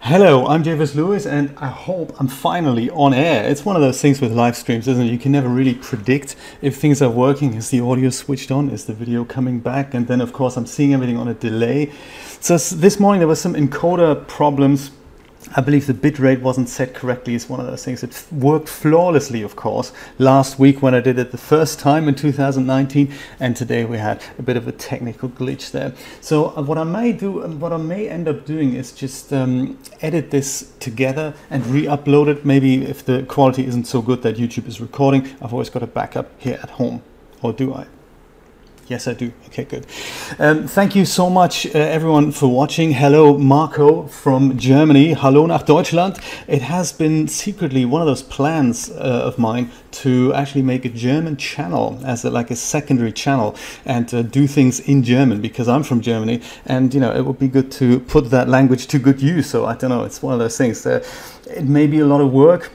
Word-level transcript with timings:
Hello, 0.00 0.46
I'm 0.46 0.62
Jay 0.62 0.76
Versluis, 0.76 1.26
and 1.26 1.52
I 1.58 1.66
hope 1.66 2.14
I'm 2.20 2.28
finally 2.28 2.88
on 2.90 3.12
air. 3.12 3.42
It's 3.50 3.64
one 3.64 3.74
of 3.74 3.82
those 3.82 4.00
things 4.00 4.20
with 4.20 4.30
live 4.30 4.56
streams, 4.56 4.86
isn't 4.86 5.04
it? 5.04 5.10
You 5.10 5.18
can 5.18 5.32
never 5.32 5.48
really 5.48 5.74
predict 5.74 6.36
if 6.62 6.76
things 6.76 7.02
are 7.02 7.10
working. 7.10 7.54
Is 7.54 7.70
the 7.70 7.80
audio 7.80 8.10
switched 8.10 8.52
on? 8.52 8.70
Is 8.70 8.84
the 8.84 8.94
video 8.94 9.24
coming 9.24 9.58
back? 9.58 9.94
And 9.94 10.06
then, 10.06 10.20
of 10.20 10.32
course, 10.32 10.56
I'm 10.56 10.64
seeing 10.64 10.94
everything 10.94 11.16
on 11.16 11.26
a 11.26 11.34
delay. 11.34 11.92
So 12.40 12.56
this 12.56 13.00
morning 13.00 13.18
there 13.18 13.26
was 13.26 13.40
some 13.40 13.54
encoder 13.54 14.26
problems 14.28 14.92
I 15.54 15.60
believe 15.60 15.86
the 15.86 15.94
bit 15.94 16.18
rate 16.18 16.40
wasn't 16.40 16.68
set 16.68 16.92
correctly 16.92 17.34
is 17.34 17.48
one 17.48 17.60
of 17.60 17.66
those 17.66 17.84
things. 17.84 18.02
It 18.02 18.24
worked 18.32 18.68
flawlessly, 18.68 19.42
of 19.42 19.54
course, 19.54 19.92
last 20.18 20.58
week 20.58 20.82
when 20.82 20.94
I 20.94 21.00
did 21.00 21.18
it 21.18 21.30
the 21.30 21.38
first 21.38 21.78
time 21.78 22.08
in 22.08 22.16
2019, 22.16 23.12
and 23.38 23.54
today 23.54 23.84
we 23.84 23.98
had 23.98 24.22
a 24.38 24.42
bit 24.42 24.56
of 24.56 24.66
a 24.66 24.72
technical 24.72 25.28
glitch 25.28 25.70
there. 25.70 25.94
So 26.20 26.56
uh, 26.56 26.62
what 26.62 26.78
I 26.78 26.84
may 26.84 27.12
do, 27.12 27.44
um, 27.44 27.60
what 27.60 27.72
I 27.72 27.76
may 27.76 28.08
end 28.08 28.26
up 28.28 28.44
doing 28.44 28.74
is 28.74 28.90
just 28.90 29.32
um, 29.32 29.78
edit 30.00 30.30
this 30.30 30.72
together 30.80 31.32
and 31.48 31.64
re-upload 31.66 32.26
it. 32.26 32.44
Maybe 32.44 32.84
if 32.84 33.04
the 33.04 33.22
quality 33.22 33.66
isn't 33.66 33.86
so 33.86 34.02
good 34.02 34.22
that 34.22 34.36
YouTube 34.36 34.66
is 34.66 34.80
recording, 34.80 35.36
I've 35.40 35.52
always 35.52 35.70
got 35.70 35.82
a 35.82 35.86
backup 35.86 36.28
here 36.38 36.58
at 36.62 36.70
home, 36.70 37.02
or 37.40 37.52
do 37.52 37.72
I? 37.72 37.86
Yes, 38.88 39.08
I 39.08 39.14
do. 39.14 39.32
Okay, 39.46 39.64
good. 39.64 39.84
Um, 40.38 40.68
thank 40.68 40.94
you 40.94 41.04
so 41.04 41.28
much, 41.28 41.66
uh, 41.66 41.70
everyone, 41.70 42.30
for 42.30 42.46
watching. 42.46 42.92
Hello, 42.92 43.36
Marco 43.36 44.06
from 44.06 44.56
Germany. 44.56 45.12
Hallo 45.12 45.44
nach 45.44 45.66
Deutschland. 45.66 46.20
It 46.46 46.62
has 46.62 46.92
been 46.92 47.26
secretly 47.26 47.84
one 47.84 48.00
of 48.00 48.06
those 48.06 48.22
plans 48.22 48.88
uh, 48.90 49.24
of 49.24 49.40
mine 49.40 49.72
to 50.02 50.32
actually 50.34 50.62
make 50.62 50.84
a 50.84 50.88
German 50.88 51.36
channel 51.36 51.98
as 52.04 52.24
a, 52.24 52.30
like 52.30 52.52
a 52.52 52.54
secondary 52.54 53.10
channel 53.10 53.56
and 53.84 54.14
uh, 54.14 54.22
do 54.22 54.46
things 54.46 54.78
in 54.78 55.02
German 55.02 55.40
because 55.40 55.66
I'm 55.66 55.82
from 55.82 56.00
Germany, 56.00 56.40
and 56.66 56.94
you 56.94 57.00
know 57.00 57.10
it 57.10 57.22
would 57.22 57.40
be 57.40 57.48
good 57.48 57.72
to 57.72 57.98
put 57.98 58.30
that 58.30 58.48
language 58.48 58.86
to 58.86 59.00
good 59.00 59.20
use. 59.20 59.50
So 59.50 59.66
I 59.66 59.74
don't 59.74 59.90
know. 59.90 60.04
It's 60.04 60.22
one 60.22 60.32
of 60.32 60.38
those 60.38 60.56
things. 60.56 60.86
Uh, 60.86 61.04
it 61.48 61.64
may 61.64 61.88
be 61.88 61.98
a 61.98 62.06
lot 62.06 62.20
of 62.20 62.32
work 62.32 62.70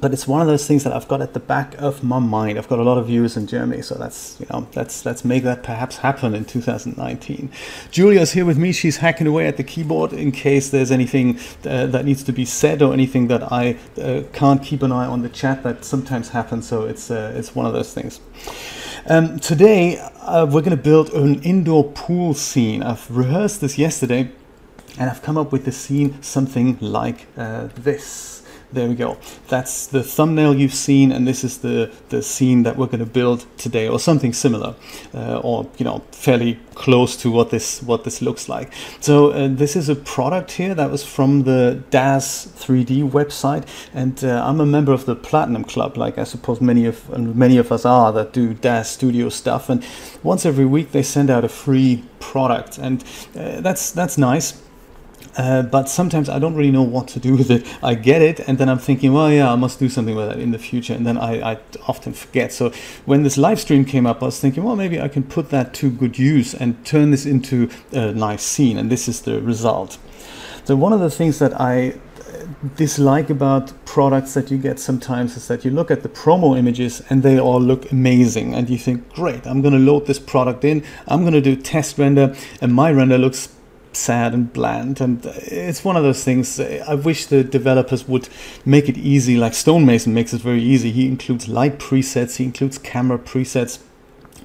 but 0.00 0.12
it's 0.12 0.26
one 0.26 0.40
of 0.40 0.46
those 0.46 0.66
things 0.66 0.84
that 0.84 0.92
I've 0.92 1.08
got 1.08 1.20
at 1.20 1.32
the 1.34 1.40
back 1.40 1.74
of 1.78 2.02
my 2.02 2.18
mind. 2.18 2.58
I've 2.58 2.68
got 2.68 2.78
a 2.78 2.82
lot 2.82 2.98
of 2.98 3.06
viewers 3.06 3.36
in 3.36 3.46
Germany, 3.46 3.82
so 3.82 3.94
that's 3.94 4.38
you 4.40 4.46
know 4.50 4.66
let's 4.74 5.04
let's 5.04 5.24
make 5.24 5.42
that 5.44 5.62
perhaps 5.62 5.98
happen 5.98 6.34
in 6.34 6.44
2019. 6.44 7.50
Julia's 7.90 8.32
here 8.32 8.44
with 8.44 8.58
me. 8.58 8.72
She's 8.72 8.98
hacking 8.98 9.26
away 9.26 9.46
at 9.46 9.56
the 9.56 9.64
keyboard 9.64 10.12
in 10.12 10.32
case 10.32 10.70
there's 10.70 10.90
anything 10.90 11.38
uh, 11.64 11.86
that 11.86 12.04
needs 12.04 12.22
to 12.24 12.32
be 12.32 12.44
said 12.44 12.82
or 12.82 12.92
anything 12.92 13.28
that 13.28 13.52
I 13.52 13.76
uh, 14.00 14.22
can't 14.32 14.62
keep 14.62 14.82
an 14.82 14.92
eye 14.92 15.06
on 15.06 15.22
the 15.22 15.28
chat. 15.28 15.62
That 15.62 15.84
sometimes 15.84 16.30
happens, 16.30 16.66
so 16.66 16.84
it's 16.84 17.10
uh, 17.10 17.32
it's 17.36 17.54
one 17.54 17.66
of 17.66 17.72
those 17.72 17.92
things. 17.92 18.20
Um, 19.06 19.40
today 19.40 19.98
uh, 20.20 20.46
we're 20.46 20.60
going 20.60 20.76
to 20.76 20.82
build 20.82 21.10
an 21.10 21.42
indoor 21.42 21.90
pool 21.92 22.34
scene. 22.34 22.82
I've 22.82 23.10
rehearsed 23.10 23.60
this 23.60 23.76
yesterday, 23.76 24.30
and 24.98 25.10
I've 25.10 25.22
come 25.22 25.36
up 25.36 25.50
with 25.50 25.64
the 25.64 25.72
scene 25.72 26.22
something 26.22 26.78
like 26.80 27.26
uh, 27.36 27.68
this. 27.74 28.31
There 28.72 28.88
we 28.88 28.94
go. 28.94 29.18
That's 29.48 29.86
the 29.86 30.02
thumbnail 30.02 30.54
you've 30.54 30.72
seen, 30.72 31.12
and 31.12 31.28
this 31.28 31.44
is 31.44 31.58
the, 31.58 31.92
the 32.08 32.22
scene 32.22 32.62
that 32.62 32.78
we're 32.78 32.86
going 32.86 33.00
to 33.00 33.06
build 33.06 33.44
today, 33.58 33.86
or 33.86 34.00
something 34.00 34.32
similar, 34.32 34.74
uh, 35.14 35.40
or 35.40 35.68
you 35.76 35.84
know, 35.84 36.02
fairly 36.10 36.58
close 36.74 37.14
to 37.18 37.30
what 37.30 37.50
this 37.50 37.82
what 37.82 38.04
this 38.04 38.22
looks 38.22 38.48
like. 38.48 38.72
So 39.00 39.30
uh, 39.32 39.48
this 39.50 39.76
is 39.76 39.90
a 39.90 39.94
product 39.94 40.52
here 40.52 40.74
that 40.74 40.90
was 40.90 41.04
from 41.04 41.42
the 41.42 41.82
DAZ 41.90 42.48
3D 42.56 43.10
website, 43.10 43.68
and 43.92 44.24
uh, 44.24 44.42
I'm 44.42 44.58
a 44.58 44.66
member 44.66 44.92
of 44.92 45.04
the 45.04 45.16
Platinum 45.16 45.64
Club, 45.64 45.98
like 45.98 46.16
I 46.16 46.24
suppose 46.24 46.62
many 46.62 46.86
of 46.86 47.10
many 47.18 47.58
of 47.58 47.70
us 47.70 47.84
are 47.84 48.10
that 48.12 48.32
do 48.32 48.54
DAZ 48.54 48.88
Studio 48.88 49.28
stuff. 49.28 49.68
And 49.68 49.84
once 50.22 50.46
every 50.46 50.64
week 50.64 50.92
they 50.92 51.02
send 51.02 51.28
out 51.28 51.44
a 51.44 51.48
free 51.48 52.04
product, 52.20 52.78
and 52.78 53.04
uh, 53.36 53.60
that's 53.60 53.92
that's 53.92 54.16
nice 54.16 54.61
uh, 55.36 55.62
but 55.62 55.88
sometimes 55.88 56.28
I 56.28 56.38
don't 56.38 56.54
really 56.54 56.70
know 56.70 56.82
what 56.82 57.08
to 57.08 57.20
do 57.20 57.36
with 57.36 57.50
it. 57.50 57.66
I 57.82 57.94
get 57.94 58.22
it, 58.22 58.40
and 58.40 58.58
then 58.58 58.68
I'm 58.68 58.78
thinking, 58.78 59.12
well, 59.12 59.30
yeah, 59.30 59.52
I 59.52 59.56
must 59.56 59.78
do 59.78 59.88
something 59.88 60.14
with 60.14 60.30
it 60.30 60.38
in 60.38 60.50
the 60.50 60.58
future, 60.58 60.94
and 60.94 61.06
then 61.06 61.16
I, 61.16 61.52
I 61.52 61.58
often 61.88 62.12
forget. 62.12 62.52
So 62.52 62.72
when 63.06 63.22
this 63.22 63.38
live 63.38 63.60
stream 63.60 63.84
came 63.84 64.06
up, 64.06 64.22
I 64.22 64.26
was 64.26 64.40
thinking, 64.40 64.64
well, 64.64 64.76
maybe 64.76 65.00
I 65.00 65.08
can 65.08 65.22
put 65.22 65.50
that 65.50 65.74
to 65.74 65.90
good 65.90 66.18
use 66.18 66.54
and 66.54 66.84
turn 66.84 67.10
this 67.10 67.26
into 67.26 67.70
a 67.92 68.12
nice 68.12 68.42
scene, 68.42 68.78
and 68.78 68.90
this 68.90 69.08
is 69.08 69.22
the 69.22 69.40
result. 69.40 69.98
So 70.64 70.76
one 70.76 70.92
of 70.92 71.00
the 71.00 71.10
things 71.10 71.38
that 71.38 71.60
I 71.60 71.94
dislike 72.76 73.30
about 73.30 73.72
products 73.84 74.34
that 74.34 74.50
you 74.50 74.58
get 74.58 74.78
sometimes 74.78 75.36
is 75.36 75.48
that 75.48 75.64
you 75.64 75.70
look 75.70 75.90
at 75.90 76.02
the 76.02 76.08
promo 76.08 76.56
images 76.56 77.02
and 77.10 77.22
they 77.22 77.38
all 77.38 77.60
look 77.60 77.90
amazing 77.92 78.54
and 78.54 78.70
you 78.70 78.78
think 78.78 79.12
great 79.14 79.46
i'm 79.46 79.60
going 79.60 79.74
to 79.74 79.80
load 79.80 80.06
this 80.06 80.18
product 80.18 80.64
in 80.64 80.84
i'm 81.08 81.22
going 81.22 81.32
to 81.32 81.40
do 81.40 81.56
test 81.56 81.98
render 81.98 82.34
and 82.60 82.72
my 82.72 82.90
render 82.90 83.18
looks 83.18 83.48
sad 83.92 84.32
and 84.32 84.52
bland 84.52 85.00
and 85.00 85.26
it's 85.26 85.84
one 85.84 85.96
of 85.96 86.02
those 86.02 86.24
things 86.24 86.58
i 86.58 86.94
wish 86.94 87.26
the 87.26 87.44
developers 87.44 88.08
would 88.08 88.28
make 88.64 88.88
it 88.88 88.96
easy 88.96 89.36
like 89.36 89.54
stonemason 89.54 90.14
makes 90.14 90.32
it 90.32 90.40
very 90.40 90.62
easy. 90.62 90.90
He 90.90 91.06
includes 91.06 91.48
light 91.48 91.78
presets 91.78 92.36
he 92.36 92.44
includes 92.44 92.78
camera 92.78 93.18
presets 93.18 93.78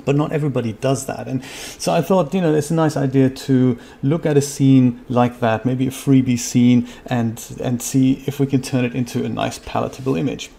but 0.05 0.15
not 0.15 0.31
everybody 0.31 0.71
does 0.71 1.05
that. 1.05 1.27
And 1.27 1.43
so 1.77 1.91
i 1.93 2.01
thought 2.01 2.33
you 2.33 2.41
know 2.41 2.53
it's 2.53 2.71
a 2.71 2.73
nice 2.73 2.95
idea 2.95 3.29
to 3.29 3.77
look 4.01 4.25
at 4.25 4.37
a 4.37 4.41
scene 4.41 5.03
like 5.09 5.39
that 5.41 5.65
maybe 5.65 5.87
a 5.87 5.91
freebie 5.91 6.39
scene 6.39 6.87
and 7.05 7.35
and 7.61 7.81
see 7.81 8.23
if 8.25 8.39
we 8.39 8.47
can 8.47 8.61
turn 8.61 8.85
it 8.85 8.95
into 8.95 9.25
a 9.25 9.29
nice 9.29 9.59
palatable 9.59 10.15
image 10.15 10.49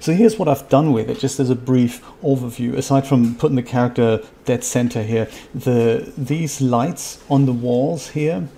so 0.00 0.12
here's 0.12 0.38
what 0.38 0.48
I've 0.48 0.68
done 0.68 0.92
with 0.92 1.10
it, 1.10 1.18
just 1.18 1.40
as 1.40 1.50
a 1.50 1.54
brief 1.54 2.02
overview. 2.22 2.74
Aside 2.74 3.06
from 3.06 3.34
putting 3.34 3.56
the 3.56 3.62
character 3.62 4.22
dead 4.44 4.64
center 4.64 5.02
here, 5.02 5.28
the 5.54 6.12
these 6.16 6.60
lights 6.60 7.22
on 7.28 7.46
the 7.46 7.52
walls 7.52 8.10
here, 8.10 8.48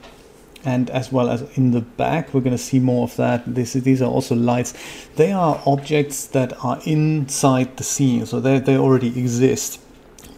and 0.65 0.91
as 0.91 1.13
well 1.13 1.31
as 1.31 1.43
in 1.57 1.71
the 1.71 1.81
back, 1.81 2.35
we're 2.35 2.41
going 2.41 2.57
to 2.57 2.63
see 2.63 2.79
more 2.79 3.05
of 3.05 3.17
that. 3.17 3.43
This, 3.55 3.73
these 3.73 4.03
are 4.03 4.11
also 4.11 4.35
lights. 4.35 4.75
They 5.17 5.33
are 5.33 5.63
objects 5.67 6.27
that 6.27 6.65
are 6.65 6.81
inside 6.85 7.77
the 7.77 7.85
scene, 7.85 8.27
so 8.27 8.41
they, 8.41 8.59
they 8.59 8.77
already 8.77 9.19
exist 9.19 9.81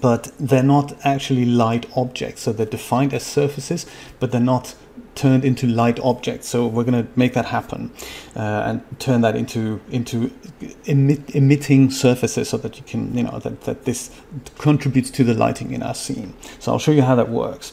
but 0.01 0.33
they're 0.39 0.63
not 0.63 0.95
actually 1.05 1.45
light 1.45 1.87
objects. 1.95 2.43
So 2.43 2.53
they're 2.53 2.67
defined 2.67 3.13
as 3.13 3.23
surfaces, 3.23 3.87
but 4.19 4.33
they're 4.33 4.41
not 4.41 4.75
turned 5.15 5.45
into 5.45 5.67
light 5.67 5.99
objects. 6.01 6.49
So 6.49 6.67
we're 6.67 6.85
going 6.85 7.05
to 7.05 7.11
make 7.17 7.35
that 7.35 7.47
happen 7.47 7.93
uh, 8.37 8.41
and 8.41 9.01
turn 9.01 9.21
that 9.23 9.37
into 9.37 9.81
into 9.91 10.33
emit, 10.85 11.35
emitting 11.35 11.91
surfaces 11.91 12.49
so 12.49 12.57
that 12.59 12.77
you 12.77 12.85
can 12.85 13.17
you 13.17 13.25
know 13.25 13.39
that, 13.39 13.63
that 13.63 13.85
this 13.85 14.11
contributes 14.59 15.11
to 15.13 15.25
the 15.25 15.35
lighting 15.35 15.73
in 15.73 15.83
our 15.83 15.95
scene. 15.95 16.35
So 16.59 16.73
I'll 16.73 16.79
show 16.79 16.93
you 16.93 17.03
how 17.03 17.15
that 17.17 17.29
works. 17.29 17.73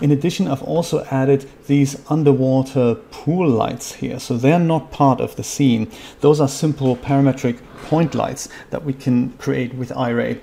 In 0.00 0.10
addition, 0.10 0.46
I've 0.46 0.62
also 0.62 1.04
added 1.10 1.48
these 1.68 2.02
underwater 2.10 2.96
pool 3.10 3.48
lights 3.48 3.94
here. 3.94 4.20
So 4.20 4.36
they're 4.36 4.58
not 4.58 4.90
part 4.90 5.20
of 5.20 5.36
the 5.36 5.42
scene. 5.42 5.90
Those 6.20 6.38
are 6.38 6.48
simple 6.48 6.96
parametric 6.96 7.60
point 7.86 8.14
lights 8.14 8.48
that 8.70 8.84
we 8.84 8.92
can 8.92 9.30
create 9.38 9.74
with 9.74 9.90
Iray 9.90 10.40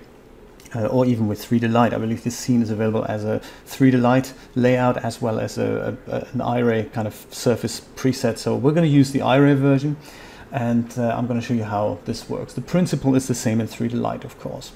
uh, 0.75 0.88
or 0.88 1.06
even 1.06 1.28
with 1.28 1.47
3Delight. 1.47 1.94
I 1.94 1.97
believe 1.97 2.23
this 2.23 2.38
scene 2.38 2.61
is 2.61 2.69
available 2.69 3.06
as 3.06 3.23
a 3.23 3.41
3Delight 3.67 4.34
layout 4.56 4.97
as 4.97 5.22
well 5.22 5.39
as 5.39 5.57
a, 5.57 5.97
a, 6.07 6.16
an 6.16 6.39
Iray 6.39 6.91
kind 6.94 7.07
of 7.07 7.25
surface 7.31 7.81
preset. 7.95 8.38
So 8.38 8.56
we're 8.56 8.72
going 8.72 8.89
to 8.89 8.95
use 8.95 9.11
the 9.11 9.19
Iray 9.19 9.56
version 9.56 9.97
and 10.51 10.94
uh, 10.97 11.16
I'm 11.16 11.25
going 11.28 11.39
to 11.39 11.45
show 11.45 11.53
you 11.53 11.63
how 11.63 12.00
this 12.06 12.29
works. 12.29 12.53
The 12.53 12.61
principle 12.61 13.16
is 13.16 13.28
the 13.28 13.35
same 13.35 13.59
in 13.59 13.67
3Delight, 13.67 14.23
of 14.23 14.39
course. 14.39 14.72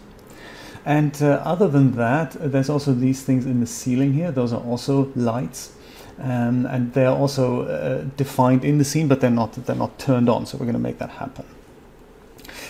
And 0.85 1.21
uh, 1.21 1.41
other 1.43 1.67
than 1.67 1.91
that, 1.97 2.31
there's 2.39 2.69
also 2.69 2.93
these 2.93 3.21
things 3.21 3.45
in 3.45 3.59
the 3.59 3.67
ceiling 3.67 4.13
here. 4.13 4.31
Those 4.31 4.53
are 4.53 4.61
also 4.61 5.11
lights. 5.15 5.73
Um, 6.19 6.65
and 6.65 6.93
they're 6.93 7.09
also 7.09 7.63
uh, 7.63 8.03
defined 8.15 8.65
in 8.65 8.79
the 8.79 8.85
scene, 8.85 9.07
but 9.07 9.21
they're 9.21 9.29
not, 9.29 9.53
they're 9.53 9.75
not 9.75 9.99
turned 9.99 10.29
on. 10.29 10.45
So 10.45 10.57
we're 10.57 10.65
going 10.65 10.73
to 10.73 10.79
make 10.79 10.97
that 10.97 11.11
happen. 11.11 11.45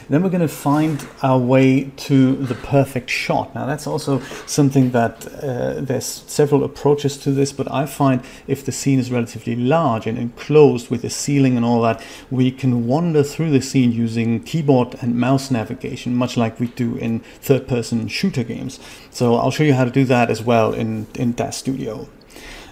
Then 0.10 0.24
we're 0.24 0.30
going 0.30 0.42
to 0.42 0.48
find 0.48 1.06
our 1.22 1.40
way 1.40 1.92
to 2.08 2.36
the 2.36 2.56
perfect 2.56 3.10
shot. 3.10 3.54
Now 3.54 3.66
that's 3.66 3.88
also 3.88 4.20
something 4.46 4.92
that 4.92 5.28
uh, 5.28 5.82
there's 5.82 6.06
several 6.06 6.64
approaches 6.64 7.18
to 7.18 7.32
this, 7.32 7.52
but 7.52 7.72
I 7.72 7.86
find 7.86 8.22
if 8.48 8.66
the 8.66 8.72
scene 8.72 9.00
is 9.00 9.12
relatively 9.12 9.56
large 9.56 10.08
and 10.08 10.18
enclosed 10.18 10.90
with 10.90 11.04
a 11.04 11.10
ceiling 11.10 11.58
and 11.58 11.66
all 11.66 11.82
that, 11.82 12.04
we 12.32 12.52
can 12.52 12.88
wander 12.88 13.24
through 13.24 13.52
the 13.52 13.62
scene 13.62 13.92
using 13.92 14.44
keyboard 14.44 14.96
and 15.02 15.16
mouse 15.16 15.52
navigation, 15.52 16.16
much 16.16 16.38
like 16.38 16.60
we 16.60 16.68
do 16.68 16.96
in 16.96 17.20
third-person 17.42 18.08
shooter 18.08 18.44
games. 18.44 18.80
So 19.12 19.36
I'll 19.36 19.52
show 19.52 19.64
you 19.64 19.74
how 19.74 19.86
to 19.86 19.92
do 19.92 20.06
that 20.06 20.30
as 20.30 20.42
well 20.42 20.74
in, 20.74 21.08
in 21.16 21.34
DAZ 21.34 21.56
Studio. 21.58 22.08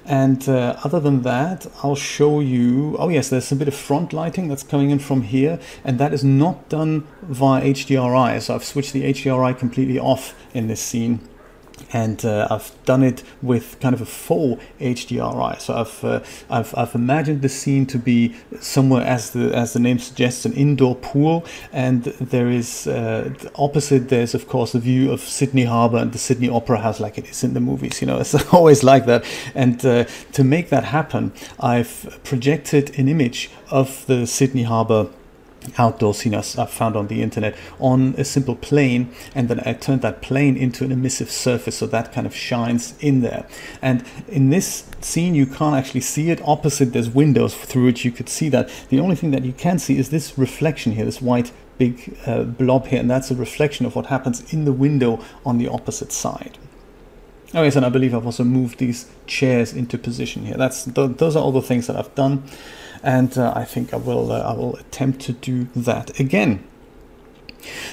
And 0.05 0.47
uh, 0.47 0.77
other 0.83 0.99
than 0.99 1.23
that, 1.23 1.65
I'll 1.81 1.95
show 1.95 2.39
you, 2.39 2.95
oh 2.99 3.09
yes, 3.09 3.29
there's 3.29 3.51
a 3.51 3.55
bit 3.55 3.67
of 3.67 3.73
front 3.73 4.13
lighting 4.13 4.47
that's 4.47 4.61
coming 4.63 4.91
in 4.91 4.99
from 4.99 5.23
here, 5.23 5.59
and 5.83 5.99
that 5.99 6.13
is 6.13 6.23
not 6.23 6.69
done 6.69 7.07
via 7.23 7.63
HDRI. 7.63 8.39
So 8.41 8.53
I've 8.53 8.63
switched 8.63 8.93
the 8.93 9.03
HDRI 9.03 9.57
completely 9.57 9.97
off 9.97 10.35
in 10.53 10.67
this 10.67 10.79
scene. 10.79 11.27
And 11.95 12.25
uh, 12.25 12.45
I've 12.51 12.75
done 12.83 13.03
it 13.03 13.23
with 13.41 13.79
kind 13.79 13.95
of 13.95 14.01
a 14.01 14.05
full 14.05 14.59
HDRI. 14.81 15.61
So 15.61 15.73
I've, 15.75 16.03
uh, 16.03 16.19
I've 16.49 16.77
I've 16.77 16.93
imagined 16.93 17.41
the 17.41 17.47
scene 17.47 17.85
to 17.85 17.97
be 17.97 18.35
somewhere 18.59 19.05
as 19.05 19.31
the 19.31 19.55
as 19.55 19.71
the 19.71 19.79
name 19.79 19.99
suggests, 19.99 20.45
an 20.45 20.53
indoor 20.53 20.95
pool, 20.95 21.45
and 21.71 22.03
there 22.33 22.49
is 22.49 22.85
uh, 22.85 23.33
opposite. 23.55 24.09
There's 24.09 24.35
of 24.35 24.49
course 24.49 24.73
the 24.73 24.79
view 24.79 25.09
of 25.09 25.21
Sydney 25.21 25.63
Harbour 25.63 25.97
and 25.97 26.11
the 26.11 26.17
Sydney 26.17 26.49
Opera 26.49 26.79
House, 26.79 26.99
like 26.99 27.17
it 27.17 27.29
is 27.29 27.45
in 27.45 27.53
the 27.53 27.61
movies. 27.61 28.01
You 28.01 28.07
know, 28.07 28.19
it's 28.23 28.35
always 28.53 28.83
like 28.83 29.05
that. 29.05 29.23
And 29.55 29.85
uh, 29.85 30.03
to 30.33 30.43
make 30.43 30.67
that 30.69 30.83
happen, 30.83 31.31
I've 31.61 32.19
projected 32.25 32.99
an 32.99 33.07
image 33.07 33.49
of 33.71 34.05
the 34.07 34.27
Sydney 34.27 34.63
Harbour 34.63 35.07
outdoor 35.77 36.13
scene 36.13 36.33
I 36.35 36.41
found 36.41 36.95
on 36.95 37.07
the 37.07 37.21
internet 37.21 37.55
on 37.79 38.15
a 38.17 38.23
simple 38.23 38.55
plane 38.55 39.11
and 39.33 39.49
then 39.49 39.61
I 39.65 39.73
turned 39.73 40.01
that 40.01 40.21
plane 40.21 40.57
into 40.57 40.83
an 40.83 40.91
emissive 40.91 41.29
surface 41.29 41.77
so 41.77 41.87
that 41.87 42.11
kind 42.11 42.27
of 42.27 42.35
shines 42.35 42.95
in 42.99 43.21
there. 43.21 43.47
And 43.81 44.03
in 44.27 44.49
this 44.49 44.85
scene 45.01 45.35
you 45.35 45.45
can't 45.45 45.75
actually 45.75 46.01
see 46.01 46.29
it. 46.29 46.41
Opposite 46.45 46.93
there's 46.93 47.09
windows 47.09 47.55
through 47.55 47.85
which 47.85 48.05
you 48.05 48.11
could 48.11 48.29
see 48.29 48.49
that. 48.49 48.69
The 48.89 48.99
only 48.99 49.15
thing 49.15 49.31
that 49.31 49.43
you 49.43 49.53
can 49.53 49.79
see 49.79 49.97
is 49.97 50.09
this 50.09 50.37
reflection 50.37 50.93
here 50.93 51.05
this 51.05 51.21
white 51.21 51.51
big 51.77 52.17
uh, 52.25 52.43
blob 52.43 52.87
here 52.87 52.99
and 52.99 53.09
that's 53.09 53.31
a 53.31 53.35
reflection 53.35 53.85
of 53.85 53.95
what 53.95 54.07
happens 54.07 54.53
in 54.53 54.65
the 54.65 54.73
window 54.73 55.23
on 55.45 55.57
the 55.57 55.67
opposite 55.67 56.11
side. 56.11 56.57
Okay, 57.49 57.69
so 57.69 57.81
I 57.81 57.89
believe 57.89 58.13
I've 58.13 58.25
also 58.25 58.43
moved 58.43 58.79
these 58.79 59.09
chairs 59.27 59.71
into 59.71 59.97
position 59.97 60.45
here. 60.45 60.57
That's 60.57 60.85
th 60.85 61.17
those 61.17 61.35
are 61.37 61.43
all 61.43 61.53
the 61.53 61.61
things 61.61 61.87
that 61.87 61.95
I've 61.95 62.13
done 62.15 62.43
and 63.05 63.37
uh, 63.37 63.53
I 63.55 63.63
think 63.63 63.93
I 63.93 63.97
will 63.97 64.31
uh, 64.31 64.41
I 64.41 64.53
will 64.53 64.75
attempt 64.77 65.21
to 65.21 65.33
do 65.33 65.65
that 65.75 66.19
again. 66.19 66.63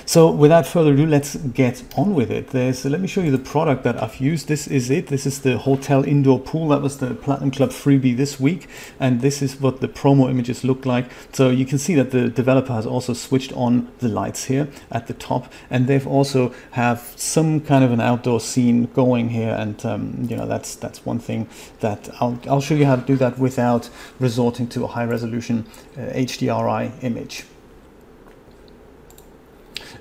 So 0.06 0.30
without 0.30 0.66
further 0.66 0.92
ado, 0.92 1.06
let's 1.06 1.36
get 1.36 1.82
on 1.96 2.14
with 2.14 2.30
it. 2.30 2.48
There's, 2.48 2.84
let 2.84 3.00
me 3.00 3.08
show 3.08 3.20
you 3.20 3.30
the 3.30 3.38
product 3.38 3.84
that 3.84 4.02
I've 4.02 4.16
used. 4.16 4.48
This 4.48 4.66
is 4.66 4.90
it. 4.90 5.08
This 5.08 5.26
is 5.26 5.40
the 5.40 5.58
hotel 5.58 6.04
indoor 6.04 6.40
pool. 6.40 6.68
That 6.68 6.82
was 6.82 6.98
the 6.98 7.14
Platinum 7.14 7.50
Club 7.50 7.70
freebie 7.70 8.16
this 8.16 8.38
week. 8.40 8.68
And 8.98 9.20
this 9.20 9.42
is 9.42 9.60
what 9.60 9.80
the 9.80 9.88
promo 9.88 10.30
images 10.30 10.64
look 10.64 10.84
like. 10.86 11.06
So 11.32 11.50
you 11.50 11.64
can 11.64 11.78
see 11.78 11.94
that 11.94 12.10
the 12.10 12.28
developer 12.28 12.72
has 12.72 12.86
also 12.86 13.12
switched 13.12 13.52
on 13.52 13.90
the 13.98 14.08
lights 14.08 14.44
here 14.44 14.68
at 14.90 15.06
the 15.06 15.14
top. 15.14 15.52
And 15.70 15.86
they've 15.86 16.06
also 16.06 16.54
have 16.72 17.12
some 17.16 17.60
kind 17.60 17.84
of 17.84 17.92
an 17.92 18.00
outdoor 18.00 18.40
scene 18.40 18.86
going 18.94 19.30
here. 19.30 19.54
And, 19.58 19.84
um, 19.86 20.26
you 20.28 20.36
know, 20.36 20.46
that's 20.46 20.74
that's 20.76 21.04
one 21.06 21.18
thing 21.18 21.48
that 21.80 22.08
I'll, 22.20 22.38
I'll 22.48 22.60
show 22.60 22.74
you 22.74 22.86
how 22.86 22.96
to 22.96 23.02
do 23.02 23.16
that 23.16 23.38
without 23.38 23.88
resorting 24.18 24.68
to 24.68 24.84
a 24.84 24.86
high 24.88 25.04
resolution 25.04 25.66
uh, 25.96 26.00
HDRI 26.12 27.02
image. 27.02 27.44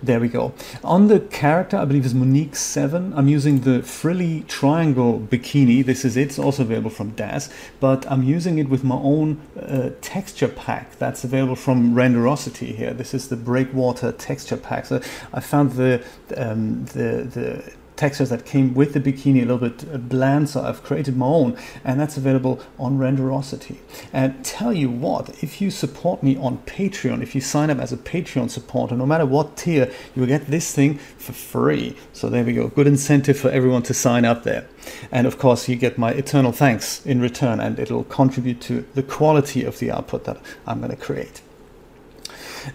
There 0.03 0.19
we 0.19 0.30
go. 0.30 0.53
On 0.83 1.09
the 1.09 1.19
character, 1.19 1.77
I 1.77 1.86
believe 1.86 2.06
is 2.06 2.15
Monique 2.15 2.56
7. 2.56 3.13
I'm 3.13 3.27
using 3.27 3.62
the 3.62 3.83
frilly 3.83 4.42
triangle 4.48 5.19
bikini. 5.19 5.86
This 5.86 6.03
is 6.03 6.18
it. 6.18 6.30
It's 6.30 6.39
also 6.39 6.63
available 6.63 6.89
from 6.89 7.12
DAZ, 7.12 7.53
but 7.80 8.09
I'm 8.12 8.24
using 8.24 8.57
it 8.57 8.68
with 8.68 8.83
my 8.83 8.95
own 8.95 9.39
uh, 9.59 9.92
texture 10.01 10.48
pack 10.48 10.98
that's 10.98 11.24
available 11.24 11.56
from 11.56 11.94
Renderosity 11.94 12.75
here. 12.75 12.94
This 12.94 13.13
is 13.13 13.27
the 13.30 13.36
Breakwater 13.36 14.12
texture 14.12 14.57
pack. 14.57 14.88
So 14.88 15.01
I 15.33 15.39
found 15.39 15.74
the 15.74 16.03
um, 16.36 16.86
the 16.86 17.24
the 17.36 17.74
textures 18.01 18.30
that 18.30 18.48
came 18.48 18.74
with 18.74 18.94
the 18.94 19.00
bikini 19.00 19.44
a 19.44 19.45
little 19.45 19.69
bit 19.69 20.09
bland, 20.09 20.50
so 20.50 20.63
I've 20.63 20.81
created 20.81 21.15
my 21.15 21.27
own, 21.27 21.56
and 21.83 22.00
that's 22.00 22.18
available 22.18 22.59
on 22.80 22.98
Renderosity. 22.98 23.77
And 24.12 24.44
tell 24.44 24.74
you 24.74 24.89
what, 24.89 25.44
if 25.44 25.62
you 25.62 25.69
support 25.69 26.24
me 26.24 26.36
on 26.36 26.57
Patreon, 26.65 27.21
if 27.21 27.36
you 27.36 27.42
sign 27.42 27.69
up 27.69 27.77
as 27.77 27.94
a 27.94 27.98
Patreon 27.98 28.50
supporter, 28.50 28.95
no 28.95 29.06
matter 29.06 29.27
what 29.27 29.56
tier, 29.56 29.86
you 30.15 30.21
will 30.21 30.27
get 30.27 30.48
this 30.48 30.74
thing 30.74 30.98
for 31.19 31.33
free. 31.33 31.95
So 32.12 32.27
there 32.27 32.44
we 32.44 32.53
go, 32.53 32.69
good 32.69 32.88
incentive 32.88 33.38
for 33.38 33.51
everyone 33.51 33.83
to 33.83 33.94
sign 33.94 34.25
up 34.25 34.42
there. 34.42 34.65
And 35.12 35.27
of 35.27 35.38
course, 35.38 35.69
you 35.69 35.75
get 35.75 36.00
my 36.00 36.09
eternal 36.09 36.51
thanks 36.51 37.06
in 37.06 37.21
return, 37.21 37.59
and 37.59 37.77
it'll 37.77 38.06
contribute 38.06 38.62
to 38.62 38.83
the 38.95 39.03
quality 39.03 39.63
of 39.63 39.77
the 39.77 39.92
output 39.92 40.24
that 40.24 40.42
I'm 40.65 40.80
going 40.80 40.89
to 40.89 40.98
create. 40.98 41.44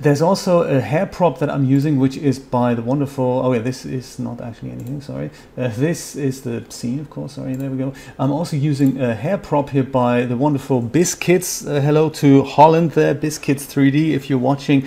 There's 0.00 0.22
also 0.22 0.62
a 0.62 0.80
hair 0.80 1.06
prop 1.06 1.38
that 1.38 1.50
I'm 1.50 1.64
using, 1.64 1.98
which 1.98 2.16
is 2.16 2.38
by 2.38 2.74
the 2.74 2.82
wonderful. 2.82 3.42
Oh 3.44 3.52
yeah, 3.52 3.60
this 3.60 3.84
is 3.84 4.18
not 4.18 4.40
actually 4.40 4.72
anything. 4.72 5.00
Sorry, 5.00 5.30
uh, 5.56 5.68
this 5.68 6.16
is 6.16 6.42
the 6.42 6.64
scene, 6.68 6.98
of 7.00 7.10
course. 7.10 7.32
Sorry, 7.32 7.54
there 7.56 7.70
we 7.70 7.78
go. 7.78 7.92
I'm 8.18 8.32
also 8.32 8.56
using 8.56 9.00
a 9.00 9.14
hair 9.14 9.38
prop 9.38 9.70
here 9.70 9.84
by 9.84 10.24
the 10.24 10.36
wonderful 10.36 10.80
Biscuits. 10.80 11.66
Uh, 11.66 11.80
hello 11.80 12.10
to 12.10 12.42
Holland 12.42 12.92
there, 12.92 13.14
Biscuits 13.14 13.66
3D. 13.66 14.12
If 14.12 14.28
you're 14.28 14.38
watching, 14.38 14.86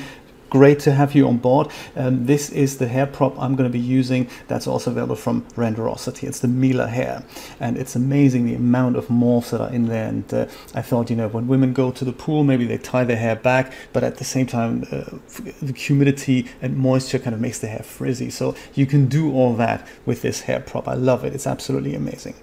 great 0.49 0.79
to 0.79 0.91
have 0.91 1.15
you 1.15 1.27
on 1.27 1.37
board. 1.37 1.67
Um, 1.95 2.25
this 2.25 2.49
is 2.49 2.77
the 2.77 2.87
hair 2.87 3.05
prop 3.05 3.39
I'm 3.39 3.55
going 3.55 3.69
to 3.69 3.73
be 3.73 3.79
using 3.79 4.29
that's 4.47 4.67
also 4.67 4.91
available 4.91 5.15
from 5.15 5.43
Renderosity. 5.55 6.27
It's 6.27 6.39
the 6.39 6.47
Mila 6.47 6.87
hair 6.87 7.23
and 7.59 7.77
it's 7.77 7.95
amazing 7.95 8.45
the 8.45 8.55
amount 8.55 8.95
of 8.95 9.07
morphs 9.07 9.51
that 9.51 9.61
are 9.61 9.71
in 9.71 9.87
there 9.87 10.07
and 10.07 10.33
uh, 10.33 10.47
I 10.73 10.81
thought 10.81 11.09
you 11.09 11.15
know 11.15 11.27
when 11.27 11.47
women 11.47 11.73
go 11.73 11.91
to 11.91 12.05
the 12.05 12.13
pool 12.13 12.43
maybe 12.43 12.65
they 12.65 12.77
tie 12.77 13.03
their 13.03 13.17
hair 13.17 13.35
back 13.35 13.73
but 13.93 14.03
at 14.03 14.17
the 14.17 14.23
same 14.23 14.45
time 14.45 14.85
uh, 14.91 15.17
the 15.61 15.73
humidity 15.73 16.47
and 16.61 16.77
moisture 16.77 17.19
kind 17.19 17.33
of 17.33 17.41
makes 17.41 17.59
the 17.59 17.67
hair 17.67 17.83
frizzy 17.83 18.29
so 18.29 18.55
you 18.73 18.85
can 18.85 19.07
do 19.07 19.31
all 19.33 19.55
that 19.55 19.87
with 20.05 20.21
this 20.21 20.41
hair 20.41 20.59
prop. 20.59 20.87
I 20.87 20.95
love 20.95 21.23
it. 21.23 21.33
It's 21.33 21.47
absolutely 21.47 21.95
amazing. 21.95 22.35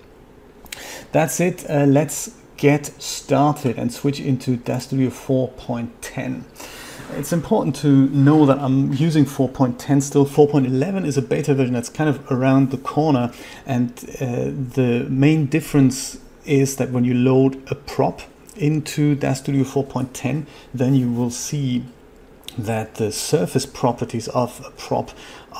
That's 1.12 1.41
it. 1.41 1.69
Uh, 1.69 1.85
let's 1.87 2.35
get 2.56 2.87
started 3.00 3.79
and 3.79 3.93
switch 3.93 4.20
into 4.20 4.58
Studio 4.81 5.11
4.10. 5.11 6.44
It's 7.14 7.32
important 7.32 7.76
to 7.76 8.08
know 8.08 8.47
that 8.47 8.58
I'm 8.58 8.93
using 8.93 9.25
4.10 9.25 10.03
still. 10.03 10.26
4.11 10.26 11.06
is 11.06 11.17
a 11.17 11.23
beta 11.23 11.55
version 11.55 11.75
that's 11.75 11.88
kind 11.88 12.11
of 12.11 12.31
around 12.31 12.70
the 12.70 12.79
corner. 12.79 13.32
And 13.64 13.93
uh, 14.20 14.50
the 14.75 15.06
main 15.08 15.47
difference 15.47 16.19
is 16.44 16.76
that 16.76 16.91
when 16.91 17.05
you 17.05 17.14
load 17.14 17.62
a 17.70 17.75
prop 17.75 18.23
into 18.56 19.14
DAZ 19.14 19.38
Studio 19.38 19.64
4.10, 19.64 20.47
then 20.75 20.94
you 20.94 21.11
will 21.11 21.31
see 21.31 21.85
that 22.58 22.97
the 22.97 23.12
surface 23.12 23.67
properties 23.67 24.29
of 24.29 24.64
a 24.67 24.70
prop 24.70 25.11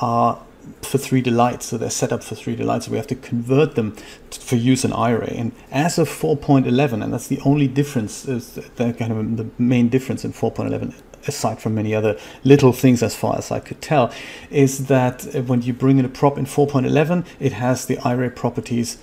are 0.01 0.39
for 0.81 0.97
3Delight, 0.97 1.61
so 1.61 1.77
they're 1.77 1.89
set 1.89 2.11
up 2.11 2.23
for 2.23 2.35
3Delight, 2.35 2.83
so 2.83 2.91
we 2.91 2.97
have 2.97 3.07
to 3.07 3.15
convert 3.15 3.75
them 3.75 3.95
to, 4.31 4.39
for 4.39 4.55
use 4.55 4.83
in 4.83 4.91
Iray. 4.91 5.39
And 5.39 5.51
as 5.71 5.97
of 5.97 6.09
4.11, 6.09 7.03
and 7.03 7.13
that's 7.13 7.27
the 7.27 7.39
only 7.45 7.67
difference, 7.67 8.27
is 8.27 8.55
the 8.55 8.93
kind 8.93 9.11
of 9.11 9.37
the 9.37 9.49
main 9.57 9.89
difference 9.89 10.25
in 10.25 10.33
4.11 10.33 10.93
aside 11.27 11.61
from 11.61 11.75
many 11.75 11.93
other 11.93 12.17
little 12.43 12.73
things 12.73 13.03
as 13.03 13.15
far 13.15 13.37
as 13.37 13.51
I 13.51 13.59
could 13.59 13.81
tell, 13.81 14.11
is 14.49 14.87
that 14.87 15.23
when 15.45 15.61
you 15.61 15.73
bring 15.73 15.97
in 15.97 16.05
a 16.05 16.09
prop 16.09 16.37
in 16.37 16.45
4.11, 16.45 17.25
it 17.39 17.53
has 17.53 17.85
the 17.85 17.97
Iray 17.97 18.35
properties 18.35 18.97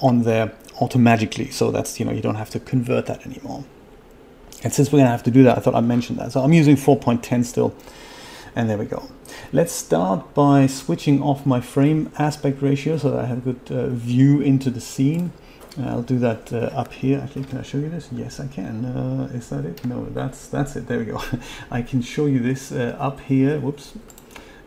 on 0.00 0.22
there 0.22 0.52
automatically. 0.80 1.50
So 1.50 1.70
that's, 1.70 1.98
you 1.98 2.06
know, 2.06 2.12
you 2.12 2.22
don't 2.22 2.36
have 2.36 2.50
to 2.50 2.60
convert 2.60 3.06
that 3.06 3.26
anymore. 3.26 3.64
And 4.64 4.72
since 4.72 4.92
we're 4.92 4.98
going 4.98 5.06
to 5.06 5.12
have 5.12 5.22
to 5.24 5.30
do 5.30 5.42
that, 5.44 5.58
I 5.58 5.60
thought 5.60 5.74
I'd 5.74 5.84
mention 5.84 6.16
that. 6.16 6.32
So 6.32 6.40
I'm 6.40 6.52
using 6.52 6.76
4.10 6.76 7.44
still. 7.44 7.74
And 8.54 8.68
there 8.68 8.78
we 8.78 8.84
go. 8.84 9.08
Let's 9.52 9.72
start 9.72 10.34
by 10.34 10.66
switching 10.66 11.22
off 11.22 11.46
my 11.46 11.60
frame 11.60 12.12
aspect 12.18 12.60
ratio 12.62 12.98
so 12.98 13.10
that 13.10 13.20
I 13.20 13.26
have 13.26 13.38
a 13.38 13.52
good 13.52 13.60
uh, 13.70 13.86
view 13.88 14.40
into 14.40 14.70
the 14.70 14.80
scene. 14.80 15.32
I'll 15.80 16.02
do 16.02 16.18
that 16.18 16.52
uh, 16.52 16.66
up 16.74 16.92
here. 16.92 17.26
Can 17.32 17.58
I 17.58 17.62
show 17.62 17.78
you 17.78 17.88
this? 17.88 18.08
Yes, 18.12 18.40
I 18.40 18.46
can. 18.46 18.84
Uh, 18.84 19.30
is 19.32 19.48
that 19.48 19.64
it? 19.64 19.84
No, 19.86 20.04
that's 20.04 20.48
that's 20.48 20.76
it. 20.76 20.86
There 20.86 20.98
we 20.98 21.06
go. 21.06 21.22
I 21.70 21.80
can 21.80 22.02
show 22.02 22.26
you 22.26 22.40
this 22.40 22.72
uh, 22.72 22.96
up 22.98 23.20
here. 23.20 23.58
Whoops. 23.58 23.94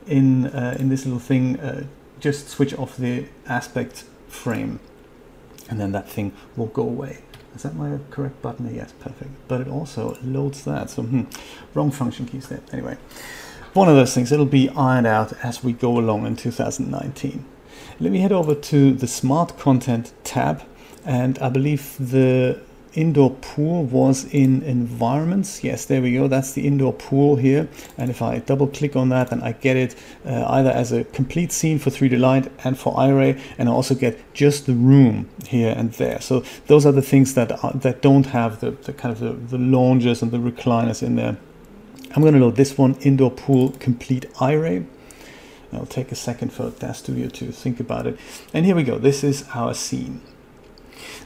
In 0.07 0.47
uh, 0.47 0.75
in 0.79 0.89
this 0.89 1.05
little 1.05 1.19
thing, 1.19 1.59
uh, 1.59 1.85
just 2.19 2.49
switch 2.49 2.73
off 2.73 2.97
the 2.97 3.25
aspect 3.47 4.05
frame, 4.27 4.79
and 5.69 5.79
then 5.79 5.91
that 5.91 6.09
thing 6.09 6.31
will 6.55 6.67
go 6.67 6.83
away. 6.83 7.19
Is 7.55 7.63
that 7.63 7.75
my 7.75 7.99
correct 8.09 8.41
button? 8.41 8.73
Yes, 8.73 8.91
perfect. 8.99 9.31
But 9.47 9.61
it 9.61 9.67
also 9.67 10.17
loads 10.23 10.63
that. 10.65 10.89
So 10.89 11.03
hmm, 11.03 11.23
wrong 11.75 11.91
function 11.91 12.25
keys 12.25 12.47
there. 12.47 12.61
Anyway, 12.73 12.97
one 13.73 13.89
of 13.89 13.95
those 13.95 14.15
things. 14.15 14.31
It'll 14.31 14.45
be 14.45 14.69
ironed 14.69 15.07
out 15.07 15.33
as 15.43 15.63
we 15.63 15.71
go 15.71 15.99
along 15.99 16.25
in 16.25 16.35
2019. 16.35 17.45
Let 17.99 18.11
me 18.11 18.19
head 18.19 18.31
over 18.31 18.55
to 18.55 18.91
the 18.91 19.07
Smart 19.07 19.57
Content 19.59 20.13
tab 20.23 20.63
and 21.05 21.37
I 21.39 21.49
believe 21.49 21.95
the 21.99 22.59
indoor 22.93 23.31
pool 23.31 23.83
was 23.83 24.23
in 24.33 24.63
environments. 24.63 25.63
Yes 25.63 25.85
there 25.85 26.01
we 26.01 26.13
go. 26.13 26.27
That's 26.27 26.53
the 26.53 26.65
indoor 26.65 26.93
pool 26.93 27.35
here. 27.35 27.67
And 27.97 28.09
if 28.09 28.21
I 28.21 28.39
double 28.39 28.67
click 28.67 28.95
on 28.95 29.09
that 29.09 29.29
then 29.29 29.41
I 29.41 29.51
get 29.51 29.75
it 29.75 29.95
uh, 30.25 30.45
either 30.47 30.69
as 30.69 30.91
a 30.91 31.03
complete 31.03 31.51
scene 31.51 31.77
for 31.77 31.89
3Delight 31.89 32.49
and 32.63 32.77
for 32.77 32.95
Iray 32.95 33.39
and 33.57 33.67
I 33.67 33.71
also 33.73 33.95
get 33.95 34.33
just 34.33 34.65
the 34.65 34.73
room 34.73 35.29
here 35.45 35.73
and 35.75 35.91
there. 35.93 36.21
So 36.21 36.43
those 36.67 36.85
are 36.85 36.93
the 36.93 37.01
things 37.01 37.33
that 37.33 37.51
are, 37.63 37.73
that 37.73 38.01
don't 38.01 38.27
have 38.27 38.61
the, 38.61 38.71
the 38.71 38.93
kind 38.93 39.11
of 39.11 39.19
the, 39.19 39.57
the 39.57 39.61
lounges 39.61 40.21
and 40.21 40.31
the 40.31 40.37
recliners 40.37 41.03
in 41.03 41.17
there. 41.17 41.37
I'm 42.15 42.21
going 42.21 42.33
to 42.33 42.39
load 42.39 42.55
this 42.55 42.77
one 42.77 42.95
indoor 43.01 43.31
pool 43.31 43.71
complete 43.71 44.31
Iray 44.35 44.85
It'll 45.75 45.85
take 45.85 46.11
a 46.11 46.15
second 46.15 46.53
for 46.53 46.69
DAZ 46.69 46.97
Studio 46.99 47.27
to 47.27 47.51
think 47.51 47.79
about 47.79 48.07
it. 48.07 48.17
And 48.53 48.65
here 48.65 48.75
we 48.75 48.83
go. 48.83 48.97
This 48.97 49.23
is 49.23 49.45
our 49.53 49.73
scene 49.73 50.21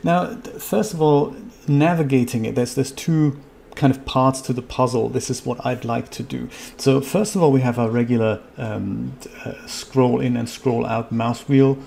now, 0.03 0.35
first 0.57 0.93
of 0.93 1.01
all, 1.01 1.35
navigating 1.67 2.45
it, 2.45 2.55
there's, 2.55 2.75
there's 2.75 2.91
two 2.91 3.39
kind 3.75 3.95
of 3.95 4.05
parts 4.05 4.41
to 4.41 4.53
the 4.53 4.61
puzzle. 4.61 5.09
This 5.09 5.29
is 5.29 5.45
what 5.45 5.65
I'd 5.65 5.85
like 5.85 6.09
to 6.11 6.23
do. 6.23 6.49
So 6.77 6.99
first 7.01 7.35
of 7.35 7.41
all, 7.41 7.51
we 7.51 7.61
have 7.61 7.79
our 7.79 7.89
regular 7.89 8.41
um, 8.57 9.13
uh, 9.45 9.65
scroll 9.67 10.19
in 10.19 10.35
and 10.35 10.49
scroll 10.49 10.85
out 10.85 11.11
mouse 11.11 11.47
wheel 11.47 11.77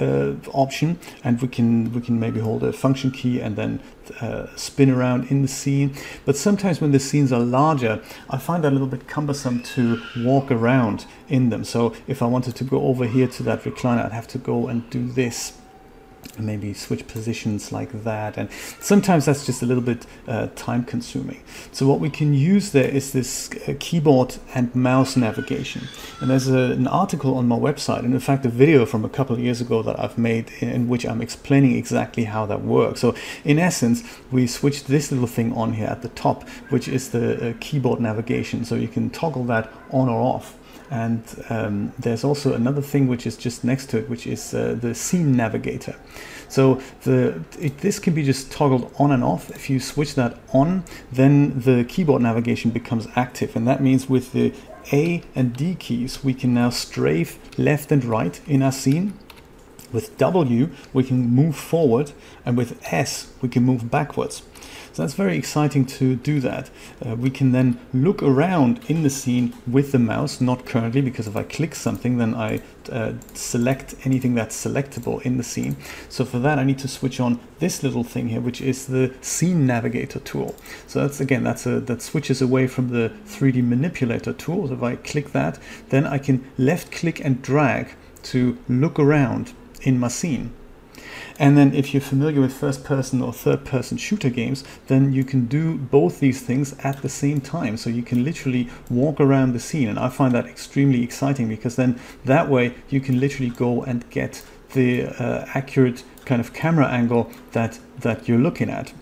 uh, 0.00 0.34
option 0.52 0.98
and 1.22 1.40
we 1.40 1.48
can 1.48 1.92
we 1.92 2.00
can 2.00 2.18
maybe 2.18 2.40
hold 2.40 2.62
a 2.62 2.72
function 2.72 3.10
key 3.10 3.40
and 3.40 3.56
then 3.56 3.80
uh, 4.20 4.46
spin 4.56 4.90
around 4.90 5.30
in 5.30 5.42
the 5.42 5.48
scene 5.48 5.94
but 6.24 6.36
sometimes 6.36 6.80
when 6.80 6.92
the 6.92 6.98
scenes 6.98 7.32
are 7.32 7.40
larger 7.40 8.02
I 8.30 8.38
find 8.38 8.64
that 8.64 8.70
a 8.70 8.74
little 8.74 8.88
bit 8.88 9.06
cumbersome 9.06 9.62
to 9.74 10.00
walk 10.18 10.50
around 10.50 11.06
in 11.28 11.50
them 11.50 11.64
so 11.64 11.94
if 12.06 12.22
I 12.22 12.26
wanted 12.26 12.56
to 12.56 12.64
go 12.64 12.86
over 12.86 13.06
here 13.06 13.28
to 13.28 13.42
that 13.44 13.62
recliner 13.64 14.04
I'd 14.04 14.12
have 14.12 14.28
to 14.28 14.38
go 14.38 14.68
and 14.68 14.88
do 14.90 15.06
this 15.06 15.58
maybe 16.44 16.74
switch 16.74 17.06
positions 17.06 17.72
like 17.72 18.04
that. 18.04 18.36
And 18.36 18.50
sometimes 18.80 19.24
that's 19.26 19.46
just 19.46 19.62
a 19.62 19.66
little 19.66 19.82
bit 19.82 20.06
uh, 20.28 20.48
time 20.54 20.84
consuming 20.84 21.42
so 21.72 21.86
what 21.86 22.00
we 22.00 22.10
can 22.10 22.34
use 22.34 22.72
there 22.72 22.88
is 22.88 23.12
this 23.12 23.50
uh, 23.68 23.74
keyboard 23.78 24.36
and 24.54 24.74
mouse 24.74 25.16
navigation. 25.16 25.88
And 26.20 26.30
there's 26.30 26.48
a, 26.48 26.72
an 26.72 26.86
article 26.86 27.36
on 27.36 27.48
my 27.48 27.56
website 27.56 28.00
and 28.00 28.14
in 28.14 28.20
fact 28.20 28.46
a 28.46 28.48
video 28.48 28.86
from 28.86 29.04
a 29.04 29.08
couple 29.08 29.34
of 29.36 29.42
years 29.42 29.60
ago 29.60 29.82
that 29.82 29.98
I've 29.98 30.18
made 30.18 30.50
in, 30.60 30.88
which 30.88 31.04
I'm 31.04 31.20
explaining 31.20 31.76
exactly 31.76 32.24
how 32.24 32.46
that 32.46 32.62
works. 32.62 33.00
So 33.00 33.14
in 33.44 33.58
essence 33.58 34.02
we 34.30 34.46
switched 34.46 34.86
this 34.86 35.12
little 35.12 35.26
thing 35.26 35.52
on 35.52 35.74
here 35.74 35.86
at 35.86 36.02
the 36.02 36.08
top 36.10 36.48
which 36.70 36.88
is 36.88 37.10
the 37.10 37.50
uh, 37.50 37.54
keyboard 37.60 38.00
navigation. 38.00 38.64
So 38.64 38.74
you 38.74 38.88
can 38.88 39.10
toggle 39.10 39.44
that 39.44 39.72
on 39.90 40.08
or 40.08 40.20
off 40.20 40.56
and 40.90 41.22
um, 41.50 41.92
there's 41.98 42.24
also 42.24 42.54
another 42.54 42.82
thing 42.82 43.08
which 43.08 43.26
is 43.26 43.36
just 43.36 43.64
next 43.64 43.90
to 43.90 43.98
it, 43.98 44.08
which 44.08 44.26
is 44.26 44.54
uh, 44.54 44.76
the 44.80 44.94
scene 44.94 45.36
navigator. 45.36 45.96
So 46.48 46.80
the 47.02 47.42
it, 47.58 47.78
this 47.78 47.98
can 47.98 48.14
be 48.14 48.22
just 48.22 48.52
toggled 48.52 48.92
on 48.98 49.10
and 49.10 49.24
off. 49.24 49.50
If 49.50 49.68
you 49.68 49.80
switch 49.80 50.14
that 50.14 50.38
on, 50.52 50.84
then 51.10 51.60
the 51.60 51.84
keyboard 51.84 52.22
navigation 52.22 52.70
becomes 52.70 53.08
active. 53.16 53.56
And 53.56 53.66
that 53.66 53.82
means 53.82 54.08
with 54.08 54.32
the 54.32 54.52
A 54.92 55.22
and 55.34 55.56
D 55.56 55.74
keys, 55.74 56.22
we 56.22 56.34
can 56.34 56.54
now 56.54 56.70
strafe 56.70 57.38
left 57.58 57.90
and 57.90 58.04
right 58.04 58.40
in 58.46 58.62
our 58.62 58.72
scene. 58.72 59.14
With 59.92 60.18
W, 60.18 60.70
we 60.92 61.04
can 61.04 61.28
move 61.30 61.56
forward, 61.56 62.12
and 62.44 62.56
with 62.56 62.80
S, 62.92 63.32
we 63.40 63.48
can 63.48 63.62
move 63.62 63.88
backwards. 63.90 64.42
So 64.96 65.02
that's 65.02 65.12
very 65.12 65.36
exciting 65.36 65.84
to 66.00 66.16
do 66.16 66.40
that. 66.40 66.70
Uh, 67.04 67.16
we 67.16 67.28
can 67.28 67.52
then 67.52 67.78
look 67.92 68.22
around 68.22 68.80
in 68.88 69.02
the 69.02 69.10
scene 69.10 69.52
with 69.66 69.92
the 69.92 69.98
mouse, 69.98 70.40
not 70.40 70.64
currently, 70.64 71.02
because 71.02 71.28
if 71.28 71.36
I 71.36 71.42
click 71.42 71.74
something, 71.74 72.16
then 72.16 72.34
I 72.34 72.62
uh, 72.90 73.12
select 73.34 73.94
anything 74.04 74.34
that's 74.34 74.56
selectable 74.56 75.20
in 75.20 75.36
the 75.36 75.42
scene. 75.42 75.76
So 76.08 76.24
for 76.24 76.38
that, 76.38 76.58
I 76.58 76.64
need 76.64 76.78
to 76.78 76.88
switch 76.88 77.20
on 77.20 77.40
this 77.58 77.82
little 77.82 78.04
thing 78.04 78.30
here, 78.30 78.40
which 78.40 78.62
is 78.62 78.86
the 78.86 79.12
scene 79.20 79.66
navigator 79.66 80.20
tool. 80.20 80.56
So 80.86 81.02
that's 81.02 81.20
again, 81.20 81.44
that's 81.44 81.66
a, 81.66 81.78
that 81.80 82.00
switches 82.00 82.40
away 82.40 82.66
from 82.66 82.88
the 82.88 83.12
3D 83.26 83.62
manipulator 83.68 84.32
tool. 84.32 84.68
So 84.68 84.72
if 84.72 84.82
I 84.82 84.96
click 84.96 85.32
that, 85.32 85.58
then 85.90 86.06
I 86.06 86.16
can 86.16 86.50
left 86.56 86.90
click 86.90 87.22
and 87.22 87.42
drag 87.42 87.90
to 88.32 88.56
look 88.66 88.98
around 88.98 89.52
in 89.82 90.00
my 90.00 90.08
scene. 90.08 90.54
And 91.38 91.56
then 91.56 91.74
if 91.74 91.92
you're 91.92 92.00
familiar 92.00 92.40
with 92.40 92.54
first 92.54 92.82
person 92.82 93.20
or 93.20 93.32
third 93.32 93.64
person 93.64 93.98
shooter 93.98 94.30
games, 94.30 94.64
then 94.86 95.12
you 95.12 95.22
can 95.22 95.46
do 95.46 95.76
both 95.76 96.18
these 96.18 96.40
things 96.42 96.74
at 96.82 97.02
the 97.02 97.08
same 97.08 97.40
time. 97.40 97.76
So 97.76 97.90
you 97.90 98.02
can 98.02 98.24
literally 98.24 98.70
walk 98.88 99.20
around 99.20 99.52
the 99.52 99.60
scene. 99.60 99.88
And 99.88 99.98
I 99.98 100.08
find 100.08 100.34
that 100.34 100.46
extremely 100.46 101.02
exciting 101.02 101.48
because 101.48 101.76
then 101.76 102.00
that 102.24 102.48
way 102.48 102.74
you 102.88 103.00
can 103.00 103.20
literally 103.20 103.50
go 103.50 103.82
and 103.82 104.08
get 104.10 104.42
the 104.72 105.06
uh, 105.06 105.46
accurate 105.54 106.04
kind 106.24 106.40
of 106.40 106.52
camera 106.52 106.86
angle 106.86 107.30
that, 107.52 107.78
that 108.00 108.26
you're 108.26 108.38
looking 108.38 108.70
at. 108.70 108.92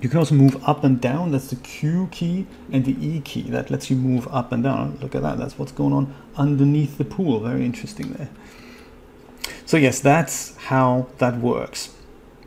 You 0.00 0.08
can 0.08 0.18
also 0.18 0.34
move 0.34 0.62
up 0.66 0.82
and 0.82 0.98
down. 1.00 1.30
That's 1.30 1.48
the 1.48 1.56
Q 1.56 2.08
key 2.10 2.46
and 2.72 2.84
the 2.86 2.96
E 3.06 3.20
key. 3.20 3.42
That 3.42 3.70
lets 3.70 3.90
you 3.90 3.96
move 3.96 4.26
up 4.28 4.50
and 4.50 4.62
down. 4.62 4.98
Look 5.02 5.14
at 5.14 5.22
that. 5.22 5.36
That's 5.36 5.58
what's 5.58 5.72
going 5.72 5.92
on 5.92 6.14
underneath 6.36 6.96
the 6.96 7.04
pool. 7.04 7.40
Very 7.40 7.66
interesting 7.66 8.14
there. 8.14 8.30
So 9.66 9.76
yes, 9.76 10.00
that's 10.00 10.56
how 10.56 11.08
that 11.18 11.38
works. 11.38 11.94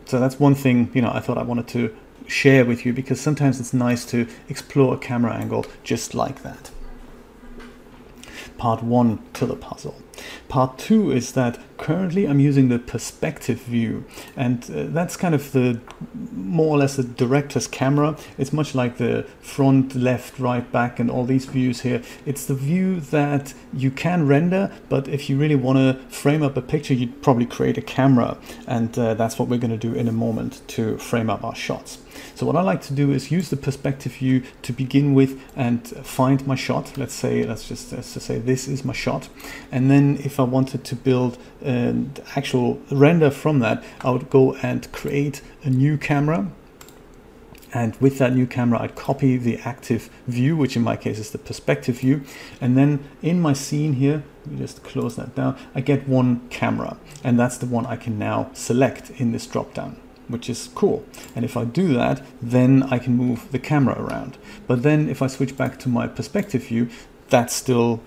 So 0.05 0.19
that's 0.19 0.39
one 0.39 0.55
thing, 0.55 0.91
you 0.93 1.01
know, 1.01 1.12
I 1.13 1.19
thought 1.19 1.38
I 1.38 1.43
wanted 1.43 1.67
to 1.69 1.95
share 2.27 2.65
with 2.65 2.85
you 2.85 2.93
because 2.93 3.19
sometimes 3.19 3.59
it's 3.59 3.73
nice 3.73 4.05
to 4.05 4.27
explore 4.50 4.95
a 4.95 4.97
camera 4.97 5.33
angle 5.33 5.65
just 5.83 6.13
like 6.13 6.43
that. 6.43 6.71
Part 8.57 8.83
one 8.83 9.19
to 9.33 9.45
the 9.45 9.55
puzzle. 9.55 9.95
Part 10.48 10.77
two 10.77 11.12
is 11.12 11.34
that 11.34 11.60
currently 11.77 12.25
I'm 12.25 12.39
using 12.39 12.70
the 12.70 12.79
perspective 12.79 13.60
view 13.60 14.05
and 14.36 14.63
uh, 14.63 14.86
that's 14.88 15.17
kind 15.17 15.36
of 15.36 15.51
the 15.51 15.79
more 16.32 16.75
or 16.75 16.77
less 16.77 16.96
the 16.96 17.03
director's 17.03 17.67
camera. 17.67 18.15
It's 18.38 18.53
much 18.53 18.75
like 18.75 18.98
the 18.98 19.25
front, 19.41 19.96
left, 19.96 20.39
right, 20.39 20.70
back 20.72 21.00
and 21.00 21.10
all 21.10 21.25
these 21.25 21.46
views 21.46 21.82
here. 21.82 22.01
It's 22.25 22.46
the 22.46 22.55
view 22.55 23.00
that 23.00 23.53
you 23.74 23.91
can 23.91 24.27
render 24.27 24.72
but 24.89 25.08
if 25.08 25.29
you 25.29 25.38
really 25.38 25.55
want 25.55 25.77
to 25.77 26.00
frame 26.10 26.43
up 26.43 26.55
a 26.58 26.62
picture 26.62 26.93
you'd 26.93 27.22
probably 27.22 27.46
create 27.46 27.77
a 27.77 27.82
camera 27.82 28.38
and 28.67 28.98
uh, 28.98 29.13
that's 29.15 29.39
what 29.39 29.50
we're 29.50 29.58
going 29.58 29.72
to 29.72 29.77
do 29.77 29.93
in 29.93 30.08
a 30.08 30.12
moment 30.12 30.62
to 30.70 30.98
frame 30.98 31.29
up 31.29 31.43
our 31.43 31.55
shots. 31.55 32.00
So 32.36 32.46
what 32.46 32.55
I 32.55 32.62
like 32.62 32.82
to 32.84 32.93
do 32.93 33.12
is 33.12 33.32
use 33.32 33.50
the 33.50 33.58
perspective 33.58 34.13
view 34.13 34.43
to 34.63 34.74
begin 34.74 35.13
with 35.13 35.41
and 35.55 35.88
find 35.88 36.46
my 36.48 36.55
shot. 36.55 36.98
Let's 36.98 37.13
say, 37.13 37.43
let's 37.46 37.67
just, 37.67 37.91
let's 37.91 38.13
just 38.13 38.25
say 38.25 38.39
this 38.39 38.67
is 38.67 38.84
my 38.84 38.93
shot. 38.93 39.29
And 39.72 39.89
then 39.89 40.12
if 40.17 40.39
I 40.39 40.43
wanted 40.43 40.84
to 40.86 40.96
build 40.96 41.38
an 41.62 42.13
actual 42.36 42.82
render 42.91 43.32
from 43.32 43.60
that, 43.60 43.84
I 44.01 44.12
would 44.12 44.29
go 44.29 44.55
and 44.55 44.91
create 44.91 45.41
a 45.63 45.70
new 45.70 45.98
camera 45.98 46.51
and 47.75 47.96
with 47.96 48.20
that 48.20 48.36
new 48.36 48.46
camera 48.46 48.82
I'd 48.82 48.96
copy 48.96 49.36
the 49.38 49.58
active 49.58 50.10
view 50.27 50.55
which 50.55 50.75
in 50.75 50.84
my 50.84 50.96
case 50.96 51.17
is 51.17 51.32
the 51.32 51.39
perspective 51.39 52.01
view 52.01 52.22
and 52.62 52.77
then 52.77 53.03
in 53.24 53.41
my 53.41 53.53
scene 53.53 53.93
here 53.93 54.24
just 54.58 54.84
close 54.84 55.15
that 55.15 55.34
down 55.34 55.58
I 55.74 55.82
get 55.82 56.08
one 56.08 56.48
camera 56.50 56.98
and 57.24 57.39
that's 57.39 57.58
the 57.58 57.65
one 57.65 57.88
I 57.88 57.96
can 57.96 58.20
now 58.20 58.51
select 58.53 59.10
in 59.20 59.32
this 59.32 59.48
drop 59.48 59.74
down 59.74 59.98
which 60.27 60.50
is 60.50 60.70
cool. 60.74 61.05
And 61.36 61.43
if 61.43 61.58
I 61.58 61.65
do 61.65 61.93
that, 61.93 62.25
then 62.41 62.84
I 62.84 62.98
can 62.98 63.15
move 63.15 63.51
the 63.51 63.60
camera 63.60 64.01
around. 64.01 64.38
But 64.67 64.84
then 64.84 65.10
if 65.10 65.22
I 65.22 65.27
switch 65.27 65.58
back 65.58 65.77
to 65.79 65.89
my 65.89 66.08
perspective 66.08 66.63
view, 66.63 66.89
that's 67.29 67.53
still 67.53 68.01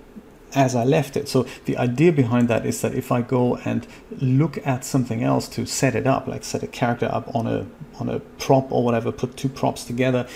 as 0.56 0.74
I 0.74 0.84
left 0.84 1.16
it. 1.16 1.28
So 1.28 1.46
the 1.66 1.76
idea 1.76 2.10
behind 2.10 2.48
that 2.48 2.64
is 2.64 2.80
that 2.80 2.94
if 2.94 3.12
I 3.12 3.20
go 3.20 3.56
and 3.58 3.86
look 4.20 4.58
at 4.66 4.84
something 4.84 5.22
else 5.22 5.48
to 5.50 5.66
set 5.66 5.94
it 5.94 6.06
up, 6.06 6.26
like 6.26 6.42
set 6.42 6.62
a 6.62 6.66
character 6.66 7.08
up 7.12 7.32
on 7.34 7.46
a 7.46 7.66
on 8.00 8.08
a 8.08 8.20
prop 8.20 8.72
or 8.72 8.82
whatever, 8.82 9.12
put 9.12 9.36
two 9.36 9.50
props 9.50 9.84
together, 9.84 10.26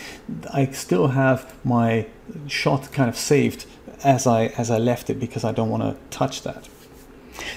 I 0.53 0.67
still 0.67 1.09
have 1.09 1.53
my 1.65 2.07
shot 2.47 2.93
kind 2.93 3.09
of 3.09 3.17
saved 3.17 3.67
as 4.05 4.27
I 4.27 4.47
as 4.59 4.71
I 4.71 4.79
left 4.79 5.11
it 5.11 5.19
because 5.19 5.43
I 5.43 5.53
don't 5.53 5.71
want 5.71 5.83
to 5.83 5.97
touch 6.17 6.43
that. 6.43 6.69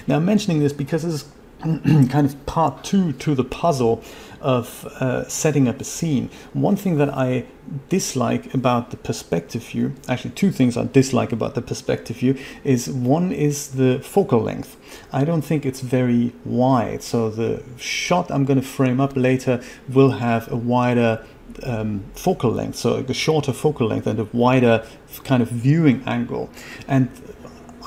Now 0.06 0.16
I'm 0.16 0.24
mentioning 0.24 0.60
this 0.60 0.72
because 0.72 1.02
this 1.02 1.14
is 1.14 1.24
kind 2.10 2.26
of 2.26 2.46
part 2.46 2.82
two 2.82 3.12
to 3.12 3.34
the 3.34 3.44
puzzle 3.44 4.02
of 4.44 4.84
uh, 5.00 5.26
setting 5.26 5.66
up 5.66 5.80
a 5.80 5.84
scene. 5.84 6.28
One 6.52 6.76
thing 6.76 6.98
that 6.98 7.08
I 7.08 7.46
dislike 7.88 8.52
about 8.52 8.90
the 8.90 8.98
perspective 8.98 9.64
view, 9.64 9.94
actually 10.06 10.32
two 10.32 10.52
things 10.52 10.76
I 10.76 10.84
dislike 10.84 11.32
about 11.32 11.54
the 11.54 11.62
perspective 11.62 12.18
view, 12.18 12.36
is 12.62 12.88
one 12.88 13.32
is 13.32 13.68
the 13.68 14.00
focal 14.00 14.40
length. 14.40 14.76
I 15.12 15.24
don't 15.24 15.42
think 15.42 15.64
it's 15.64 15.80
very 15.80 16.34
wide, 16.44 17.02
so 17.02 17.30
the 17.30 17.62
shot 17.78 18.30
I'm 18.30 18.44
going 18.44 18.60
to 18.60 18.66
frame 18.66 19.00
up 19.00 19.16
later 19.16 19.62
will 19.88 20.10
have 20.10 20.52
a 20.52 20.56
wider 20.56 21.24
um, 21.62 22.04
focal 22.14 22.50
length, 22.50 22.76
so 22.76 22.96
a 22.96 23.14
shorter 23.14 23.52
focal 23.52 23.86
length 23.86 24.06
and 24.06 24.20
a 24.20 24.28
wider 24.32 24.86
kind 25.24 25.42
of 25.42 25.48
viewing 25.48 26.02
angle. 26.06 26.50
And 26.86 27.08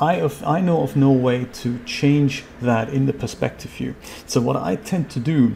I, 0.01 0.15
of, 0.15 0.43
I 0.43 0.59
know 0.61 0.81
of 0.81 0.95
no 0.95 1.11
way 1.11 1.45
to 1.61 1.79
change 1.85 2.43
that 2.61 2.89
in 2.89 3.05
the 3.05 3.13
perspective 3.13 3.71
view. 3.71 3.95
So 4.25 4.41
what 4.41 4.55
I 4.55 4.75
tend 4.75 5.11
to 5.11 5.19
do 5.19 5.55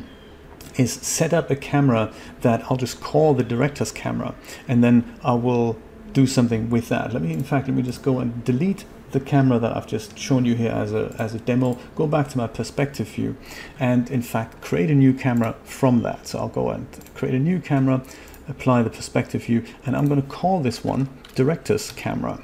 is 0.77 0.93
set 0.93 1.33
up 1.33 1.49
a 1.49 1.55
camera 1.55 2.13
that 2.41 2.63
I'll 2.65 2.77
just 2.77 3.01
call 3.01 3.33
the 3.33 3.43
director's 3.43 3.91
camera 3.91 4.35
and 4.67 4.83
then 4.83 5.17
I 5.23 5.33
will 5.33 5.77
do 6.13 6.27
something 6.27 6.69
with 6.69 6.89
that. 6.89 7.13
Let 7.13 7.21
me, 7.21 7.33
in 7.33 7.43
fact, 7.43 7.67
let 7.67 7.75
me 7.75 7.83
just 7.83 8.03
go 8.03 8.19
and 8.19 8.43
delete 8.43 8.85
the 9.11 9.19
camera 9.19 9.59
that 9.59 9.75
I've 9.75 9.87
just 9.87 10.17
shown 10.17 10.45
you 10.45 10.55
here 10.55 10.71
as 10.71 10.93
a, 10.93 11.15
as 11.19 11.35
a 11.35 11.39
demo, 11.39 11.77
go 11.95 12.07
back 12.07 12.29
to 12.29 12.37
my 12.37 12.47
perspective 12.47 13.07
view 13.09 13.35
and 13.79 14.09
in 14.09 14.21
fact 14.21 14.61
create 14.61 14.89
a 14.89 14.95
new 14.95 15.13
camera 15.13 15.55
from 15.63 16.01
that. 16.03 16.27
So 16.27 16.39
I'll 16.39 16.47
go 16.47 16.69
and 16.69 16.87
create 17.13 17.35
a 17.35 17.39
new 17.39 17.59
camera, 17.59 18.03
apply 18.47 18.83
the 18.83 18.89
perspective 18.89 19.45
view 19.45 19.65
and 19.85 19.95
I'm 19.95 20.07
going 20.07 20.21
to 20.21 20.27
call 20.27 20.61
this 20.61 20.83
one 20.83 21.09
director's 21.35 21.91
camera. 21.91 22.41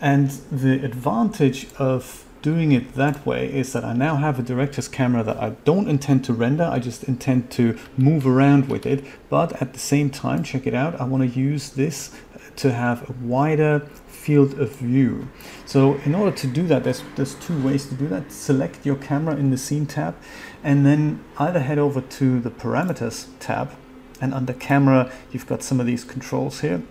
And 0.00 0.30
the 0.52 0.84
advantage 0.84 1.66
of 1.74 2.24
doing 2.42 2.72
it 2.72 2.94
that 2.94 3.26
way 3.26 3.52
is 3.52 3.72
that 3.72 3.84
I 3.84 3.92
now 3.92 4.16
have 4.16 4.38
a 4.38 4.42
director's 4.42 4.88
camera 4.88 5.22
that 5.22 5.36
I 5.36 5.50
don't 5.64 5.88
intend 5.88 6.24
to 6.26 6.32
render, 6.32 6.64
I 6.64 6.78
just 6.78 7.04
intend 7.04 7.50
to 7.52 7.78
move 7.96 8.26
around 8.26 8.68
with 8.68 8.86
it. 8.86 9.04
But 9.28 9.60
at 9.60 9.72
the 9.72 9.78
same 9.78 10.10
time, 10.10 10.42
check 10.42 10.66
it 10.66 10.74
out, 10.74 11.00
I 11.00 11.04
want 11.04 11.22
to 11.22 11.38
use 11.38 11.70
this 11.70 12.14
to 12.56 12.72
have 12.72 13.08
a 13.08 13.12
wider 13.24 13.88
field 14.06 14.58
of 14.58 14.76
view. 14.76 15.28
So 15.64 15.94
in 16.04 16.14
order 16.14 16.36
to 16.36 16.46
do 16.46 16.66
that, 16.66 16.84
there's, 16.84 17.02
there's 17.16 17.34
two 17.36 17.60
ways 17.62 17.86
to 17.86 17.94
do 17.94 18.08
that. 18.08 18.32
Select 18.32 18.84
your 18.84 18.96
camera 18.96 19.36
in 19.36 19.50
the 19.50 19.58
scene 19.58 19.86
tab 19.86 20.16
and 20.64 20.84
then 20.84 21.24
either 21.38 21.60
head 21.60 21.78
over 21.78 22.00
to 22.00 22.40
the 22.40 22.50
parameters 22.50 23.26
tab 23.38 23.72
and 24.20 24.34
under 24.34 24.52
camera, 24.52 25.12
you've 25.30 25.46
got 25.46 25.62
some 25.62 25.78
of 25.78 25.86
these 25.86 26.04
controls 26.04 26.60
here. 26.60 26.82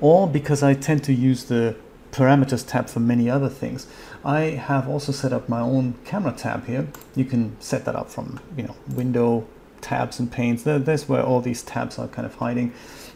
Or 0.00 0.26
because 0.26 0.62
I 0.62 0.74
tend 0.74 1.04
to 1.04 1.12
use 1.12 1.44
the 1.44 1.76
parameters 2.10 2.66
tab 2.66 2.88
for 2.88 3.00
many 3.00 3.28
other 3.28 3.48
things. 3.48 3.86
I 4.24 4.40
have 4.40 4.88
also 4.88 5.12
set 5.12 5.32
up 5.32 5.48
my 5.48 5.60
own 5.60 5.94
camera 6.04 6.32
tab 6.32 6.66
here. 6.66 6.88
You 7.14 7.24
can 7.24 7.56
set 7.60 7.84
that 7.84 7.94
up 7.94 8.10
from, 8.10 8.40
you 8.56 8.64
know, 8.64 8.76
window 8.88 9.46
tabs 9.80 10.18
and 10.18 10.30
panes. 10.30 10.64
There's 10.64 11.08
where 11.08 11.22
all 11.22 11.40
these 11.40 11.62
tabs 11.62 11.98
are 11.98 12.08
kind 12.08 12.26
of 12.26 12.34
hiding. 12.36 12.72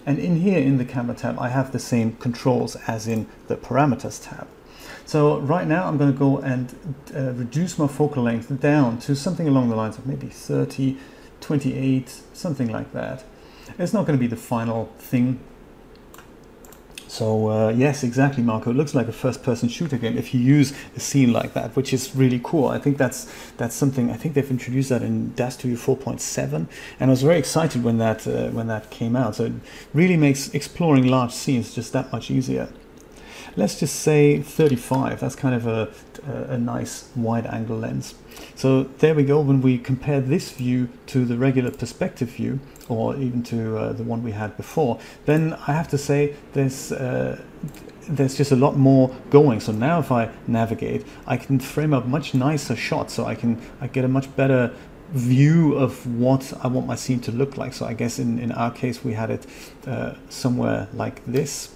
And 0.06 0.18
in 0.18 0.37
here 0.40 0.59
in 0.59 0.78
the 0.78 0.85
camera 0.85 1.14
tab, 1.14 1.38
I 1.38 1.49
have 1.49 1.73
the 1.73 1.78
same 1.78 2.16
controls 2.16 2.76
as 2.87 3.06
in 3.06 3.26
the 3.49 3.56
parameters 3.56 4.23
tab. 4.23 4.49
So 5.04 5.40
right 5.40 5.66
now 5.66 5.87
I'm 5.87 5.99
going 5.99 6.12
to 6.12 6.18
go 6.18 6.38
and 6.38 6.75
uh, 7.14 7.32
reduce 7.32 7.78
my 7.78 7.87
focal 7.87 8.23
length 8.23 8.61
down 8.61 8.99
to 9.00 9.14
something 9.14 9.49
along 9.49 9.68
the 9.68 9.76
lines 9.76 9.99
of 9.99 10.06
maybe 10.06 10.28
30, 10.28 10.97
28, 11.40 12.23
something 12.32 12.68
like 12.68 12.92
that. 12.92 13.25
It's 13.78 13.92
not 13.92 14.06
going 14.06 14.18
to 14.18 14.21
be 14.21 14.26
the 14.26 14.37
final 14.37 14.87
thing. 14.99 15.40
So 17.12 17.50
uh, 17.50 17.69
yes, 17.69 18.02
exactly, 18.02 18.42
Marco. 18.42 18.71
It 18.71 18.76
looks 18.78 18.95
like 18.95 19.07
a 19.07 19.12
first-person 19.12 19.69
shooter 19.69 19.99
game 19.99 20.16
if 20.16 20.33
you 20.33 20.40
use 20.40 20.73
a 20.97 21.00
scene 21.00 21.31
like 21.31 21.52
that, 21.52 21.76
which 21.76 21.92
is 21.92 22.16
really 22.16 22.40
cool. 22.42 22.69
I 22.69 22.78
think 22.78 22.97
that's 22.97 23.31
that's 23.59 23.75
something. 23.75 24.11
I 24.11 24.14
think 24.14 24.33
they've 24.33 24.50
introduced 24.50 24.88
that 24.88 25.02
in 25.02 25.35
Studio 25.50 25.76
4.7, 25.76 26.54
and 26.54 26.66
I 26.99 27.07
was 27.11 27.23
very 27.23 27.38
excited 27.38 27.85
when 27.85 27.99
that 27.99 28.26
uh, 28.26 28.49
when 28.49 28.66
that 28.69 28.88
came 28.88 29.14
out. 29.14 29.37
So 29.37 29.45
it 29.45 29.52
really 29.92 30.16
makes 30.16 30.54
exploring 30.54 31.07
large 31.07 31.33
scenes 31.33 31.75
just 31.75 31.92
that 31.92 32.11
much 32.12 32.31
easier 32.31 32.71
let's 33.54 33.78
just 33.78 33.97
say 33.97 34.40
35 34.40 35.21
that's 35.21 35.35
kind 35.35 35.54
of 35.54 35.66
a, 35.66 35.88
a, 36.25 36.57
nice 36.57 37.11
wide 37.14 37.45
angle 37.47 37.76
lens 37.76 38.14
so 38.54 38.85
there 39.00 39.14
we 39.14 39.25
go 39.25 39.40
when 39.40 39.61
we 39.61 39.76
compare 39.76 40.23
this 40.23 40.50
view 40.52 40.88
to 41.07 41.26
the 41.26 41.37
regular 41.37 41.71
perspective 41.71 42.31
view 42.31 42.59
or 42.88 43.16
even 43.16 43.42
to 43.42 43.76
uh, 43.76 43.92
the 43.92 44.02
one 44.02 44.22
we 44.22 44.32
had 44.32 44.56
before 44.56 44.98
then 45.24 45.54
I 45.66 45.72
have 45.72 45.88
to 45.88 45.98
say 45.98 46.34
there's 46.52 46.92
uh, 46.92 47.40
there's 48.08 48.36
just 48.36 48.52
a 48.52 48.56
lot 48.56 48.76
more 48.76 49.14
going. 49.30 49.60
So 49.60 49.72
now 49.72 50.00
if 50.00 50.10
I 50.10 50.30
navigate 50.46 51.06
I 51.26 51.36
can 51.36 51.58
frame 51.58 51.94
up 51.94 52.06
much 52.06 52.34
nicer 52.34 52.76
shots. 52.76 53.14
So 53.14 53.24
I 53.24 53.34
can 53.34 53.60
I 53.80 53.86
get 53.86 54.04
a 54.04 54.08
much 54.08 54.34
better 54.36 54.74
view 55.12 55.74
of 55.74 56.06
what 56.18 56.52
I 56.62 56.68
want 56.68 56.86
my 56.86 56.94
scene 56.94 57.20
to 57.20 57.32
look 57.32 57.56
like. 57.56 57.74
So 57.74 57.86
I 57.86 57.94
guess 57.94 58.18
in, 58.18 58.38
in 58.38 58.52
our 58.52 58.70
case 58.70 59.04
we 59.04 59.12
had 59.12 59.30
it 59.30 59.46
uh, 59.86 60.14
somewhere 60.28 60.88
like 60.92 61.24
this. 61.26 61.74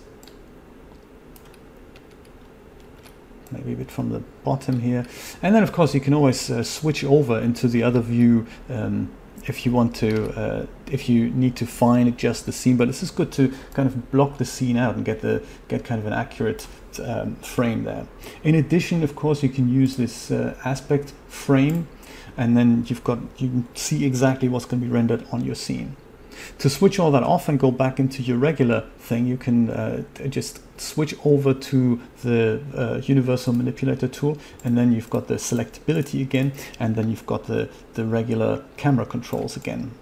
Maybe 3.52 3.74
a 3.74 3.76
bit 3.76 3.90
from 3.90 4.10
the 4.10 4.20
bottom 4.42 4.80
here. 4.80 5.06
And 5.42 5.54
then 5.54 5.62
of 5.62 5.72
course 5.72 5.94
you 5.94 6.00
can 6.00 6.14
always 6.14 6.50
uh, 6.50 6.64
switch 6.64 7.04
over 7.04 7.38
into 7.38 7.68
the 7.68 7.82
other 7.82 8.00
view 8.00 8.46
um, 8.68 9.10
if 9.46 9.64
you 9.64 9.72
want 9.72 9.94
to, 9.96 10.30
uh, 10.38 10.66
if 10.90 11.08
you 11.08 11.30
need 11.30 11.56
to 11.56 11.66
fine 11.66 12.06
adjust 12.08 12.46
the 12.46 12.52
scene, 12.52 12.76
but 12.76 12.88
this 12.88 13.02
is 13.02 13.10
good 13.10 13.30
to 13.32 13.52
kind 13.74 13.88
of 13.88 14.10
block 14.10 14.38
the 14.38 14.44
scene 14.44 14.76
out 14.76 14.96
and 14.96 15.04
get 15.04 15.20
the 15.20 15.42
get 15.68 15.84
kind 15.84 16.00
of 16.00 16.06
an 16.06 16.12
accurate 16.12 16.66
um, 17.04 17.36
frame 17.36 17.84
there. 17.84 18.06
In 18.42 18.54
addition, 18.54 19.02
of 19.02 19.14
course, 19.14 19.42
you 19.42 19.48
can 19.48 19.68
use 19.68 19.96
this 19.96 20.30
uh, 20.30 20.56
aspect 20.64 21.12
frame 21.28 21.88
and 22.36 22.56
then 22.56 22.84
you've 22.86 23.04
got, 23.04 23.18
you 23.38 23.48
can 23.48 23.68
see 23.74 24.04
exactly 24.04 24.48
what's 24.48 24.66
going 24.66 24.80
to 24.80 24.86
be 24.86 24.92
rendered 24.92 25.24
on 25.32 25.44
your 25.44 25.54
scene. 25.54 25.96
To 26.58 26.70
switch 26.70 26.98
all 26.98 27.10
that 27.10 27.22
off 27.22 27.48
and 27.48 27.58
go 27.58 27.70
back 27.70 27.98
into 27.98 28.22
your 28.22 28.38
regular 28.38 28.82
thing, 28.98 29.26
you 29.26 29.36
can 29.36 29.70
uh, 29.70 30.02
just 30.28 30.60
switch 30.80 31.14
over 31.24 31.54
to 31.54 32.00
the 32.22 32.62
uh, 32.74 33.00
universal 33.04 33.52
manipulator 33.52 34.08
tool 34.08 34.38
and 34.64 34.76
then 34.76 34.92
you've 34.92 35.10
got 35.10 35.28
the 35.28 35.34
selectability 35.34 36.20
again 36.22 36.52
and 36.78 36.96
then 36.96 37.10
you've 37.10 37.26
got 37.26 37.46
the, 37.46 37.68
the 37.94 38.04
regular 38.04 38.64
camera 38.76 39.06
controls 39.06 39.56
again. 39.56 39.92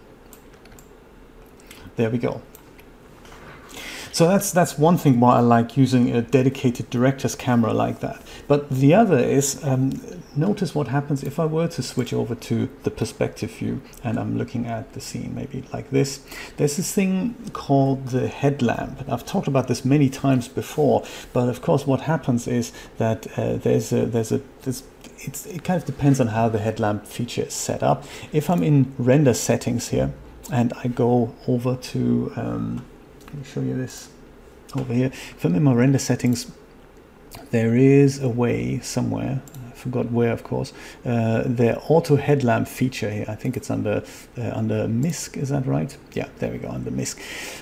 There 1.97 2.11
we 2.11 2.19
go. 2.19 2.43
So 4.15 4.29
that's 4.29 4.53
that's 4.53 4.79
one 4.79 4.97
thing 4.97 5.19
why 5.19 5.39
I 5.39 5.41
like 5.41 5.77
using 5.77 6.15
a 6.15 6.23
dedicated 6.23 6.89
director's 6.89 7.35
camera 7.35 7.75
like 7.75 7.99
that. 7.99 8.23
But 8.47 8.71
the 8.71 8.95
other 8.95 9.19
is 9.19 9.59
um, 9.65 10.01
notice 10.37 10.73
what 10.73 10.87
happens 10.87 11.25
if 11.25 11.41
I 11.41 11.47
were 11.47 11.67
to 11.67 11.83
switch 11.83 12.13
over 12.13 12.37
to 12.37 12.69
the 12.85 12.93
perspective 12.93 13.51
view 13.51 13.83
and 14.05 14.17
I'm 14.21 14.39
looking 14.39 14.67
at 14.67 14.93
the 14.93 15.01
scene 15.01 15.35
maybe 15.35 15.65
like 15.73 15.91
this. 15.91 16.25
There's 16.59 16.77
this 16.77 16.95
thing 16.95 17.35
called 17.53 18.07
the 18.11 18.29
headlamp. 18.29 19.03
I've 19.09 19.27
talked 19.27 19.49
about 19.49 19.67
this 19.67 19.85
many 19.85 20.09
times 20.09 20.47
before, 20.47 21.03
but 21.33 21.49
of 21.49 21.61
course 21.61 21.85
what 21.85 22.03
happens 22.03 22.47
is 22.47 22.71
that 22.99 23.27
uh, 23.37 23.57
there's 23.57 23.93
a 23.93 24.07
there's 24.07 24.31
a 24.31 24.41
there's 24.63 24.85
it 25.25 25.65
kind 25.65 25.81
of 25.81 25.87
depends 25.87 26.21
on 26.21 26.29
how 26.29 26.49
the 26.49 26.61
headlamp 26.61 27.05
feature 27.09 27.43
is 27.43 27.55
set 27.55 27.83
up. 27.83 28.05
If 28.33 28.49
I'm 28.49 28.63
in 28.63 28.95
render 28.97 29.35
settings 29.35 29.89
here 29.89 30.13
and 30.53 30.73
I 30.85 30.87
go 30.87 31.35
over 31.49 31.75
to 31.75 32.33
um, 32.37 32.85
let 33.35 33.45
me 33.45 33.53
show 33.53 33.61
you 33.63 33.77
this 33.77 34.11
over 34.77 34.95
here. 34.95 35.07
If 35.07 35.45
I'm 35.45 35.57
in 35.57 35.65
my 35.65 35.75
render 35.75 35.99
settings, 35.99 36.53
there 37.51 37.75
is 37.75 38.23
a 38.23 38.29
way 38.29 38.79
somewhere, 38.79 39.43
I 39.67 39.73
forgot 39.73 40.13
where 40.13 40.31
of 40.31 40.45
course, 40.45 40.73
uh, 41.05 41.43
the 41.43 41.77
auto 41.89 42.15
headlamp 42.15 42.69
feature 42.69 43.11
here, 43.11 43.25
I 43.27 43.35
think 43.35 43.57
it's 43.57 43.71
under 43.71 44.05
uh, 44.39 44.51
under 44.55 44.87
MISC, 44.87 45.37
is 45.37 45.49
that 45.49 45.67
right? 45.67 45.97
Yeah, 46.13 46.29
there 46.39 46.53
we 46.53 46.59
go, 46.59 46.69
under 46.69 46.93
MISC. 46.93 47.21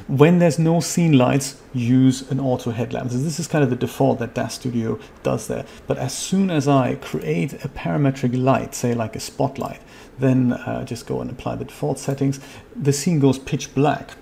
When 0.09 0.41
there's 0.41 0.59
no 0.59 0.81
scene 0.81 1.17
lights, 1.17 1.57
use 1.73 2.31
an 2.31 2.39
auto 2.39 2.71
headlamp. 2.71 3.13
So 3.13 3.17
this 3.17 3.41
is 3.41 3.49
kind 3.49 3.65
of 3.65 3.71
the 3.71 3.77
default 3.77 4.19
that 4.19 4.35
DAZ 4.35 4.53
Studio 4.53 4.99
does 5.23 5.47
there. 5.49 5.65
But 5.87 5.97
as 5.97 6.13
soon 6.13 6.51
as 6.51 6.69
I 6.69 6.97
create 6.97 7.55
a 7.65 7.69
parametric 7.69 8.37
light, 8.37 8.75
say 8.75 8.93
like 8.93 9.17
a 9.17 9.21
spotlight, 9.21 9.81
then 10.19 10.53
uh, 10.53 10.85
just 10.85 11.07
go 11.07 11.23
and 11.23 11.31
apply 11.31 11.57
the 11.57 11.65
default 11.65 11.99
settings, 11.99 12.41
the 12.77 12.93
scene 12.93 13.21
goes 13.21 13.39
pitch 13.39 13.75
black 13.75 14.17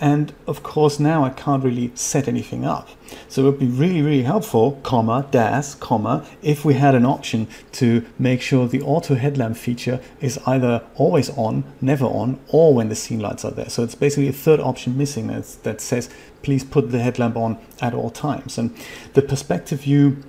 and 0.00 0.32
of 0.46 0.62
course 0.62 0.98
now 0.98 1.24
I 1.24 1.30
can't 1.30 1.64
really 1.64 1.92
set 1.94 2.28
anything 2.28 2.64
up. 2.64 2.88
So 3.28 3.42
it 3.42 3.44
would 3.44 3.58
be 3.60 3.66
really, 3.66 4.02
really 4.02 4.22
helpful, 4.22 4.80
comma, 4.82 5.26
DAZ, 5.30 5.76
comma, 5.76 6.26
if 6.42 6.64
we 6.64 6.74
had 6.74 6.94
an 6.94 7.06
option 7.06 7.46
to 7.72 8.04
make 8.18 8.40
sure 8.40 8.66
the 8.66 8.82
auto 8.82 9.14
headlamp 9.14 9.56
feature 9.56 10.00
is 10.20 10.38
either 10.46 10.82
always 10.96 11.30
on, 11.30 11.64
never 11.80 12.04
on, 12.04 12.40
or 12.48 12.74
when 12.74 12.88
the 12.88 12.94
scene 12.94 13.20
lights 13.20 13.44
are 13.44 13.52
there. 13.52 13.68
So 13.68 13.84
it's 13.84 13.94
basically 13.94 14.28
a 14.28 14.32
third 14.32 14.60
option 14.60 14.96
missing 14.96 15.28
that, 15.28 15.44
that 15.62 15.80
says, 15.80 16.10
please 16.42 16.64
put 16.64 16.90
the 16.90 16.98
headlamp 16.98 17.36
on 17.36 17.58
at 17.80 17.94
all 17.94 18.10
times. 18.10 18.58
And 18.58 18.76
the 19.14 19.22
perspective 19.22 19.82
view 19.82 20.22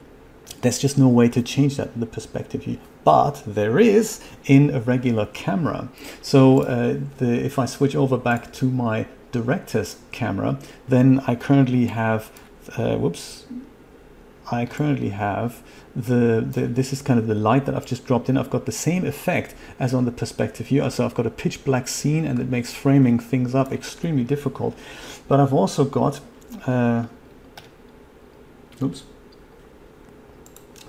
there's 0.62 0.80
just 0.80 0.98
no 0.98 1.08
way 1.08 1.30
to 1.30 1.42
change 1.42 1.78
that 1.78 1.90
in 1.94 2.00
the 2.00 2.06
perspective 2.06 2.64
view 2.64 2.80
but 3.04 3.44
there 3.46 3.80
is 3.80 4.22
in 4.46 4.72
a 4.72 4.80
regular 4.80 5.26
camera 5.28 5.88
so 6.22 6.64
uh, 6.64 6.98
the, 7.18 7.46
if 7.46 7.60
I 7.60 7.66
switch 7.66 7.96
over 7.96 8.18
back 8.18 8.52
to 8.54 8.66
my 8.66 9.06
director's 9.38 9.98
camera, 10.12 10.60
then 10.88 11.22
I 11.28 11.36
currently 11.36 11.86
have, 11.88 12.32
uh, 12.78 12.96
whoops, 12.98 13.46
I 14.52 14.66
currently 14.66 15.10
have 15.10 15.62
the, 15.96 16.46
the, 16.48 16.62
this 16.68 16.94
is 16.94 17.02
kind 17.02 17.20
of 17.20 17.28
the 17.28 17.36
light 17.36 17.66
that 17.66 17.76
I've 17.76 17.86
just 17.86 18.06
dropped 18.06 18.30
in. 18.30 18.38
I've 18.38 18.50
got 18.50 18.66
the 18.66 18.72
same 18.72 19.04
effect 19.06 19.56
as 19.80 19.94
on 19.94 20.06
the 20.06 20.12
perspective 20.12 20.68
view. 20.68 20.90
So 20.90 21.06
I've 21.06 21.16
got 21.16 21.26
a 21.26 21.32
pitch 21.32 21.66
black 21.66 21.88
scene 21.88 22.24
and 22.26 22.40
it 22.40 22.50
makes 22.50 22.74
framing 22.74 23.20
things 23.20 23.54
up 23.56 23.74
extremely 23.74 24.24
difficult. 24.24 24.78
But 25.28 25.40
I've 25.40 25.54
also 25.54 25.84
got, 25.84 26.22
uh, 26.66 27.08
oops, 28.82 29.04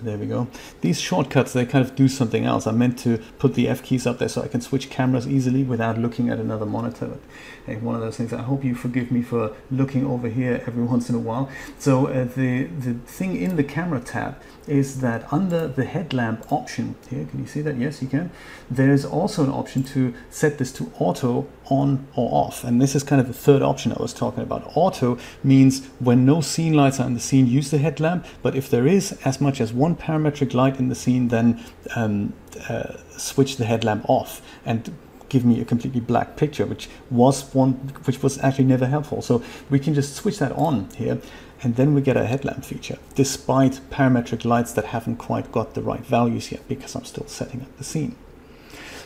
there 0.02 0.18
we 0.18 0.26
go. 0.26 0.48
These 0.80 1.00
shortcuts, 1.00 1.52
they 1.52 1.66
kind 1.66 1.84
of 1.84 1.94
do 1.94 2.08
something 2.08 2.44
else. 2.44 2.66
I 2.66 2.72
meant 2.72 2.98
to 3.00 3.18
put 3.38 3.54
the 3.54 3.68
F 3.68 3.82
keys 3.82 4.06
up 4.06 4.18
there 4.18 4.28
so 4.28 4.42
I 4.42 4.48
can 4.48 4.60
switch 4.60 4.90
cameras 4.90 5.26
easily 5.26 5.62
without 5.62 5.98
looking 5.98 6.28
at 6.28 6.38
another 6.38 6.66
monitor. 6.66 7.18
Hey, 7.66 7.76
one 7.76 7.94
of 7.94 8.00
those 8.00 8.16
things. 8.16 8.32
I 8.32 8.42
hope 8.42 8.64
you 8.64 8.74
forgive 8.74 9.10
me 9.10 9.22
for 9.22 9.54
looking 9.70 10.06
over 10.06 10.28
here 10.28 10.62
every 10.66 10.84
once 10.84 11.08
in 11.08 11.14
a 11.14 11.18
while. 11.18 11.50
So 11.78 12.06
uh, 12.06 12.24
the, 12.24 12.64
the 12.64 12.94
thing 12.94 13.36
in 13.36 13.56
the 13.56 13.64
camera 13.64 14.00
tab 14.00 14.40
is 14.66 15.00
that 15.00 15.30
under 15.32 15.66
the 15.66 15.84
headlamp 15.84 16.50
option 16.52 16.94
here, 17.08 17.24
can 17.26 17.40
you 17.40 17.46
see 17.46 17.62
that? 17.62 17.76
Yes, 17.76 18.02
you 18.02 18.08
can. 18.08 18.30
There's 18.70 19.04
also 19.04 19.44
an 19.44 19.50
option 19.50 19.82
to 19.84 20.14
set 20.30 20.58
this 20.58 20.72
to 20.72 20.92
auto 20.98 21.48
on 21.70 22.06
or 22.14 22.28
off. 22.32 22.64
And 22.64 22.80
this 22.80 22.94
is 22.94 23.02
kind 23.02 23.20
of 23.20 23.26
the 23.26 23.34
third 23.34 23.62
option 23.62 23.92
I 23.92 24.00
was 24.00 24.12
talking 24.12 24.42
about. 24.42 24.70
Auto 24.74 25.18
means 25.42 25.86
when 25.98 26.24
no 26.24 26.40
scene 26.40 26.74
lights 26.74 27.00
are 27.00 27.06
in 27.06 27.14
the 27.14 27.20
scene, 27.20 27.46
use 27.46 27.70
the 27.70 27.78
headlamp. 27.78 28.26
But 28.42 28.54
if 28.54 28.70
there 28.70 28.86
is 28.86 29.12
as 29.24 29.40
much 29.40 29.60
as 29.60 29.72
one 29.72 29.96
parametric 29.96 30.54
light 30.54 30.78
in 30.78 30.88
the 30.88 30.94
scene, 30.94 31.28
then 31.28 31.62
um, 31.94 32.32
uh, 32.68 32.96
switch 33.16 33.56
the 33.56 33.64
headlamp 33.64 34.08
off 34.08 34.42
and 34.64 34.94
give 35.28 35.44
me 35.44 35.60
a 35.60 35.64
completely 35.64 36.00
black 36.00 36.36
picture, 36.36 36.64
which 36.64 36.88
was 37.10 37.54
one, 37.54 37.72
which 38.04 38.22
was 38.22 38.38
actually 38.38 38.64
never 38.64 38.86
helpful. 38.86 39.22
So 39.22 39.42
we 39.70 39.78
can 39.78 39.94
just 39.94 40.14
switch 40.14 40.38
that 40.38 40.52
on 40.52 40.88
here 40.96 41.20
and 41.62 41.76
then 41.76 41.94
we 41.94 42.00
get 42.00 42.16
a 42.16 42.24
headlamp 42.24 42.64
feature, 42.64 42.98
despite 43.14 43.80
parametric 43.90 44.44
lights 44.44 44.72
that 44.72 44.86
haven't 44.86 45.16
quite 45.16 45.50
got 45.50 45.74
the 45.74 45.82
right 45.82 46.04
values 46.04 46.52
yet 46.52 46.66
because 46.68 46.94
I'm 46.94 47.04
still 47.04 47.26
setting 47.26 47.62
up 47.62 47.76
the 47.78 47.84
scene. 47.84 48.16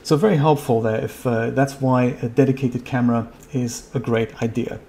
So 0.03 0.17
very 0.17 0.37
helpful 0.37 0.81
there. 0.81 1.05
If 1.05 1.27
uh, 1.27 1.51
that's 1.51 1.81
why 1.81 2.17
a 2.23 2.29
dedicated 2.29 2.85
camera 2.85 3.29
is 3.53 3.88
a 3.95 4.01
great 4.01 4.43
idea. 4.43 4.81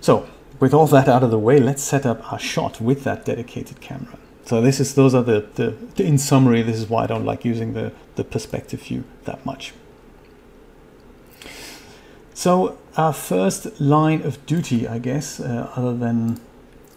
So 0.00 0.26
with 0.60 0.72
all 0.72 0.86
that 0.88 1.08
out 1.08 1.22
of 1.22 1.30
the 1.30 1.38
way, 1.38 1.58
let's 1.60 1.82
set 1.82 2.06
up 2.06 2.32
our 2.32 2.38
shot 2.38 2.80
with 2.80 3.04
that 3.04 3.24
dedicated 3.24 3.80
camera. 3.80 4.18
So 4.46 4.60
this 4.60 4.80
is 4.80 4.94
those 4.94 5.14
are 5.14 5.22
the, 5.22 5.46
the 5.54 6.04
in 6.04 6.18
summary, 6.18 6.62
this 6.62 6.76
is 6.76 6.88
why 6.88 7.04
I 7.04 7.06
don't 7.06 7.24
like 7.24 7.44
using 7.44 7.72
the, 7.72 7.92
the 8.16 8.24
perspective 8.24 8.82
view 8.82 9.04
that 9.24 9.44
much. 9.46 9.72
So 12.34 12.78
our 12.96 13.12
first 13.12 13.80
line 13.80 14.22
of 14.22 14.44
duty, 14.44 14.86
I 14.88 14.98
guess, 14.98 15.40
uh, 15.40 15.70
other 15.76 15.96
than 15.96 16.40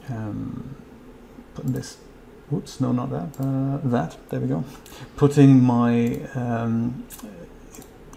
um, 0.09 0.75
putting 1.55 1.73
this, 1.73 1.97
whoops, 2.49 2.79
no, 2.79 2.91
not 2.91 3.09
that, 3.09 3.39
uh, 3.39 3.79
that, 3.83 4.17
there 4.29 4.39
we 4.39 4.47
go. 4.47 4.63
Putting 5.15 5.61
my, 5.61 6.21
um, 6.33 7.05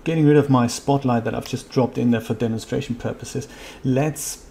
getting 0.05 0.27
rid 0.27 0.37
of 0.37 0.49
my 0.49 0.66
spotlight 0.66 1.25
that 1.25 1.35
I've 1.35 1.49
just 1.49 1.71
dropped 1.71 1.99
in 1.99 2.11
there 2.11 2.21
for 2.21 2.35
demonstration 2.35 2.95
purposes. 2.95 3.49
Let's 3.83 4.47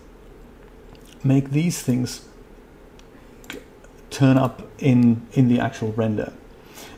make 1.23 1.51
these 1.51 1.81
things 1.81 2.27
turn 4.09 4.37
up 4.37 4.67
in, 4.79 5.27
in 5.33 5.47
the 5.47 5.59
actual 5.59 5.91
render. 5.93 6.33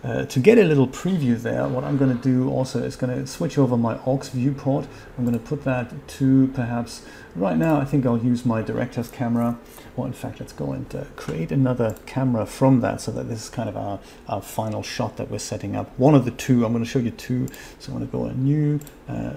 Uh, 0.04 0.26
to 0.26 0.40
get 0.40 0.58
a 0.58 0.64
little 0.64 0.88
preview 0.88 1.40
there, 1.40 1.68
what 1.68 1.84
I'm 1.84 1.96
going 1.96 2.16
to 2.16 2.24
do 2.24 2.50
also 2.50 2.82
is 2.82 2.96
going 2.96 3.16
to 3.16 3.28
switch 3.28 3.60
over 3.60 3.78
my 3.78 4.00
aux 4.08 4.22
viewport. 4.34 4.88
I'm 5.16 5.26
going 5.26 5.38
to 5.38 5.46
put 5.46 5.64
that 5.66 6.08
to 6.20 6.48
perhaps, 6.56 7.06
right 7.36 7.56
now 7.56 7.80
I 7.80 7.86
think 7.86 8.08
I'll 8.08 8.18
use 8.18 8.44
my 8.44 8.64
director's 8.64 9.10
camera, 9.10 9.60
or 9.96 10.08
in 10.08 10.14
fact 10.14 10.40
let's 10.40 10.54
go 10.54 10.72
and 10.72 10.94
uh, 10.96 11.04
create 11.16 11.52
another 11.52 11.96
camera 12.06 12.46
from 12.46 12.82
that 12.82 13.02
so 13.02 13.12
that 13.12 13.30
this 13.30 13.44
is 13.44 13.50
kind 13.50 13.70
of 13.70 13.78
our, 13.78 14.00
our 14.28 14.42
final 14.42 14.84
shot 14.84 15.18
that 15.18 15.30
we're 15.30 15.40
setting 15.40 15.76
up. 15.76 15.98
One 16.00 16.16
of 16.16 16.26
the 16.26 16.32
two, 16.32 16.66
I'm 16.66 16.72
going 16.72 16.84
to 16.84 16.90
show 16.90 17.00
you 17.00 17.12
two, 17.12 17.48
so 17.80 17.92
I'm 17.92 18.00
going 18.00 18.08
to 18.08 18.12
go 18.12 18.26
a 18.26 18.34
new, 18.34 18.80
uh, 19.08 19.34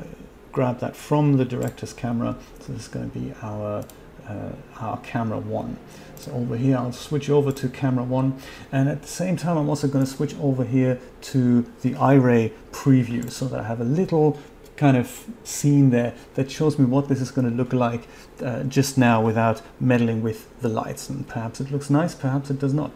grab 0.52 0.80
that 0.80 0.96
from 0.96 1.36
the 1.36 1.44
director's 1.44 1.92
camera, 1.92 2.36
so 2.60 2.72
this 2.72 2.82
is 2.82 2.88
going 2.88 3.10
to 3.10 3.18
be 3.18 3.34
our, 3.42 3.84
uh, 4.28 4.50
our 4.78 4.98
camera 4.98 5.38
one. 5.38 5.76
So 6.16 6.32
over 6.32 6.56
here, 6.56 6.76
I'll 6.76 6.92
switch 6.92 7.28
over 7.28 7.52
to 7.52 7.68
camera 7.68 8.04
one. 8.04 8.38
And 8.72 8.88
at 8.88 9.02
the 9.02 9.08
same 9.08 9.36
time, 9.36 9.58
I'm 9.58 9.68
also 9.68 9.88
going 9.88 10.04
to 10.04 10.10
switch 10.10 10.34
over 10.40 10.64
here 10.64 10.98
to 11.22 11.62
the 11.82 11.92
iRay 11.94 12.52
preview 12.72 13.30
so 13.30 13.46
that 13.48 13.60
I 13.60 13.64
have 13.64 13.80
a 13.80 13.84
little 13.84 14.38
kind 14.76 14.96
of 14.96 15.26
scene 15.44 15.90
there 15.90 16.14
that 16.34 16.50
shows 16.50 16.78
me 16.78 16.84
what 16.84 17.08
this 17.08 17.20
is 17.20 17.30
going 17.30 17.48
to 17.48 17.54
look 17.54 17.72
like 17.72 18.08
uh, 18.42 18.64
just 18.64 18.98
now 18.98 19.22
without 19.22 19.62
meddling 19.80 20.22
with 20.22 20.60
the 20.60 20.68
lights. 20.68 21.08
And 21.08 21.26
perhaps 21.26 21.60
it 21.60 21.70
looks 21.70 21.90
nice, 21.90 22.14
perhaps 22.14 22.50
it 22.50 22.58
does 22.58 22.74
not. 22.74 22.90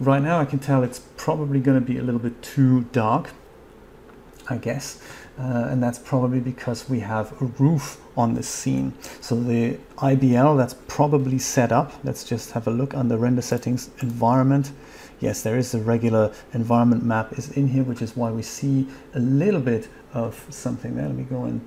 Right 0.00 0.22
now 0.22 0.40
I 0.40 0.44
can 0.44 0.58
tell 0.58 0.82
it's 0.82 1.00
probably 1.16 1.60
going 1.60 1.78
to 1.78 1.84
be 1.84 1.98
a 1.98 2.02
little 2.02 2.20
bit 2.20 2.42
too 2.42 2.82
dark, 2.92 3.30
I 4.48 4.56
guess 4.56 5.00
uh, 5.38 5.68
and 5.70 5.82
that's 5.82 5.98
probably 5.98 6.40
because 6.40 6.88
we 6.88 7.00
have 7.00 7.30
a 7.40 7.44
roof 7.44 8.00
on 8.16 8.34
this 8.34 8.48
scene. 8.48 8.92
So 9.20 9.40
the 9.40 9.78
IBL 9.98 10.56
that's 10.56 10.74
probably 10.88 11.38
set 11.38 11.70
up, 11.70 11.92
let's 12.02 12.24
just 12.24 12.50
have 12.52 12.66
a 12.66 12.70
look 12.70 12.92
under 12.94 13.16
render 13.16 13.42
settings, 13.42 13.90
environment. 14.02 14.72
Yes, 15.20 15.42
there 15.42 15.56
is 15.56 15.74
a 15.74 15.80
regular 15.80 16.32
environment 16.52 17.04
map 17.04 17.38
is 17.38 17.50
in 17.52 17.68
here, 17.68 17.84
which 17.84 18.02
is 18.02 18.16
why 18.16 18.30
we 18.30 18.42
see 18.42 18.88
a 19.14 19.20
little 19.20 19.60
bit 19.60 19.88
of 20.14 20.46
something 20.50 20.96
there. 20.96 21.06
Let 21.06 21.16
me 21.16 21.24
go 21.24 21.44
and 21.44 21.66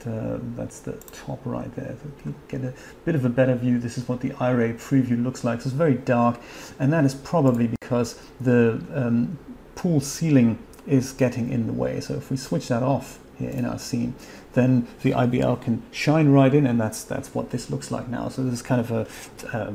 that's 0.55 0.79
the 0.79 0.93
top 1.11 1.39
right 1.45 1.73
there. 1.75 1.95
So 2.01 2.33
get 2.47 2.63
a 2.63 2.73
bit 3.05 3.15
of 3.15 3.25
a 3.25 3.29
better 3.29 3.55
view. 3.55 3.79
This 3.79 3.97
is 3.97 4.07
what 4.07 4.21
the 4.21 4.31
iRay 4.31 4.75
preview 4.75 5.21
looks 5.23 5.43
like. 5.43 5.61
So 5.61 5.67
it's 5.67 5.75
very 5.75 5.95
dark, 5.95 6.39
and 6.79 6.91
that 6.93 7.05
is 7.05 7.15
probably 7.15 7.67
because 7.67 8.19
the 8.39 8.83
um, 8.93 9.37
pool 9.75 9.99
ceiling 9.99 10.59
is 10.87 11.13
getting 11.13 11.51
in 11.51 11.67
the 11.67 11.73
way. 11.73 11.99
So 11.99 12.15
if 12.15 12.31
we 12.31 12.37
switch 12.37 12.67
that 12.69 12.83
off, 12.83 13.19
here 13.41 13.49
in 13.49 13.65
our 13.65 13.79
scene, 13.79 14.15
then 14.53 14.87
the 15.01 15.11
IBL 15.11 15.61
can 15.61 15.83
shine 15.91 16.29
right 16.29 16.53
in, 16.53 16.65
and 16.65 16.79
that's 16.79 17.03
that's 17.03 17.33
what 17.35 17.49
this 17.49 17.69
looks 17.69 17.91
like 17.91 18.07
now. 18.07 18.29
So 18.29 18.43
this 18.43 18.53
is 18.53 18.61
kind 18.61 18.79
of 18.79 18.91
a 18.91 19.57
uh, 19.57 19.73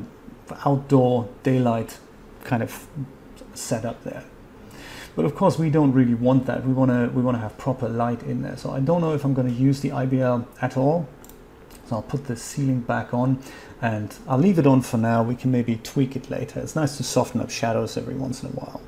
outdoor 0.65 1.29
daylight 1.43 1.99
kind 2.43 2.63
of 2.63 2.87
setup 3.53 4.03
there. 4.03 4.23
But 5.17 5.25
of 5.25 5.33
course, 5.33 5.57
we 5.57 5.71
don't 5.71 5.93
really 5.93 6.13
want 6.13 6.45
that. 6.45 6.63
We 6.63 6.73
want 6.73 6.91
to 6.91 7.09
we 7.09 7.23
want 7.23 7.37
to 7.37 7.41
have 7.41 7.57
proper 7.57 7.89
light 7.89 8.21
in 8.21 8.43
there. 8.43 8.55
So 8.55 8.69
I 8.69 8.79
don't 8.79 9.01
know 9.01 9.15
if 9.15 9.25
I'm 9.25 9.33
going 9.33 9.47
to 9.47 9.53
use 9.53 9.81
the 9.81 9.89
IBL 9.89 10.45
at 10.61 10.77
all. 10.77 11.09
So 11.87 11.95
I'll 11.95 12.03
put 12.03 12.27
the 12.27 12.35
ceiling 12.35 12.81
back 12.81 13.15
on 13.15 13.41
and 13.81 14.13
I'll 14.27 14.37
leave 14.37 14.59
it 14.59 14.67
on 14.67 14.81
for 14.81 14.97
now. 14.97 15.23
We 15.23 15.35
can 15.35 15.49
maybe 15.51 15.77
tweak 15.77 16.15
it 16.15 16.29
later. 16.29 16.59
It's 16.59 16.75
nice 16.75 16.97
to 16.97 17.03
soften 17.03 17.41
up 17.41 17.49
shadows 17.49 17.97
every 17.97 18.13
once 18.13 18.43
in 18.43 18.49
a 18.49 18.51
while. 18.51 18.79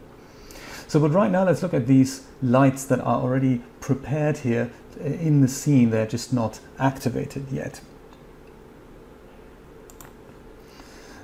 So, 0.87 0.99
but 0.99 1.09
right 1.09 1.31
now 1.31 1.45
let's 1.45 1.63
look 1.63 1.73
at 1.73 1.87
these 1.87 2.27
lights 2.43 2.85
that 2.85 2.99
are 2.99 3.21
already 3.21 3.63
prepared 3.79 4.37
here 4.39 4.71
in 4.99 5.41
the 5.41 5.47
scene. 5.47 5.89
They're 5.89 6.05
just 6.05 6.31
not 6.31 6.59
activated 6.77 7.51
yet. 7.51 7.81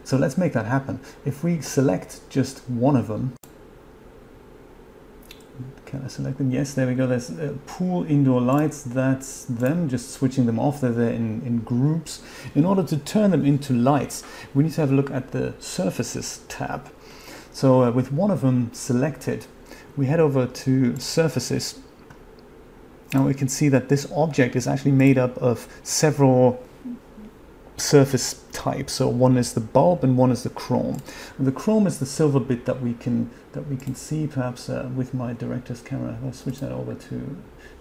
So 0.03 0.17
let's 0.17 0.35
make 0.35 0.53
that 0.53 0.65
happen. 0.65 0.99
If 1.25 1.43
we 1.43 1.61
select 1.61 2.21
just 2.27 2.67
one 2.67 2.95
of 2.95 3.07
them, 3.07 3.35
can 5.95 6.05
I 6.05 6.08
select 6.10 6.38
them? 6.38 6.51
Yes, 6.51 6.73
there 6.73 6.88
we 6.88 6.93
go. 6.93 7.08
There's 7.08 7.29
uh, 7.29 7.53
pool 7.67 8.03
indoor 8.05 8.41
lights. 8.41 8.84
That's 8.84 9.45
them, 9.45 9.88
just 9.88 10.12
switching 10.12 10.45
them 10.45 10.60
off. 10.60 10.81
They're 10.81 10.91
there 10.91 11.12
in, 11.12 11.41
in 11.43 11.60
groups. 11.60 12.21
In 12.53 12.65
order 12.65 12.84
to 12.84 12.97
turn 12.97 13.31
them 13.31 13.45
into 13.45 13.73
lights, 13.73 14.23
we 14.53 14.63
need 14.63 14.73
to 14.73 14.81
have 14.81 14.91
a 14.91 14.95
look 14.95 15.10
at 15.12 15.31
the 15.31 15.53
surfaces 15.60 16.41
tab. 16.49 16.91
So 17.51 17.84
uh, 17.84 17.91
with 17.91 18.12
one 18.12 18.29
of 18.29 18.41
them 18.41 18.71
selected, 18.73 19.47
we 19.95 20.08
head 20.08 20.19
over 20.19 20.45
to 20.45 20.97
surfaces 20.99 21.79
Now 23.13 23.25
we 23.25 23.34
can 23.34 23.47
see 23.47 23.69
that 23.69 23.88
this 23.88 24.12
object 24.12 24.55
is 24.58 24.67
actually 24.67 24.91
made 24.91 25.17
up 25.17 25.38
of 25.38 25.67
several 25.84 26.62
surface 27.77 28.43
types. 28.51 28.93
So 28.93 29.08
one 29.08 29.38
is 29.38 29.53
the 29.53 29.62
bulb 29.62 30.03
and 30.03 30.17
one 30.17 30.31
is 30.31 30.43
the 30.43 30.49
chrome. 30.49 30.97
And 31.38 31.47
the 31.47 31.51
chrome 31.53 31.88
is 31.88 31.99
the 31.99 32.05
silver 32.05 32.41
bit 32.41 32.65
that 32.65 32.81
we 32.81 32.93
can 32.93 33.29
that 33.55 33.67
we 33.67 33.77
can 33.77 33.95
see 33.95 34.27
perhaps 34.27 34.69
uh, 34.69 34.89
with 34.95 35.13
my 35.13 35.33
director's 35.33 35.81
camera. 35.81 36.17
I'll 36.23 36.33
switch 36.33 36.59
that 36.59 36.71
over 36.71 36.93
to 36.93 37.37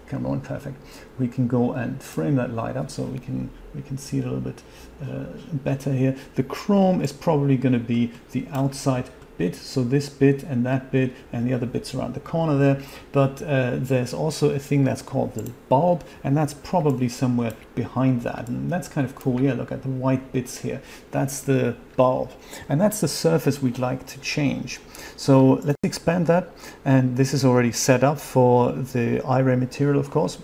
camera 0.09 0.29
one. 0.29 0.41
Perfect. 0.41 0.77
We 1.19 1.27
can 1.27 1.47
go 1.47 1.73
and 1.73 2.01
frame 2.01 2.35
that 2.35 2.51
light 2.53 2.77
up 2.77 2.89
so 2.89 3.03
we 3.03 3.19
can 3.19 3.49
we 3.75 3.81
can 3.81 3.97
see 3.97 4.17
it 4.19 4.25
a 4.25 4.31
little 4.31 4.41
bit 4.51 4.63
uh, 5.03 5.25
better 5.53 5.93
here. 5.93 6.15
The 6.35 6.43
chrome 6.43 7.01
is 7.01 7.11
probably 7.11 7.57
going 7.57 7.73
to 7.73 7.79
be 7.79 8.11
the 8.31 8.47
outside 8.51 9.09
bit, 9.37 9.55
so 9.55 9.83
this 9.83 10.09
bit 10.09 10.43
and 10.43 10.65
that 10.65 10.91
bit 10.91 11.13
and 11.31 11.47
the 11.47 11.53
other 11.53 11.65
bits 11.65 11.93
around 11.93 12.13
the 12.13 12.19
corner 12.19 12.57
there. 12.57 12.81
But 13.11 13.41
uh, 13.41 13.71
there's 13.75 14.13
also 14.13 14.49
a 14.51 14.59
thing 14.59 14.83
that's 14.83 15.01
called 15.01 15.33
the 15.33 15.51
bulb, 15.69 16.03
and 16.23 16.37
that's 16.37 16.53
probably 16.53 17.09
somewhere 17.09 17.53
behind 17.75 18.21
that. 18.21 18.47
And 18.47 18.71
that's 18.71 18.87
kind 18.87 19.05
of 19.05 19.15
cool. 19.15 19.41
Yeah, 19.41 19.53
look 19.53 19.71
at 19.71 19.83
the 19.83 19.89
white 19.89 20.31
bits 20.31 20.59
here. 20.59 20.81
That's 21.11 21.41
the 21.41 21.75
bulb, 21.95 22.31
and 22.69 22.79
that's 22.79 23.01
the 23.01 23.07
surface 23.07 23.61
we'd 23.61 23.79
like 23.79 24.05
to 24.07 24.19
change. 24.19 24.79
So 25.17 25.61
let's 25.63 25.79
expand 25.83 26.27
that, 26.27 26.49
and 26.83 27.17
this 27.17 27.33
is 27.33 27.45
already 27.45 27.71
set 27.71 28.03
up 28.03 28.19
for 28.19 28.71
the 28.71 29.21
iRay 29.25 29.57
material, 29.57 29.99
of 29.99 30.11
course 30.11 30.39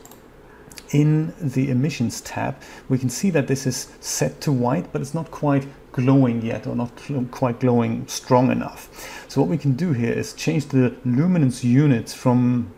in 0.91 1.33
the 1.39 1.69
emissions 1.69 2.21
tab, 2.21 2.55
we 2.89 2.97
can 2.97 3.09
see 3.09 3.29
that 3.29 3.47
this 3.47 3.65
is 3.65 3.89
set 3.99 4.41
to 4.41 4.51
white, 4.51 4.91
but 4.91 5.01
it's 5.01 5.13
not 5.13 5.31
quite 5.31 5.67
glowing 5.91 6.41
yet 6.41 6.67
or 6.67 6.75
not 6.75 6.91
quite 7.31 7.59
glowing 7.59 8.07
strong 8.07 8.51
enough. 8.51 8.89
So 9.27 9.41
what 9.41 9.49
we 9.49 9.57
can 9.57 9.73
do 9.73 9.93
here 9.93 10.11
is 10.11 10.33
change 10.33 10.67
the 10.67 10.95
luminance 11.05 11.63
units 11.63 12.13
from 12.13 12.73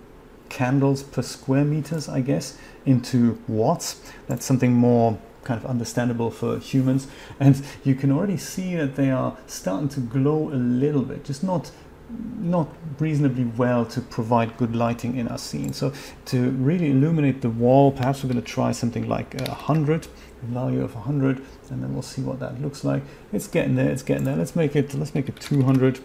candles 0.50 1.04
per 1.04 1.22
square 1.22 1.66
meters, 1.66 2.08
I 2.08 2.22
guess, 2.22 2.58
into 2.86 3.40
watts. 3.48 4.00
That's 4.28 4.46
something 4.46 4.74
more 4.74 5.18
kind 5.44 5.62
of 5.62 5.70
understandable 5.70 6.32
for 6.32 6.60
humans. 6.60 7.08
And 7.40 7.64
you 7.84 7.96
can 7.96 8.12
already 8.12 8.38
see 8.38 8.76
that 8.76 8.96
they 8.96 9.12
are 9.12 9.38
starting 9.48 9.90
to 9.90 10.00
glow 10.00 10.50
a 10.50 10.56
little 10.56 11.02
bit, 11.02 11.26
just 11.26 11.44
not 11.44 11.72
not 12.40 12.68
reasonably 13.00 13.46
well 13.46 13.86
to 13.86 14.02
provide 14.02 14.58
good 14.58 14.76
lighting 14.76 15.16
in 15.18 15.28
our 15.28 15.38
scene. 15.38 15.74
So 15.74 15.94
to 16.26 16.50
really 16.52 16.92
illuminate 16.92 17.42
the 17.42 17.50
wall, 17.50 17.92
perhaps 17.92 18.24
we're 18.24 18.32
going 18.32 18.44
to 18.44 18.48
try 18.48 18.72
something 18.72 19.08
like 19.08 19.40
a 19.42 19.46
100, 19.46 20.08
value 20.42 20.84
of 20.84 20.94
100, 20.96 21.42
and 21.70 21.82
then 21.82 21.94
we'll 21.94 22.02
see 22.02 22.22
what 22.22 22.40
that 22.40 22.62
looks 22.62 22.84
like. 22.84 23.04
It's 23.32 23.48
getting 23.48 23.76
there, 23.76 23.90
it's 23.90 24.04
getting 24.04 24.26
there. 24.26 24.36
Let's 24.36 24.56
make 24.56 24.76
it, 24.76 24.94
let's 24.94 25.16
make 25.16 25.30
it 25.30 25.40
200. 25.40 26.00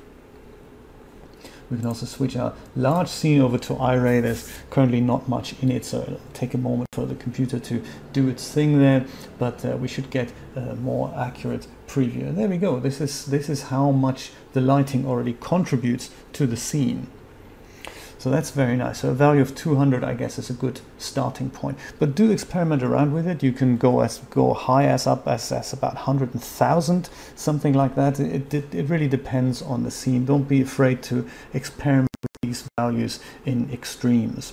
We 1.71 1.77
can 1.77 1.87
also 1.87 2.07
switch 2.07 2.35
our 2.37 2.55
large 2.75 3.09
scene 3.09 3.43
over 3.43 3.59
to 3.59 3.75
iRay. 3.75 4.23
There's 4.23 4.51
currently 4.71 5.03
not 5.03 5.29
much 5.29 5.55
in 5.63 5.71
it, 5.71 5.85
so 5.85 6.01
it'll 6.01 6.21
take 6.33 6.55
a 6.55 6.59
moment 6.59 6.89
for 6.93 7.05
the 7.05 7.15
computer 7.15 7.59
to 7.59 7.83
do 8.13 8.29
its 8.29 8.51
thing 8.51 8.79
there, 8.79 9.05
but 9.39 9.65
uh, 9.65 9.77
we 9.77 9.87
should 9.87 10.09
get 10.09 10.33
a 10.57 10.77
more 10.77 11.13
accurate 11.15 11.67
preview. 11.89 12.35
There 12.35 12.49
we 12.49 12.59
go. 12.59 12.79
This 12.79 13.01
is, 13.01 13.27
this 13.27 13.49
is 13.49 13.65
how 13.65 13.91
much 13.91 14.31
the 14.53 14.61
lighting 14.61 15.07
already 15.07 15.37
contributes 15.41 16.11
to 16.35 16.47
the 16.47 16.57
scene. 16.57 17.09
So 18.19 18.31
that's 18.31 18.51
very 18.51 18.77
nice. 18.77 19.01
So 19.01 19.11
a 19.11 19.15
value 19.15 19.41
of 19.41 19.55
200, 19.55 20.03
I 20.03 20.15
guess, 20.15 20.39
is 20.39 20.51
a 20.51 20.53
good 20.53 20.81
starting 20.99 21.51
point. 21.51 21.79
But 22.01 22.17
do 22.17 22.33
experiment 22.33 22.83
around 22.83 23.13
with 23.13 23.29
it. 23.29 23.45
You 23.45 23.53
can 23.53 23.77
go 23.77 24.01
as 24.01 24.19
go 24.31 24.55
high 24.55 24.87
as 24.87 25.07
up 25.07 25.29
as, 25.29 25.53
as 25.53 25.73
about 25.73 25.95
100,000, 25.95 27.09
something 27.37 27.75
like 27.75 27.95
that. 27.95 28.19
It, 28.19 28.53
it, 28.53 28.75
it 28.75 28.89
really 28.89 29.07
depends 29.07 29.63
on 29.63 29.85
the 29.85 29.91
scene. 29.93 30.25
Don't 30.25 30.49
be 30.49 30.61
afraid 30.61 31.01
to 31.05 31.29
experiment 31.55 32.09
with 32.23 32.33
these 32.43 32.69
values 32.77 33.21
in 33.47 33.73
extremes. 33.73 34.53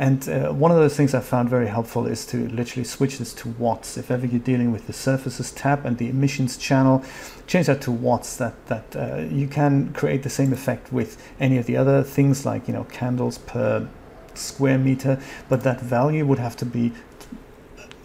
And 0.00 0.26
uh, 0.30 0.50
one 0.50 0.70
of 0.70 0.78
those 0.78 0.96
things 0.96 1.12
I 1.12 1.20
found 1.20 1.50
very 1.50 1.68
helpful 1.68 2.06
is 2.06 2.24
to 2.28 2.48
literally 2.48 2.84
switch 2.84 3.18
this 3.18 3.34
to 3.34 3.50
watts. 3.50 3.98
If 3.98 4.10
ever 4.10 4.24
you're 4.26 4.40
dealing 4.40 4.72
with 4.72 4.86
the 4.86 4.94
surfaces 4.94 5.52
tab 5.52 5.84
and 5.84 5.98
the 5.98 6.08
emissions 6.08 6.56
channel, 6.56 7.04
change 7.46 7.66
that 7.66 7.82
to 7.82 7.92
watts. 7.92 8.38
That 8.38 8.54
that 8.68 8.96
uh, 8.96 9.16
you 9.30 9.46
can 9.46 9.92
create 9.92 10.22
the 10.22 10.30
same 10.30 10.54
effect 10.54 10.90
with 10.90 11.22
any 11.38 11.58
of 11.58 11.66
the 11.66 11.76
other 11.76 12.02
things 12.02 12.46
like 12.46 12.66
you 12.66 12.72
know 12.72 12.84
candles 12.84 13.36
per 13.36 13.86
square 14.32 14.78
meter, 14.78 15.20
but 15.50 15.64
that 15.64 15.82
value 15.82 16.24
would 16.24 16.38
have 16.38 16.56
to 16.56 16.64
be 16.64 16.92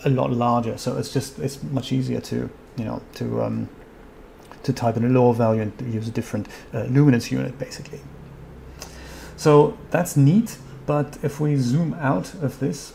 a 0.03 0.09
lot 0.09 0.33
larger. 0.33 0.77
So 0.77 0.97
it's 0.97 1.13
just 1.13 1.39
it's 1.39 1.63
much 1.63 1.93
easier 1.93 2.19
to 2.19 2.49
you 2.75 2.83
know 2.83 3.01
to 3.13 3.41
um, 3.41 3.69
to 4.63 4.73
type 4.73 4.97
in 4.97 5.05
a 5.05 5.09
lower 5.09 5.33
value 5.33 5.61
and 5.61 5.93
use 5.93 6.09
a 6.09 6.11
different 6.11 6.49
uh, 6.73 6.83
luminance 6.89 7.31
unit 7.31 7.57
basically. 7.57 8.01
So 9.37 9.77
that's 9.91 10.17
neat, 10.17 10.57
but 10.85 11.17
if 11.23 11.39
we 11.39 11.55
zoom 11.55 11.93
out 11.95 12.33
of 12.35 12.59
this 12.59 12.93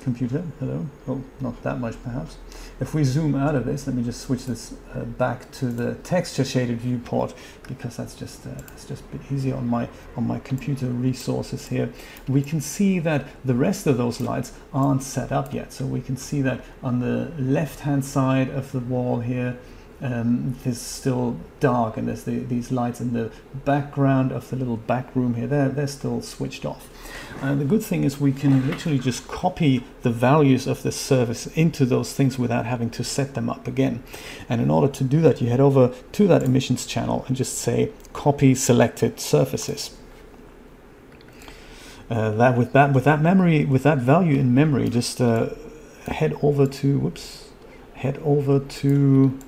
computer, 0.00 0.42
hello, 0.58 0.86
oh, 1.08 1.22
not 1.40 1.62
that 1.62 1.78
much 1.78 2.02
perhaps. 2.02 2.36
If 2.80 2.94
we 2.94 3.04
zoom 3.04 3.34
out 3.34 3.54
of 3.54 3.66
this, 3.66 3.86
let 3.86 3.94
me 3.94 4.02
just 4.02 4.22
switch 4.22 4.46
this 4.46 4.74
uh, 4.94 5.04
back 5.04 5.50
to 5.52 5.66
the 5.66 5.96
texture 5.96 6.44
shaded 6.44 6.80
viewport 6.80 7.34
because 7.68 7.98
that's 7.98 8.14
just 8.14 8.46
uh, 8.46 8.50
it's 8.68 8.86
just 8.86 9.04
a 9.04 9.16
bit 9.16 9.20
easier 9.30 9.54
on 9.54 9.68
my 9.68 9.88
on 10.16 10.26
my 10.26 10.38
computer 10.38 10.86
resources 10.86 11.68
here. 11.68 11.92
We 12.26 12.42
can 12.42 12.60
see 12.60 12.98
that 13.00 13.26
the 13.44 13.54
rest 13.54 13.86
of 13.86 13.98
those 13.98 14.20
lights 14.20 14.52
aren't 14.72 15.02
set 15.02 15.30
up 15.30 15.52
yet. 15.52 15.72
So 15.72 15.84
we 15.84 16.00
can 16.00 16.16
see 16.16 16.40
that 16.42 16.64
on 16.82 17.00
the 17.00 17.32
left 17.38 17.80
hand 17.80 18.04
side 18.04 18.48
of 18.48 18.72
the 18.72 18.80
wall 18.80 19.20
here, 19.20 19.58
um, 20.02 20.56
still 20.72 21.36
dark 21.60 21.96
and 21.96 22.08
there's 22.08 22.24
the, 22.24 22.38
these 22.40 22.72
lights 22.72 23.00
in 23.00 23.12
the 23.12 23.30
background 23.64 24.32
of 24.32 24.48
the 24.50 24.56
little 24.56 24.76
back 24.76 25.14
room 25.14 25.34
here. 25.34 25.46
They're, 25.46 25.68
they're 25.68 25.86
still 25.86 26.22
switched 26.22 26.64
off. 26.64 26.88
And 27.42 27.60
the 27.60 27.64
good 27.64 27.82
thing 27.82 28.04
is 28.04 28.18
we 28.18 28.32
can 28.32 28.66
literally 28.66 28.98
just 28.98 29.28
copy 29.28 29.84
the 30.02 30.10
values 30.10 30.66
of 30.66 30.82
the 30.82 30.92
surface 30.92 31.46
into 31.48 31.84
those 31.84 32.12
things 32.12 32.38
without 32.38 32.66
having 32.66 32.90
to 32.90 33.04
set 33.04 33.34
them 33.34 33.50
up 33.50 33.66
again. 33.66 34.02
And 34.48 34.60
in 34.60 34.70
order 34.70 34.88
to 34.88 35.04
do 35.04 35.20
that 35.20 35.40
you 35.40 35.48
head 35.48 35.60
over 35.60 35.94
to 36.12 36.26
that 36.28 36.42
emissions 36.42 36.86
channel 36.86 37.24
and 37.28 37.36
just 37.36 37.58
say 37.58 37.92
copy 38.12 38.54
selected 38.54 39.20
surfaces. 39.20 39.96
Uh, 42.08 42.32
that 42.32 42.58
with 42.58 42.72
that 42.72 42.92
with 42.92 43.04
that 43.04 43.22
memory 43.22 43.64
with 43.64 43.84
that 43.84 43.98
value 43.98 44.36
in 44.36 44.52
memory 44.52 44.88
just 44.88 45.20
uh, 45.20 45.48
head 46.06 46.36
over 46.42 46.66
to 46.66 46.98
whoops 46.98 47.50
head 47.94 48.18
over 48.24 48.58
to 48.58 49.38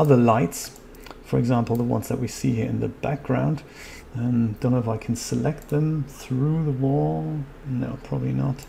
other 0.00 0.16
lights, 0.16 0.80
for 1.24 1.38
example, 1.38 1.76
the 1.76 1.84
ones 1.84 2.08
that 2.08 2.18
we 2.18 2.26
see 2.26 2.54
here 2.54 2.66
in 2.66 2.80
the 2.80 2.88
background. 2.88 3.62
And 4.14 4.58
don't 4.58 4.72
know 4.72 4.78
if 4.78 4.88
I 4.88 4.96
can 4.96 5.14
select 5.14 5.68
them 5.68 6.04
through 6.08 6.64
the 6.64 6.72
wall. 6.72 7.44
No, 7.66 7.98
probably 8.02 8.32
not. 8.32 8.64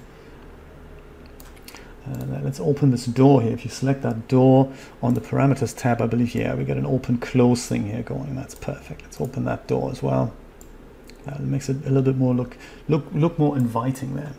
Uh, 2.05 2.39
let's 2.43 2.59
open 2.59 2.91
this 2.91 3.05
door 3.05 3.41
here. 3.41 3.53
If 3.53 3.63
you 3.63 3.71
select 3.71 4.01
that 4.01 4.27
door 4.27 4.71
on 5.01 5.13
the 5.13 5.21
parameters 5.21 5.75
tab, 5.75 6.01
I 6.01 6.07
believe, 6.07 6.35
yeah, 6.35 6.53
we 6.53 6.63
get 6.65 6.77
an 6.77 6.85
open 6.85 7.17
close 7.17 7.65
thing 7.65 7.87
here 7.87 8.03
going. 8.03 8.35
That's 8.35 8.55
perfect. 8.55 9.03
Let's 9.03 9.21
open 9.21 9.45
that 9.45 9.67
door 9.67 9.89
as 9.91 10.03
well. 10.03 10.33
Uh, 11.27 11.35
it 11.35 11.41
makes 11.41 11.69
it 11.69 11.77
a 11.85 11.89
little 11.89 12.01
bit 12.01 12.17
more 12.17 12.33
look, 12.33 12.57
look, 12.87 13.05
look 13.13 13.39
more 13.39 13.55
inviting 13.55 14.15
there. 14.15 14.33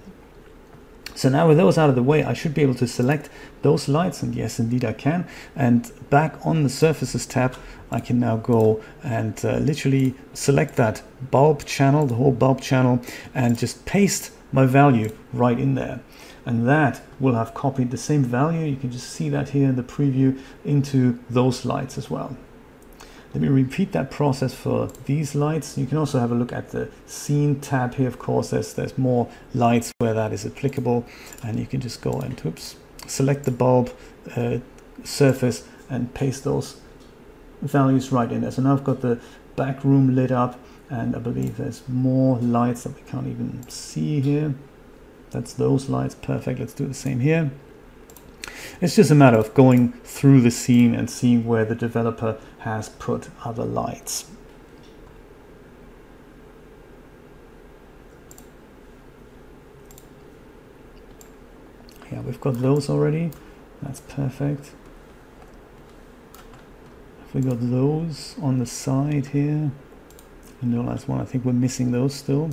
So 1.14 1.28
now 1.28 1.48
with 1.48 1.56
those 1.56 1.78
out 1.78 1.88
of 1.88 1.94
the 1.94 2.02
way, 2.02 2.24
I 2.24 2.32
should 2.32 2.54
be 2.54 2.62
able 2.62 2.74
to 2.76 2.86
select 2.86 3.28
those 3.62 3.88
lights, 3.88 4.22
and 4.22 4.34
yes, 4.34 4.58
indeed 4.58 4.84
I 4.84 4.92
can. 4.92 5.26
And 5.54 5.90
back 6.10 6.34
on 6.44 6.62
the 6.62 6.68
Surfaces 6.68 7.26
tab, 7.26 7.56
I 7.90 8.00
can 8.00 8.18
now 8.18 8.38
go 8.38 8.82
and 9.02 9.38
uh, 9.44 9.58
literally 9.58 10.14
select 10.32 10.76
that 10.76 11.02
bulb 11.30 11.64
channel, 11.64 12.06
the 12.06 12.14
whole 12.14 12.32
bulb 12.32 12.60
channel, 12.60 13.02
and 13.34 13.58
just 13.58 13.84
paste 13.84 14.32
my 14.52 14.66
value 14.66 15.14
right 15.32 15.58
in 15.58 15.74
there. 15.74 16.00
And 16.44 16.66
that 16.66 17.02
will 17.20 17.34
have 17.34 17.54
copied 17.54 17.90
the 17.90 17.96
same 17.96 18.24
value, 18.24 18.66
you 18.66 18.76
can 18.76 18.90
just 18.90 19.10
see 19.10 19.28
that 19.28 19.50
here 19.50 19.68
in 19.68 19.76
the 19.76 19.82
preview, 19.82 20.40
into 20.64 21.18
those 21.30 21.64
lights 21.64 21.98
as 21.98 22.10
well. 22.10 22.36
Let 23.34 23.40
me 23.40 23.48
repeat 23.48 23.92
that 23.92 24.10
process 24.10 24.52
for 24.52 24.88
these 25.06 25.34
lights. 25.34 25.78
You 25.78 25.86
can 25.86 25.96
also 25.96 26.18
have 26.18 26.30
a 26.30 26.34
look 26.34 26.52
at 26.52 26.70
the 26.70 26.90
scene 27.06 27.60
tab 27.60 27.94
here. 27.94 28.08
Of 28.08 28.18
course, 28.18 28.50
there's, 28.50 28.74
there's 28.74 28.98
more 28.98 29.28
lights 29.54 29.90
where 29.98 30.12
that 30.12 30.34
is 30.34 30.44
applicable. 30.44 31.06
And 31.42 31.58
you 31.58 31.64
can 31.64 31.80
just 31.80 32.02
go 32.02 32.12
and 32.12 32.40
oops, 32.44 32.76
select 33.06 33.44
the 33.44 33.50
bulb 33.50 33.90
uh, 34.36 34.58
surface 35.02 35.66
and 35.88 36.12
paste 36.12 36.44
those 36.44 36.80
values 37.62 38.12
right 38.12 38.30
in 38.30 38.42
there. 38.42 38.50
So 38.50 38.62
now 38.62 38.74
I've 38.74 38.84
got 38.84 39.00
the 39.00 39.18
back 39.56 39.82
room 39.82 40.14
lit 40.14 40.30
up 40.30 40.58
and 40.90 41.16
I 41.16 41.18
believe 41.18 41.56
there's 41.56 41.82
more 41.88 42.38
lights 42.38 42.82
that 42.82 42.94
we 42.94 43.00
can't 43.10 43.26
even 43.26 43.66
see 43.68 44.20
here. 44.20 44.54
That's 45.30 45.54
those 45.54 45.88
lights. 45.88 46.14
Perfect. 46.14 46.60
Let's 46.60 46.74
do 46.74 46.86
the 46.86 46.92
same 46.92 47.20
here. 47.20 47.50
It's 48.82 48.96
just 48.96 49.10
a 49.10 49.14
matter 49.14 49.38
of 49.38 49.54
going 49.54 49.92
through 50.04 50.40
the 50.40 50.50
scene 50.50 50.94
and 50.94 51.08
seeing 51.08 51.46
where 51.46 51.64
the 51.64 51.74
developer 51.74 52.38
has 52.62 52.88
put 52.88 53.28
other 53.44 53.64
lights. 53.64 54.26
Yeah, 62.10 62.20
we've 62.20 62.40
got 62.40 62.54
those 62.60 62.88
already. 62.88 63.30
That's 63.82 64.00
perfect. 64.00 64.72
Have 67.20 67.34
we 67.34 67.40
got 67.40 67.58
those 67.60 68.36
on 68.40 68.58
the 68.58 68.66
side 68.66 69.26
here? 69.26 69.72
The 70.62 70.80
last 70.80 71.08
one, 71.08 71.20
I 71.20 71.24
think 71.24 71.44
we're 71.44 71.52
missing 71.52 71.90
those 71.90 72.14
still. 72.14 72.50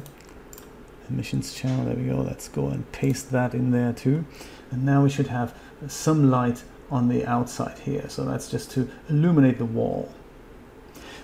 Emissions 1.07 1.53
channel, 1.53 1.85
there 1.85 1.95
we 1.95 2.05
go. 2.05 2.21
Let's 2.21 2.47
go 2.47 2.67
and 2.69 2.91
paste 2.91 3.31
that 3.31 3.53
in 3.53 3.69
there 3.69 3.93
too. 3.93 4.25
And 4.71 4.83
now 4.83 5.03
we 5.03 5.11
should 5.11 5.27
have 5.27 5.55
some 5.87 6.31
light 6.31 6.63
on 6.91 7.07
the 7.07 7.25
outside 7.25 7.79
here. 7.79 8.09
So 8.09 8.23
that's 8.23 8.49
just 8.49 8.71
to 8.71 8.89
illuminate 9.09 9.57
the 9.57 9.65
wall. 9.65 10.11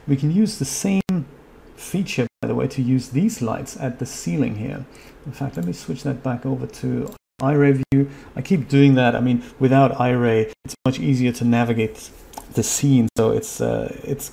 We 0.08 0.16
can 0.16 0.32
use 0.32 0.60
the 0.60 0.66
same 0.66 1.26
feature, 1.76 2.28
by 2.42 2.48
the 2.48 2.56
way, 2.56 2.68
to 2.68 2.82
use 2.82 3.10
these 3.10 3.42
lights 3.42 3.78
at 3.78 4.00
the 4.00 4.06
ceiling 4.06 4.58
here. 4.58 4.86
In 5.26 5.32
fact, 5.32 5.58
let 5.58 5.66
me 5.66 5.74
switch 5.74 6.04
that 6.04 6.22
back 6.24 6.46
over 6.46 6.68
to 6.68 7.14
iRay 7.42 7.84
view. 7.92 8.10
I 8.36 8.42
keep 8.42 8.70
doing 8.70 8.96
that. 8.96 9.16
I 9.16 9.20
mean, 9.20 9.44
without 9.60 9.94
iRay, 9.94 10.54
it's 10.64 10.76
much 10.86 11.00
easier 11.00 11.32
to 11.34 11.44
navigate 11.44 12.10
the 12.54 12.64
scene. 12.64 13.10
So 13.18 13.32
it's 13.32 13.60
uh, 13.60 14.00
it's 14.04 14.32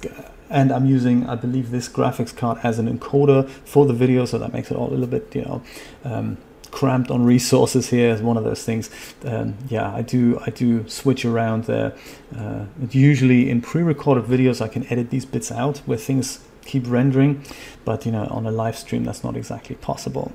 and 0.50 0.70
I'm 0.70 0.84
using, 0.84 1.26
I 1.26 1.34
believe, 1.34 1.70
this 1.70 1.88
graphics 1.88 2.36
card 2.36 2.58
as 2.62 2.78
an 2.78 2.86
encoder 2.86 3.48
for 3.48 3.86
the 3.86 3.94
video, 3.94 4.26
so 4.26 4.38
that 4.38 4.52
makes 4.52 4.70
it 4.70 4.76
all 4.76 4.88
a 4.88 4.90
little 4.90 5.06
bit, 5.06 5.34
you 5.34 5.42
know. 5.42 5.62
Um, 6.04 6.36
cramped 6.72 7.10
on 7.10 7.24
resources 7.24 7.90
here 7.90 8.10
is 8.10 8.20
one 8.20 8.36
of 8.36 8.42
those 8.42 8.64
things. 8.64 8.90
Um, 9.24 9.54
yeah, 9.68 9.94
I 9.94 10.02
do 10.02 10.40
I 10.44 10.50
do 10.50 10.88
switch 10.88 11.24
around 11.24 11.64
there. 11.64 11.94
Uh, 12.36 12.64
usually 12.90 13.48
in 13.48 13.60
pre-recorded 13.60 14.24
videos, 14.24 14.60
I 14.60 14.68
can 14.68 14.84
edit 14.90 15.10
these 15.10 15.24
bits 15.24 15.52
out 15.52 15.78
where 15.86 15.98
things 15.98 16.40
keep 16.64 16.84
rendering, 16.86 17.44
but 17.84 18.04
you 18.04 18.12
know 18.12 18.26
on 18.30 18.46
a 18.46 18.50
live 18.50 18.76
stream 18.76 19.04
that's 19.04 19.22
not 19.22 19.36
exactly 19.36 19.76
possible. 19.76 20.32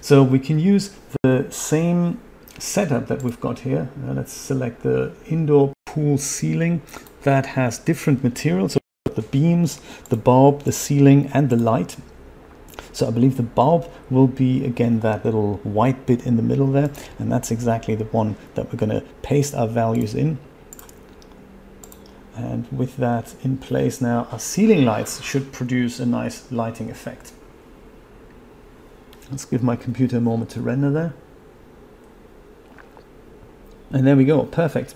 So 0.00 0.22
we 0.22 0.38
can 0.38 0.58
use 0.58 0.90
the 1.22 1.46
same 1.50 2.20
setup 2.58 3.08
that 3.08 3.22
we've 3.22 3.40
got 3.40 3.60
here. 3.60 3.88
Uh, 4.06 4.12
let's 4.12 4.32
select 4.32 4.82
the 4.82 5.12
indoor 5.26 5.72
pool 5.86 6.18
ceiling 6.18 6.82
that 7.22 7.46
has 7.46 7.78
different 7.78 8.22
materials. 8.22 8.72
So 8.74 8.80
the 9.14 9.22
beams, 9.22 9.80
the 10.08 10.16
bulb, 10.16 10.62
the 10.62 10.72
ceiling, 10.72 11.30
and 11.32 11.50
the 11.50 11.56
light. 11.56 11.96
So 12.92 13.08
I 13.08 13.10
believe 13.10 13.38
the 13.38 13.42
bulb 13.42 13.90
will 14.10 14.26
be 14.26 14.64
again 14.64 15.00
that 15.00 15.24
little 15.24 15.54
white 15.64 16.04
bit 16.06 16.26
in 16.26 16.36
the 16.36 16.42
middle 16.42 16.66
there 16.66 16.90
and 17.18 17.32
that's 17.32 17.50
exactly 17.50 17.94
the 17.94 18.04
one 18.04 18.36
that 18.54 18.70
we're 18.70 18.78
going 18.78 18.90
to 18.90 19.00
paste 19.22 19.54
our 19.54 19.66
values 19.66 20.14
in. 20.14 20.38
And 22.36 22.70
with 22.70 22.98
that 22.98 23.34
in 23.42 23.56
place 23.56 24.00
now 24.00 24.28
our 24.30 24.38
ceiling 24.38 24.84
lights 24.84 25.22
should 25.22 25.52
produce 25.52 26.00
a 26.00 26.06
nice 26.06 26.52
lighting 26.52 26.90
effect. 26.90 27.32
Let's 29.30 29.46
give 29.46 29.62
my 29.62 29.76
computer 29.76 30.18
a 30.18 30.20
moment 30.20 30.50
to 30.50 30.60
render 30.60 30.90
there. 30.90 31.14
And 33.90 34.06
there 34.06 34.16
we 34.16 34.24
go, 34.24 34.44
perfect. 34.44 34.94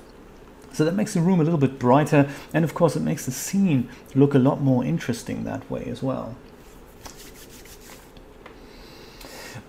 So 0.72 0.84
that 0.84 0.94
makes 0.94 1.14
the 1.14 1.22
room 1.22 1.40
a 1.40 1.44
little 1.44 1.58
bit 1.58 1.78
brighter 1.78 2.28
and 2.52 2.62
of 2.62 2.74
course 2.74 2.96
it 2.96 3.00
makes 3.00 3.24
the 3.24 3.32
scene 3.32 3.88
look 4.14 4.34
a 4.34 4.38
lot 4.38 4.60
more 4.60 4.84
interesting 4.84 5.44
that 5.44 5.70
way 5.70 5.86
as 5.86 6.02
well. 6.02 6.36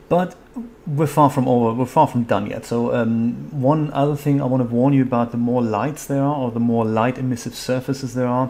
But 0.09 0.35
we're 0.85 1.05
far 1.05 1.29
from 1.29 1.47
over, 1.47 1.73
we're 1.73 1.85
far 1.85 2.07
from 2.07 2.23
done 2.23 2.47
yet. 2.47 2.65
So 2.65 2.93
um, 2.95 3.61
one 3.61 3.91
other 3.91 4.15
thing 4.15 4.41
I 4.41 4.45
want 4.45 4.63
to 4.67 4.75
warn 4.75 4.93
you 4.93 5.03
about, 5.03 5.31
the 5.31 5.37
more 5.37 5.61
lights 5.61 6.05
there 6.05 6.23
are 6.23 6.35
or 6.35 6.51
the 6.51 6.61
more 6.61 6.85
light 6.85 7.17
emissive 7.17 7.55
surfaces 7.55 8.13
there 8.13 8.27
are, 8.27 8.49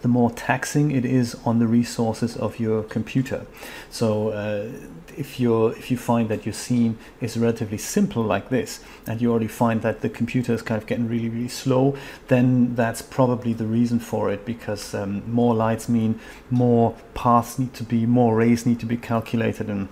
the 0.00 0.08
more 0.08 0.30
taxing 0.30 0.90
it 0.90 1.04
is 1.04 1.36
on 1.44 1.58
the 1.58 1.66
resources 1.66 2.36
of 2.36 2.58
your 2.58 2.82
computer. 2.84 3.46
So 3.90 4.28
uh, 4.28 4.70
if 5.16 5.40
you 5.40 5.66
if 5.66 5.90
you 5.90 5.96
find 5.96 6.28
that 6.28 6.46
your 6.46 6.52
scene 6.52 6.96
is 7.20 7.36
relatively 7.36 7.78
simple 7.78 8.22
like 8.22 8.48
this, 8.48 8.80
and 9.08 9.20
you 9.20 9.30
already 9.30 9.48
find 9.48 9.82
that 9.82 10.00
the 10.00 10.08
computer 10.08 10.54
is 10.54 10.62
kind 10.62 10.80
of 10.80 10.86
getting 10.86 11.08
really 11.08 11.28
really 11.28 11.48
slow, 11.48 11.96
then 12.28 12.76
that's 12.76 13.02
probably 13.02 13.52
the 13.52 13.66
reason 13.66 13.98
for 13.98 14.30
it. 14.30 14.46
Because 14.46 14.94
um, 14.94 15.28
more 15.30 15.54
lights 15.54 15.88
mean 15.88 16.20
more 16.48 16.94
paths 17.14 17.58
need 17.58 17.74
to 17.74 17.84
be, 17.84 18.06
more 18.06 18.36
rays 18.36 18.64
need 18.64 18.78
to 18.78 18.86
be 18.86 18.96
calculated, 18.96 19.68
and 19.68 19.88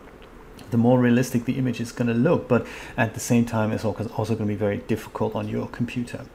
the 0.71 0.77
more 0.77 0.99
realistic 0.99 1.45
the 1.45 1.59
image 1.59 1.81
is 1.81 1.93
going 1.93 2.09
to 2.09 2.15
look 2.15 2.49
but 2.49 2.67
at 2.97 3.15
the 3.15 3.21
same 3.21 3.45
time 3.45 3.73
it's 3.73 3.85
also 3.85 4.35
going 4.35 4.39
to 4.39 4.45
be 4.45 4.55
very 4.55 4.79
difficult 4.79 5.35
on 5.35 5.49
your 5.49 5.67
computer 5.69 6.27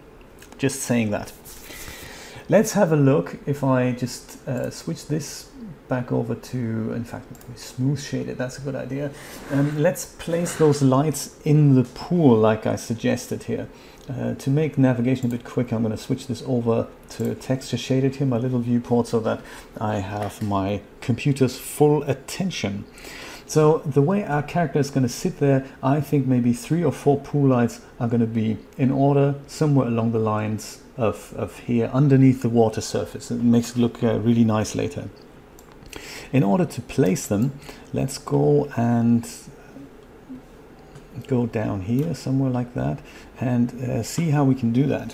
just 0.57 0.81
saying 0.81 1.11
that 1.11 1.31
let's 2.49 2.73
have 2.73 2.91
a 2.91 2.95
look 2.95 3.37
if 3.45 3.63
I 3.63 3.91
just 3.91 4.45
uh, 4.47 4.69
switch 4.69 5.07
this 5.07 5.51
back 5.91 6.09
over 6.09 6.35
to, 6.35 6.57
in 6.93 7.03
fact, 7.03 7.25
smooth 7.57 8.01
shaded, 8.01 8.37
that's 8.37 8.57
a 8.57 8.61
good 8.61 8.75
idea. 8.75 9.11
Um, 9.51 9.77
let's 9.77 10.05
place 10.05 10.55
those 10.55 10.81
lights 10.81 11.35
in 11.43 11.75
the 11.75 11.83
pool 11.83 12.37
like 12.37 12.65
I 12.65 12.77
suggested 12.77 13.43
here. 13.43 13.67
Uh, 14.09 14.33
to 14.35 14.49
make 14.49 14.77
navigation 14.77 15.25
a 15.25 15.29
bit 15.29 15.43
quicker, 15.43 15.75
I'm 15.75 15.83
going 15.83 15.95
to 15.95 16.01
switch 16.01 16.27
this 16.27 16.41
over 16.47 16.87
to 17.09 17.35
texture 17.35 17.75
shaded 17.75 18.15
here, 18.15 18.25
my 18.25 18.37
little 18.37 18.59
viewport, 18.59 19.07
so 19.07 19.19
that 19.19 19.41
I 19.81 19.95
have 19.95 20.41
my 20.41 20.79
computer's 21.01 21.57
full 21.57 22.03
attention. 22.03 22.85
So 23.51 23.79
the 23.79 24.01
way 24.01 24.23
our 24.23 24.43
character 24.43 24.79
is 24.79 24.89
going 24.89 25.03
to 25.03 25.09
sit 25.09 25.39
there, 25.39 25.65
I 25.83 25.99
think 25.99 26.25
maybe 26.25 26.53
three 26.53 26.85
or 26.85 26.93
four 26.93 27.19
pool 27.19 27.49
lights 27.49 27.81
are 27.99 28.07
going 28.07 28.21
to 28.21 28.25
be 28.25 28.55
in 28.77 28.91
order 28.91 29.35
somewhere 29.45 29.89
along 29.89 30.13
the 30.13 30.19
lines 30.19 30.81
of, 30.95 31.33
of 31.35 31.59
here 31.59 31.87
underneath 31.91 32.43
the 32.43 32.47
water 32.47 32.79
surface. 32.79 33.29
It 33.29 33.41
makes 33.41 33.71
it 33.71 33.77
look 33.77 34.01
uh, 34.01 34.19
really 34.19 34.45
nice 34.45 34.73
later. 34.73 35.09
In 36.31 36.43
order 36.43 36.63
to 36.63 36.81
place 36.81 37.27
them, 37.27 37.59
let's 37.91 38.17
go 38.17 38.71
and 38.77 39.29
go 41.27 41.45
down 41.45 41.81
here 41.81 42.15
somewhere 42.15 42.51
like 42.51 42.73
that 42.75 42.99
and 43.41 43.73
uh, 43.83 44.01
see 44.01 44.29
how 44.29 44.45
we 44.45 44.55
can 44.55 44.71
do 44.71 44.87
that. 44.87 45.13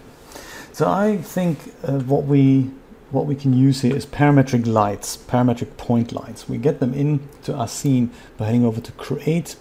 So 0.73 0.87
I 0.87 1.17
think 1.17 1.73
uh, 1.83 1.93
what 2.01 2.25
we 2.25 2.69
what 3.11 3.25
we 3.25 3.35
can 3.35 3.53
use 3.53 3.81
here 3.81 3.95
is 3.95 4.05
parametric 4.05 4.65
lights, 4.65 5.17
parametric 5.17 5.77
point 5.77 6.11
lights. 6.11 6.49
We 6.49 6.57
get 6.57 6.79
them 6.79 6.93
into 6.93 7.55
our 7.55 7.67
scene 7.67 8.11
by 8.37 8.45
heading 8.45 8.65
over 8.65 8.81
to 8.81 8.91
create 8.93 9.55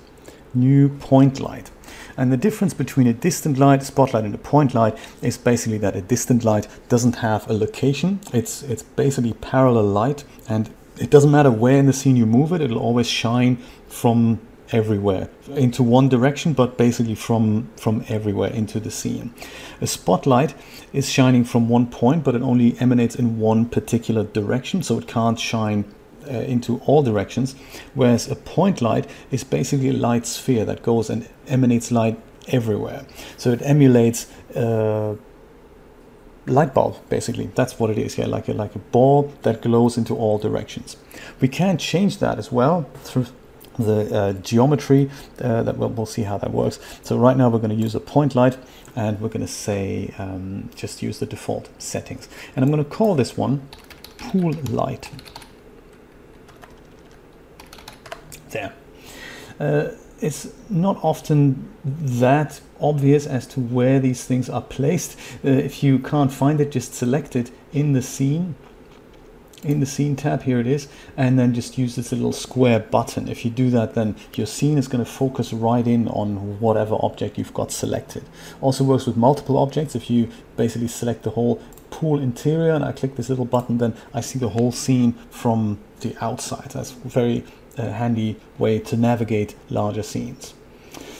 new 0.55 0.89
point 0.89 1.39
light. 1.41 1.71
And 2.17 2.33
the 2.33 2.37
difference 2.37 2.73
between 2.75 3.07
a 3.07 3.13
distant 3.13 3.59
light, 3.59 3.83
spotlight, 3.83 4.25
and 4.25 4.35
a 4.35 4.39
point 4.39 4.75
light 4.75 4.97
is 5.23 5.37
basically 5.37 5.79
that 5.79 5.95
a 5.95 6.01
distant 6.01 6.45
light 6.45 6.67
doesn't 6.89 7.17
have 7.17 7.49
a 7.49 7.53
location. 7.53 8.21
It's 8.33 8.63
it's 8.63 8.83
basically 8.83 9.35
parallel 9.35 9.85
light, 9.85 10.25
and 10.49 10.71
it 10.99 11.11
doesn't 11.11 11.31
matter 11.31 11.51
where 11.51 11.79
in 11.79 11.87
the 11.87 11.93
scene 11.93 12.17
you 12.17 12.27
move 12.27 12.53
it, 12.53 12.61
it'll 12.63 12.79
always 12.79 13.09
shine 13.09 13.59
from 13.89 14.41
everywhere 14.73 15.29
into 15.55 15.83
one 15.83 16.09
direction 16.09 16.53
but 16.53 16.77
basically 16.77 17.15
from 17.15 17.69
from 17.77 18.05
everywhere 18.09 18.51
into 18.51 18.81
the 18.81 18.91
scene. 18.91 19.33
A 19.81 19.87
spotlight 19.87 20.55
is 20.93 21.11
shining 21.11 21.45
from 21.45 21.69
one 21.69 21.87
point 21.87 22.25
but 22.25 22.35
it 22.35 22.43
only 22.43 22.79
emanates 22.81 23.15
in 23.15 23.39
one 23.39 23.67
particular 23.67 24.25
direction 24.25 24.83
so 24.83 24.99
it 24.99 25.07
can't 25.07 25.39
shine 25.39 25.85
uh, 26.29 26.33
into 26.33 26.79
all 26.87 27.03
directions 27.03 27.55
whereas 27.95 28.31
a 28.31 28.37
point 28.37 28.83
light 28.83 29.09
is 29.31 29.45
basically 29.45 29.89
a 29.89 29.93
light 29.93 30.27
sphere 30.27 30.65
that 30.65 30.83
goes 30.83 31.11
and 31.11 31.29
emanates 31.47 31.91
light 31.91 32.19
everywhere. 32.49 33.07
So 33.37 33.51
it 33.53 33.63
emulates 33.63 34.27
uh, 34.55 35.17
light 36.47 36.75
bulb 36.75 36.97
basically. 37.09 37.51
That's 37.55 37.79
what 37.79 37.91
it 37.91 37.99
is 37.99 38.15
here 38.15 38.27
like 38.27 38.49
a, 38.49 38.53
like 38.53 38.75
a 38.75 38.79
ball 38.79 39.33
that 39.43 39.63
glows 39.63 39.97
into 39.97 40.15
all 40.15 40.39
directions. 40.39 40.97
We 41.41 41.49
can 41.49 41.79
change 41.79 42.19
that 42.19 42.39
as 42.39 42.51
well 42.51 42.89
through 43.05 43.27
the 43.79 44.15
uh, 44.15 44.33
geometry 44.35 45.11
uh, 45.41 45.63
that 45.63 45.77
we'll, 45.77 45.91
we'll, 45.91 46.07
see 46.07 46.23
how 46.23 46.39
that 46.39 46.53
works. 46.53 46.79
So 47.03 47.19
right 47.19 47.37
now 47.37 47.49
we're 47.49 47.59
going 47.59 47.77
to 47.77 47.83
use 47.83 47.95
a 47.95 48.01
point 48.01 48.35
light 48.35 48.59
and 48.95 49.21
we're 49.21 49.29
going 49.29 49.47
to 49.47 49.53
say 49.53 50.15
um, 50.19 50.71
just 50.75 51.03
use 51.03 51.19
the 51.19 51.27
default 51.27 51.69
settings. 51.79 52.29
And 52.55 52.65
I'm 52.65 52.71
going 52.71 52.83
to 52.83 52.91
call 52.91 53.15
this 53.15 53.37
one 53.37 53.69
pool 54.19 54.53
light. 54.71 55.11
There. 58.51 58.73
Uh, 59.61 59.89
it's 60.21 60.49
not 60.71 60.99
often 61.03 61.69
that 61.85 62.61
obvious 62.81 63.27
as 63.27 63.47
to 63.49 63.61
where 63.61 64.01
these 64.01 64.25
things 64.25 64.49
are 64.49 64.63
placed. 64.63 65.19
Uh, 65.45 65.51
if 65.51 65.83
you 65.83 65.99
can't 65.99 66.33
find 66.33 66.61
it, 66.61 66.71
just 66.71 66.95
select 66.95 67.37
it 67.37 67.51
in 67.73 67.93
the 67.93 68.03
scene 68.03 68.55
in 69.63 69.81
the 69.81 69.87
scene 69.87 70.17
tab 70.17 70.43
here 70.43 70.61
it 70.61 70.67
is 70.67 70.89
and 71.17 71.39
then 71.39 71.55
just 71.55 71.79
use 71.79 71.97
this 71.97 72.13
little 72.13 72.33
square 72.33 72.81
button. 72.81 73.29
If 73.29 73.45
you 73.45 73.51
do 73.51 73.71
that 73.71 73.95
then 73.95 74.17
your 74.35 74.47
scene 74.47 74.79
is 74.79 74.89
going 74.89 75.05
to 75.05 75.11
focus 75.11 75.53
right 75.53 75.87
in 75.87 76.09
on 76.09 76.61
whatever 76.61 76.97
object 77.01 77.39
you've 77.39 77.55
got 77.55 77.73
selected. 77.73 78.25
Also 78.61 78.85
works 78.85 79.07
with 79.07 79.17
multiple 79.17 79.59
objects. 79.59 79.95
If 79.95 80.11
you 80.11 80.29
basically 80.57 80.89
select 80.89 81.23
the 81.23 81.31
whole 81.31 81.61
pool 81.91 82.19
interior 82.19 82.73
and 82.73 82.85
I 82.85 82.93
click 82.93 83.17
this 83.17 83.29
little 83.29 83.45
button 83.45 83.79
then 83.79 83.95
I 84.13 84.21
see 84.21 84.39
the 84.39 84.51
whole 84.51 84.73
scene 84.73 85.13
from 85.31 85.79
the 86.01 86.17
outside. 86.21 86.71
That's 86.71 86.93
a 86.93 87.09
very 87.09 87.45
uh, 87.79 87.91
handy 87.91 88.37
way 88.59 88.79
to 88.81 88.97
navigate 88.97 89.55
larger 89.71 90.03
scenes 90.03 90.55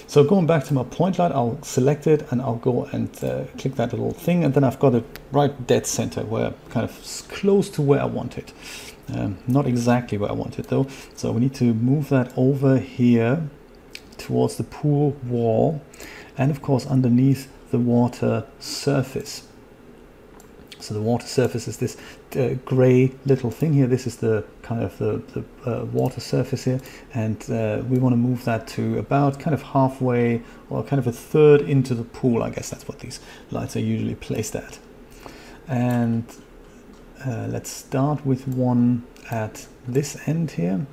so 0.09 0.23
going 0.23 0.47
back 0.47 0.65
to 0.65 0.75
my 0.75 0.85
point 0.85 1.19
light, 1.19 1.33
I'll 1.33 1.61
select 1.63 2.07
it 2.07 2.31
and 2.31 2.41
I'll 2.41 2.57
go 2.57 2.85
and 2.93 3.11
uh, 3.25 3.45
click 3.59 3.75
that 3.75 3.93
little 3.93 4.13
thing 4.13 4.45
and 4.45 4.55
then 4.55 4.63
I've 4.63 4.79
got 4.79 4.95
it 4.95 5.05
right 5.33 5.67
dead 5.67 5.87
center 5.87 6.23
where 6.25 6.55
kind 6.71 6.85
of 6.85 7.27
close 7.29 7.69
to 7.71 7.83
where 7.83 8.01
I 8.01 8.05
want 8.05 8.39
it. 8.39 8.53
Um, 9.13 9.39
not 9.47 9.67
exactly 9.67 10.17
where 10.19 10.31
I 10.31 10.35
want 10.35 10.59
it 10.59 10.69
though. 10.69 10.87
So 11.15 11.33
we 11.33 11.41
need 11.41 11.55
to 11.55 11.75
move 11.75 12.09
that 12.11 12.33
over 12.37 12.79
here 12.79 13.49
towards 14.17 14.57
the 14.57 14.65
pool 14.65 15.17
wall 15.25 15.83
and 16.39 16.51
of 16.51 16.63
course 16.63 16.87
underneath 16.87 17.49
the 17.71 17.79
water 17.79 18.47
surface. 18.61 19.43
So 20.79 20.95
the 20.95 21.01
water 21.01 21.27
surface 21.27 21.67
is 21.67 21.79
this 21.79 21.97
uh, 22.37 22.55
gray 22.65 23.13
little 23.25 23.51
thing 23.51 23.73
here. 23.73 23.87
This 23.89 24.07
is 24.07 24.19
the 24.19 24.45
kind 24.67 24.83
of 24.83 24.99
the, 24.99 25.23
the 25.35 25.45
uh, 25.71 25.85
water 25.87 26.21
surface 26.21 26.65
here. 26.65 26.81
And 27.15 27.39
uh, 27.51 27.83
we 27.89 27.99
want 27.99 28.13
to 28.13 28.17
move 28.17 28.45
that 28.45 28.67
to 28.69 28.99
about 28.99 29.39
kind 29.39 29.55
of 29.55 29.63
halfway 29.63 30.43
or 30.71 30.83
kind 30.83 30.99
of 30.99 31.07
a 31.07 31.13
third 31.13 31.61
into 31.63 31.95
the 31.95 32.03
pool. 32.03 32.43
I 32.43 32.51
guess 32.51 32.69
that's 32.71 32.89
what 32.89 32.99
these 32.99 33.21
lights 33.51 33.77
are 33.77 33.81
usually 33.81 34.17
placed 34.17 34.57
at. 34.57 34.79
And 35.69 36.25
uh, 37.25 37.47
let's 37.49 37.71
start 37.71 38.27
with 38.27 38.49
one 38.49 39.05
at 39.31 39.67
this 39.87 40.17
end 40.27 40.53
here. 40.53 40.87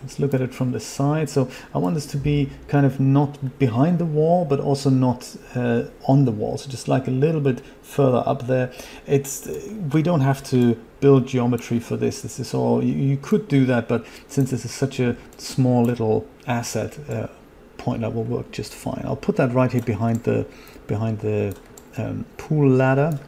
Let's 0.00 0.20
look 0.20 0.32
at 0.32 0.40
it 0.40 0.54
from 0.54 0.72
the 0.72 0.80
side. 0.80 1.28
So 1.28 1.50
I 1.74 1.78
want 1.78 1.94
this 1.96 2.06
to 2.06 2.16
be 2.16 2.50
kind 2.68 2.86
of 2.86 3.00
not 3.00 3.58
behind 3.58 3.98
the 3.98 4.04
wall, 4.04 4.44
but 4.44 4.60
also 4.60 4.90
not 4.90 5.36
uh, 5.54 5.84
on 6.06 6.24
the 6.24 6.30
wall. 6.30 6.56
So 6.56 6.70
just 6.70 6.88
like 6.88 7.08
a 7.08 7.10
little 7.10 7.40
bit 7.40 7.60
further 7.82 8.22
up 8.24 8.46
there. 8.46 8.72
It's 9.06 9.48
We 9.92 10.02
don't 10.02 10.20
have 10.20 10.42
to 10.50 10.78
build 11.00 11.26
geometry 11.26 11.78
for 11.78 11.96
this. 11.96 12.22
This 12.22 12.40
is 12.40 12.54
all, 12.54 12.82
you, 12.82 12.94
you 12.94 13.16
could 13.16 13.48
do 13.48 13.64
that, 13.66 13.88
but 13.88 14.04
since 14.26 14.50
this 14.50 14.64
is 14.64 14.70
such 14.70 15.00
a 15.00 15.16
small 15.36 15.84
little 15.84 16.26
asset, 16.46 16.98
uh, 17.08 17.28
point 17.76 18.00
that 18.00 18.12
will 18.14 18.24
work 18.24 18.50
just 18.50 18.74
fine. 18.74 19.02
I'll 19.04 19.16
put 19.16 19.36
that 19.36 19.52
right 19.52 19.70
here 19.70 19.82
behind 19.82 20.24
the, 20.24 20.46
behind 20.86 21.20
the 21.20 21.56
um, 21.96 22.24
pool 22.36 22.68
ladder. 22.68 23.18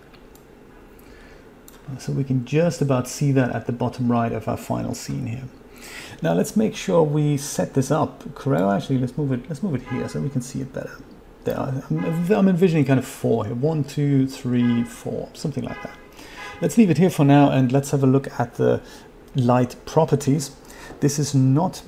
So 1.99 2.13
we 2.13 2.25
can 2.25 2.45
just 2.45 2.81
about 2.81 3.09
see 3.09 3.33
that 3.33 3.51
at 3.51 3.67
the 3.67 3.73
bottom 3.73 4.11
right 4.11 4.33
of 4.33 4.47
our 4.47 4.57
final 4.57 4.95
scene 4.95 5.27
here. 5.27 5.45
Now 6.23 6.35
let's 6.35 6.57
make 6.57 6.77
sure 6.77 7.03
we 7.03 7.37
set 7.37 7.75
this 7.75 7.91
up 7.91 8.35
correct. 8.35 8.63
Actually, 8.63 8.99
let's 8.99 9.17
move 9.17 9.33
it. 9.33 9.49
Let's 9.49 9.63
move 9.63 9.75
it 9.75 9.83
here 9.89 10.09
so 10.09 10.21
we 10.21 10.29
can 10.29 10.43
see 10.43 10.61
it 10.61 10.73
better. 10.73 10.99
There, 11.45 11.57
I'm, 11.59 12.31
I'm 12.31 12.49
envisioning 12.49 12.85
kind 12.85 12.99
of 12.99 13.07
four 13.07 13.47
here. 13.47 13.55
One, 13.55 13.83
two, 13.83 14.27
three, 14.27 14.85
four, 14.85 15.31
something 15.33 15.65
like 15.65 15.83
that. 15.83 16.00
Let's 16.61 16.77
leave 16.77 16.91
it 16.91 16.99
here 16.99 17.09
for 17.09 17.25
now 17.25 17.51
and 17.51 17.73
let's 17.73 17.91
have 17.91 18.03
a 18.03 18.07
look 18.07 18.29
at 18.39 18.57
the 18.57 18.83
light 19.35 19.77
properties. 19.87 20.51
This 21.01 21.19
is 21.19 21.35
not 21.35 21.83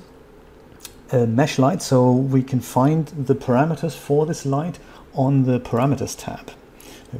a 1.11 1.27
mesh 1.27 1.59
light, 1.59 1.83
so 1.83 2.11
we 2.11 2.41
can 2.41 2.59
find 2.59 3.05
the 3.09 3.35
parameters 3.35 3.95
for 3.95 4.25
this 4.25 4.47
light 4.47 4.79
on 5.13 5.43
the 5.43 5.59
parameters 5.59 6.15
tab. 6.17 6.53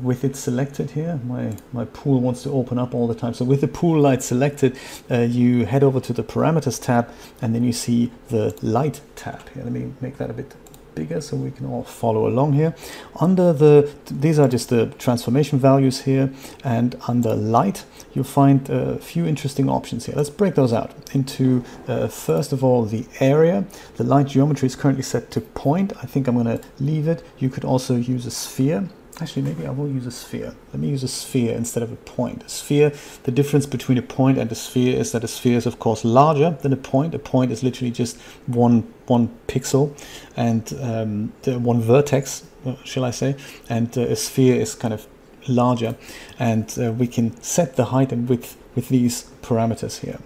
With 0.01 0.23
it 0.23 0.35
selected 0.35 0.91
here 0.91 1.19
my 1.23 1.55
my 1.71 1.85
pool 1.85 2.19
wants 2.19 2.41
to 2.41 2.49
open 2.49 2.79
up 2.79 2.95
all 2.95 3.07
the 3.07 3.13
time. 3.13 3.35
So 3.35 3.45
with 3.45 3.61
the 3.61 3.67
pool 3.67 4.01
light 4.01 4.23
selected 4.23 4.75
uh, 5.11 5.19
you 5.19 5.67
head 5.67 5.83
over 5.83 5.99
to 5.99 6.13
the 6.13 6.23
parameters 6.23 6.81
tab 6.81 7.11
and 7.39 7.53
then 7.53 7.63
you 7.63 7.73
see 7.73 8.09
the 8.29 8.57
light 8.63 9.01
tab 9.15 9.47
here. 9.49 9.63
Let 9.63 9.71
me 9.71 9.93
make 10.01 10.17
that 10.17 10.31
a 10.31 10.33
bit 10.33 10.55
bigger 10.95 11.21
so 11.21 11.35
we 11.35 11.51
can 11.51 11.65
all 11.65 11.83
follow 11.83 12.27
along 12.27 12.53
here. 12.53 12.75
Under 13.19 13.53
the 13.53 13.91
these 14.05 14.39
are 14.39 14.47
just 14.47 14.69
the 14.69 14.87
transformation 14.97 15.59
values 15.59 16.01
here 16.01 16.31
and 16.63 16.95
under 17.07 17.35
light 17.35 17.85
you'll 18.13 18.23
find 18.23 18.69
a 18.69 18.97
few 18.99 19.25
interesting 19.25 19.69
options 19.69 20.05
here. 20.05 20.15
Let's 20.15 20.29
break 20.29 20.55
those 20.55 20.73
out 20.73 20.91
into 21.13 21.63
uh, 21.87 22.07
first 22.07 22.53
of 22.53 22.63
all 22.63 22.85
the 22.85 23.05
area. 23.19 23.65
The 23.95 24.03
light 24.03 24.27
geometry 24.27 24.67
is 24.67 24.75
currently 24.75 25.03
set 25.03 25.31
to 25.31 25.41
point. 25.41 25.93
I 26.01 26.05
think 26.05 26.27
I'm 26.27 26.35
going 26.35 26.57
to 26.57 26.63
leave 26.79 27.07
it. 27.07 27.23
You 27.37 27.49
could 27.49 27.65
also 27.65 27.95
use 27.95 28.25
a 28.25 28.31
sphere 28.31 28.89
Actually, 29.19 29.43
maybe 29.43 29.67
I 29.67 29.69
will 29.69 29.87
use 29.87 30.07
a 30.07 30.11
sphere. 30.11 30.55
Let 30.71 30.81
me 30.81 30.89
use 30.89 31.03
a 31.03 31.07
sphere 31.07 31.55
instead 31.55 31.83
of 31.83 31.91
a 31.91 31.95
point. 31.95 32.43
A 32.43 32.49
sphere, 32.49 32.91
the 33.23 33.31
difference 33.31 33.67
between 33.67 33.97
a 33.97 34.01
point 34.01 34.39
and 34.39 34.51
a 34.51 34.55
sphere 34.55 34.99
is 34.99 35.11
that 35.11 35.23
a 35.23 35.27
sphere 35.27 35.57
is 35.57 35.67
of 35.67 35.77
course 35.79 36.03
larger 36.03 36.57
than 36.61 36.73
a 36.73 36.77
point. 36.77 37.13
A 37.13 37.19
point 37.19 37.51
is 37.51 37.61
literally 37.61 37.91
just 37.91 38.17
one 38.47 38.91
one 39.05 39.29
pixel 39.47 39.91
and 40.35 40.73
um, 40.81 41.31
one 41.63 41.79
vertex, 41.79 42.43
uh, 42.65 42.75
shall 42.83 43.05
I 43.05 43.11
say, 43.11 43.35
and 43.69 43.95
uh, 43.97 44.01
a 44.01 44.15
sphere 44.15 44.55
is 44.59 44.73
kind 44.73 44.93
of 44.93 45.05
larger 45.47 45.95
and 46.39 46.73
uh, 46.79 46.91
we 46.91 47.05
can 47.05 47.39
set 47.41 47.75
the 47.75 47.85
height 47.85 48.11
and 48.11 48.27
width 48.27 48.57
with 48.75 48.89
these 48.89 49.29
parameters 49.41 49.99
here. 49.99 50.19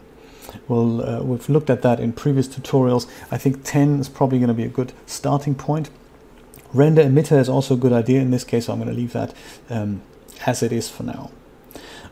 Well, 0.68 1.02
uh, 1.02 1.24
we've 1.24 1.50
looked 1.50 1.70
at 1.70 1.82
that 1.82 2.00
in 2.00 2.14
previous 2.14 2.48
tutorials. 2.48 3.08
I 3.32 3.38
think 3.38 3.64
10 3.64 4.00
is 4.00 4.10
probably 4.10 4.40
going 4.40 4.48
to 4.48 4.54
be 4.54 4.64
a 4.64 4.70
good 4.70 4.94
starting 5.06 5.56
point. 5.56 5.90
Render 6.74 7.04
emitter 7.04 7.40
is 7.40 7.50
also 7.50 7.74
a 7.76 7.78
good 7.78 7.94
idea 7.94 8.22
in 8.22 8.32
this 8.32 8.44
case, 8.44 8.66
so 8.66 8.74
I'm 8.74 8.80
going 8.80 8.90
to 8.90 8.96
leave 8.96 9.14
that 9.14 9.34
um, 9.70 10.02
as 10.46 10.62
it 10.62 10.72
is 10.72 10.90
for 10.90 11.04
now. 11.04 11.32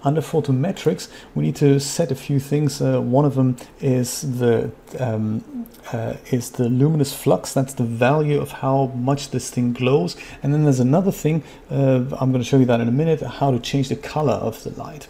under 0.05 0.21
photometrics, 0.21 1.09
we 1.33 1.43
need 1.43 1.55
to 1.55 1.79
set 1.79 2.11
a 2.11 2.15
few 2.15 2.39
things. 2.39 2.79
Uh, 2.79 3.01
one 3.01 3.25
of 3.25 3.33
them 3.35 3.57
is 3.81 4.21
the 4.39 4.71
um, 4.99 5.43
uh, 5.91 6.13
is 6.31 6.51
the 6.51 6.69
luminous 6.69 7.13
flux. 7.13 7.53
That's 7.53 7.73
the 7.73 7.83
value 7.83 8.39
of 8.39 8.51
how 8.51 8.87
much 8.95 9.31
this 9.31 9.49
thing 9.49 9.73
glows. 9.73 10.15
And 10.41 10.53
then 10.53 10.63
there's 10.63 10.79
another 10.79 11.11
thing. 11.11 11.43
Uh, 11.69 12.05
I'm 12.19 12.31
going 12.31 12.43
to 12.43 12.43
show 12.43 12.59
you 12.59 12.65
that 12.65 12.79
in 12.79 12.87
a 12.87 12.91
minute. 12.91 13.21
How 13.21 13.51
to 13.51 13.59
change 13.59 13.89
the 13.89 13.95
color 13.95 14.33
of 14.33 14.63
the 14.63 14.69
light. 14.71 15.07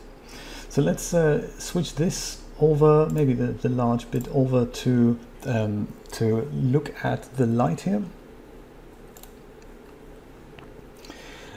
So 0.70 0.82
let's 0.82 1.14
uh, 1.14 1.48
switch 1.60 1.96
this 1.96 2.42
over, 2.60 3.10
maybe 3.10 3.34
the, 3.34 3.48
the 3.48 3.70
large 3.70 4.10
bit 4.12 4.28
over 4.30 4.66
to 4.66 5.20
um, 5.46 5.90
to 6.14 6.50
look 6.54 6.94
at 7.04 7.36
the 7.36 7.46
light 7.46 7.82
here. 7.82 8.04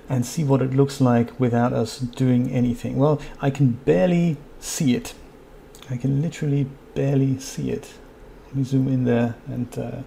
And 0.08 0.24
see 0.24 0.44
what 0.44 0.62
it 0.62 0.74
looks 0.74 1.00
like 1.00 1.38
without 1.38 1.72
us 1.72 1.98
doing 1.98 2.50
anything. 2.50 2.96
Well, 2.96 3.20
I 3.40 3.50
can 3.50 3.72
barely 3.72 4.36
see 4.58 4.94
it. 4.94 5.14
I 5.90 5.96
can 5.96 6.22
literally 6.22 6.66
barely 6.94 7.38
see 7.38 7.70
it. 7.70 7.92
Let 8.46 8.56
me 8.56 8.64
zoom 8.64 8.88
in 8.88 9.04
there 9.04 9.36
and, 9.46 9.78
uh, 9.78 10.02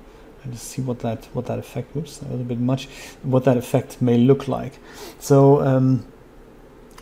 just 0.50 0.70
see 0.70 0.82
what 0.82 1.00
that 1.00 1.26
what 1.34 1.46
that 1.46 1.60
effect. 1.60 1.96
Oops, 1.96 2.22
a 2.24 2.26
bit 2.38 2.60
much. 2.60 2.88
What 3.22 3.44
that 3.44 3.58
effect 3.58 4.02
may 4.02 4.18
look 4.18 4.48
like. 4.48 4.80
So 5.20 5.62
um, 5.62 6.08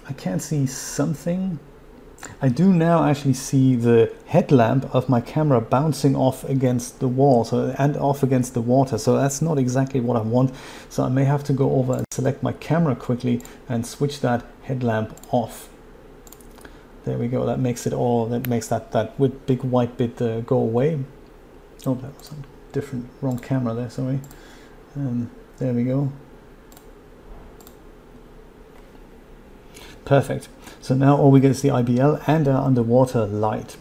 I 0.09 0.13
can 0.13 0.39
see 0.39 0.65
something 0.65 1.59
I 2.41 2.49
do 2.49 2.73
now 2.73 3.03
actually 3.03 3.33
see 3.33 3.75
the 3.75 4.13
headlamp 4.27 4.93
of 4.95 5.09
my 5.09 5.21
camera 5.21 5.59
bouncing 5.61 6.15
off 6.15 6.43
against 6.45 6.99
the 6.99 7.07
wall 7.07 7.43
so, 7.43 7.75
and 7.77 7.97
off 7.97 8.23
against 8.23 8.53
the 8.53 8.61
water. 8.61 8.97
So 8.97 9.17
that's 9.17 9.41
not 9.41 9.57
exactly 9.57 9.99
what 9.99 10.17
I 10.17 10.21
want. 10.21 10.53
So 10.89 11.03
I 11.03 11.09
may 11.09 11.25
have 11.25 11.43
to 11.45 11.53
go 11.53 11.71
over 11.75 11.93
and 11.93 12.05
select 12.11 12.41
my 12.41 12.53
camera 12.53 12.95
quickly 12.95 13.41
and 13.67 13.85
switch 13.85 14.21
that 14.21 14.45
headlamp 14.63 15.17
off. 15.31 15.69
There 17.05 17.17
we 17.17 17.27
go. 17.27 17.45
That 17.45 17.59
makes 17.59 17.87
it 17.87 17.93
all, 17.93 18.25
that 18.27 18.47
makes 18.47 18.67
that, 18.67 18.91
that 18.91 19.17
big 19.45 19.63
white 19.63 19.97
bit 19.97 20.21
uh, 20.21 20.41
go 20.41 20.57
away. 20.57 20.99
Oh, 21.85 21.95
that 21.95 22.17
was 22.17 22.31
a 22.31 22.35
different, 22.73 23.09
wrong 23.21 23.39
camera 23.39 23.73
there, 23.73 23.89
sorry. 23.89 24.19
Um, 24.95 25.31
there 25.57 25.73
we 25.73 25.83
go. 25.83 26.11
Perfect. 30.09 30.49
So 30.81 30.95
now 30.95 31.15
all 31.17 31.29
we 31.29 31.39
get 31.39 31.51
is 31.51 31.61
the 31.61 31.69
IBL 31.69 32.27
and 32.27 32.47
our 32.47 32.65
underwater 32.65 33.27
light. 33.27 33.77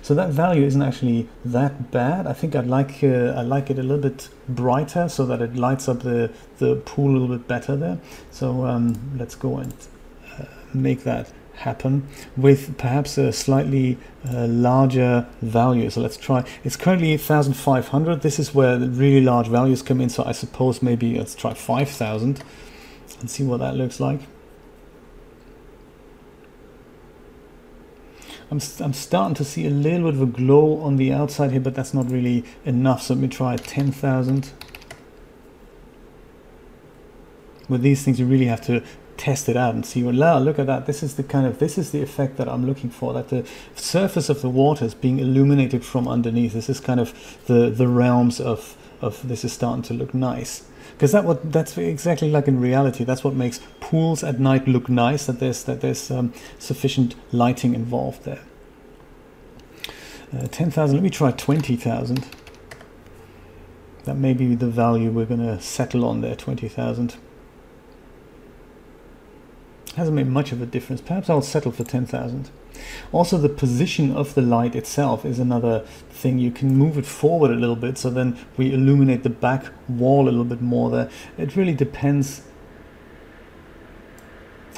So 0.00 0.14
that 0.14 0.30
value 0.30 0.64
isn't 0.64 0.80
actually 0.80 1.28
that 1.44 1.90
bad. 1.90 2.26
I 2.26 2.32
think 2.32 2.56
I'd 2.56 2.66
like 2.66 3.04
uh, 3.04 3.36
I 3.36 3.42
like 3.42 3.68
it 3.68 3.78
a 3.78 3.82
little 3.82 4.00
bit 4.10 4.30
brighter 4.48 5.06
so 5.10 5.26
that 5.26 5.42
it 5.42 5.54
lights 5.54 5.86
up 5.86 6.00
the, 6.00 6.30
the 6.56 6.76
pool 6.76 7.10
a 7.10 7.12
little 7.12 7.36
bit 7.36 7.46
better 7.46 7.76
there. 7.76 7.98
So 8.30 8.64
um, 8.64 9.18
let's 9.18 9.34
go 9.34 9.58
and 9.58 9.74
uh, 10.38 10.46
make 10.72 11.04
that 11.04 11.30
happen 11.56 12.08
with 12.38 12.78
perhaps 12.78 13.18
a 13.18 13.34
slightly 13.34 13.98
uh, 14.32 14.46
larger 14.46 15.28
value. 15.42 15.90
So 15.90 16.00
let's 16.00 16.16
try. 16.16 16.42
It's 16.64 16.76
currently 16.78 17.18
1500. 17.18 18.22
This 18.22 18.38
is 18.38 18.54
where 18.54 18.78
the 18.78 18.88
really 18.88 19.20
large 19.20 19.48
values 19.48 19.82
come 19.82 20.00
in. 20.00 20.08
So 20.08 20.24
I 20.24 20.32
suppose 20.32 20.80
maybe 20.80 21.18
let's 21.18 21.34
try 21.34 21.52
5000 21.52 22.42
and 23.20 23.30
see 23.30 23.44
what 23.44 23.58
that 23.58 23.76
looks 23.76 24.00
like. 24.00 24.20
I'm, 28.50 28.60
I'm 28.80 28.92
starting 28.92 29.34
to 29.36 29.44
see 29.44 29.66
a 29.66 29.70
little 29.70 30.10
bit 30.10 30.14
of 30.14 30.22
a 30.22 30.26
glow 30.26 30.80
on 30.80 30.96
the 30.96 31.12
outside 31.12 31.52
here, 31.52 31.60
but 31.60 31.74
that's 31.74 31.94
not 31.94 32.10
really 32.10 32.44
enough. 32.64 33.02
So 33.02 33.14
let 33.14 33.20
me 33.20 33.28
try 33.28 33.56
10,000. 33.56 34.50
With 37.68 37.82
these 37.82 38.02
things, 38.02 38.18
you 38.18 38.26
really 38.26 38.46
have 38.46 38.60
to 38.62 38.82
test 39.16 39.48
it 39.48 39.56
out 39.56 39.74
and 39.74 39.86
see, 39.86 40.02
well, 40.02 40.40
look 40.40 40.58
at 40.58 40.66
that. 40.66 40.86
This 40.86 41.02
is 41.02 41.14
the 41.14 41.22
kind 41.22 41.46
of, 41.46 41.60
this 41.60 41.78
is 41.78 41.92
the 41.92 42.02
effect 42.02 42.38
that 42.38 42.48
I'm 42.48 42.66
looking 42.66 42.90
for, 42.90 43.12
that 43.12 43.28
the 43.28 43.46
surface 43.76 44.28
of 44.28 44.42
the 44.42 44.48
water 44.48 44.84
is 44.84 44.94
being 44.94 45.20
illuminated 45.20 45.84
from 45.84 46.08
underneath. 46.08 46.54
This 46.54 46.68
is 46.68 46.80
kind 46.80 46.98
of 46.98 47.38
the, 47.46 47.70
the 47.70 47.86
realms 47.86 48.40
of, 48.40 48.76
of 49.00 49.28
this 49.28 49.44
is 49.44 49.52
starting 49.52 49.82
to 49.84 49.94
look 49.94 50.12
nice 50.12 50.64
because 51.00 51.12
that 51.12 51.24
what 51.24 51.50
that's 51.50 51.78
exactly 51.78 52.30
like 52.30 52.46
in 52.46 52.60
reality. 52.60 53.04
That's 53.04 53.24
what 53.24 53.32
makes 53.32 53.58
pools 53.80 54.22
at 54.22 54.38
night 54.38 54.68
look 54.68 54.90
nice. 54.90 55.24
That 55.24 55.40
there's 55.40 55.64
that 55.64 55.80
there's 55.80 56.10
um, 56.10 56.34
sufficient 56.58 57.14
lighting 57.32 57.74
involved 57.74 58.24
there. 58.24 58.42
Uh, 60.30 60.46
Ten 60.48 60.70
thousand. 60.70 60.96
Let 60.96 61.02
me 61.02 61.08
try 61.08 61.30
twenty 61.30 61.74
thousand. 61.74 62.26
That 64.04 64.16
may 64.16 64.34
be 64.34 64.54
the 64.54 64.66
value 64.66 65.10
we're 65.10 65.24
going 65.24 65.40
to 65.40 65.58
settle 65.58 66.04
on 66.04 66.20
there. 66.20 66.36
Twenty 66.36 66.68
thousand. 66.68 67.16
Hasn't 69.96 70.14
made 70.14 70.28
much 70.28 70.52
of 70.52 70.62
a 70.62 70.66
difference. 70.66 71.00
Perhaps 71.00 71.28
I'll 71.28 71.42
settle 71.42 71.72
for 71.72 71.84
ten 71.84 72.06
thousand. 72.06 72.50
Also, 73.12 73.36
the 73.36 73.48
position 73.48 74.16
of 74.16 74.34
the 74.34 74.42
light 74.42 74.74
itself 74.74 75.24
is 75.24 75.38
another 75.38 75.80
thing. 76.10 76.38
You 76.38 76.50
can 76.50 76.76
move 76.76 76.96
it 76.96 77.06
forward 77.06 77.50
a 77.50 77.54
little 77.54 77.76
bit, 77.76 77.98
so 77.98 78.08
then 78.08 78.38
we 78.56 78.72
illuminate 78.72 79.22
the 79.24 79.30
back 79.30 79.66
wall 79.88 80.24
a 80.24 80.30
little 80.30 80.44
bit 80.44 80.62
more 80.62 80.90
there. 80.90 81.10
It 81.36 81.56
really 81.56 81.74
depends. 81.74 82.42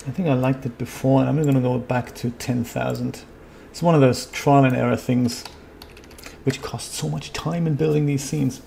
I 0.07 0.11
think 0.11 0.29
I 0.29 0.35
liked 0.35 0.67
it 0.67 0.79
before, 0.79 1.21
and 1.21 1.29
I'm 1.29 1.41
going 1.41 1.55
to 1.55 1.61
go 1.61 1.79
back 1.79 2.15
to 2.17 2.31
10,000. 2.31 3.23
It's 3.71 3.83
one 3.83 3.95
of 3.95 4.01
those 4.01 4.27
trial 4.27 4.65
and 4.65 4.75
error 4.75 4.97
things 4.97 5.45
which 6.45 6.61
cost 6.61 6.95
so 6.95 7.09
much 7.09 7.33
time 7.33 7.67
in 7.67 7.77
building 7.77 8.07
these 8.07 8.25
scenes. 8.25 8.63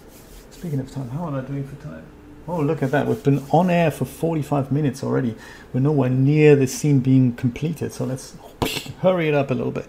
Speaking 0.51 0.79
of 0.79 0.89
time, 0.91 1.09
how 1.09 1.27
am 1.27 1.35
I 1.35 1.41
doing 1.41 1.67
for 1.67 1.75
time? 1.83 2.05
Oh, 2.47 2.61
look 2.61 2.83
at 2.83 2.91
that. 2.91 3.07
We've 3.07 3.23
been 3.23 3.43
on 3.51 3.69
air 3.69 3.89
for 3.89 4.05
45 4.05 4.71
minutes 4.71 5.03
already. 5.03 5.35
We're 5.73 5.79
nowhere 5.79 6.09
near 6.09 6.55
the 6.55 6.67
scene 6.67 6.99
being 6.99 7.33
completed. 7.33 7.91
So 7.91 8.05
let's 8.05 8.35
hurry 9.01 9.27
it 9.27 9.33
up 9.33 9.49
a 9.49 9.55
little 9.55 9.71
bit. 9.71 9.87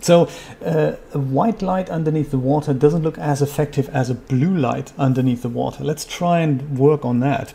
So 0.00 0.28
uh, 0.64 0.96
a 1.12 1.18
white 1.18 1.62
light 1.62 1.88
underneath 1.90 2.30
the 2.30 2.38
water 2.38 2.74
doesn't 2.74 3.02
look 3.02 3.18
as 3.18 3.42
effective 3.42 3.88
as 3.90 4.10
a 4.10 4.14
blue 4.14 4.54
light 4.56 4.92
underneath 4.98 5.42
the 5.42 5.48
water. 5.48 5.84
Let's 5.84 6.04
try 6.04 6.40
and 6.40 6.78
work 6.78 7.04
on 7.04 7.20
that. 7.20 7.54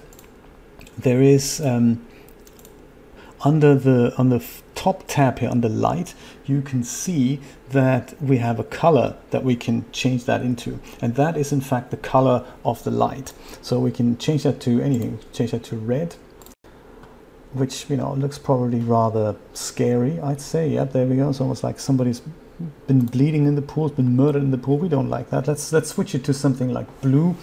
There 0.97 1.21
is 1.21 1.61
um, 1.61 2.05
under 3.41 3.75
the 3.75 4.13
on 4.17 4.29
the 4.29 4.43
top 4.75 5.03
tab 5.07 5.39
here 5.39 5.49
under 5.49 5.69
light, 5.69 6.13
you 6.45 6.61
can 6.61 6.83
see 6.83 7.39
that 7.71 8.21
we 8.21 8.37
have 8.37 8.59
a 8.59 8.63
color 8.63 9.15
that 9.31 9.43
we 9.43 9.55
can 9.55 9.85
change 9.91 10.25
that 10.25 10.41
into, 10.41 10.79
and 11.01 11.15
that 11.15 11.37
is 11.37 11.51
in 11.51 11.61
fact 11.61 11.91
the 11.91 11.97
color 11.97 12.45
of 12.63 12.83
the 12.83 12.91
light. 12.91 13.33
So 13.61 13.79
we 13.79 13.91
can 13.91 14.17
change 14.17 14.43
that 14.43 14.59
to 14.61 14.81
anything. 14.81 15.19
Change 15.33 15.51
that 15.51 15.63
to 15.65 15.75
red 15.75 16.15
which 17.53 17.89
you 17.89 17.97
know 17.97 18.13
looks 18.13 18.37
probably 18.37 18.79
rather 18.79 19.35
scary 19.53 20.19
i'd 20.21 20.41
say. 20.41 20.69
Yep 20.69 20.91
there 20.93 21.07
we 21.07 21.15
go. 21.15 21.29
It's 21.29 21.41
almost 21.41 21.63
like 21.63 21.79
somebody's 21.79 22.21
been 22.87 23.05
bleeding 23.05 23.45
in 23.45 23.55
the 23.55 23.61
pool 23.61 23.89
been 23.89 24.15
murdered 24.15 24.43
in 24.43 24.51
the 24.51 24.57
pool. 24.57 24.77
We 24.77 24.89
don't 24.89 25.09
like 25.09 25.29
that. 25.29 25.47
Let's 25.47 25.71
let's 25.73 25.89
switch 25.89 26.13
it 26.15 26.23
to 26.25 26.33
something 26.33 26.71
like 26.71 27.01
blue. 27.01 27.35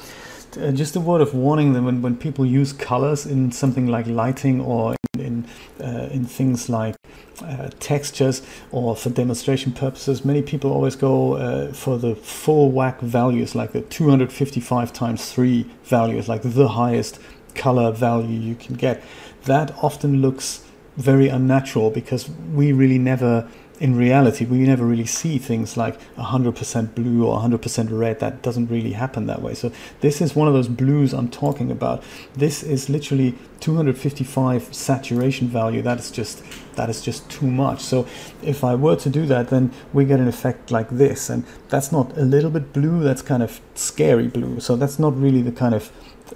Uh, 0.61 0.71
just 0.73 0.97
a 0.97 1.01
word 1.01 1.21
of 1.21 1.35
warning 1.35 1.73
that 1.75 1.83
when, 1.83 2.01
when 2.01 2.17
people 2.17 2.47
use 2.47 2.73
colors 2.73 3.27
in 3.27 3.53
something 3.53 3.89
like 3.89 4.07
lighting 4.07 4.61
or 4.61 4.97
in 5.21 5.47
uh, 5.81 6.09
in 6.11 6.25
things 6.25 6.69
like 6.69 6.97
uh, 7.43 7.71
textures 7.81 8.43
or 8.73 8.97
for 8.97 9.11
demonstration 9.11 9.73
purposes. 9.73 10.25
Many 10.25 10.43
people 10.43 10.73
always 10.73 10.97
go 10.97 11.35
uh, 11.35 11.73
for 11.73 11.99
the 11.99 12.15
full 12.15 12.71
whack 12.71 13.01
values 13.01 13.55
like 13.55 13.73
the 13.73 13.83
255 13.83 14.93
times 14.93 15.33
3 15.33 15.67
values 15.85 16.29
like 16.29 16.43
the 16.43 16.69
highest 16.69 17.19
color 17.55 17.93
value 17.93 18.39
you 18.39 18.55
can 18.55 18.75
get. 18.75 19.03
That 19.45 19.73
often 19.83 20.23
looks 20.23 20.65
very 20.97 21.29
unnatural 21.29 21.91
because 21.91 22.29
we 22.53 22.73
really 22.73 22.99
never 22.99 23.49
in 23.79 23.97
reality 23.97 24.45
we 24.45 24.59
never 24.59 24.85
really 24.85 25.07
see 25.07 25.39
things 25.39 25.77
like 25.77 25.99
100% 26.17 26.95
blue 26.95 27.27
or 27.27 27.39
100% 27.41 27.89
red. 27.91 28.21
That 28.21 28.43
doesn't 28.43 28.69
really 28.69 28.93
happen 28.93 29.27
that 29.27 29.43
way. 29.43 29.55
So 29.55 29.71
this 30.01 30.21
is 30.21 30.35
one 30.35 30.49
of 30.49 30.55
those 30.55 30.69
blues 30.69 31.13
i'm 31.13 31.29
talking 31.29 31.71
about. 31.71 32.03
This 32.35 32.63
is 32.63 32.89
literally 32.89 33.35
255 33.61 34.75
saturation 34.75 35.49
value. 35.49 35.83
That 35.83 35.99
is 35.99 36.11
just 36.11 36.43
that 36.77 36.91
is 36.91 37.01
just 37.01 37.29
too 37.31 37.47
much. 37.47 37.81
So 37.81 38.07
if 38.43 38.63
i 38.65 38.75
were 38.75 38.97
to 38.97 39.11
do 39.11 39.27
that 39.27 39.49
then 39.49 39.73
we 39.93 40.05
get 40.05 40.21
an 40.21 40.29
effect 40.29 40.71
like 40.71 40.89
this. 40.91 41.31
And 41.31 41.45
that's 41.69 41.93
not 41.93 42.17
a 42.17 42.23
little 42.23 42.51
bit 42.51 42.73
blue. 42.73 43.03
That's 43.03 43.23
kind 43.23 43.43
of 43.43 43.61
scary 43.75 44.29
blue. 44.29 44.61
So 44.61 44.77
that's 44.77 44.99
not 44.99 45.19
really 45.19 45.43
the 45.43 45.53
kind 45.53 45.75
of 45.75 45.93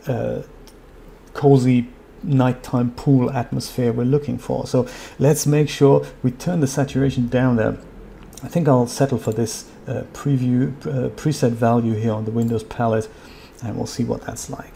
uh, 0.06 0.42
cozy 1.34 1.88
nighttime 2.22 2.90
pool 2.92 3.30
atmosphere 3.30 3.92
we're 3.92 4.04
looking 4.04 4.38
for. 4.38 4.66
So 4.66 4.86
let's 5.18 5.46
make 5.46 5.68
sure 5.68 6.06
we 6.22 6.30
turn 6.30 6.60
the 6.60 6.66
saturation 6.66 7.28
down 7.28 7.56
there. 7.56 7.78
I 8.42 8.48
think 8.48 8.68
I'll 8.68 8.86
settle 8.86 9.18
for 9.18 9.32
this 9.32 9.70
uh, 9.86 10.04
preview 10.12 10.74
uh, 10.86 11.10
preset 11.10 11.52
value 11.52 11.94
here 11.94 12.12
on 12.12 12.24
the 12.24 12.30
Windows 12.30 12.62
palette 12.64 13.08
and 13.62 13.76
we'll 13.76 13.86
see 13.86 14.04
what 14.04 14.22
that's 14.22 14.48
like. 14.50 14.72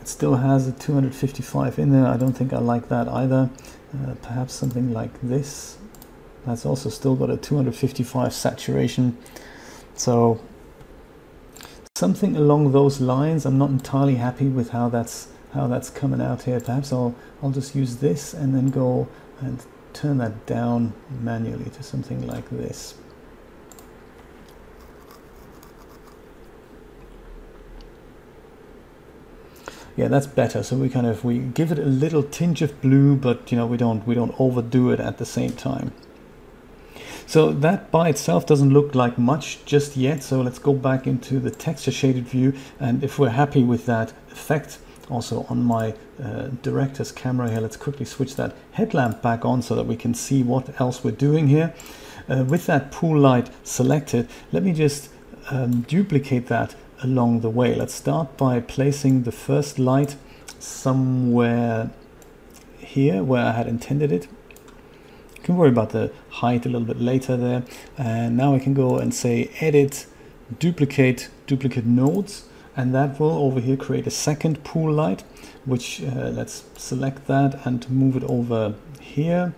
It 0.00 0.08
still 0.08 0.36
has 0.36 0.66
a 0.68 0.72
255 0.72 1.78
in 1.78 1.92
there. 1.92 2.06
I 2.06 2.16
don't 2.16 2.32
think 2.32 2.52
I 2.52 2.58
like 2.58 2.88
that 2.88 3.08
either. 3.08 3.50
Uh, 3.94 4.14
perhaps 4.22 4.54
something 4.54 4.92
like 4.92 5.20
this. 5.20 5.78
That's 6.46 6.64
also 6.64 6.90
still 6.90 7.16
got 7.16 7.28
a 7.28 7.36
255 7.36 8.32
saturation. 8.32 9.18
So 9.94 10.40
something 11.96 12.36
along 12.36 12.72
those 12.72 13.00
lines. 13.00 13.44
I'm 13.44 13.58
not 13.58 13.70
entirely 13.70 14.16
happy 14.16 14.46
with 14.46 14.70
how 14.70 14.88
that's 14.88 15.28
how 15.56 15.66
that's 15.66 15.90
coming 15.90 16.20
out 16.20 16.42
here. 16.42 16.60
Perhaps 16.60 16.92
I'll, 16.92 17.14
I'll 17.42 17.50
just 17.50 17.74
use 17.74 17.96
this 17.96 18.34
and 18.34 18.54
then 18.54 18.68
go 18.68 19.08
and 19.40 19.64
turn 19.92 20.18
that 20.18 20.46
down 20.46 20.92
manually 21.22 21.70
to 21.70 21.82
something 21.82 22.26
like 22.26 22.48
this. 22.50 22.94
yeah 29.96 30.08
that's 30.08 30.26
better 30.26 30.62
so 30.62 30.76
we 30.76 30.90
kind 30.90 31.06
of 31.06 31.24
we 31.24 31.38
give 31.38 31.72
it 31.72 31.78
a 31.78 31.86
little 31.86 32.22
tinge 32.22 32.60
of 32.60 32.78
blue 32.82 33.16
but 33.16 33.50
you 33.50 33.56
know 33.56 33.66
we 33.66 33.78
don't 33.78 34.06
we 34.06 34.14
don't 34.14 34.34
overdo 34.38 34.90
it 34.90 35.00
at 35.00 35.16
the 35.16 35.24
same 35.24 35.52
time 35.52 35.90
so 37.26 37.50
that 37.50 37.90
by 37.90 38.10
itself 38.10 38.44
doesn't 38.44 38.74
look 38.74 38.94
like 38.94 39.16
much 39.16 39.64
just 39.64 39.96
yet 39.96 40.22
so 40.22 40.42
let's 40.42 40.58
go 40.58 40.74
back 40.74 41.06
into 41.06 41.40
the 41.40 41.50
texture 41.50 41.90
shaded 41.90 42.28
view 42.28 42.52
and 42.78 43.02
if 43.02 43.18
we're 43.18 43.30
happy 43.30 43.64
with 43.64 43.86
that 43.86 44.12
effect 44.30 44.78
also 45.10 45.46
on 45.48 45.62
my 45.62 45.94
uh, 46.22 46.48
director's 46.62 47.12
camera 47.12 47.50
here 47.50 47.60
let's 47.60 47.76
quickly 47.76 48.04
switch 48.04 48.36
that 48.36 48.54
headlamp 48.72 49.22
back 49.22 49.44
on 49.44 49.62
so 49.62 49.74
that 49.74 49.86
we 49.86 49.96
can 49.96 50.14
see 50.14 50.42
what 50.42 50.80
else 50.80 51.04
we're 51.04 51.10
doing 51.10 51.48
here 51.48 51.74
uh, 52.28 52.44
with 52.48 52.66
that 52.66 52.90
pool 52.90 53.18
light 53.18 53.50
selected 53.64 54.28
let 54.52 54.62
me 54.62 54.72
just 54.72 55.10
um, 55.50 55.82
duplicate 55.82 56.46
that 56.48 56.74
along 57.02 57.40
the 57.40 57.50
way. 57.50 57.74
Let's 57.74 57.94
start 57.94 58.36
by 58.36 58.60
placing 58.60 59.22
the 59.22 59.32
first 59.32 59.78
light 59.78 60.16
somewhere 60.58 61.90
here 62.78 63.22
where 63.22 63.44
I 63.44 63.52
had 63.52 63.66
intended 63.66 64.12
it. 64.12 64.28
You 65.36 65.42
can 65.42 65.56
worry 65.56 65.68
about 65.68 65.90
the 65.90 66.12
height 66.30 66.66
a 66.66 66.68
little 66.68 66.86
bit 66.86 67.00
later 67.00 67.36
there. 67.36 67.64
And 67.96 68.36
now 68.36 68.54
I 68.54 68.58
can 68.58 68.74
go 68.74 68.98
and 68.98 69.14
say 69.14 69.50
edit, 69.60 70.06
duplicate, 70.58 71.28
duplicate 71.46 71.86
nodes. 71.86 72.45
And 72.76 72.94
that 72.94 73.18
will 73.18 73.32
over 73.32 73.58
here 73.58 73.76
create 73.76 74.06
a 74.06 74.10
second 74.10 74.62
pool 74.62 74.92
light, 74.92 75.22
which 75.64 76.02
uh, 76.02 76.28
let's 76.28 76.64
select 76.76 77.26
that 77.26 77.66
and 77.66 77.88
move 77.90 78.16
it 78.16 78.24
over 78.24 78.74
here. 79.00 79.54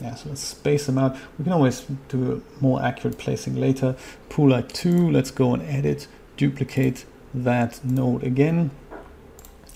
Yeah, 0.00 0.14
so 0.14 0.30
let's 0.30 0.40
space 0.40 0.86
them 0.86 0.96
out. 0.96 1.16
We 1.38 1.44
can 1.44 1.52
always 1.52 1.84
do 2.08 2.42
a 2.60 2.62
more 2.62 2.82
accurate 2.82 3.18
placing 3.18 3.56
later. 3.56 3.96
Pool 4.28 4.50
light 4.50 4.70
2, 4.70 5.10
let's 5.10 5.30
go 5.30 5.52
and 5.52 5.62
edit, 5.64 6.06
duplicate 6.36 7.04
that 7.34 7.84
node 7.84 8.22
again, 8.22 8.70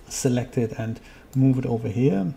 select 0.09 0.57
it 0.57 0.73
and 0.79 1.01
move 1.35 1.59
it 1.59 1.67
over 1.67 1.89
here. 1.89 2.35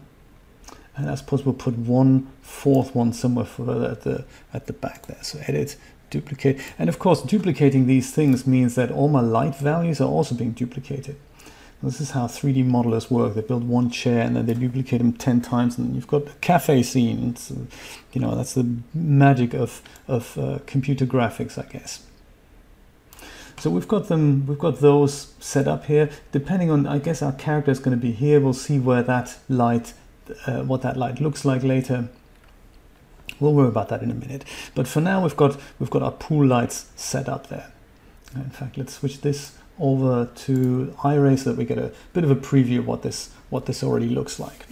And 0.96 1.10
I 1.12 1.16
suppose 1.16 1.46
we'll 1.46 1.54
put 1.54 1.78
one 1.78 2.28
fourth 2.42 2.96
one 2.96 3.14
somewhere 3.14 3.46
further 3.46 3.92
at 3.92 4.02
the 4.02 4.26
at 4.52 4.66
the 4.66 4.74
back 4.74 5.06
there. 5.06 5.22
So 5.22 5.40
edit, 5.46 5.78
duplicate. 6.10 6.60
And 6.80 6.90
of 6.90 7.00
course, 7.00 7.22
duplicating 7.22 7.88
these 7.88 8.12
things 8.12 8.48
means 8.48 8.76
that 8.76 8.92
all 8.92 9.08
my 9.08 9.22
light 9.22 9.56
values 9.56 10.02
are 10.02 10.10
also 10.10 10.36
being 10.36 10.52
duplicated. 10.52 11.18
This 11.84 12.02
is 12.02 12.12
how 12.12 12.26
3D 12.26 12.68
modelers 12.68 13.12
work. 13.12 13.36
They 13.36 13.42
build 13.42 13.68
one 13.68 13.92
chair 13.92 14.22
and 14.22 14.36
then 14.36 14.48
they 14.48 14.56
duplicate 14.56 15.00
them 15.00 15.14
10 15.14 15.42
times 15.42 15.78
and 15.78 15.94
you've 15.94 16.08
got 16.08 16.28
a 16.28 16.32
cafe 16.42 16.82
scene. 16.82 17.30
It's, 17.30 17.52
you 18.14 18.20
know, 18.20 18.36
that's 18.36 18.54
the 18.54 18.78
magic 18.96 19.54
of, 19.54 19.84
of 20.08 20.38
uh, 20.40 20.60
computer 20.66 21.06
graphics, 21.06 21.64
I 21.64 21.70
guess. 21.72 22.04
So 23.60 23.70
we've 23.70 23.88
got 23.88 24.08
them, 24.08 24.48
we've 24.48 24.58
got 24.58 24.80
those 24.80 25.34
set 25.40 25.68
up 25.68 25.86
here. 25.86 26.10
Depending 26.32 26.72
on, 26.72 26.88
I 26.88 26.98
guess 26.98 27.22
our 27.22 27.32
character 27.34 27.72
is 27.72 27.80
going 27.80 27.98
to 27.98 28.02
be 28.02 28.12
here. 28.12 28.40
We'll 28.40 28.54
see 28.54 28.80
where 28.80 29.04
that 29.04 29.38
light, 29.48 29.94
uh, 30.48 30.62
what 30.64 30.82
that 30.82 30.98
light 30.98 31.22
looks 31.22 31.46
like 31.46 31.64
later. 31.64 32.10
We'll 33.40 33.54
worry 33.54 33.68
about 33.68 33.90
that 33.90 34.02
in 34.02 34.12
a 34.12 34.16
minute. 34.16 34.46
But 34.76 34.88
for 34.88 35.02
now, 35.02 35.24
we've 35.24 35.36
got 35.36 35.60
we've 35.80 35.90
got 35.90 36.02
our 36.02 36.12
pool 36.12 36.46
lights 36.46 36.92
set 36.96 37.30
up 37.30 37.48
there. 37.48 37.72
Uh, 38.36 38.42
in 38.42 38.50
fact, 38.50 38.78
let's 38.78 38.94
switch 38.94 39.22
this 39.22 39.54
over 39.80 40.26
to 40.26 40.96
Iray 41.00 41.38
so 41.38 41.52
that 41.52 41.58
we 41.58 41.66
get 41.66 41.78
a 41.78 41.92
bit 42.14 42.24
of 42.24 42.32
a 42.32 42.36
preview 42.36 42.80
of 42.80 42.88
what 42.88 43.04
this 43.04 43.30
what 43.50 43.66
this 43.66 43.84
already 43.84 44.10
looks 44.10 44.40
like. 44.40 44.66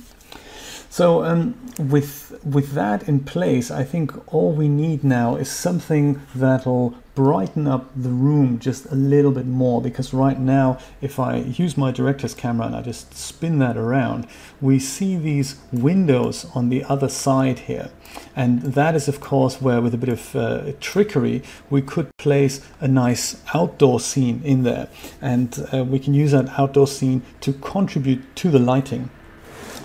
So 0.96 1.26
um, 1.26 1.56
with 1.78 2.40
with 2.46 2.72
that 2.72 3.10
in 3.10 3.20
place, 3.20 3.70
I 3.70 3.84
think 3.84 4.14
all 4.34 4.54
we 4.54 4.70
need 4.70 5.04
now 5.04 5.36
is 5.36 5.52
something 5.52 6.22
that'll 6.34 6.96
brighten 7.16 7.68
up 7.68 7.92
the 7.98 8.12
room 8.12 8.60
just 8.60 8.86
a 8.86 8.96
little 8.96 9.32
bit 9.32 9.46
more 9.46 9.82
because 9.82 10.14
right 10.14 10.40
now 10.40 10.78
if 11.02 11.20
I 11.20 11.40
use 11.64 11.76
my 11.76 11.92
director's 11.92 12.34
camera 12.34 12.68
and 12.68 12.76
I 12.78 12.82
just 12.82 13.14
spin 13.14 13.60
that 13.60 13.76
around 13.76 14.26
we 14.62 14.80
see 14.80 15.18
these 15.18 15.58
windows 15.74 16.46
on 16.56 16.70
the 16.70 16.86
other 16.86 17.10
side 17.10 17.60
here. 17.60 17.90
And 18.34 18.62
that 18.62 18.96
is 18.96 19.10
of 19.10 19.20
course 19.20 19.62
where 19.62 19.82
with 19.82 19.94
a 19.94 19.98
bit 19.98 20.10
of 20.18 20.34
uh, 20.34 20.72
trickery 20.80 21.44
we 21.70 21.82
could 21.82 22.16
place 22.16 22.62
a 22.80 22.88
nice 22.88 23.42
outdoor 23.54 24.00
scene 24.00 24.42
in 24.46 24.64
there. 24.64 24.88
And 25.22 25.68
uh, 25.74 25.84
we 25.84 26.00
can 26.00 26.14
use 26.14 26.32
that 26.32 26.58
outdoor 26.58 26.88
scene 26.88 27.22
to 27.42 27.52
contribute 27.52 28.34
to 28.38 28.50
the 28.50 28.60
lighting 28.60 29.10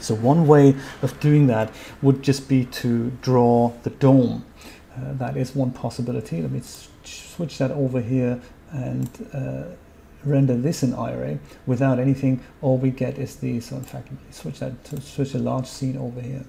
so 0.02 0.14
one 0.14 0.46
way 0.46 0.74
of 1.02 1.18
doing 1.20 1.46
that 1.48 1.72
would 2.02 2.22
just 2.22 2.48
be 2.48 2.64
to 2.66 3.10
draw 3.22 3.72
the 3.82 3.90
dome. 3.90 4.44
Uh, 4.96 5.12
that 5.14 5.36
is 5.36 5.54
one 5.54 5.70
possibility. 5.70 6.42
Let 6.42 6.50
me 6.50 6.62
switch 7.04 7.58
that 7.58 7.70
over 7.70 8.00
here 8.00 8.40
and 8.72 9.08
uh, 9.32 9.74
render 10.24 10.56
this 10.56 10.82
in 10.82 10.92
Iray 10.92 11.38
without 11.66 11.98
anything. 11.98 12.42
All 12.60 12.76
we 12.76 12.90
get 12.90 13.18
is 13.18 13.36
the, 13.36 13.60
so 13.60 13.76
in 13.76 13.84
fact, 13.84 14.08
switch 14.30 14.60
that 14.60 14.84
to 14.84 15.00
switch 15.00 15.34
a 15.34 15.38
large 15.38 15.66
scene 15.66 15.96
over 15.96 16.20
here 16.20 16.44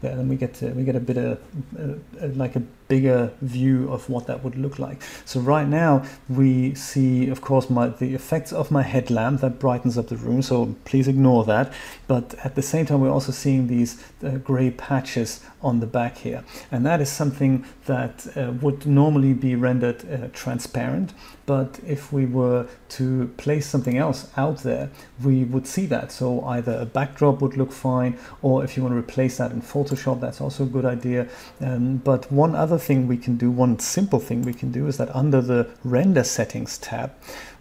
then 0.00 0.28
we 0.28 0.36
get 0.36 0.54
to, 0.54 0.70
we 0.70 0.84
get 0.84 0.96
a 0.96 1.00
bit 1.00 1.16
of 1.16 1.38
uh, 1.78 1.82
uh, 2.22 2.28
like 2.34 2.56
a 2.56 2.62
bigger 2.88 3.30
view 3.42 3.90
of 3.92 4.08
what 4.08 4.26
that 4.26 4.42
would 4.42 4.56
look 4.56 4.78
like. 4.78 5.02
So 5.24 5.40
right 5.40 5.68
now 5.68 6.04
we 6.28 6.74
see, 6.74 7.28
of 7.28 7.40
course, 7.40 7.68
my 7.68 7.88
the 7.88 8.14
effects 8.14 8.52
of 8.52 8.70
my 8.70 8.82
headlamp 8.82 9.40
that 9.40 9.58
brightens 9.58 9.98
up 9.98 10.08
the 10.08 10.16
room. 10.16 10.42
So 10.42 10.76
please 10.84 11.08
ignore 11.08 11.44
that. 11.44 11.72
But 12.06 12.34
at 12.44 12.54
the 12.54 12.62
same 12.62 12.86
time, 12.86 13.00
we're 13.00 13.10
also 13.10 13.32
seeing 13.32 13.66
these 13.66 14.02
uh, 14.22 14.30
gray 14.38 14.70
patches 14.70 15.40
on 15.62 15.80
the 15.80 15.86
back 15.86 16.18
here, 16.18 16.44
and 16.70 16.86
that 16.86 17.00
is 17.00 17.10
something 17.10 17.64
that 17.86 18.26
uh, 18.36 18.52
would 18.62 18.86
normally 18.86 19.34
be 19.34 19.54
rendered 19.54 20.04
uh, 20.10 20.28
transparent. 20.32 21.12
But 21.46 21.80
if 21.86 22.12
we 22.12 22.26
were 22.26 22.66
to 22.90 23.28
place 23.36 23.66
something 23.66 23.96
else 23.98 24.28
out 24.36 24.58
there, 24.58 24.90
we 25.22 25.44
would 25.44 25.66
see 25.66 25.86
that. 25.86 26.12
So 26.12 26.44
either 26.44 26.72
a 26.72 26.86
backdrop 26.86 27.40
would 27.40 27.56
look 27.56 27.72
fine, 27.72 28.18
or 28.42 28.64
if 28.64 28.76
you 28.76 28.82
want 28.82 28.94
to 28.94 28.98
replace 28.98 29.38
that 29.38 29.52
in 29.52 29.62
Photoshop, 29.62 30.20
that's 30.20 30.40
also 30.40 30.64
a 30.64 30.66
good 30.66 30.84
idea. 30.84 31.28
Um, 31.60 31.98
but 31.98 32.30
one 32.32 32.54
other 32.54 32.78
thing 32.78 33.06
we 33.06 33.16
can 33.16 33.36
do, 33.36 33.50
one 33.50 33.78
simple 33.78 34.20
thing 34.20 34.42
we 34.42 34.54
can 34.54 34.72
do 34.72 34.86
is 34.86 34.96
that 34.98 35.14
under 35.14 35.40
the 35.40 35.68
render 35.84 36.24
settings 36.24 36.78
tab, 36.78 37.12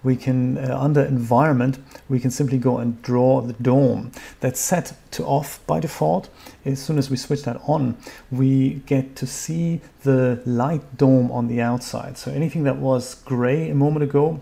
we 0.04 0.16
can, 0.16 0.58
uh, 0.58 0.78
under 0.80 1.04
environment, 1.04 1.80
we 2.08 2.20
can 2.20 2.32
simply 2.32 2.58
go 2.58 2.78
and 2.78 3.02
draw 3.02 3.42
the 3.42 3.54
dome. 3.54 4.12
That's 4.40 4.60
set 4.60 4.94
to 5.12 5.26
off 5.26 5.60
by 5.68 5.80
default. 5.80 6.30
As 6.66 6.82
soon 6.82 6.98
as 6.98 7.10
we 7.10 7.18
switch 7.18 7.44
that 7.44 7.60
on, 7.66 7.98
we 8.32 8.82
get 8.86 9.16
to 9.18 9.28
see 9.28 9.82
the 10.04 10.42
light 10.46 10.98
dome 10.98 11.32
on 11.32 11.48
the 11.48 11.62
outside. 11.62 12.18
So 12.18 12.32
anything 12.32 12.64
that 12.64 12.78
was 12.78 13.16
gray 13.16 13.70
a 13.70 13.76
moment 13.76 14.04
ago 14.04 14.40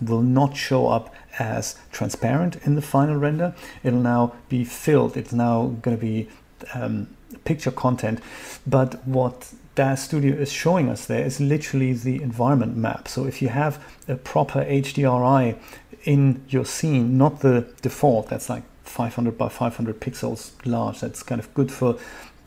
will 0.00 0.22
not 0.22 0.56
show 0.56 0.88
up 0.88 1.14
as 1.38 1.76
transparent 1.92 2.56
in 2.64 2.74
the 2.74 2.82
final 2.82 3.16
render. 3.16 3.54
It'll 3.82 4.00
now 4.00 4.34
be 4.48 4.64
filled. 4.64 5.16
It's 5.16 5.32
now 5.32 5.76
going 5.82 5.96
to 5.96 6.00
be 6.00 6.28
um, 6.74 7.08
picture 7.44 7.70
content. 7.70 8.20
But 8.66 9.06
what 9.06 9.52
DAZ 9.74 10.00
Studio 10.00 10.34
is 10.34 10.50
showing 10.50 10.88
us 10.88 11.06
there 11.06 11.24
is 11.24 11.40
literally 11.40 11.92
the 11.92 12.20
environment 12.22 12.76
map. 12.76 13.08
So 13.08 13.26
if 13.26 13.40
you 13.40 13.48
have 13.48 13.82
a 14.08 14.16
proper 14.16 14.64
HDRI 14.64 15.56
in 16.04 16.44
your 16.48 16.64
scene, 16.64 17.16
not 17.16 17.40
the 17.40 17.72
default, 17.82 18.28
that's 18.28 18.48
like 18.48 18.64
500 18.84 19.38
by 19.38 19.48
500 19.48 20.00
pixels 20.00 20.52
large, 20.64 21.00
that's 21.00 21.22
kind 21.22 21.40
of 21.40 21.52
good 21.54 21.70
for 21.70 21.98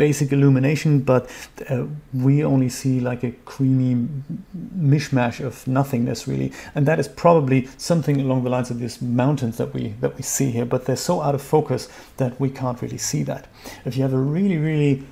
basic 0.01 0.31
illumination, 0.31 0.99
but 0.99 1.29
uh, 1.69 1.85
we 2.11 2.43
only 2.43 2.69
see 2.69 2.99
like 2.99 3.23
a 3.23 3.31
creamy 3.45 4.07
mishmash 4.91 5.39
of 5.45 5.67
nothingness 5.67 6.27
really. 6.27 6.51
And 6.73 6.87
that 6.87 6.99
is 6.99 7.07
probably 7.07 7.69
something 7.77 8.19
along 8.19 8.43
the 8.43 8.49
lines 8.49 8.71
of 8.71 8.79
these 8.79 8.99
mountains 8.99 9.57
that 9.57 9.75
we, 9.75 9.89
that 10.01 10.17
we 10.17 10.23
see 10.23 10.49
here, 10.49 10.65
but 10.65 10.85
they're 10.85 11.05
so 11.11 11.21
out 11.21 11.35
of 11.35 11.41
focus 11.41 11.87
that 12.17 12.39
we 12.39 12.49
can't 12.49 12.81
really 12.81 12.97
see 12.97 13.21
that. 13.23 13.47
If 13.85 13.95
you 13.95 14.01
have 14.01 14.13
a 14.13 14.25
really, 14.35 14.57
really 14.57 15.03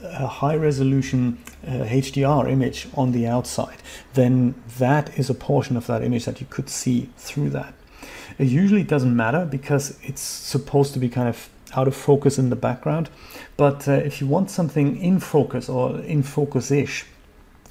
a 0.00 0.28
high 0.28 0.54
resolution 0.54 1.38
uh, 1.66 2.02
HDR 2.04 2.48
image 2.48 2.86
on 2.94 3.10
the 3.10 3.26
outside, 3.26 3.78
then 4.14 4.54
that 4.78 5.18
is 5.18 5.28
a 5.28 5.34
portion 5.34 5.76
of 5.76 5.88
that 5.88 6.04
image 6.04 6.24
that 6.26 6.40
you 6.40 6.46
could 6.48 6.68
see 6.68 7.10
through 7.16 7.50
that. 7.50 7.74
It 8.38 8.46
usually 8.46 8.84
doesn't 8.84 9.16
matter 9.16 9.44
because 9.44 9.98
it's 10.02 10.20
supposed 10.20 10.92
to 10.94 11.00
be 11.00 11.08
kind 11.08 11.28
of 11.28 11.48
out 11.74 11.88
of 11.88 11.96
focus 11.96 12.38
in 12.38 12.50
the 12.50 12.56
background. 12.56 13.10
But 13.56 13.88
uh, 13.88 13.92
if 13.92 14.20
you 14.20 14.26
want 14.26 14.50
something 14.50 14.96
in 14.96 15.20
focus 15.20 15.68
or 15.68 16.00
in 16.00 16.22
focus-ish, 16.22 17.06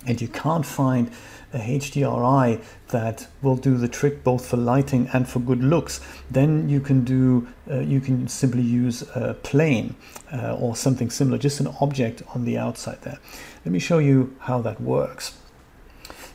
and 0.05 0.21
you 0.21 0.27
can't 0.27 0.65
find 0.65 1.09
a 1.53 1.57
HDRI 1.57 2.61
that 2.89 3.27
will 3.41 3.55
do 3.55 3.77
the 3.77 3.87
trick 3.87 4.23
both 4.23 4.45
for 4.45 4.57
lighting 4.57 5.09
and 5.13 5.27
for 5.27 5.39
good 5.39 5.63
looks, 5.63 6.01
then 6.29 6.69
you 6.69 6.79
can 6.79 7.03
do 7.03 7.47
uh, 7.69 7.79
you 7.79 7.99
can 7.99 8.27
simply 8.27 8.61
use 8.61 9.03
a 9.15 9.33
plane 9.41 9.95
uh, 10.33 10.55
or 10.55 10.75
something 10.75 11.09
similar, 11.09 11.37
just 11.37 11.59
an 11.59 11.67
object 11.79 12.21
on 12.33 12.45
the 12.45 12.57
outside 12.57 13.01
there. 13.01 13.19
Let 13.63 13.71
me 13.71 13.79
show 13.79 13.99
you 13.99 14.35
how 14.39 14.61
that 14.61 14.81
works. 14.81 15.37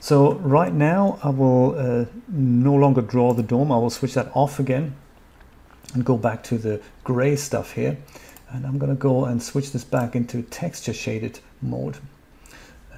So 0.00 0.34
right 0.36 0.72
now 0.72 1.18
I 1.22 1.28
will 1.28 1.78
uh, 1.78 2.06
no 2.28 2.74
longer 2.74 3.02
draw 3.02 3.34
the 3.34 3.42
dome. 3.42 3.70
I 3.70 3.76
will 3.76 3.90
switch 3.90 4.14
that 4.14 4.30
off 4.34 4.58
again 4.58 4.96
and 5.94 6.04
go 6.04 6.16
back 6.16 6.42
to 6.44 6.58
the 6.58 6.80
gray 7.04 7.36
stuff 7.36 7.72
here. 7.72 7.96
And 8.50 8.66
I'm 8.66 8.78
going 8.78 8.90
to 8.90 9.00
go 9.00 9.24
and 9.24 9.42
switch 9.42 9.72
this 9.72 9.84
back 9.84 10.16
into 10.16 10.42
texture 10.42 10.92
shaded 10.92 11.40
mode. 11.62 11.98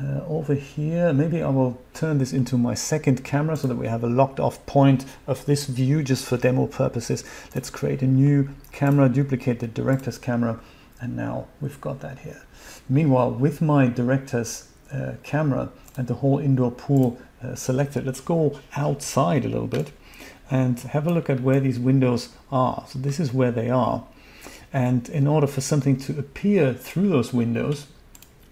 Uh, 0.00 0.20
over 0.26 0.54
here, 0.54 1.12
maybe 1.12 1.42
I 1.42 1.50
will 1.50 1.78
turn 1.92 2.18
this 2.18 2.32
into 2.32 2.56
my 2.56 2.74
second 2.74 3.24
camera 3.24 3.56
so 3.56 3.68
that 3.68 3.76
we 3.76 3.86
have 3.86 4.02
a 4.02 4.08
locked 4.08 4.40
off 4.40 4.64
point 4.64 5.04
of 5.26 5.44
this 5.44 5.66
view 5.66 6.02
just 6.02 6.24
for 6.24 6.38
demo 6.38 6.66
purposes. 6.66 7.24
Let's 7.54 7.68
create 7.68 8.00
a 8.02 8.06
new 8.06 8.48
camera, 8.72 9.08
duplicate 9.08 9.60
the 9.60 9.66
director's 9.66 10.16
camera, 10.16 10.60
and 11.00 11.14
now 11.14 11.46
we've 11.60 11.80
got 11.80 12.00
that 12.00 12.20
here. 12.20 12.42
Meanwhile, 12.88 13.32
with 13.32 13.60
my 13.60 13.86
director's 13.86 14.68
uh, 14.90 15.12
camera 15.22 15.70
and 15.96 16.06
the 16.06 16.14
whole 16.14 16.38
indoor 16.38 16.70
pool 16.70 17.18
uh, 17.42 17.54
selected, 17.54 18.06
let's 18.06 18.20
go 18.20 18.58
outside 18.76 19.44
a 19.44 19.48
little 19.48 19.66
bit 19.66 19.92
and 20.52 20.78
have 20.80 21.06
a 21.06 21.10
look 21.10 21.30
at 21.30 21.40
where 21.40 21.60
these 21.60 21.78
windows 21.78 22.28
are. 22.52 22.84
So 22.86 22.98
this 22.98 23.18
is 23.18 23.32
where 23.32 23.50
they 23.50 23.70
are. 23.70 24.04
And 24.70 25.08
in 25.08 25.26
order 25.26 25.46
for 25.46 25.62
something 25.62 25.96
to 26.00 26.18
appear 26.18 26.74
through 26.74 27.08
those 27.08 27.32
windows, 27.32 27.86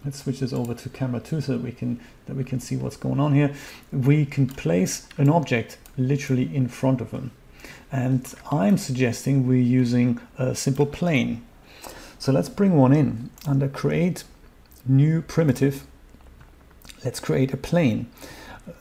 let's 0.02 0.22
switch 0.22 0.40
this 0.40 0.54
over 0.54 0.72
to 0.72 0.88
camera 0.88 1.20
two 1.20 1.42
so 1.42 1.52
that 1.52 1.62
we 1.62 1.72
can 1.72 2.00
that 2.24 2.36
we 2.36 2.42
can 2.42 2.58
see 2.58 2.74
what's 2.74 2.96
going 2.96 3.20
on 3.20 3.34
here. 3.34 3.54
We 3.92 4.24
can 4.24 4.46
place 4.46 5.06
an 5.18 5.28
object 5.28 5.76
literally 5.98 6.54
in 6.56 6.68
front 6.68 7.02
of 7.02 7.10
them. 7.10 7.32
And 7.92 8.34
I'm 8.50 8.78
suggesting 8.78 9.46
we're 9.46 9.60
using 9.60 10.20
a 10.38 10.54
simple 10.54 10.86
plane. 10.86 11.44
So 12.18 12.32
let's 12.32 12.48
bring 12.48 12.78
one 12.78 12.94
in 12.94 13.28
under 13.46 13.68
create 13.68 14.24
new 14.86 15.20
primitive. 15.20 15.84
Let's 17.04 17.20
create 17.20 17.52
a 17.52 17.58
plane 17.58 18.06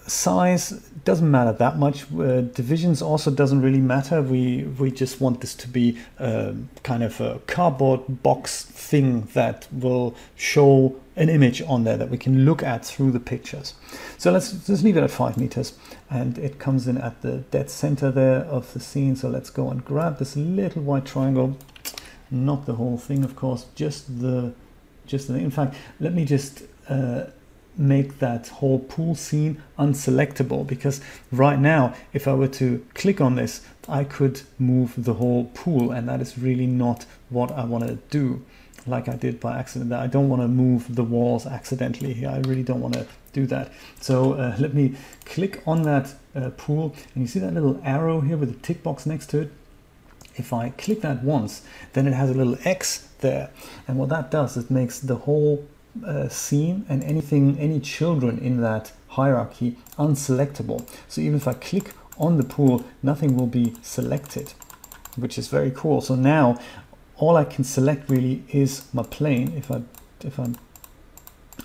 size 0.08 0.72
doesn't 1.06 1.30
matter 1.30 1.54
that 1.54 1.78
much. 1.78 2.12
Uh, 2.14 2.42
divisions 2.42 3.02
also 3.02 3.32
doesn't 3.32 3.62
really 3.62 3.80
matter. 3.80 4.22
We 4.22 4.64
we 4.80 4.92
just 4.92 5.22
want 5.22 5.42
this 5.42 5.56
to 5.56 5.68
be 5.68 5.98
uh, 6.20 6.54
kind 6.84 7.04
of 7.04 7.22
a 7.22 7.40
cardboard 7.48 8.22
box 8.24 8.64
thing 8.64 9.28
that 9.34 9.68
will 9.72 10.16
show 10.36 10.96
an 11.16 11.30
image 11.30 11.62
on 11.64 11.84
there 11.84 11.98
that 11.98 12.10
we 12.10 12.18
can 12.18 12.46
look 12.46 12.64
at 12.64 12.86
through 12.86 13.12
the 13.12 13.20
pictures. 13.20 13.74
So 14.18 14.32
let's 14.32 14.52
just 14.68 14.84
leave 14.84 14.98
it 14.98 15.04
at 15.04 15.12
five 15.12 15.38
meters, 15.38 15.74
and 16.10 16.38
it 16.38 16.60
comes 16.60 16.88
in 16.88 16.98
at 16.98 17.22
the 17.22 17.38
dead 17.52 17.70
center 17.70 18.12
there 18.12 18.42
of 18.46 18.74
the 18.74 18.80
scene. 18.80 19.16
So 19.16 19.30
let's 19.30 19.50
go 19.50 19.70
and 19.70 19.84
grab 19.84 20.18
this 20.18 20.36
little 20.36 20.84
white 20.84 21.06
triangle, 21.06 21.58
not 22.30 22.66
the 22.66 22.74
whole 22.74 22.98
thing, 22.98 23.24
of 23.24 23.36
course, 23.36 23.66
just 23.76 24.22
the 24.22 24.54
just 25.06 25.28
the. 25.28 25.36
In 25.36 25.52
fact, 25.52 25.76
let 26.00 26.14
me 26.14 26.26
just. 26.26 26.64
Uh, 26.88 27.26
make 27.80 28.20
that 28.20 28.50
whole 28.50 28.80
pool 28.80 29.16
scene 29.16 29.64
unselectable. 29.80 30.68
Because 30.68 31.02
right 31.32 31.60
now 31.60 31.96
if 32.14 32.28
I 32.28 32.34
were 32.34 32.48
to 32.50 32.86
click 32.94 33.20
on 33.22 33.36
this 33.36 33.62
I 33.88 34.04
could 34.04 34.42
move 34.60 34.94
the 34.98 35.16
whole 35.16 35.46
pool 35.56 35.92
and 35.92 36.08
that 36.08 36.22
is 36.22 36.38
really 36.38 36.68
not 36.68 37.06
what 37.30 37.52
I 37.52 37.66
want 37.66 37.88
to 37.88 37.96
do 38.10 38.46
like 38.86 39.10
I 39.10 39.16
did 39.16 39.40
by 39.40 39.58
accident. 39.58 39.92
I 39.94 40.08
don't 40.08 40.30
want 40.30 40.42
to 40.42 40.48
move 40.48 40.96
the 40.96 41.04
walls 41.04 41.46
accidentally 41.46 42.14
here. 42.14 42.30
I 42.30 42.40
really 42.40 42.64
don't 42.64 42.82
want 42.82 42.94
to 42.96 43.08
do 43.34 43.46
that. 43.48 43.72
So 44.00 44.34
uh, 44.34 44.56
let 44.60 44.74
me 44.74 44.96
click 45.26 45.62
on 45.66 45.84
that 45.84 46.14
uh, 46.36 46.50
pool 46.52 46.96
and 47.14 47.24
you 47.24 47.28
see 47.28 47.40
that 47.40 47.54
little 47.54 47.80
arrow 47.84 48.22
here 48.22 48.38
with 48.38 48.54
the 48.54 48.60
tick 48.60 48.84
box 48.84 49.06
next 49.06 49.30
to 49.32 49.42
it? 49.42 49.52
If 50.36 50.54
I 50.54 50.70
click 50.70 51.02
that 51.02 51.24
once 51.24 51.64
then 51.94 52.08
it 52.08 52.14
has 52.14 52.30
a 52.30 52.34
little 52.34 52.58
X 52.64 53.10
there. 53.20 53.52
And 53.88 53.98
what 53.98 54.10
that 54.10 54.32
does 54.32 54.58
it 54.58 54.70
makes 54.70 55.00
the 55.00 55.16
whole 55.16 55.68
uh, 56.06 56.30
scene 56.30 56.86
and 56.90 57.04
anything, 57.04 57.58
any 57.60 57.80
children 57.80 58.38
in 58.40 58.62
that 58.62 58.92
hierarchy 59.10 59.78
unselectable. 59.98 60.88
So 61.08 61.22
even 61.22 61.36
if 61.36 61.48
I 61.48 61.54
click 61.54 61.94
on 62.18 62.38
the 62.38 62.44
pool, 62.44 62.86
nothing 63.02 63.36
will 63.36 63.48
be 63.48 63.76
selected, 63.82 64.54
which 65.16 65.38
is 65.38 65.48
very 65.48 65.72
cool. 65.72 66.02
So 66.02 66.16
now 66.16 66.60
all 67.18 67.36
I 67.36 67.44
can 67.44 67.64
select 67.64 68.10
really 68.10 68.44
is 68.50 68.86
my 68.94 69.04
plane, 69.04 69.54
if 69.56 69.72
I, 69.72 69.82
if 70.22 70.40
I'm, 70.40 70.58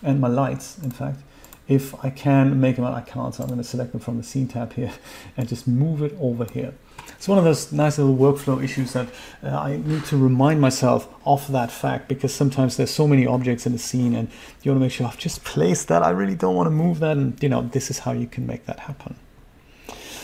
and 0.03 0.20
my 0.20 0.29
lights, 0.29 0.79
in 0.79 0.91
fact. 0.91 1.20
If 1.66 1.95
I 2.05 2.11
can 2.11 2.61
make 2.61 2.77
them, 2.77 2.85
out, 2.85 2.93
I 2.93 3.01
can't, 3.01 3.35
so 3.35 3.43
I'm 3.43 3.49
going 3.49 3.59
to 3.59 3.64
select 3.64 3.93
them 3.93 4.01
from 4.01 4.18
the 4.18 4.22
scene 4.22 4.49
tab 4.49 4.75
here 4.75 4.93
and 5.37 5.49
just 5.49 5.66
move 5.66 6.03
it 6.03 6.14
over 6.20 6.45
here. 6.45 6.75
It's 7.11 7.29
one 7.29 7.39
of 7.39 7.45
those 7.45 7.73
nice 7.73 7.99
little 7.99 8.17
workflow 8.17 8.63
issues 8.63 8.93
that 8.93 9.09
uh, 9.43 9.49
I 9.49 9.77
need 9.77 10.05
to 10.07 10.17
remind 10.17 10.61
myself 10.61 11.09
of 11.25 11.51
that 11.53 11.71
fact 11.71 12.09
because 12.09 12.35
sometimes 12.35 12.77
there's 12.77 12.91
so 12.91 13.09
many 13.09 13.27
objects 13.27 13.67
in 13.67 13.73
the 13.73 13.79
scene 13.79 14.15
and 14.15 14.29
you 14.63 14.71
want 14.71 14.81
to 14.81 14.85
make 14.85 14.93
sure 14.93 15.07
I've 15.07 15.19
just 15.19 15.45
placed 15.45 15.89
that. 15.89 16.03
I 16.03 16.11
really 16.11 16.35
don't 16.35 16.55
want 16.55 16.67
to 16.67 16.71
move 16.71 17.01
that. 17.01 17.17
And 17.17 17.43
you 17.43 17.49
know, 17.49 17.63
this 17.63 17.91
is 17.91 18.01
how 18.01 18.13
you 18.13 18.27
can 18.27 18.47
make 18.47 18.67
that 18.67 18.81
happen. 18.81 19.17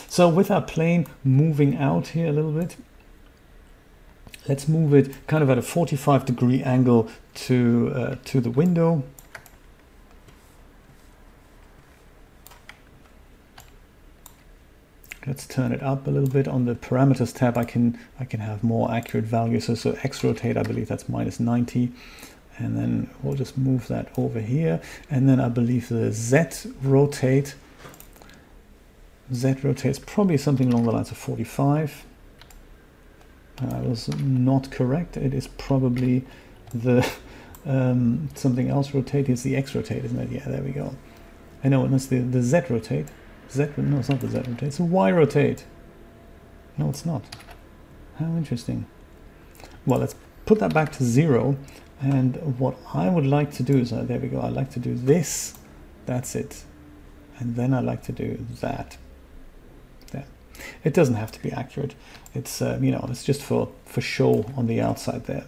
So 0.07 0.27
with 0.27 0.51
our 0.51 0.61
plane 0.61 1.07
moving 1.23 1.77
out 1.77 2.07
here 2.07 2.27
a 2.27 2.33
little 2.33 2.51
bit, 2.51 2.75
let's 4.47 4.67
move 4.67 4.93
it 4.93 5.25
kind 5.27 5.41
of 5.41 5.49
at 5.49 5.57
a 5.57 5.61
45 5.61 6.25
degree 6.25 6.61
angle 6.61 7.09
to, 7.33 7.91
uh, 7.95 8.15
to 8.25 8.41
the 8.41 8.51
window. 8.51 9.03
Let's 15.27 15.45
turn 15.45 15.71
it 15.71 15.83
up 15.83 16.07
a 16.07 16.09
little 16.09 16.29
bit. 16.29 16.47
On 16.47 16.65
the 16.65 16.75
parameters 16.75 17.35
tab 17.35 17.57
I 17.57 17.63
can 17.63 17.99
I 18.19 18.25
can 18.25 18.39
have 18.39 18.63
more 18.63 18.91
accurate 18.91 19.25
values. 19.25 19.65
So, 19.65 19.75
so 19.75 19.97
X 20.03 20.23
rotate 20.23 20.57
I 20.57 20.63
believe 20.63 20.87
that's 20.87 21.07
minus 21.07 21.39
90 21.39 21.91
and 22.57 22.77
then 22.77 23.09
we'll 23.23 23.35
just 23.35 23.57
move 23.57 23.87
that 23.87 24.11
over 24.17 24.39
here. 24.39 24.81
And 25.09 25.27
then 25.27 25.39
I 25.39 25.49
believe 25.49 25.89
the 25.89 26.11
Z 26.11 26.71
rotate 26.81 27.55
Z 29.33 29.55
rotates 29.63 29.99
probably 29.99 30.37
something 30.37 30.71
along 30.71 30.85
the 30.85 30.91
lines 30.91 31.11
of 31.11 31.17
45 31.17 32.05
I 33.59 33.81
was 33.81 34.07
not 34.17 34.71
correct. 34.71 35.17
It 35.17 35.35
is 35.35 35.47
probably 35.47 36.25
the 36.73 37.07
um, 37.65 38.29
something 38.33 38.69
else 38.69 38.93
rotate 38.93 39.29
is 39.29 39.43
the 39.43 39.55
X 39.55 39.75
rotate 39.75 40.03
isn't 40.03 40.19
it? 40.19 40.31
Yeah 40.31 40.47
there 40.47 40.63
we 40.63 40.71
go. 40.71 40.95
I 41.63 41.69
know 41.69 41.87
that's 41.87 42.07
the, 42.07 42.19
the 42.19 42.41
Z 42.41 42.61
rotate 42.69 43.07
Z, 43.51 43.69
no, 43.77 43.99
it's 43.99 44.09
not 44.09 44.19
the 44.19 44.27
Z 44.27 44.37
rotate. 44.37 44.63
It's 44.63 44.79
a 44.79 44.83
Y 44.83 45.11
rotate. 45.11 45.65
No, 46.77 46.89
it's 46.89 47.05
not. 47.05 47.23
How 48.17 48.25
interesting. 48.37 48.85
Well, 49.85 49.99
let's 49.99 50.15
put 50.45 50.59
that 50.59 50.73
back 50.73 50.91
to 50.93 51.03
zero. 51.03 51.57
And 51.99 52.59
what 52.59 52.77
I 52.93 53.09
would 53.09 53.25
like 53.27 53.51
to 53.53 53.63
do 53.63 53.77
is, 53.77 53.91
uh, 53.93 54.03
there 54.03 54.19
we 54.19 54.27
go, 54.27 54.39
I 54.39 54.49
like 54.49 54.71
to 54.71 54.79
do 54.79 54.95
this. 54.95 55.57
That's 56.05 56.35
it. 56.35 56.63
And 57.39 57.55
then 57.55 57.73
I 57.73 57.79
like 57.79 58.03
to 58.03 58.11
do 58.11 58.45
that. 58.61 58.97
There. 60.11 60.25
It 60.83 60.93
doesn't 60.93 61.15
have 61.15 61.31
to 61.33 61.41
be 61.41 61.51
accurate. 61.51 61.95
It's, 62.33 62.61
uh, 62.61 62.79
you 62.81 62.91
know, 62.91 63.05
it's 63.09 63.23
just 63.23 63.41
for, 63.41 63.71
for 63.85 64.01
show 64.01 64.45
on 64.55 64.67
the 64.67 64.81
outside 64.81 65.25
there. 65.25 65.45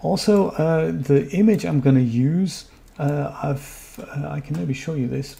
Also, 0.00 0.50
uh, 0.50 0.92
the 0.92 1.30
image 1.30 1.64
I'm 1.64 1.80
going 1.80 1.96
to 1.96 2.02
use, 2.02 2.66
uh, 2.98 3.34
I've, 3.42 4.00
uh, 4.00 4.28
I 4.28 4.40
can 4.40 4.56
maybe 4.56 4.74
show 4.74 4.94
you 4.94 5.08
this 5.08 5.36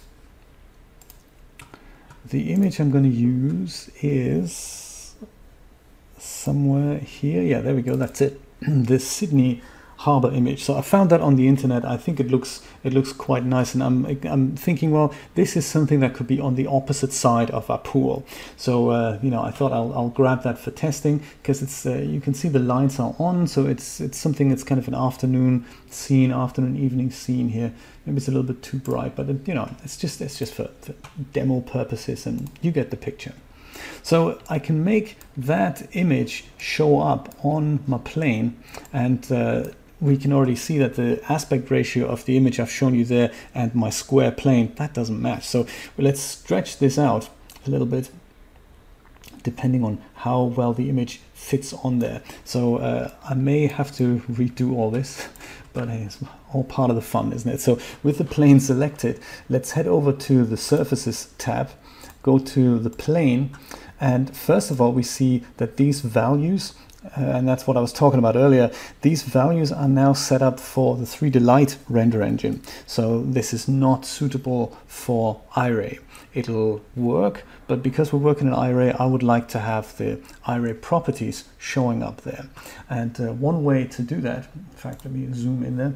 the 2.29 2.51
image 2.51 2.79
I'm 2.79 2.91
going 2.91 3.03
to 3.03 3.09
use 3.09 3.89
is 4.01 5.15
somewhere 6.17 6.99
here. 6.99 7.41
Yeah, 7.41 7.61
there 7.61 7.75
we 7.75 7.81
go. 7.81 7.95
That's 7.95 8.21
it. 8.21 8.41
this 8.61 9.07
Sydney 9.07 9.61
harbor 9.97 10.31
image. 10.31 10.63
So 10.63 10.75
I 10.75 10.81
found 10.81 11.09
that 11.09 11.21
on 11.21 11.35
the 11.35 11.47
internet. 11.47 11.83
I 11.83 11.97
think 11.97 12.19
it 12.19 12.29
looks 12.29 12.61
it 12.83 12.93
looks 12.93 13.11
quite 13.11 13.43
nice, 13.43 13.73
and 13.73 13.83
I'm 13.83 14.05
I'm 14.23 14.55
thinking, 14.55 14.91
well, 14.91 15.13
this 15.35 15.57
is 15.57 15.65
something 15.65 15.99
that 16.01 16.13
could 16.13 16.27
be 16.27 16.39
on 16.39 16.55
the 16.55 16.67
opposite 16.67 17.11
side 17.11 17.49
of 17.51 17.69
our 17.69 17.79
pool. 17.79 18.25
So 18.55 18.91
uh, 18.91 19.19
you 19.21 19.31
know, 19.31 19.41
I 19.41 19.51
thought 19.51 19.71
I'll, 19.71 19.91
I'll 19.93 20.09
grab 20.09 20.43
that 20.43 20.59
for 20.59 20.71
testing 20.71 21.23
because 21.41 21.61
it's 21.61 21.85
uh, 21.85 21.95
you 21.95 22.21
can 22.21 22.33
see 22.33 22.47
the 22.47 22.59
lights 22.59 22.99
are 22.99 23.15
on, 23.17 23.47
so 23.47 23.65
it's 23.65 23.99
it's 23.99 24.17
something 24.17 24.49
that's 24.49 24.63
kind 24.63 24.79
of 24.79 24.87
an 24.87 24.95
afternoon 24.95 25.65
scene, 25.89 26.31
afternoon 26.31 26.77
evening 26.77 27.11
scene 27.11 27.49
here. 27.49 27.73
Maybe 28.05 28.17
it's 28.17 28.27
a 28.27 28.31
little 28.31 28.47
bit 28.47 28.61
too 28.61 28.77
bright, 28.77 29.15
but 29.15 29.27
you 29.47 29.53
know, 29.53 29.69
it's 29.83 29.97
just 29.97 30.21
it's 30.21 30.37
just 30.37 30.53
for, 30.53 30.69
for 30.81 30.93
demo 31.33 31.61
purposes, 31.61 32.25
and 32.27 32.49
you 32.61 32.71
get 32.71 32.91
the 32.91 32.97
picture. 32.97 33.33
So 34.03 34.39
I 34.49 34.59
can 34.59 34.83
make 34.83 35.17
that 35.35 35.87
image 35.93 36.45
show 36.57 36.99
up 36.99 37.35
on 37.43 37.79
my 37.87 37.97
plane 37.97 38.57
and 38.93 39.29
uh, 39.31 39.65
we 39.99 40.17
can 40.17 40.31
already 40.31 40.55
see 40.55 40.77
that 40.77 40.95
the 40.95 41.21
aspect 41.31 41.71
ratio 41.71 42.07
of 42.07 42.25
the 42.25 42.37
image 42.37 42.59
I've 42.59 42.71
shown 42.71 42.93
you 42.93 43.05
there 43.05 43.31
and 43.53 43.73
my 43.73 43.89
square 43.89 44.31
plane, 44.31 44.73
that 44.75 44.93
doesn't 44.93 45.21
match. 45.21 45.45
So 45.45 45.65
let's 45.97 46.21
stretch 46.21 46.77
this 46.77 46.97
out 46.99 47.29
a 47.65 47.69
little 47.69 47.87
bit 47.87 48.11
depending 49.43 49.81
on 49.81 49.97
how 50.15 50.43
well 50.43 50.73
the 50.73 50.89
image 50.89 51.21
fits 51.33 51.71
on 51.71 51.99
there. 51.99 52.21
So 52.43 52.77
uh, 52.77 53.11
I 53.23 53.33
may 53.33 53.67
have 53.67 53.95
to 53.95 54.19
redo 54.29 54.75
all 54.75 54.91
this, 54.91 55.29
but 55.73 55.87
it's 55.87 56.17
all 56.53 56.65
part 56.65 56.89
of 56.89 56.97
the 56.97 57.01
fun, 57.01 57.31
isn't 57.31 57.49
it? 57.49 57.61
So 57.61 57.79
with 58.03 58.17
the 58.17 58.25
plane 58.25 58.59
selected, 58.59 59.21
let's 59.47 59.71
head 59.71 59.87
over 59.87 60.11
to 60.11 60.43
the 60.43 60.57
surfaces 60.57 61.33
tab, 61.37 61.69
go 62.23 62.39
to 62.39 62.77
the 62.77 62.89
plane, 62.89 63.55
and 63.99 64.35
first 64.35 64.69
of 64.69 64.79
all, 64.79 64.91
we 64.91 65.03
see 65.03 65.43
that 65.57 65.77
these 65.77 66.01
values 66.01 66.73
uh, 67.15 67.21
and 67.21 67.47
that's 67.47 67.67
what 67.67 67.77
I 67.77 67.81
was 67.81 67.93
talking 67.93 68.19
about 68.19 68.35
earlier, 68.35 68.71
these 69.01 69.23
values 69.23 69.71
are 69.71 69.87
now 69.87 70.13
set 70.13 70.41
up 70.41 70.59
for 70.59 70.95
the 70.97 71.05
3Delight 71.05 71.77
render 71.89 72.21
engine. 72.21 72.61
So 72.85 73.21
this 73.21 73.53
is 73.53 73.67
not 73.67 74.05
suitable 74.05 74.77
for 74.87 75.41
Iray. 75.55 75.99
It'll 76.33 76.81
work, 76.95 77.43
but 77.67 77.81
because 77.81 78.13
we're 78.13 78.19
working 78.19 78.47
in 78.47 78.53
Iray, 78.53 78.99
I 78.99 79.05
would 79.05 79.23
like 79.23 79.47
to 79.49 79.59
have 79.59 79.95
the 79.97 80.19
Iray 80.45 80.79
properties 80.79 81.45
showing 81.57 82.03
up 82.03 82.21
there. 82.21 82.47
And 82.89 83.19
uh, 83.19 83.33
one 83.33 83.63
way 83.63 83.85
to 83.85 84.01
do 84.01 84.21
that, 84.21 84.49
in 84.55 84.75
fact, 84.75 85.05
let 85.05 85.13
me 85.13 85.27
zoom 85.33 85.63
in 85.63 85.77
there. 85.77 85.95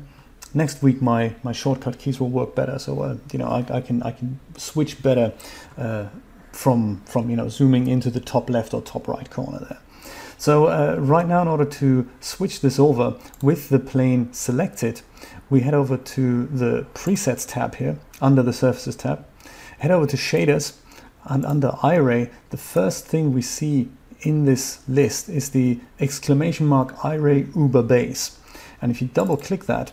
Next 0.53 0.81
week, 0.81 1.01
my, 1.01 1.35
my 1.43 1.51
shortcut 1.51 1.99
keys 1.99 2.19
will 2.19 2.29
work 2.29 2.55
better. 2.55 2.77
So, 2.79 3.01
uh, 3.01 3.17
you 3.31 3.39
know, 3.39 3.47
I, 3.47 3.65
I, 3.69 3.81
can, 3.81 4.03
I 4.03 4.11
can 4.11 4.39
switch 4.57 5.01
better 5.01 5.33
uh, 5.77 6.07
from, 6.51 7.01
from, 7.05 7.29
you 7.29 7.35
know, 7.35 7.47
zooming 7.47 7.87
into 7.87 8.09
the 8.09 8.19
top 8.19 8.49
left 8.49 8.73
or 8.73 8.81
top 8.81 9.07
right 9.07 9.29
corner 9.29 9.59
there. 9.59 9.79
So 10.41 10.65
uh, 10.65 10.95
right 10.97 11.27
now, 11.27 11.43
in 11.43 11.47
order 11.47 11.65
to 11.65 12.09
switch 12.19 12.61
this 12.61 12.79
over 12.79 13.15
with 13.43 13.69
the 13.69 13.77
plane 13.77 14.33
selected, 14.33 15.01
we 15.51 15.59
head 15.59 15.75
over 15.75 15.97
to 15.97 16.47
the 16.47 16.87
presets 16.95 17.47
tab 17.47 17.75
here 17.75 17.99
under 18.23 18.41
the 18.41 18.51
surfaces 18.51 18.95
tab, 18.95 19.23
head 19.77 19.91
over 19.91 20.07
to 20.07 20.17
shaders 20.17 20.77
and 21.25 21.45
under 21.45 21.67
Iray, 21.83 22.31
the 22.49 22.57
first 22.57 23.05
thing 23.05 23.33
we 23.33 23.43
see 23.43 23.91
in 24.21 24.45
this 24.45 24.79
list 24.87 25.29
is 25.29 25.51
the 25.51 25.79
exclamation 25.99 26.65
mark 26.65 26.95
Iray 27.01 27.55
Uber 27.55 27.83
base. 27.83 28.39
And 28.81 28.91
if 28.91 28.99
you 28.99 29.09
double 29.13 29.37
click 29.37 29.65
that, 29.65 29.91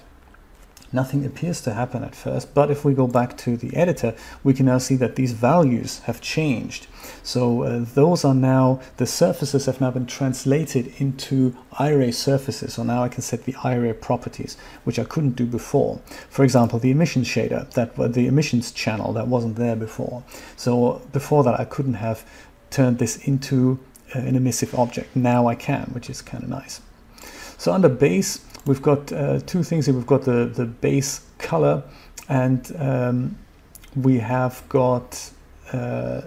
nothing 0.93 1.25
appears 1.25 1.61
to 1.63 1.75
happen 1.75 2.03
at 2.05 2.15
first. 2.15 2.55
But 2.55 2.71
if 2.71 2.85
we 2.85 2.95
go 2.95 3.07
back 3.07 3.37
to 3.39 3.57
the 3.57 3.75
editor, 3.77 4.15
we 4.43 4.55
can 4.55 4.67
now 4.67 4.79
see 4.79 4.97
that 4.97 5.17
these 5.17 5.33
values 5.33 6.01
have 6.01 6.21
changed. 6.21 6.87
So 7.23 7.63
uh, 7.63 7.85
those 7.95 8.25
are 8.25 8.35
now, 8.35 8.81
the 8.97 9.07
surfaces 9.07 9.67
have 9.67 9.81
now 9.81 9.91
been 9.91 10.07
translated 10.07 10.93
into 10.99 11.57
Iray 11.75 12.15
surfaces. 12.15 12.75
So 12.75 12.83
now 12.83 13.03
I 13.03 13.09
can 13.09 13.23
set 13.23 13.45
the 13.45 13.53
Iray 13.55 14.01
properties, 14.01 14.57
which 14.85 14.99
I 14.99 15.05
couldn't 15.05 15.37
do 15.37 15.47
before. 15.47 16.01
For 16.31 16.45
example, 16.45 16.79
the 16.79 16.91
emissions 16.91 17.29
shader, 17.29 17.71
that 17.73 17.97
the 17.97 18.27
emissions 18.27 18.73
channel 18.73 19.13
that 19.13 19.29
wasn't 19.29 19.57
there 19.57 19.77
before. 19.77 20.25
So 20.57 21.03
before 21.13 21.45
that, 21.45 21.59
I 21.61 21.65
couldn't 21.65 21.95
have 21.95 22.25
turned 22.71 22.99
this 22.99 23.17
into 23.27 23.79
uh, 24.15 24.21
an 24.21 24.37
emissive 24.37 24.79
object. 24.79 25.15
Now 25.15 25.47
I 25.47 25.55
can, 25.55 25.91
which 25.93 26.09
is 26.09 26.23
kind 26.23 26.43
of 26.43 26.51
nice. 26.51 26.81
So 27.59 27.73
under 27.73 27.89
base, 27.89 28.39
we've 28.69 28.83
got 28.83 29.11
uh, 29.13 29.41
two 29.41 29.63
things 29.63 29.87
here. 29.87 29.95
We've 29.95 30.07
got 30.07 30.23
the, 30.23 30.45
the 30.45 30.67
base 30.67 31.25
color 31.39 31.83
and 32.29 32.71
um, 32.79 33.39
we 33.97 34.19
have 34.19 34.63
got, 34.69 35.31
uh, 35.73 36.23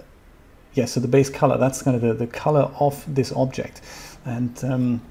yeah, 0.74 0.86
so 0.86 0.98
the 0.98 1.08
base 1.08 1.30
color, 1.30 1.56
that's 1.56 1.82
kind 1.82 1.94
of 1.94 2.02
the, 2.02 2.12
the 2.14 2.26
color 2.26 2.70
of 2.80 3.02
this 3.14 3.32
object. 3.32 3.80
And 4.24 4.62
um, 4.64 5.02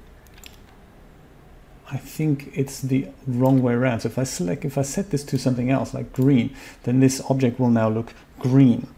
I 1.90 1.96
think 1.96 2.50
it's 2.54 2.80
the 2.80 3.08
wrong 3.26 3.62
way 3.62 3.72
around. 3.72 4.00
So 4.00 4.08
if 4.08 4.18
I 4.18 4.24
select, 4.24 4.66
if 4.66 4.76
I 4.76 4.82
set 4.82 5.10
this 5.10 5.24
to 5.24 5.38
something 5.38 5.70
else 5.70 5.94
like 5.94 6.12
green, 6.12 6.54
then 6.82 7.00
this 7.00 7.22
object 7.30 7.58
will 7.58 7.70
now 7.70 7.88
look 7.88 8.12
green. 8.38 8.88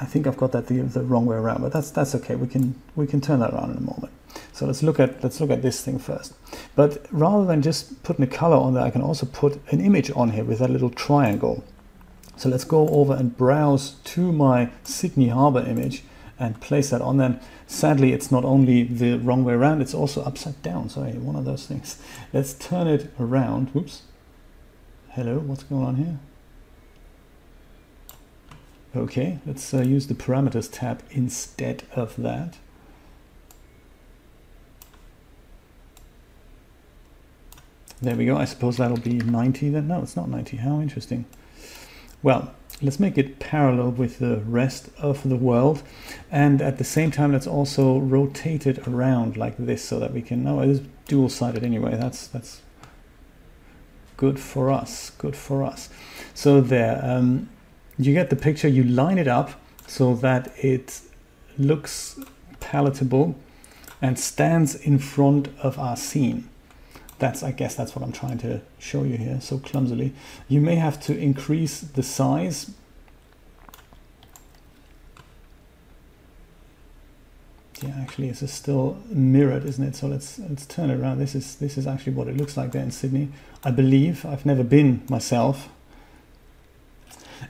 I 0.00 0.04
think 0.04 0.26
I've 0.26 0.36
got 0.36 0.52
that 0.52 0.68
the, 0.68 0.80
the 0.82 1.02
wrong 1.02 1.26
way 1.26 1.36
around, 1.36 1.62
but 1.62 1.72
that's 1.72 1.90
that's 1.90 2.14
okay. 2.16 2.34
We 2.34 2.48
can 2.48 2.74
we 2.96 3.06
can 3.06 3.20
turn 3.20 3.40
that 3.40 3.52
around 3.52 3.70
in 3.70 3.76
a 3.78 3.80
moment. 3.80 4.12
So 4.52 4.66
let's 4.66 4.82
look 4.82 4.98
at 5.00 5.22
let's 5.22 5.40
look 5.40 5.50
at 5.50 5.62
this 5.62 5.82
thing 5.82 5.98
first. 5.98 6.34
But 6.74 7.06
rather 7.10 7.44
than 7.44 7.62
just 7.62 8.02
putting 8.02 8.24
a 8.24 8.28
color 8.28 8.56
on 8.56 8.74
there, 8.74 8.84
I 8.84 8.90
can 8.90 9.02
also 9.02 9.26
put 9.26 9.60
an 9.70 9.80
image 9.80 10.10
on 10.12 10.30
here 10.30 10.44
with 10.44 10.58
that 10.58 10.70
little 10.70 10.90
triangle. 10.90 11.64
So 12.36 12.48
let's 12.48 12.64
go 12.64 12.88
over 12.88 13.14
and 13.14 13.36
browse 13.36 13.96
to 14.04 14.32
my 14.32 14.70
Sydney 14.84 15.28
Harbor 15.28 15.60
image 15.60 16.04
and 16.38 16.60
place 16.60 16.90
that 16.90 17.02
on 17.02 17.16
then. 17.16 17.40
Sadly, 17.66 18.12
it's 18.12 18.30
not 18.30 18.44
only 18.44 18.84
the 18.84 19.18
wrong 19.18 19.44
way 19.44 19.54
around, 19.54 19.82
it's 19.82 19.94
also 19.94 20.22
upside 20.22 20.62
down. 20.62 20.88
Sorry, 20.88 21.12
one 21.12 21.36
of 21.36 21.44
those 21.44 21.66
things. 21.66 22.00
Let's 22.32 22.54
turn 22.54 22.86
it 22.86 23.12
around. 23.18 23.70
Whoops. 23.70 24.02
Hello, 25.10 25.38
what's 25.38 25.64
going 25.64 25.84
on 25.84 25.96
here? 25.96 26.18
Okay, 28.96 29.38
let's 29.44 29.74
uh, 29.74 29.82
use 29.82 30.06
the 30.06 30.14
parameters 30.14 30.68
tab 30.70 31.02
instead 31.10 31.82
of 31.94 32.16
that. 32.16 32.56
There 38.00 38.14
we 38.14 38.26
go. 38.26 38.36
I 38.36 38.44
suppose 38.44 38.76
that'll 38.76 38.98
be 38.98 39.18
90 39.18 39.70
then. 39.70 39.88
No, 39.88 40.02
it's 40.02 40.14
not 40.14 40.28
90. 40.28 40.58
How 40.58 40.80
interesting. 40.80 41.24
Well, 42.22 42.54
let's 42.80 43.00
make 43.00 43.18
it 43.18 43.40
parallel 43.40 43.90
with 43.90 44.20
the 44.20 44.36
rest 44.38 44.90
of 44.98 45.28
the 45.28 45.34
world. 45.34 45.82
And 46.30 46.62
at 46.62 46.78
the 46.78 46.84
same 46.84 47.10
time, 47.10 47.32
let's 47.32 47.46
also 47.46 47.98
rotate 47.98 48.66
it 48.68 48.86
around 48.86 49.36
like 49.36 49.56
this 49.56 49.82
so 49.82 49.98
that 49.98 50.12
we 50.12 50.22
can, 50.22 50.44
no, 50.44 50.60
it 50.60 50.68
is 50.68 50.80
dual-sided 51.06 51.64
anyway. 51.64 51.96
That's, 51.96 52.28
that's 52.28 52.62
good 54.16 54.38
for 54.38 54.70
us. 54.70 55.10
Good 55.10 55.34
for 55.34 55.64
us. 55.64 55.88
So 56.34 56.60
there, 56.60 57.00
um, 57.02 57.48
you 57.98 58.12
get 58.14 58.30
the 58.30 58.36
picture. 58.36 58.68
You 58.68 58.84
line 58.84 59.18
it 59.18 59.26
up 59.28 59.60
so 59.88 60.14
that 60.16 60.52
it 60.56 61.00
looks 61.58 62.20
palatable 62.60 63.34
and 64.00 64.16
stands 64.16 64.76
in 64.76 65.00
front 65.00 65.48
of 65.60 65.80
our 65.80 65.96
scene 65.96 66.48
that's 67.18 67.42
I 67.42 67.52
guess 67.52 67.74
that's 67.74 67.94
what 67.94 68.04
I'm 68.04 68.12
trying 68.12 68.38
to 68.38 68.60
show 68.78 69.02
you 69.02 69.16
here 69.16 69.40
so 69.40 69.58
clumsily. 69.58 70.12
You 70.48 70.60
may 70.60 70.76
have 70.76 71.00
to 71.02 71.16
increase 71.16 71.80
the 71.80 72.02
size. 72.02 72.70
Yeah 77.82 77.94
actually 78.00 78.28
this 78.28 78.42
is 78.42 78.52
still 78.52 78.98
mirrored 79.08 79.64
isn't 79.64 79.84
it? 79.84 79.96
So 79.96 80.06
let's 80.06 80.38
let's 80.38 80.66
turn 80.66 80.90
it 80.90 81.00
around. 81.00 81.18
This 81.18 81.34
is 81.34 81.56
this 81.56 81.76
is 81.78 81.86
actually 81.86 82.14
what 82.14 82.28
it 82.28 82.36
looks 82.36 82.56
like 82.56 82.72
there 82.72 82.82
in 82.82 82.90
Sydney. 82.90 83.28
I 83.64 83.70
believe 83.70 84.24
I've 84.24 84.46
never 84.46 84.64
been 84.64 85.02
myself. 85.08 85.68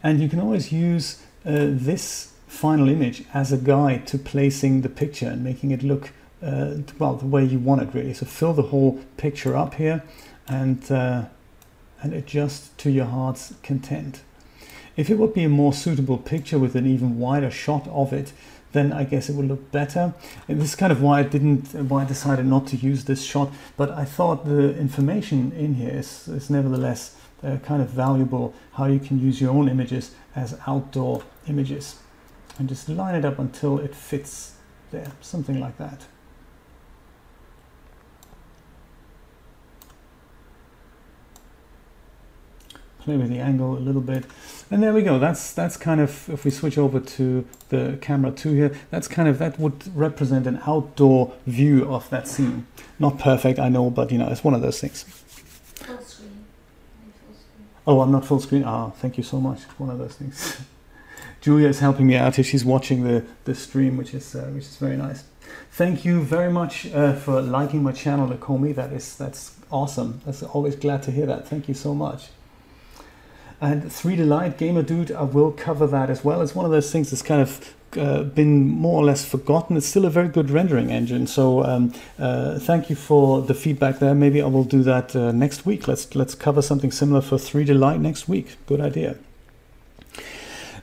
And 0.02 0.20
you 0.20 0.28
can 0.28 0.40
always 0.40 0.70
use 0.70 1.22
uh, 1.46 1.68
this 1.70 2.32
final 2.46 2.88
image 2.88 3.24
as 3.32 3.52
a 3.52 3.58
guide 3.58 4.06
to 4.06 4.18
placing 4.18 4.80
the 4.80 4.88
picture 4.88 5.26
and 5.26 5.44
making 5.44 5.70
it 5.70 5.82
look 5.82 6.12
uh, 6.42 6.74
well 6.98 7.14
the 7.14 7.26
way 7.26 7.44
you 7.44 7.58
want 7.58 7.82
it 7.82 7.88
really. 7.92 8.14
So 8.14 8.26
fill 8.26 8.52
the 8.52 8.62
whole 8.62 9.00
picture 9.16 9.56
up 9.56 9.74
here 9.74 10.02
and 10.46 10.90
uh, 10.90 11.24
and 12.00 12.12
adjust 12.12 12.76
to 12.78 12.90
your 12.90 13.06
heart's 13.06 13.54
content. 13.62 14.22
If 14.96 15.10
it 15.10 15.18
would 15.18 15.34
be 15.34 15.44
a 15.44 15.48
more 15.48 15.72
suitable 15.72 16.18
picture 16.18 16.58
with 16.58 16.74
an 16.74 16.86
even 16.86 17.18
wider 17.18 17.50
shot 17.50 17.86
of 17.88 18.12
it 18.12 18.32
then 18.72 18.92
I 18.92 19.04
guess 19.04 19.30
it 19.30 19.34
would 19.34 19.48
look 19.48 19.72
better. 19.72 20.12
And 20.46 20.60
this 20.60 20.70
is 20.70 20.74
kind 20.76 20.92
of 20.92 21.00
why 21.00 21.20
I 21.20 21.22
didn't 21.22 21.74
why 21.74 22.02
I 22.02 22.04
decided 22.04 22.46
not 22.46 22.66
to 22.68 22.76
use 22.76 23.04
this 23.04 23.24
shot 23.24 23.50
but 23.76 23.90
I 23.90 24.04
thought 24.04 24.44
the 24.44 24.76
information 24.78 25.52
in 25.52 25.74
here 25.74 25.90
is, 25.90 26.28
is 26.28 26.50
nevertheless 26.50 27.16
uh, 27.42 27.56
kind 27.58 27.80
of 27.80 27.88
valuable 27.88 28.54
how 28.72 28.86
you 28.86 28.98
can 28.98 29.18
use 29.20 29.40
your 29.40 29.50
own 29.50 29.68
images 29.68 30.14
as 30.36 30.58
outdoor 30.66 31.22
images. 31.48 31.96
And 32.58 32.68
just 32.68 32.88
line 32.88 33.14
it 33.14 33.24
up 33.24 33.38
until 33.38 33.78
it 33.78 33.94
fits 33.94 34.54
there 34.90 35.12
something 35.20 35.60
like 35.60 35.76
that 35.78 36.06
with 43.16 43.30
the 43.30 43.38
angle 43.38 43.76
a 43.76 43.80
little 43.80 44.00
bit. 44.00 44.24
And 44.70 44.82
there 44.82 44.92
we 44.92 45.02
go. 45.02 45.18
That's 45.18 45.52
that's 45.52 45.76
kind 45.76 46.00
of, 46.00 46.28
if 46.28 46.44
we 46.44 46.50
switch 46.50 46.76
over 46.76 47.00
to 47.00 47.44
the 47.70 47.98
camera 48.00 48.30
2 48.30 48.52
here, 48.52 48.76
that's 48.90 49.08
kind 49.08 49.28
of, 49.28 49.38
that 49.38 49.58
would 49.58 49.96
represent 49.96 50.46
an 50.46 50.60
outdoor 50.66 51.32
view 51.46 51.84
of 51.92 52.08
that 52.10 52.28
scene. 52.28 52.66
Not 52.98 53.18
perfect, 53.18 53.58
I 53.58 53.68
know, 53.68 53.90
but 53.90 54.10
you 54.12 54.18
know, 54.18 54.28
it's 54.28 54.44
one 54.44 54.54
of 54.54 54.62
those 54.62 54.80
things. 54.80 55.02
Full 55.02 55.98
screen. 56.02 56.44
Full 57.24 57.34
screen. 57.34 57.66
Oh, 57.86 58.00
I'm 58.00 58.12
not 58.12 58.26
full 58.26 58.40
screen? 58.40 58.64
Ah, 58.64 58.90
thank 58.90 59.16
you 59.16 59.24
so 59.24 59.40
much. 59.40 59.62
It's 59.64 59.78
one 59.78 59.90
of 59.90 59.98
those 59.98 60.14
things. 60.14 60.60
Julia 61.40 61.68
is 61.68 61.78
helping 61.78 62.06
me 62.06 62.16
out 62.16 62.36
here. 62.36 62.44
She's 62.44 62.64
watching 62.64 63.04
the, 63.04 63.24
the 63.44 63.54
stream, 63.54 63.96
which 63.96 64.12
is 64.12 64.34
uh, 64.34 64.50
which 64.52 64.64
is 64.64 64.76
very 64.76 64.96
nice. 64.96 65.24
Thank 65.70 66.04
you 66.04 66.20
very 66.20 66.50
much 66.50 66.86
uh, 66.92 67.14
for 67.14 67.40
liking 67.40 67.82
my 67.82 67.92
channel, 67.92 68.28
Nakomi. 68.28 68.74
That 68.74 68.92
is 68.92 69.16
that's 69.16 69.56
awesome. 69.70 70.20
That's 70.26 70.42
always 70.42 70.74
glad 70.74 71.02
to 71.04 71.10
hear 71.10 71.26
that. 71.26 71.46
Thank 71.48 71.68
you 71.68 71.74
so 71.74 71.94
much. 71.94 72.28
And 73.60 73.84
3D 73.84 74.26
Light 74.26 74.56
Gamer 74.56 74.82
Dude, 74.82 75.10
I 75.10 75.22
will 75.22 75.50
cover 75.50 75.86
that 75.88 76.10
as 76.10 76.24
well. 76.24 76.42
It's 76.42 76.54
one 76.54 76.64
of 76.64 76.70
those 76.70 76.92
things 76.92 77.10
that's 77.10 77.22
kind 77.22 77.42
of 77.42 77.74
uh, 77.96 78.22
been 78.22 78.68
more 78.68 79.00
or 79.00 79.04
less 79.04 79.24
forgotten. 79.24 79.76
It's 79.76 79.86
still 79.86 80.04
a 80.04 80.10
very 80.10 80.28
good 80.28 80.50
rendering 80.50 80.92
engine. 80.92 81.26
So 81.26 81.64
um, 81.64 81.92
uh, 82.18 82.58
thank 82.58 82.90
you 82.90 82.96
for 82.96 83.42
the 83.42 83.54
feedback 83.54 83.98
there. 83.98 84.14
Maybe 84.14 84.40
I 84.40 84.46
will 84.46 84.64
do 84.64 84.82
that 84.84 85.16
uh, 85.16 85.32
next 85.32 85.66
week. 85.66 85.88
Let's 85.88 86.14
let's 86.14 86.34
cover 86.34 86.62
something 86.62 86.92
similar 86.92 87.20
for 87.20 87.36
3Delight 87.36 88.00
next 88.00 88.28
week. 88.28 88.56
Good 88.66 88.80
idea. 88.80 89.16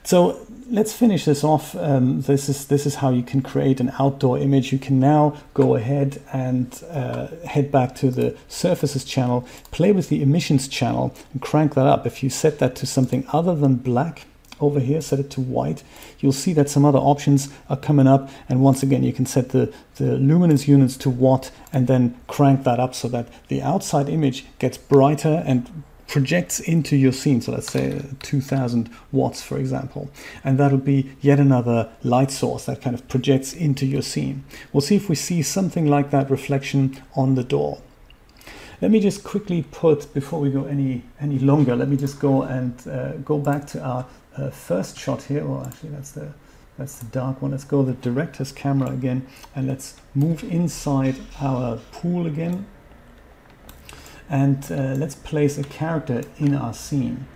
So 0.02 0.46
let's 0.70 0.92
finish 0.92 1.24
this 1.24 1.44
off. 1.44 1.76
Um, 1.76 2.22
this 2.22 2.48
is 2.48 2.66
this 2.66 2.86
is 2.86 2.96
how 2.96 3.10
you 3.10 3.22
can 3.22 3.42
create 3.42 3.80
an 3.80 3.92
outdoor 3.98 4.38
image. 4.38 4.72
You 4.72 4.78
can 4.78 4.98
now 4.98 5.36
go 5.54 5.74
ahead 5.74 6.22
and 6.32 6.82
uh, 6.90 7.28
head 7.44 7.70
back 7.70 7.94
to 7.96 8.10
the 8.10 8.36
surfaces 8.48 9.04
channel, 9.04 9.46
play 9.70 9.92
with 9.92 10.08
the 10.08 10.22
emissions 10.22 10.68
channel 10.68 11.14
and 11.32 11.42
crank 11.42 11.74
that 11.74 11.86
up. 11.86 12.06
If 12.06 12.22
you 12.22 12.30
set 12.30 12.58
that 12.58 12.76
to 12.76 12.86
something 12.86 13.26
other 13.32 13.54
than 13.54 13.76
black, 13.76 14.26
over 14.60 14.80
here, 14.80 15.00
set 15.00 15.18
it 15.18 15.30
to 15.30 15.40
white, 15.40 15.82
you'll 16.18 16.32
see 16.32 16.52
that 16.54 16.70
some 16.70 16.84
other 16.84 16.98
options 16.98 17.50
are 17.68 17.76
coming 17.76 18.06
up. 18.06 18.30
And 18.48 18.62
once 18.62 18.82
again, 18.82 19.02
you 19.02 19.12
can 19.12 19.26
set 19.26 19.50
the, 19.50 19.72
the 19.96 20.16
luminance 20.16 20.66
units 20.66 20.96
to 20.98 21.10
watt 21.10 21.50
and 21.72 21.86
then 21.86 22.18
crank 22.26 22.64
that 22.64 22.80
up 22.80 22.94
so 22.94 23.08
that 23.08 23.28
the 23.48 23.60
outside 23.60 24.08
image 24.08 24.46
gets 24.58 24.78
brighter 24.78 25.42
and 25.46 25.82
projects 26.08 26.60
into 26.60 26.96
your 26.96 27.12
scene. 27.12 27.40
So 27.40 27.52
let's 27.52 27.70
say 27.70 28.02
2000 28.22 28.90
watts, 29.12 29.42
for 29.42 29.58
example, 29.58 30.10
and 30.44 30.58
that'll 30.58 30.78
be 30.78 31.10
yet 31.20 31.40
another 31.40 31.90
light 32.02 32.30
source 32.30 32.66
that 32.66 32.80
kind 32.80 32.94
of 32.94 33.06
projects 33.08 33.52
into 33.52 33.86
your 33.86 34.02
scene. 34.02 34.44
We'll 34.72 34.80
see 34.80 34.96
if 34.96 35.08
we 35.08 35.14
see 35.14 35.42
something 35.42 35.86
like 35.86 36.10
that 36.10 36.30
reflection 36.30 37.02
on 37.14 37.34
the 37.34 37.44
door. 37.44 37.80
Let 38.82 38.90
me 38.90 39.00
just 39.00 39.24
quickly 39.24 39.64
put, 39.70 40.12
before 40.12 40.38
we 40.38 40.50
go 40.50 40.64
any, 40.64 41.02
any 41.18 41.38
longer, 41.38 41.74
let 41.74 41.88
me 41.88 41.96
just 41.96 42.20
go 42.20 42.42
and 42.42 42.74
uh, 42.86 43.12
go 43.24 43.38
back 43.38 43.66
to 43.68 43.82
our 43.82 44.06
uh, 44.36 44.50
first 44.50 44.98
shot 44.98 45.22
here. 45.22 45.46
Well, 45.46 45.64
actually, 45.66 45.90
that's 45.90 46.10
the, 46.10 46.28
that's 46.76 46.98
the 46.98 47.06
dark 47.06 47.40
one. 47.40 47.52
Let's 47.52 47.64
go 47.64 47.82
the 47.82 47.94
director's 47.94 48.52
camera 48.52 48.90
again, 48.90 49.26
and 49.54 49.66
let's 49.66 49.94
move 50.14 50.44
inside 50.44 51.16
our 51.40 51.78
pool 51.90 52.26
again. 52.26 52.66
And 54.28 54.64
uh, 54.70 54.94
let's 54.96 55.14
place 55.14 55.58
a 55.58 55.64
character 55.64 56.22
in 56.38 56.54
our 56.54 56.74
scene. 56.74 57.26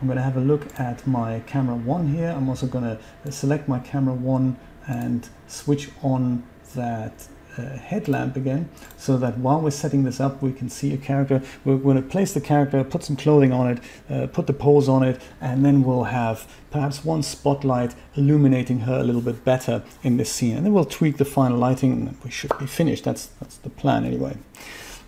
I'm 0.00 0.06
going 0.06 0.16
to 0.16 0.22
have 0.22 0.36
a 0.36 0.40
look 0.40 0.66
at 0.80 1.06
my 1.06 1.40
camera 1.40 1.76
one 1.76 2.14
here. 2.14 2.30
I'm 2.30 2.48
also 2.48 2.66
going 2.66 2.84
to 2.84 3.32
select 3.32 3.68
my 3.68 3.78
camera 3.78 4.14
one 4.14 4.56
and 4.86 5.28
switch 5.46 5.90
on 6.02 6.42
that 6.74 7.28
uh, 7.58 7.76
headlamp 7.76 8.36
again 8.36 8.68
so 8.96 9.18
that 9.18 9.36
while 9.38 9.60
we're 9.60 9.70
setting 9.70 10.04
this 10.04 10.20
up 10.20 10.40
we 10.40 10.52
can 10.52 10.70
see 10.70 10.94
a 10.94 10.96
character. 10.96 11.42
We're 11.64 11.76
going 11.76 11.96
to 11.96 12.02
place 12.02 12.32
the 12.32 12.40
character 12.40 12.82
put 12.84 13.02
some 13.02 13.16
clothing 13.16 13.52
on 13.52 13.72
it 13.72 13.80
uh, 14.08 14.26
put 14.28 14.46
the 14.46 14.52
pose 14.52 14.88
on 14.88 15.02
it 15.02 15.20
and 15.40 15.64
then 15.64 15.82
we'll 15.82 16.04
have 16.04 16.46
perhaps 16.70 17.04
one 17.04 17.22
spotlight 17.22 17.94
illuminating 18.14 18.80
her 18.80 19.00
a 19.00 19.02
little 19.02 19.20
bit 19.20 19.44
better 19.44 19.82
in 20.02 20.16
this 20.16 20.32
scene. 20.32 20.56
And 20.56 20.64
then 20.64 20.72
we'll 20.72 20.84
tweak 20.84 21.16
the 21.18 21.24
final 21.24 21.58
lighting. 21.58 21.92
And 21.92 22.16
we 22.24 22.30
should 22.30 22.56
be 22.58 22.66
finished. 22.66 23.04
That's 23.04 23.26
that's 23.40 23.56
the 23.56 23.70
plan 23.70 24.04
anyway 24.04 24.36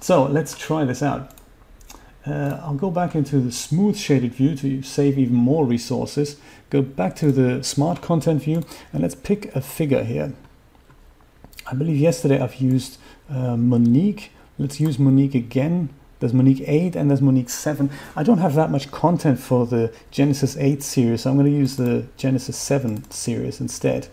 so 0.02 0.24
let's 0.24 0.56
try 0.56 0.84
this 0.84 1.02
out 1.02 1.32
uh, 2.26 2.60
I'll 2.62 2.74
go 2.74 2.90
back 2.90 3.14
into 3.14 3.40
the 3.40 3.50
smooth 3.50 3.96
shaded 3.96 4.34
view 4.34 4.54
to 4.56 4.82
save 4.82 5.18
even 5.18 5.34
more 5.34 5.64
resources 5.64 6.36
go 6.68 6.82
back 6.82 7.16
to 7.16 7.32
the 7.32 7.64
smart 7.64 8.02
content 8.02 8.42
view 8.42 8.62
and 8.92 9.00
let's 9.00 9.14
pick 9.14 9.54
a 9.56 9.62
figure 9.62 10.04
here 10.04 10.34
I 11.66 11.74
believe 11.74 11.96
yesterday 11.96 12.40
I've 12.40 12.56
used 12.56 12.98
uh, 13.30 13.56
Monique. 13.56 14.32
Let's 14.58 14.80
use 14.80 14.98
Monique 14.98 15.34
again. 15.34 15.90
There's 16.20 16.34
Monique 16.34 16.62
8 16.66 16.96
and 16.96 17.10
there's 17.10 17.22
Monique 17.22 17.50
7. 17.50 17.90
I 18.14 18.22
don't 18.22 18.38
have 18.38 18.54
that 18.54 18.70
much 18.70 18.90
content 18.90 19.38
for 19.40 19.66
the 19.66 19.92
Genesis 20.10 20.56
8 20.56 20.82
series, 20.82 21.22
so 21.22 21.30
I'm 21.30 21.36
going 21.36 21.50
to 21.50 21.56
use 21.56 21.76
the 21.76 22.06
Genesis 22.16 22.56
7 22.56 23.10
series 23.10 23.60
instead. 23.60 24.08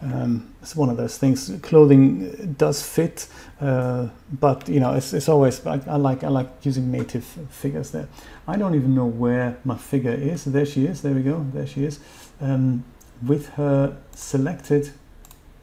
Um, 0.00 0.54
it's 0.62 0.76
one 0.76 0.90
of 0.90 0.96
those 0.96 1.18
things. 1.18 1.50
Clothing 1.62 2.54
does 2.56 2.82
fit, 2.82 3.26
uh, 3.60 4.08
but 4.40 4.68
you 4.68 4.78
know, 4.78 4.94
it's, 4.94 5.12
it's 5.12 5.28
always. 5.28 5.64
I, 5.66 5.80
I, 5.88 5.96
like 5.96 6.22
I 6.22 6.28
like 6.28 6.48
using 6.62 6.92
native 6.92 7.24
figures 7.50 7.90
there. 7.90 8.08
I 8.46 8.56
don't 8.56 8.76
even 8.76 8.94
know 8.94 9.06
where 9.06 9.58
my 9.64 9.76
figure 9.76 10.12
is. 10.12 10.44
There 10.44 10.66
she 10.66 10.86
is. 10.86 11.02
There 11.02 11.14
we 11.14 11.22
go. 11.22 11.44
There 11.52 11.66
she 11.66 11.84
is, 11.84 11.98
um, 12.40 12.84
with 13.26 13.48
her 13.50 13.96
selected 14.14 14.92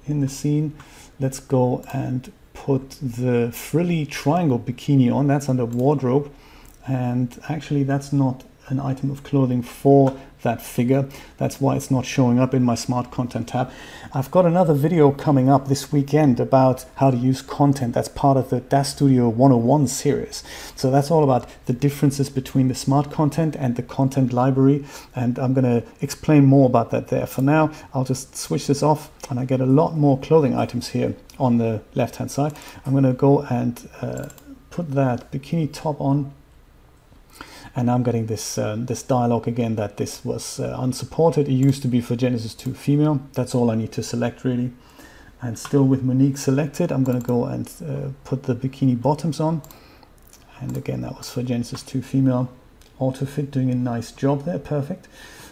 in 0.05 0.19
the 0.19 0.29
scene 0.29 0.75
let's 1.19 1.39
go 1.39 1.83
and 1.93 2.31
put 2.53 2.91
the 3.01 3.51
frilly 3.53 4.05
triangle 4.05 4.59
bikini 4.59 5.13
on. 5.13 5.27
That's 5.27 5.49
under 5.49 5.65
wardrobe. 5.65 6.31
And 6.87 7.39
actually 7.49 7.83
that's 7.83 8.13
not 8.13 8.43
an 8.67 8.79
item 8.79 9.11
of 9.11 9.23
clothing 9.23 9.61
for 9.61 10.17
that 10.45 10.61
figure. 10.61 11.05
That's 11.37 11.59
why 11.59 11.75
it's 11.75 11.91
not 11.91 12.05
showing 12.05 12.39
up 12.39 12.53
in 12.53 12.63
my 12.63 12.75
smart 12.75 13.11
content 13.11 13.49
tab. 13.49 13.69
I've 14.13 14.31
got 14.31 14.45
another 14.45 14.73
video 14.73 15.11
coming 15.11 15.49
up 15.49 15.67
this 15.67 15.91
weekend 15.91 16.39
about 16.39 16.85
how 16.95 17.11
to 17.11 17.17
use 17.17 17.41
content. 17.41 17.93
That's 17.93 18.07
part 18.07 18.37
of 18.37 18.49
the 18.49 18.61
DAZ 18.61 18.87
Studio 18.87 19.27
101 19.27 19.87
series. 19.87 20.43
So 20.75 20.89
that's 20.89 21.11
all 21.11 21.23
about 21.23 21.49
the 21.65 21.73
differences 21.73 22.29
between 22.29 22.69
the 22.69 22.75
smart 22.75 23.11
content 23.11 23.57
and 23.57 23.75
the 23.75 23.83
content 23.83 24.31
library. 24.31 24.85
And 25.13 25.37
I'm 25.37 25.53
going 25.53 25.65
to 25.65 25.83
explain 25.99 26.45
more 26.45 26.67
about 26.67 26.91
that 26.91 27.09
there. 27.09 27.25
For 27.25 27.41
now, 27.41 27.71
I'll 27.93 28.05
just 28.05 28.37
switch 28.37 28.67
this 28.67 28.81
off 28.81 29.11
and 29.29 29.39
I 29.39 29.43
get 29.43 29.59
a 29.59 29.65
lot 29.65 29.97
more 29.97 30.17
clothing 30.17 30.55
items 30.55 30.89
here 30.89 31.15
on 31.37 31.57
the 31.57 31.81
left 31.95 32.15
hand 32.17 32.31
side. 32.31 32.53
I'm 32.85 32.93
going 32.93 33.03
to 33.03 33.13
go 33.13 33.41
and 33.41 33.89
uh, 34.01 34.29
put 34.69 34.91
that 34.91 35.31
bikini 35.31 35.71
top 35.73 35.99
on 35.99 36.31
and 37.75 37.91
I'm 37.91 38.03
getting 38.03 38.27
this 38.27 38.57
uh, 38.57 38.75
this 38.77 39.03
dialog 39.03 39.47
again 39.47 39.75
that 39.75 39.97
this 39.97 40.23
was 40.23 40.59
uh, 40.59 40.77
unsupported. 40.79 41.47
It 41.49 41.53
used 41.53 41.81
to 41.81 41.87
be 41.87 41.99
for 42.01 42.15
Genesis 42.15 42.53
2 42.55 42.73
female. 42.73 43.19
That's 43.33 43.53
all 43.53 43.69
I 43.69 43.75
need 43.75 43.91
to 43.93 44.03
select 44.03 44.43
really. 44.43 44.71
And 45.41 45.59
still 45.59 45.83
with 45.83 46.01
Monique 46.01 46.37
selected, 46.37 46.91
I'm 46.91 47.03
going 47.03 47.19
to 47.19 47.25
go 47.25 47.45
and 47.45 47.71
uh, 47.85 48.09
put 48.23 48.43
the 48.43 48.55
bikini 48.55 48.99
bottoms 48.99 49.39
on. 49.39 49.61
And 50.61 50.77
again, 50.77 51.01
that 51.01 51.17
was 51.17 51.29
for 51.29 51.43
Genesis 51.43 51.83
2 51.83 52.01
female. 52.01 52.49
AutoFit 52.99 53.51
doing 53.51 53.69
a 53.69 53.75
nice 53.75 54.11
job 54.13 54.45
there, 54.45 54.57
perfect. 54.57 55.09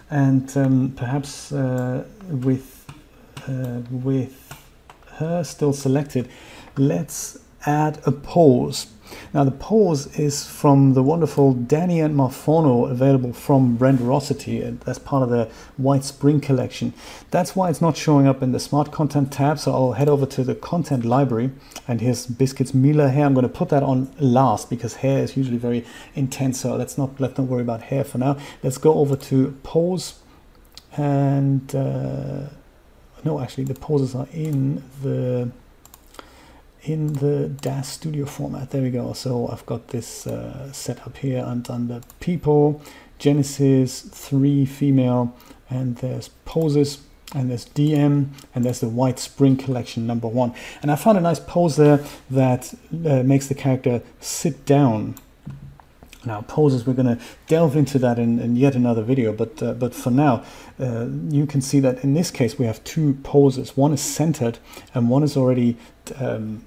And 0.10 0.56
um, 0.56 0.94
perhaps 0.96 1.52
uh, 1.52 2.06
with 2.30 2.86
uh, 3.48 3.82
with 3.92 4.54
her 5.18 5.44
still 5.44 5.74
selected, 5.74 6.30
let's 6.78 7.38
add 7.66 8.00
a 8.06 8.12
pose 8.12 8.88
now 9.34 9.44
the 9.44 9.52
pose 9.52 10.08
is 10.18 10.48
from 10.48 10.94
the 10.94 11.04
wonderful 11.04 11.54
Danny 11.54 12.00
and 12.00 12.16
Marfono 12.16 12.90
available 12.90 13.34
from 13.34 13.78
Renderosity 13.78 14.80
that's 14.80 15.00
part 15.00 15.24
of 15.24 15.30
the 15.30 15.50
White 15.78 16.04
Spring 16.04 16.40
collection. 16.40 16.94
That's 17.32 17.56
why 17.56 17.70
it's 17.70 17.82
not 17.82 17.98
showing 17.98 18.28
up 18.28 18.42
in 18.42 18.52
the 18.52 18.60
Smart 18.60 18.92
Content 18.92 19.32
tab, 19.32 19.60
so 19.60 19.72
I'll 19.72 19.94
head 19.94 20.10
over 20.10 20.26
to 20.26 20.44
the 20.44 20.56
Content 20.56 21.06
Library 21.06 21.52
and 21.88 22.02
here's 22.02 22.26
Biscuits 22.26 22.74
Mila 22.74 23.10
hair. 23.10 23.26
I'm 23.26 23.34
going 23.34 23.44
to 23.44 23.50
put 23.50 23.70
that 23.70 23.84
on 23.84 24.12
last 24.20 24.70
because 24.70 24.96
hair 24.96 25.24
is 25.24 25.36
usually 25.36 25.58
very 25.58 25.86
intense, 26.16 26.62
so 26.62 26.76
let's 26.76 26.98
not, 26.98 27.20
let's 27.20 27.38
not 27.38 27.48
worry 27.48 27.62
about 27.62 27.84
hair 27.84 28.04
for 28.04 28.18
now. 28.18 28.38
Let's 28.62 28.78
go 28.78 28.96
over 28.96 29.16
to 29.16 29.58
Pose 29.64 30.20
and 30.96 31.74
uh, 31.76 32.48
no, 33.24 33.40
actually 33.40 33.64
the 33.64 33.74
poses 33.74 34.16
are 34.16 34.28
in 34.32 34.84
the 35.02 35.50
in 36.86 37.14
the 37.14 37.50
DAZ 37.62 37.88
Studio 37.88 38.26
format. 38.26 38.72
There 38.72 38.82
we 38.82 38.90
go. 38.90 39.14
So 39.14 39.48
I've 39.48 39.66
got 39.66 39.90
this 39.90 40.28
uh, 40.28 40.72
set 40.72 41.06
up 41.08 41.18
here 41.18 41.44
and 41.46 41.70
under 41.70 42.02
people, 42.20 42.82
Genesis 43.20 44.02
3 44.02 44.66
female, 44.66 45.36
and 45.70 45.98
there's 45.98 46.30
poses, 46.46 47.00
and 47.34 47.50
there's 47.50 47.66
DM, 47.68 48.28
and 48.54 48.66
there's 48.66 48.82
the 48.82 48.90
White 48.90 49.18
Spring 49.18 49.56
collection 49.56 50.06
number 50.06 50.28
one. 50.28 50.54
And 50.82 50.92
I 50.92 50.96
found 50.96 51.18
a 51.18 51.22
nice 51.22 51.40
pose 51.40 51.78
there 51.78 52.04
that 52.30 52.74
uh, 53.06 53.24
makes 53.24 53.48
the 53.48 53.56
character 53.56 54.02
sit 54.20 54.66
down. 54.66 55.16
Now 56.26 56.42
poses, 56.42 56.86
we're 56.86 56.94
going 56.94 57.18
to 57.18 57.24
delve 57.48 57.76
into 57.76 58.00
that 58.00 58.18
in, 58.18 58.40
in, 58.40 58.56
yet 58.56 58.76
another 58.76 59.04
video, 59.04 59.34
but 59.34 59.62
uh, 59.62 59.74
but 59.74 59.94
for 59.94 60.10
now, 60.10 60.46
uh, 60.80 61.08
you 61.30 61.46
can 61.46 61.60
see 61.60 61.82
that 61.82 62.02
in 62.02 62.14
this 62.14 62.32
case 62.32 62.58
we 62.58 62.66
have 62.66 62.82
two 62.86 63.16
poses. 63.24 63.76
One 63.76 63.92
is 63.92 64.02
centered, 64.02 64.58
and 64.94 65.10
one 65.10 65.24
is 65.24 65.36
already 65.36 65.78
um, 66.16 66.64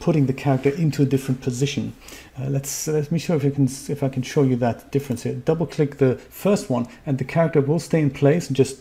putting 0.00 0.26
the 0.26 0.32
character 0.32 0.70
into 0.70 1.02
a 1.02 1.04
different 1.04 1.40
position. 1.40 1.94
Uh, 2.38 2.48
let's 2.48 2.88
let 2.88 3.10
me 3.12 3.18
show 3.18 3.36
if 3.36 3.44
you 3.44 3.50
can 3.50 3.64
if 3.64 4.02
I 4.02 4.08
can 4.08 4.22
show 4.22 4.42
you 4.42 4.56
that 4.56 4.90
difference 4.90 5.22
here. 5.22 5.34
Double 5.34 5.66
click 5.66 5.98
the 5.98 6.16
first 6.16 6.70
one 6.70 6.86
and 7.06 7.18
the 7.18 7.24
character 7.24 7.60
will 7.60 7.80
stay 7.80 8.00
in 8.00 8.10
place 8.10 8.48
and 8.48 8.56
just 8.56 8.80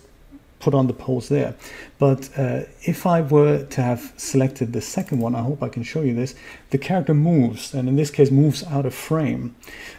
put 0.62 0.74
on 0.74 0.88
the 0.88 0.94
pose 0.94 1.28
there. 1.28 1.56
But 1.98 2.30
uh, 2.38 2.62
if 2.84 3.06
I 3.06 3.22
were 3.22 3.66
to 3.66 3.82
have 3.82 4.14
selected 4.16 4.74
the 4.74 4.82
second 4.82 5.20
one, 5.20 5.36
I 5.36 5.42
hope 5.42 5.64
I 5.64 5.70
can 5.70 5.84
show 5.84 6.02
you 6.02 6.14
this, 6.14 6.36
the 6.72 6.78
character 6.78 7.14
moves, 7.14 7.74
and 7.74 7.90
in 7.90 7.98
this 7.98 8.10
case 8.10 8.32
moves 8.32 8.64
out 8.64 8.86
of 8.86 8.94
frame. 8.94 9.54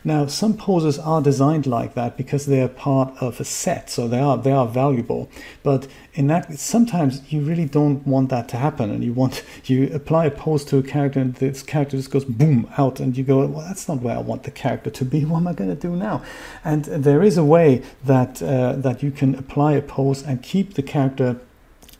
Now, 0.05 0.27
some 0.27 0.57
poses 0.57 0.99
are 0.99 1.21
designed 1.21 1.67
like 1.67 1.95
that 1.95 2.17
because 2.17 2.47
they 2.47 2.63
are 2.63 2.69
part 2.69 3.15
of 3.21 3.41
a 3.41 3.45
set, 3.45 3.91
so 3.91 4.09
they 4.09 4.19
are, 4.19 4.39
they 4.39 4.53
are 4.53 4.67
valuable. 4.67 5.31
But 5.63 5.87
in 6.15 6.29
that, 6.29 6.59
sometimes 6.59 7.31
you 7.31 7.43
really 7.43 7.67
don't 7.67 8.07
want 8.07 8.31
that 8.31 8.49
to 8.51 8.57
happen, 8.57 8.91
and 8.91 9.05
you 9.05 9.13
want, 9.13 9.45
you 9.67 9.93
apply 9.93 10.27
a 10.27 10.31
pose 10.31 10.65
to 10.67 10.79
a 10.79 10.83
character 10.83 11.21
and 11.21 11.35
this 11.35 11.63
character 11.63 11.99
just 11.99 12.11
goes 12.11 12.25
boom 12.25 12.67
out, 12.79 13.01
and 13.01 13.19
you 13.19 13.23
go, 13.23 13.47
well, 13.47 13.67
that's 13.67 13.87
not 13.87 14.01
where 14.01 14.17
I 14.17 14.21
want 14.21 14.45
the 14.45 14.51
character 14.51 14.89
to 14.89 15.05
be, 15.05 15.25
what 15.27 15.39
am 15.39 15.49
I 15.49 15.53
going 15.53 15.71
to 15.71 15.77
do 15.77 15.95
now? 15.95 16.23
And 16.65 16.87
there 16.87 17.23
is 17.23 17.37
a 17.37 17.45
way 17.45 17.83
that, 18.03 18.43
uh, 18.43 18.73
that 18.77 19.03
you 19.03 19.11
can 19.11 19.35
apply 19.35 19.75
a 19.75 19.83
pose 19.83 20.23
and 20.23 20.43
keep 20.43 20.75
the 20.75 20.83
character 20.83 21.39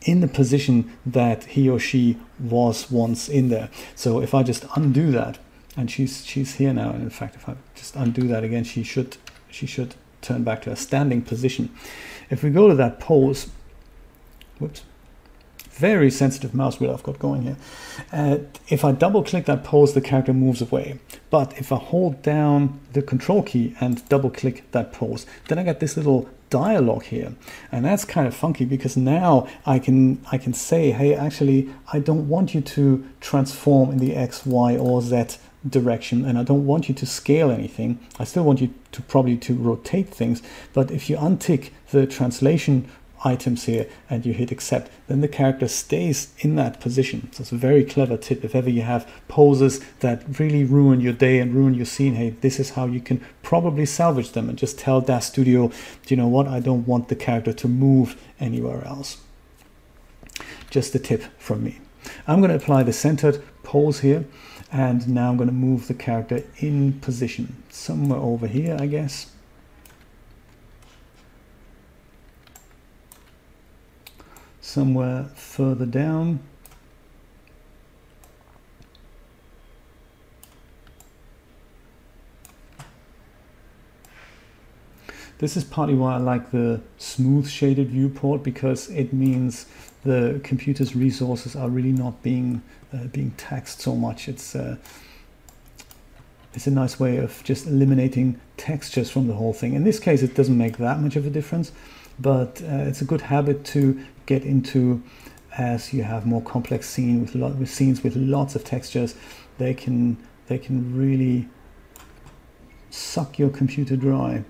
in 0.05 0.21
the 0.21 0.27
position 0.27 0.91
that 1.05 1.45
he 1.45 1.69
or 1.69 1.79
she 1.79 2.17
was 2.39 2.91
once 2.91 3.29
in 3.29 3.49
there. 3.49 3.69
So 3.95 4.21
if 4.21 4.33
I 4.33 4.43
just 4.43 4.65
undo 4.75 5.11
that, 5.11 5.39
and 5.75 5.89
she's 5.89 6.25
she's 6.25 6.55
here 6.55 6.73
now, 6.73 6.91
and 6.91 7.01
in 7.01 7.09
fact, 7.09 7.35
if 7.35 7.49
I 7.49 7.55
just 7.75 7.95
undo 7.95 8.27
that 8.27 8.43
again, 8.43 8.63
she 8.63 8.83
should 8.83 9.17
she 9.49 9.65
should 9.65 9.95
turn 10.21 10.43
back 10.43 10.61
to 10.63 10.71
a 10.71 10.75
standing 10.75 11.21
position. 11.21 11.69
If 12.29 12.43
we 12.43 12.49
go 12.49 12.67
to 12.67 12.75
that 12.75 12.99
pose, 12.99 13.49
whoops, 14.59 14.83
very 15.73 16.11
sensitive 16.11 16.53
mouse 16.53 16.79
wheel 16.79 16.91
I've 16.91 17.03
got 17.03 17.19
going 17.19 17.43
here. 17.43 17.57
Uh, 18.11 18.37
if 18.69 18.85
I 18.85 18.91
double 18.91 19.23
click 19.23 19.45
that 19.45 19.63
pose, 19.63 19.93
the 19.93 20.01
character 20.01 20.33
moves 20.33 20.61
away. 20.61 20.99
But 21.29 21.57
if 21.57 21.71
I 21.71 21.77
hold 21.77 22.21
down 22.21 22.79
the 22.93 23.01
control 23.01 23.43
key 23.43 23.75
and 23.79 24.07
double 24.07 24.29
click 24.29 24.69
that 24.71 24.93
pose, 24.93 25.25
then 25.47 25.57
I 25.57 25.63
get 25.63 25.79
this 25.79 25.97
little 25.97 26.29
dialogue 26.49 27.03
here. 27.05 27.33
And 27.71 27.85
that's 27.85 28.05
kind 28.05 28.27
of 28.27 28.35
funky 28.35 28.65
because 28.65 28.95
now 28.95 29.47
I 29.65 29.79
can 29.79 30.23
I 30.31 30.37
can 30.37 30.53
say, 30.53 30.91
hey, 30.91 31.15
actually, 31.15 31.69
I 31.91 31.99
don't 31.99 32.29
want 32.29 32.53
you 32.53 32.61
to 32.61 33.03
transform 33.19 33.91
in 33.91 33.97
the 33.97 34.15
X, 34.15 34.45
Y, 34.45 34.77
or 34.77 35.01
Z 35.01 35.37
direction 35.67 36.25
and 36.25 36.37
I 36.37 36.43
don't 36.43 36.65
want 36.65 36.89
you 36.89 36.95
to 36.95 37.05
scale 37.05 37.49
anything. 37.49 37.99
I 38.19 38.25
still 38.25 38.43
want 38.43 38.61
you 38.61 38.73
to 38.91 39.01
probably 39.01 39.37
to 39.37 39.55
rotate 39.55 40.09
things. 40.09 40.41
But 40.73 40.91
if 40.91 41.09
you 41.09 41.17
untick 41.17 41.71
the 41.91 42.05
translation 42.05 42.89
items 43.23 43.65
here 43.65 43.87
and 44.09 44.25
you 44.25 44.33
hit 44.33 44.51
accept, 44.51 44.91
then 45.07 45.21
the 45.21 45.27
character 45.27 45.67
stays 45.67 46.33
in 46.39 46.55
that 46.55 46.79
position. 46.79 47.29
So 47.31 47.41
it's 47.41 47.51
a 47.51 47.57
very 47.57 47.83
clever 47.83 48.17
tip. 48.17 48.43
If 48.43 48.55
ever 48.55 48.69
you 48.69 48.81
have 48.81 49.09
poses 49.27 49.79
that 49.99 50.39
really 50.39 50.63
ruin 50.63 51.01
your 51.01 51.13
day 51.13 51.39
and 51.39 51.53
ruin 51.53 51.73
your 51.73 51.85
scene, 51.85 52.15
hey, 52.15 52.31
this 52.31 52.59
is 52.59 52.71
how 52.71 52.85
you 52.85 52.99
can 52.99 53.23
probably 53.41 53.85
salvage 53.85 54.31
them 54.31 54.49
and 54.49 54.57
just 54.57 54.77
tell 54.77 55.01
DAZ 55.01 55.25
Studio, 55.25 55.71
you 56.07 56.17
know 56.17 56.27
what, 56.27 56.47
I 56.47 56.59
don't 56.59 56.85
want 56.87 57.07
the 57.07 57.15
character 57.15 57.53
to 57.53 57.67
move 57.67 58.21
anywhere 58.39 58.85
else. 58.85 59.21
Just 60.69 60.95
a 60.95 60.99
tip 60.99 61.23
from 61.37 61.63
me. 61.63 61.79
I'm 62.27 62.39
going 62.39 62.49
to 62.49 62.57
apply 62.57 62.83
the 62.83 62.93
centered 62.93 63.43
pose 63.63 64.01
here 64.01 64.25
and 64.71 65.07
now 65.07 65.29
I'm 65.29 65.37
going 65.37 65.49
to 65.49 65.53
move 65.53 65.87
the 65.87 65.93
character 65.93 66.43
in 66.57 66.99
position 66.99 67.63
somewhere 67.69 68.19
over 68.19 68.47
here 68.47 68.75
I 68.79 68.87
guess 68.87 69.32
somewhere 74.73 75.25
further 75.35 75.85
down 75.85 76.39
This 85.39 85.57
is 85.57 85.65
partly 85.65 85.93
why 85.93 86.13
I 86.13 86.17
like 86.19 86.51
the 86.51 86.79
smooth 86.97 87.49
shaded 87.49 87.89
viewport 87.89 88.43
because 88.43 88.89
it 88.89 89.11
means 89.11 89.65
the 90.03 90.39
computer's 90.41 90.95
resources 90.95 91.53
are 91.53 91.67
really 91.67 91.91
not 91.91 92.23
being 92.23 92.61
uh, 92.93 93.07
being 93.07 93.31
taxed 93.31 93.81
so 93.81 93.93
much. 93.93 94.29
It's 94.29 94.55
uh, 94.55 94.77
it's 96.53 96.65
a 96.65 96.71
nice 96.71 96.97
way 96.97 97.17
of 97.17 97.43
just 97.43 97.67
eliminating 97.67 98.39
textures 98.55 99.09
from 99.09 99.27
the 99.27 99.33
whole 99.33 99.51
thing. 99.51 99.73
In 99.73 99.83
this 99.83 99.99
case, 99.99 100.23
it 100.23 100.33
doesn't 100.33 100.57
make 100.57 100.77
that 100.77 101.01
much 101.01 101.17
of 101.17 101.27
a 101.27 101.29
difference, 101.29 101.73
but 102.17 102.61
uh, 102.61 102.87
it's 102.89 103.01
a 103.01 103.05
good 103.05 103.21
habit 103.21 103.65
to 103.65 103.99
get 104.25 104.43
into 104.43 105.03
as 105.57 105.93
you 105.93 106.03
have 106.03 106.25
more 106.25 106.41
complex 106.41 106.89
scene 106.89 107.21
with, 107.21 107.35
lot, 107.35 107.55
with 107.55 107.69
scenes 107.69 108.03
with 108.03 108.15
lots 108.15 108.55
of 108.55 108.63
textures. 108.63 109.15
They 109.57 109.73
can 109.73 110.17
they 110.47 110.57
can 110.57 110.97
really 110.97 111.47
suck 112.89 113.39
your 113.39 113.49
computer 113.49 113.95
dry. 113.95 114.43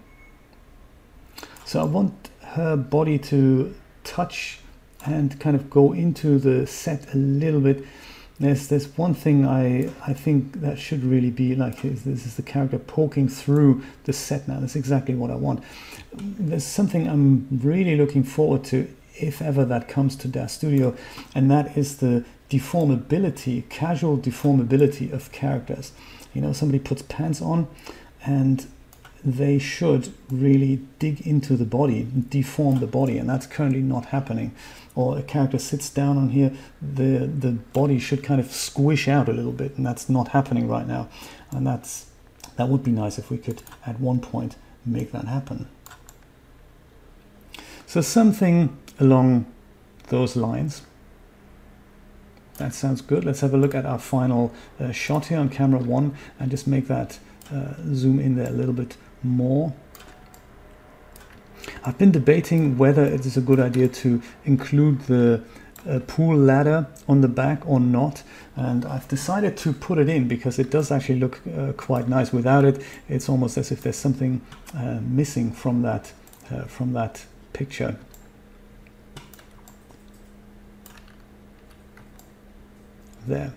So 1.65 1.82
I 1.82 1.84
want 1.84 2.30
her 2.41 2.76
body 2.76 3.17
to 3.19 3.74
touch 4.03 4.59
and 5.05 5.39
kind 5.39 5.55
of 5.55 5.69
go 5.69 5.93
into 5.93 6.39
the 6.39 6.65
set 6.67 7.13
a 7.13 7.17
little 7.17 7.61
bit. 7.61 7.86
There's 8.39 8.67
there's 8.67 8.88
one 8.97 9.13
thing 9.13 9.45
I 9.45 9.89
I 10.05 10.13
think 10.13 10.61
that 10.61 10.80
should 10.80 11.03
really 11.03 11.30
be 11.30 11.55
like 11.55 11.82
this 11.82 12.26
is 12.26 12.36
the 12.36 12.41
character 12.41 12.80
poking 12.80 13.28
through 13.28 13.84
the 14.05 14.13
set 14.13 14.47
now. 14.47 14.59
That's 14.59 14.76
exactly 14.76 15.15
what 15.15 15.32
I 15.32 15.36
want. 15.36 15.63
There's 16.13 16.65
something 16.65 17.07
I'm 17.07 17.47
really 17.51 17.95
looking 17.95 18.24
forward 18.24 18.63
to 18.65 18.88
if 19.16 19.41
ever 19.41 19.66
that 19.66 19.88
comes 19.88 20.16
to 20.18 20.28
DAZ 20.28 20.51
Studio, 20.51 20.95
and 21.36 21.49
that 21.51 21.78
is 21.78 21.97
the 21.97 22.26
deformability, 22.49 23.68
casual 23.70 24.18
deformability 24.18 25.11
of 25.11 25.32
characters. 25.32 25.91
You 26.34 26.41
know, 26.41 26.53
somebody 26.53 26.80
puts 26.80 27.01
pants 27.03 27.41
on 27.41 27.68
and 28.26 28.68
they 29.26 29.57
should 29.57 30.14
really 30.30 30.82
dig 30.99 31.26
into 31.26 31.55
the 31.55 31.66
body, 31.66 32.07
deform 32.30 32.80
the 32.80 32.88
body, 32.88 33.18
and 33.18 33.30
that's 33.30 33.47
currently 33.47 33.82
not 33.82 34.07
happening. 34.07 34.53
Or 34.95 35.18
a 35.18 35.24
character 35.24 35.57
sits 35.57 35.89
down 35.89 36.18
on 36.18 36.30
here, 36.30 36.51
the 36.82 37.28
the 37.28 37.51
body 37.51 37.99
should 37.99 38.24
kind 38.24 38.39
of 38.39 38.51
squish 38.51 39.07
out 39.07 39.30
a 39.30 39.34
little 39.34 39.53
bit, 39.53 39.78
and 39.78 39.86
that's 39.86 40.09
not 40.09 40.30
happening 40.30 40.68
right 40.68 40.88
now. 40.88 41.07
And 41.51 41.66
that's 41.66 42.07
that 42.57 42.68
would 42.68 42.84
be 42.84 42.91
nice 42.91 43.18
if 43.18 43.32
we 43.32 43.38
could 43.38 43.64
at 43.86 43.99
one 43.99 44.20
point 44.20 44.55
make 44.86 45.11
that 45.14 45.26
happen. 45.26 45.68
So 47.88 48.01
something 48.01 48.78
along 48.99 49.45
those 50.09 50.35
lines. 50.35 50.83
That 52.57 52.73
sounds 52.73 53.01
good. 53.01 53.25
Let's 53.25 53.41
have 53.41 53.53
a 53.53 53.57
look 53.57 53.73
at 53.73 53.85
our 53.85 53.97
final 53.97 54.53
uh, 54.79 54.91
shot 54.91 55.25
here 55.25 55.39
on 55.39 55.49
camera 55.49 55.79
one 55.79 56.15
and 56.39 56.51
just 56.51 56.67
make 56.67 56.87
that 56.87 57.19
uh, 57.51 57.73
zoom 57.93 58.19
in 58.19 58.35
there 58.35 58.47
a 58.47 58.51
little 58.51 58.73
bit 58.73 58.95
more. 59.23 59.73
I've 61.83 61.97
been 61.97 62.11
debating 62.11 62.77
whether 62.77 63.03
it 63.03 63.25
is 63.25 63.37
a 63.37 63.41
good 63.41 63.59
idea 63.59 63.87
to 63.87 64.21
include 64.45 65.01
the 65.01 65.43
uh, 65.87 65.99
pool 66.07 66.37
ladder 66.37 66.87
on 67.09 67.21
the 67.21 67.27
back 67.27 67.67
or 67.67 67.79
not 67.79 68.23
and 68.55 68.85
I've 68.85 69.07
decided 69.07 69.57
to 69.57 69.73
put 69.73 69.97
it 69.97 70.07
in 70.07 70.29
because 70.29 70.57
it 70.57 70.69
does 70.69 70.91
actually 70.91 71.19
look 71.19 71.41
uh, 71.45 71.73
quite 71.73 72.07
nice 72.07 72.31
without 72.31 72.63
it 72.63 72.81
it's 73.09 73.27
almost 73.27 73.57
as 73.57 73.69
if 73.69 73.81
there's 73.81 73.97
something 73.97 74.39
uh, 74.73 74.99
missing 75.01 75.51
from 75.51 75.81
that 75.81 76.13
from 76.67 76.93
that 76.93 77.25
picture 77.51 77.97
there 83.28 83.53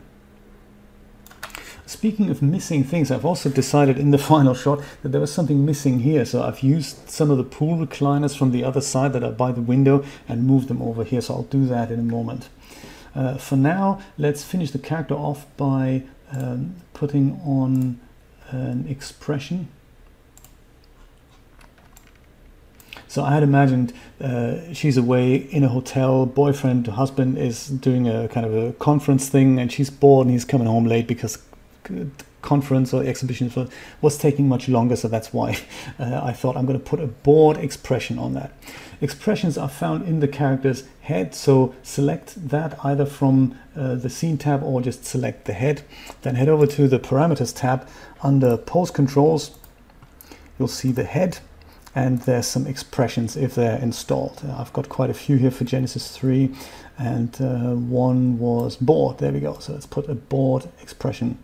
Speaking 1.86 2.30
of 2.30 2.42
missing 2.42 2.82
things, 2.82 3.12
I've 3.12 3.24
also 3.24 3.48
decided 3.48 3.96
in 3.96 4.10
the 4.10 4.18
final 4.34 4.54
shot 4.54 4.82
that 5.02 5.10
there 5.10 5.20
was 5.20 5.32
something 5.32 5.64
missing 5.64 6.00
here. 6.00 6.24
So 6.24 6.42
I've 6.42 6.60
used 6.60 7.08
some 7.08 7.30
of 7.30 7.38
the 7.38 7.44
pool 7.44 7.78
recliners 7.78 8.36
from 8.36 8.50
the 8.50 8.64
other 8.64 8.80
side 8.80 9.12
that 9.12 9.22
are 9.22 9.30
by 9.30 9.52
the 9.52 9.62
window 9.62 10.04
and 10.28 10.44
moved 10.44 10.66
them 10.66 10.82
over 10.82 11.04
here. 11.04 11.20
So 11.20 11.34
I'll 11.34 11.42
do 11.44 11.64
that 11.66 11.92
in 11.92 12.00
a 12.00 12.02
moment. 12.02 12.48
Uh, 13.14 13.36
for 13.36 13.54
now, 13.54 14.00
let's 14.18 14.42
finish 14.42 14.72
the 14.72 14.80
character 14.80 15.14
off 15.14 15.46
by 15.56 16.02
um, 16.32 16.74
putting 16.92 17.40
on 17.46 18.00
an 18.50 18.86
expression. 18.88 19.68
So 23.16 23.24
I 23.24 23.32
had 23.32 23.42
imagined 23.42 23.94
uh, 24.20 24.74
she's 24.74 24.98
away 24.98 25.36
in 25.36 25.64
a 25.64 25.68
hotel, 25.68 26.26
boyfriend, 26.26 26.86
husband 26.86 27.38
is 27.38 27.68
doing 27.68 28.06
a 28.06 28.28
kind 28.28 28.44
of 28.44 28.54
a 28.54 28.74
conference 28.74 29.30
thing, 29.30 29.58
and 29.58 29.72
she's 29.72 29.88
bored 29.88 30.26
and 30.26 30.32
he's 30.34 30.44
coming 30.44 30.66
home 30.66 30.84
late 30.84 31.06
because 31.06 31.38
conference 32.42 32.92
or 32.92 33.02
exhibition 33.02 33.50
was 34.02 34.18
taking 34.18 34.46
much 34.50 34.68
longer 34.68 34.96
so 34.96 35.08
that's 35.08 35.32
why 35.32 35.58
uh, 35.98 36.20
I 36.22 36.34
thought 36.34 36.58
I'm 36.58 36.66
going 36.66 36.78
to 36.78 36.84
put 36.84 37.00
a 37.00 37.06
bored 37.06 37.56
expression 37.56 38.18
on 38.18 38.34
that. 38.34 38.52
Expressions 39.00 39.56
are 39.56 39.70
found 39.70 40.06
in 40.06 40.20
the 40.20 40.28
character's 40.28 40.84
head 41.00 41.34
so 41.34 41.74
select 41.82 42.34
that 42.50 42.78
either 42.84 43.06
from 43.06 43.58
uh, 43.74 43.94
the 43.94 44.10
scene 44.10 44.36
tab 44.36 44.62
or 44.62 44.82
just 44.82 45.06
select 45.06 45.46
the 45.46 45.54
head. 45.54 45.84
Then 46.20 46.34
head 46.34 46.50
over 46.50 46.66
to 46.66 46.86
the 46.86 46.98
parameters 46.98 47.56
tab. 47.56 47.88
Under 48.22 48.58
pose 48.58 48.90
controls 48.90 49.58
you'll 50.58 50.68
see 50.68 50.92
the 50.92 51.04
head 51.04 51.38
and 51.96 52.20
there's 52.20 52.46
some 52.46 52.66
expressions 52.66 53.38
if 53.38 53.54
they're 53.54 53.78
installed. 53.78 54.42
Uh, 54.46 54.58
I've 54.58 54.72
got 54.74 54.90
quite 54.90 55.08
a 55.08 55.14
few 55.14 55.38
here 55.38 55.50
for 55.50 55.64
Genesis 55.64 56.14
3 56.14 56.54
and 56.98 57.34
uh, 57.40 57.74
one 57.74 58.38
was 58.38 58.76
bored. 58.76 59.16
There 59.16 59.32
we 59.32 59.40
go. 59.40 59.58
So 59.58 59.72
let's 59.72 59.86
put 59.86 60.06
a 60.10 60.14
bored 60.14 60.68
expression 60.82 61.38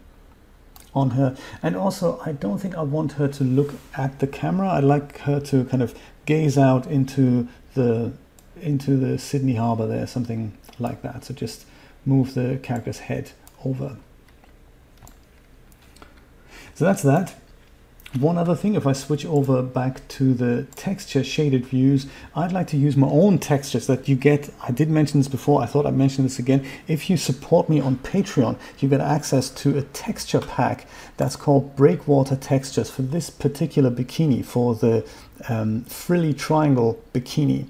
on 0.95 1.13
her. 1.13 1.35
And 1.63 1.75
also, 1.75 2.21
I 2.27 2.33
don't 2.33 2.59
think 2.59 2.77
I 2.77 2.83
want 2.83 3.13
her 3.13 3.29
to 3.29 3.45
look 3.45 3.75
at 3.97 4.19
the 4.19 4.27
camera. 4.27 4.69
I'd 4.69 4.85
like 4.85 5.21
her 5.21 5.41
to 5.41 5.65
kind 5.65 5.83
of 5.83 5.99
gaze 6.27 6.59
out 6.59 6.87
into 6.87 7.49
the 7.75 8.13
into 8.61 8.97
the 8.97 9.19
Sydney 9.19 9.55
Harbour 9.55 9.87
there, 9.87 10.07
something 10.07 10.53
like 10.79 11.01
that. 11.01 11.25
So 11.25 11.35
just 11.35 11.65
move 12.05 12.35
the 12.35 12.61
character's 12.63 12.99
head 12.99 13.33
over. 13.65 13.97
So 16.75 16.85
that's 16.85 17.03
that. 17.03 17.35
One 18.19 18.37
other 18.37 18.55
thing, 18.55 18.75
if 18.75 18.87
I 18.87 18.93
switch 18.93 19.25
over 19.25 19.63
back 19.63 20.07
to 20.09 20.35
the 20.35 20.65
texture 20.77 21.25
shaded 21.25 21.65
views, 21.65 22.07
I'd 22.37 22.53
like 22.53 22.67
to 22.69 22.77
use 22.77 22.95
my 22.95 23.09
own 23.09 23.39
textures 23.39 23.87
that 23.87 24.07
you 24.07 24.17
get. 24.17 24.51
I 24.63 24.71
did 24.71 24.91
mention 24.91 25.19
this 25.19 25.29
before, 25.29 25.63
I 25.63 25.67
thought 25.67 25.87
I'd 25.87 25.97
mention 25.97 26.25
this 26.25 26.39
again. 26.39 26.67
If 26.87 27.09
you 27.09 27.17
support 27.17 27.71
me 27.71 27.81
on 27.81 27.97
Patreon, 27.97 28.59
you 28.81 28.89
get 28.91 29.01
access 29.01 29.49
to 29.49 29.79
a 29.79 29.83
texture 29.83 30.41
pack 30.41 30.87
that's 31.17 31.37
called 31.37 31.75
Breakwater 31.75 32.37
Textures 32.37 32.91
for 32.91 33.01
this 33.01 33.31
particular 33.31 33.91
bikini, 33.91 34.45
for 34.45 34.75
the 34.75 35.09
um, 35.49 35.85
frilly 35.85 36.35
triangle 36.35 37.03
bikini. 37.15 37.67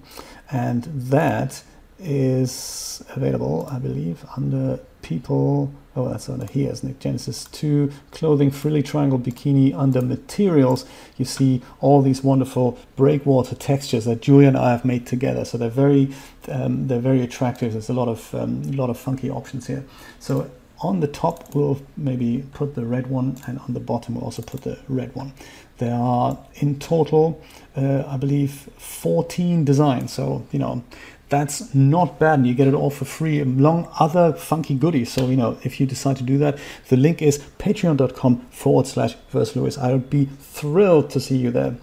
And 0.51 0.83
that 0.83 1.63
is 2.01 3.05
available, 3.11 3.69
I 3.71 3.79
believe, 3.79 4.27
under 4.37 4.81
people. 5.03 5.73
Oh, 5.95 6.09
that's 6.09 6.29
under 6.31 6.47
here, 6.47 6.73
isn't 6.73 6.89
it? 6.89 7.01
Genesis 7.01 7.45
2, 7.45 7.93
clothing, 8.13 8.51
frilly 8.51 8.83
triangle 8.83 9.19
bikini. 9.19 9.75
Under 9.75 10.01
materials, 10.01 10.87
you 11.19 11.27
see 11.27 11.61
all 11.81 12.01
these 12.01 12.25
wonderful 12.25 12.79
breakwater 12.97 13.55
textures 13.55 14.07
that 14.07 14.23
Julia 14.23 14.49
and 14.49 14.57
I 14.57 14.71
have 14.71 14.87
made 14.87 15.07
together. 15.07 15.45
So 15.45 15.59
they're 15.59 15.69
very, 15.69 16.15
um, 16.49 16.89
they're 16.89 16.99
very 16.99 17.21
attractive. 17.21 17.73
There's 17.73 17.91
a 17.91 17.95
lot 17.95 18.09
of, 18.09 18.35
um, 18.35 18.63
lot 18.73 18.89
of 18.89 18.99
funky 18.99 19.29
options 19.29 19.67
here. 19.67 19.85
So 20.19 20.51
on 20.83 21.01
the 21.01 21.07
top, 21.07 21.55
we'll 21.55 21.81
maybe 21.97 22.45
put 22.55 22.75
the 22.75 22.85
red 22.85 23.09
one, 23.09 23.37
and 23.47 23.59
on 23.61 23.75
the 23.75 23.81
bottom, 23.81 24.15
we'll 24.15 24.25
also 24.25 24.43
put 24.43 24.63
the 24.63 24.79
red 24.89 25.15
one. 25.15 25.33
There 25.79 25.95
are 25.95 26.39
in 26.55 26.79
total, 26.79 27.41
uh, 27.77 28.05
I 28.07 28.17
believe, 28.17 28.69
14 28.79 29.65
designs. 29.65 30.13
So, 30.13 30.47
you 30.53 30.59
know, 30.59 30.85
that's 31.33 31.75
not 31.75 32.19
bad 32.19 32.41
and 32.41 32.47
you 32.47 32.53
get 32.53 32.69
it 32.69 32.75
all 32.75 32.91
for 32.91 33.07
free 33.07 33.41
among 33.41 33.89
other 33.99 34.35
funky 34.35 34.75
goodies. 34.75 35.11
So 35.11 35.29
you 35.29 35.37
know 35.37 35.59
if 35.63 35.81
you 35.81 35.87
decide 35.87 36.17
to 36.19 36.23
do 36.23 36.37
that 36.39 36.59
the 36.89 36.97
link 36.97 37.23
is 37.23 37.39
patreon.com 37.59 38.41
forward 38.51 38.87
slash 38.87 39.17
versluis. 39.33 39.79
I 39.79 39.93
would 39.93 40.11
be 40.11 40.27
thrilled 40.27 41.09
to 41.11 41.21
see 41.21 41.39
you 41.39 41.51
there. 41.51 41.75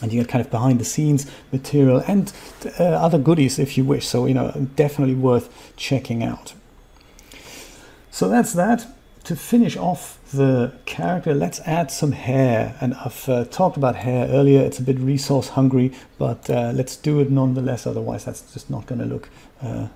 And 0.00 0.10
you 0.10 0.22
get 0.22 0.30
kind 0.30 0.42
of 0.42 0.50
behind 0.50 0.80
the 0.80 0.86
scenes 0.86 1.30
material 1.52 2.02
and 2.06 2.32
uh, 2.80 2.84
other 2.84 3.18
goodies 3.18 3.58
if 3.58 3.76
you 3.76 3.84
wish. 3.84 4.06
So 4.06 4.24
you 4.24 4.32
know 4.32 4.68
definitely 4.76 5.14
worth 5.14 5.76
checking 5.76 6.22
out. 6.22 6.54
So 8.10 8.28
that's 8.30 8.54
that. 8.54 8.86
To 9.24 9.36
finish 9.36 9.76
off 9.76 10.18
the 10.32 10.72
character, 10.86 11.34
let's 11.34 11.60
add 11.60 11.90
some 11.90 12.12
hair. 12.12 12.76
And 12.80 12.94
I've 12.94 13.28
uh, 13.28 13.44
talked 13.44 13.76
about 13.76 13.96
hair 13.96 14.28
earlier. 14.28 14.60
It's 14.60 14.78
a 14.78 14.82
bit 14.82 14.98
resource 14.98 15.48
hungry, 15.50 15.92
but 16.18 16.48
uh, 16.48 16.72
let's 16.74 16.96
do 16.96 17.20
it 17.20 17.30
nonetheless. 17.30 17.86
Otherwise, 17.86 18.24
that's 18.24 18.52
just 18.52 18.70
not 18.70 18.86
going 18.86 19.00
to 19.00 19.06
look. 19.06 19.28
Uh, 19.62 19.88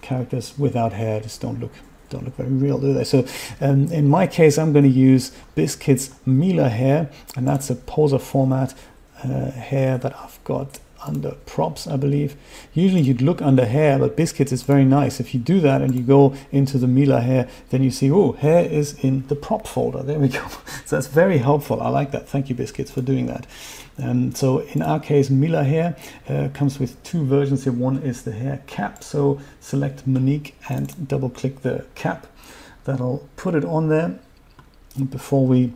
characters 0.00 0.58
without 0.58 0.92
hair 0.92 1.20
just 1.20 1.40
don't 1.40 1.60
look 1.60 1.72
don't 2.10 2.24
look 2.24 2.36
very 2.36 2.48
real, 2.48 2.78
do 2.78 2.94
they? 2.94 3.04
So 3.04 3.26
um, 3.60 3.92
in 3.92 4.08
my 4.08 4.26
case, 4.26 4.56
I'm 4.56 4.72
going 4.72 4.84
to 4.84 4.90
use 4.90 5.30
Biscuit's 5.54 6.14
Mila 6.24 6.70
hair, 6.70 7.10
and 7.36 7.46
that's 7.46 7.68
a 7.68 7.74
poser 7.74 8.18
format 8.18 8.74
uh, 9.22 9.50
hair 9.50 9.98
that 9.98 10.16
I've 10.16 10.42
got 10.44 10.80
under 11.06 11.32
props, 11.46 11.86
I 11.86 11.96
believe. 11.96 12.36
Usually 12.74 13.00
you'd 13.00 13.22
look 13.22 13.40
under 13.40 13.64
hair, 13.64 13.98
but 13.98 14.16
biscuits 14.16 14.52
is 14.52 14.62
very 14.62 14.84
nice. 14.84 15.20
If 15.20 15.34
you 15.34 15.40
do 15.40 15.60
that 15.60 15.82
and 15.82 15.94
you 15.94 16.02
go 16.02 16.34
into 16.50 16.78
the 16.78 16.88
Mila 16.88 17.20
hair, 17.20 17.48
then 17.70 17.82
you 17.82 17.90
see, 17.90 18.10
oh, 18.10 18.32
hair 18.32 18.64
is 18.64 19.02
in 19.04 19.26
the 19.28 19.36
prop 19.36 19.66
folder. 19.66 20.02
There 20.02 20.18
we 20.18 20.28
go. 20.28 20.46
so 20.84 20.96
that's 20.96 21.06
very 21.06 21.38
helpful. 21.38 21.80
I 21.80 21.88
like 21.88 22.10
that. 22.12 22.28
Thank 22.28 22.48
you, 22.48 22.54
biscuits, 22.54 22.90
for 22.90 23.00
doing 23.00 23.26
that. 23.26 23.46
Um, 24.00 24.34
so 24.34 24.60
in 24.60 24.82
our 24.82 25.00
case, 25.00 25.30
Mila 25.30 25.64
hair 25.64 25.96
uh, 26.28 26.48
comes 26.54 26.78
with 26.78 27.02
two 27.02 27.24
versions 27.24 27.64
here. 27.64 27.72
One 27.72 27.98
is 27.98 28.22
the 28.22 28.32
hair 28.32 28.62
cap. 28.66 29.02
So 29.02 29.40
select 29.60 30.06
Monique 30.06 30.54
and 30.68 31.08
double 31.08 31.30
click 31.30 31.62
the 31.62 31.86
cap. 31.94 32.26
That'll 32.84 33.28
put 33.36 33.54
it 33.54 33.64
on 33.64 33.88
there. 33.88 34.18
And 34.96 35.10
before 35.10 35.46
we 35.46 35.72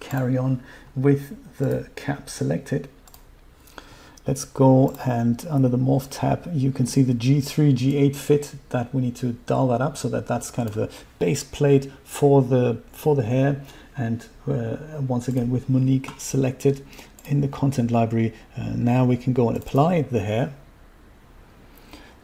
carry 0.00 0.36
on 0.36 0.62
with 0.94 1.36
the 1.58 1.88
cap 1.94 2.28
selected, 2.28 2.88
Let's 4.24 4.44
go 4.44 4.94
and 5.04 5.44
under 5.50 5.68
the 5.68 5.78
morph 5.78 6.06
tab, 6.08 6.48
you 6.54 6.70
can 6.70 6.86
see 6.86 7.02
the 7.02 7.12
G3, 7.12 7.76
G8 7.76 8.14
fit 8.14 8.54
that 8.68 8.94
we 8.94 9.02
need 9.02 9.16
to 9.16 9.32
dial 9.46 9.66
that 9.68 9.80
up 9.80 9.96
so 9.96 10.08
that 10.10 10.28
that's 10.28 10.48
kind 10.48 10.68
of 10.68 10.76
the 10.76 10.88
base 11.18 11.42
plate 11.42 11.90
for 12.04 12.40
the, 12.40 12.80
for 12.92 13.16
the 13.16 13.24
hair. 13.24 13.62
And 13.96 14.24
uh, 14.46 14.76
once 15.00 15.26
again, 15.26 15.50
with 15.50 15.68
Monique 15.68 16.08
selected 16.18 16.86
in 17.24 17.40
the 17.40 17.48
content 17.48 17.90
library, 17.90 18.32
uh, 18.56 18.70
now 18.76 19.04
we 19.04 19.16
can 19.16 19.32
go 19.32 19.48
and 19.48 19.56
apply 19.56 20.02
the 20.02 20.20
hair. 20.20 20.54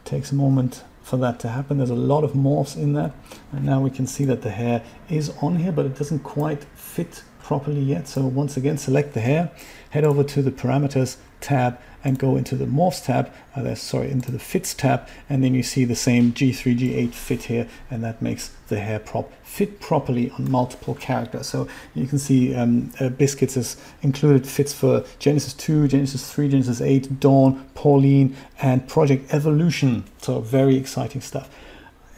Takes 0.05 0.31
a 0.31 0.35
moment 0.35 0.85
for 1.03 1.17
that 1.17 1.37
to 1.41 1.49
happen. 1.49 1.79
There's 1.79 1.89
a 1.89 1.95
lot 1.95 2.23
of 2.23 2.31
morphs 2.31 2.77
in 2.77 2.93
that. 2.93 3.11
And 3.51 3.65
now 3.65 3.81
we 3.81 3.89
can 3.89 4.07
see 4.07 4.23
that 4.23 4.41
the 4.41 4.51
hair 4.51 4.83
is 5.09 5.33
on 5.41 5.57
here, 5.57 5.73
but 5.73 5.85
it 5.85 5.97
doesn't 5.97 6.19
quite 6.19 6.63
fit 6.75 7.23
properly 7.43 7.81
yet. 7.81 8.07
So 8.07 8.25
once 8.25 8.55
again, 8.55 8.77
select 8.77 9.13
the 9.13 9.19
hair, 9.19 9.51
head 9.89 10.05
over 10.05 10.23
to 10.23 10.41
the 10.41 10.51
parameters 10.51 11.17
tab 11.41 11.79
and 12.03 12.17
go 12.17 12.37
into 12.37 12.55
the 12.55 12.65
morphs 12.65 13.03
tab, 13.03 13.31
uh, 13.55 13.75
sorry, 13.75 14.09
into 14.09 14.31
the 14.31 14.39
fits 14.39 14.73
tab, 14.73 15.07
and 15.29 15.43
then 15.43 15.53
you 15.53 15.63
see 15.63 15.83
the 15.83 15.95
same 15.95 16.31
G3, 16.31 16.77
G8 16.77 17.13
fit 17.13 17.43
here, 17.43 17.67
and 17.91 18.03
that 18.03 18.21
makes 18.21 18.51
the 18.69 18.79
hair 18.79 18.99
prop 18.99 19.31
fit 19.43 19.79
properly 19.79 20.31
on 20.31 20.49
multiple 20.49 20.95
characters. 20.95 21.47
So 21.47 21.67
you 21.93 22.07
can 22.07 22.19
see 22.19 22.55
um, 22.55 22.91
uh, 22.99 23.09
Biscuits 23.09 23.55
has 23.55 23.75
included 24.01 24.47
fits 24.47 24.73
for 24.73 25.03
Genesis 25.19 25.53
2, 25.53 25.87
Genesis 25.89 26.31
3, 26.31 26.49
Genesis 26.49 26.81
8, 26.81 27.19
Dawn, 27.19 27.69
Pauline, 27.75 28.35
and 28.61 28.87
Project 28.87 29.33
Evolution. 29.33 30.05
So 30.19 30.39
very 30.39 30.77
exciting 30.77 31.21
stuff 31.21 31.49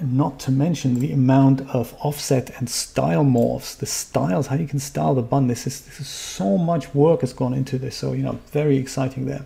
not 0.02 0.40
to 0.42 0.52
mention 0.52 1.00
the 1.00 1.12
amount 1.12 1.62
of 1.70 1.94
offset 2.00 2.50
and 2.58 2.70
style 2.70 3.24
morphs, 3.24 3.78
the 3.78 3.86
styles, 3.86 4.48
how 4.48 4.56
you 4.56 4.68
can 4.68 4.80
style 4.80 5.16
the 5.16 5.22
bun. 5.22 5.48
This 5.48 5.68
is, 5.68 5.82
this 5.82 6.00
is 6.00 6.08
so 6.08 6.58
much 6.58 6.94
work 6.94 7.22
has 7.22 7.34
gone 7.34 7.54
into 7.54 7.78
this. 7.78 7.96
So, 7.96 8.14
you 8.14 8.24
know, 8.24 8.40
very 8.48 8.78
exciting 8.78 9.26
there. 9.26 9.46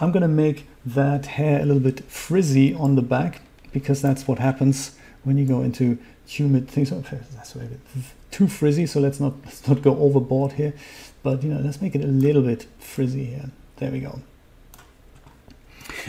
I'm 0.00 0.12
going 0.12 0.22
to 0.22 0.28
make 0.28 0.66
that 0.86 1.26
hair 1.26 1.60
a 1.60 1.64
little 1.64 1.82
bit 1.82 2.04
frizzy 2.04 2.74
on 2.74 2.94
the 2.94 3.02
back 3.02 3.40
because 3.72 4.00
that's 4.00 4.28
what 4.28 4.38
happens 4.38 4.96
when 5.24 5.38
you 5.38 5.44
go 5.44 5.60
into 5.62 5.98
humid 6.26 6.68
things. 6.68 6.92
Oh, 6.92 7.02
that's 7.34 7.54
a 7.54 7.58
bit 7.58 7.80
too 8.30 8.48
frizzy, 8.48 8.86
so 8.86 9.00
let's 9.00 9.20
not, 9.20 9.34
let's 9.44 9.66
not 9.66 9.82
go 9.82 9.96
overboard 9.98 10.52
here. 10.52 10.74
But, 11.22 11.42
you 11.42 11.52
know, 11.52 11.60
let's 11.60 11.80
make 11.80 11.94
it 11.94 12.04
a 12.04 12.06
little 12.06 12.42
bit 12.42 12.66
frizzy 12.78 13.24
here. 13.24 13.50
There 13.76 13.90
we 13.90 14.00
go. 14.00 14.20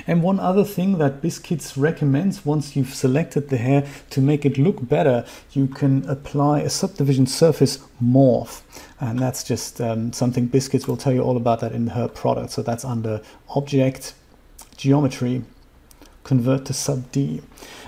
And 0.07 0.23
one 0.23 0.39
other 0.39 0.63
thing 0.63 0.97
that 0.97 1.21
Biscuits 1.21 1.77
recommends 1.77 2.45
once 2.45 2.75
you've 2.75 2.93
selected 2.93 3.49
the 3.49 3.57
hair 3.57 3.87
to 4.11 4.21
make 4.21 4.45
it 4.45 4.57
look 4.57 4.87
better, 4.87 5.25
you 5.51 5.67
can 5.67 6.07
apply 6.09 6.61
a 6.61 6.69
subdivision 6.69 7.27
surface 7.27 7.79
morph. 8.01 8.61
And 8.99 9.19
that's 9.19 9.43
just 9.43 9.79
um, 9.81 10.13
something 10.13 10.47
Biscuits 10.47 10.87
will 10.87 10.97
tell 10.97 11.13
you 11.13 11.21
all 11.21 11.37
about 11.37 11.59
that 11.61 11.71
in 11.71 11.87
her 11.87 12.07
product. 12.07 12.51
So 12.51 12.61
that's 12.61 12.85
under 12.85 13.21
Object, 13.49 14.13
Geometry, 14.77 15.43
Convert 16.23 16.65
to 16.65 16.73
Sub 16.73 17.11
D. 17.11 17.41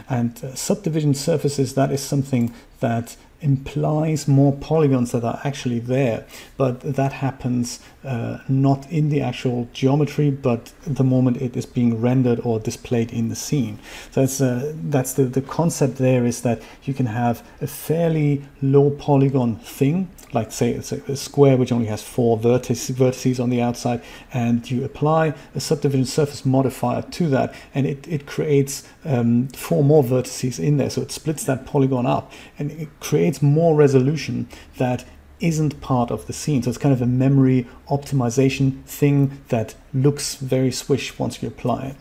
And 0.10 0.44
uh, 0.44 0.56
subdivision 0.56 1.14
surfaces, 1.14 1.76
that 1.76 1.92
is 1.92 2.02
something 2.02 2.54
that 2.80 3.16
implies 3.42 4.28
more 4.28 4.54
polygons 4.54 5.12
that 5.12 5.24
are 5.24 5.40
actually 5.44 5.80
there, 5.80 6.26
but 6.58 6.80
that 6.82 7.14
happens 7.14 7.80
uh, 8.04 8.38
not 8.48 8.90
in 8.92 9.10
the 9.10 9.22
actual 9.22 9.68
geometry, 9.74 10.30
but 10.30 10.72
the 10.86 11.04
moment 11.04 11.38
it 11.42 11.58
is 11.58 11.66
being 11.66 12.00
rendered 12.00 12.40
or 12.44 12.60
displayed 12.60 13.12
in 13.12 13.30
the 13.30 13.36
scene. 13.36 13.80
So 14.12 14.22
it's, 14.22 14.42
uh, 14.42 14.74
that's 14.76 15.14
the, 15.14 15.26
the 15.26 15.42
concept 15.42 15.98
there 15.98 16.26
is 16.26 16.42
that 16.42 16.62
you 16.84 16.94
can 16.94 17.08
have 17.08 17.46
a 17.62 17.68
fairly 17.68 18.44
low 18.62 18.92
polygon 18.92 19.58
thing, 19.58 20.10
like 20.34 20.52
say 20.52 20.72
it's 20.72 20.92
a, 20.92 21.16
square 21.16 21.58
which 21.58 21.72
only 21.72 21.88
has 21.88 22.02
four 22.02 22.38
vertices, 22.38 22.92
vertices 22.94 23.40
on 23.40 23.50
the 23.50 23.62
outside, 23.62 24.02
and 24.34 24.70
you 24.70 24.84
apply 24.84 25.34
a 25.56 25.60
subdivision 25.60 26.06
surface 26.06 26.46
modifier 26.46 27.02
to 27.02 27.28
that, 27.30 27.54
and 27.74 27.86
it, 27.86 28.08
it 28.08 28.26
creates 28.26 28.88
um, 29.06 29.48
four 29.50 29.84
more 29.84 30.04
vertices 30.04 30.60
in 30.60 30.78
there. 30.78 30.90
So 30.90 31.02
it 31.02 31.12
splits 31.12 31.44
that 31.46 31.66
polygon 31.66 32.06
up 32.06 32.32
and 32.58 32.72
it 32.72 32.90
creates 33.00 33.42
more 33.42 33.76
resolution 33.76 34.48
that 34.78 35.06
isn't 35.40 35.82
part 35.82 36.12
of 36.12 36.28
the 36.28 36.34
scene. 36.34 36.62
So 36.62 36.70
it's 36.70 36.78
kind 36.78 36.94
of 36.94 37.02
a 37.02 37.08
memory 37.08 37.68
optimization 37.90 38.84
thing 38.86 39.42
that 39.50 39.76
looks 39.94 40.36
very 40.36 40.72
swish 40.72 41.18
once 41.18 41.42
you 41.42 41.48
apply 41.48 41.88
it. 41.88 41.96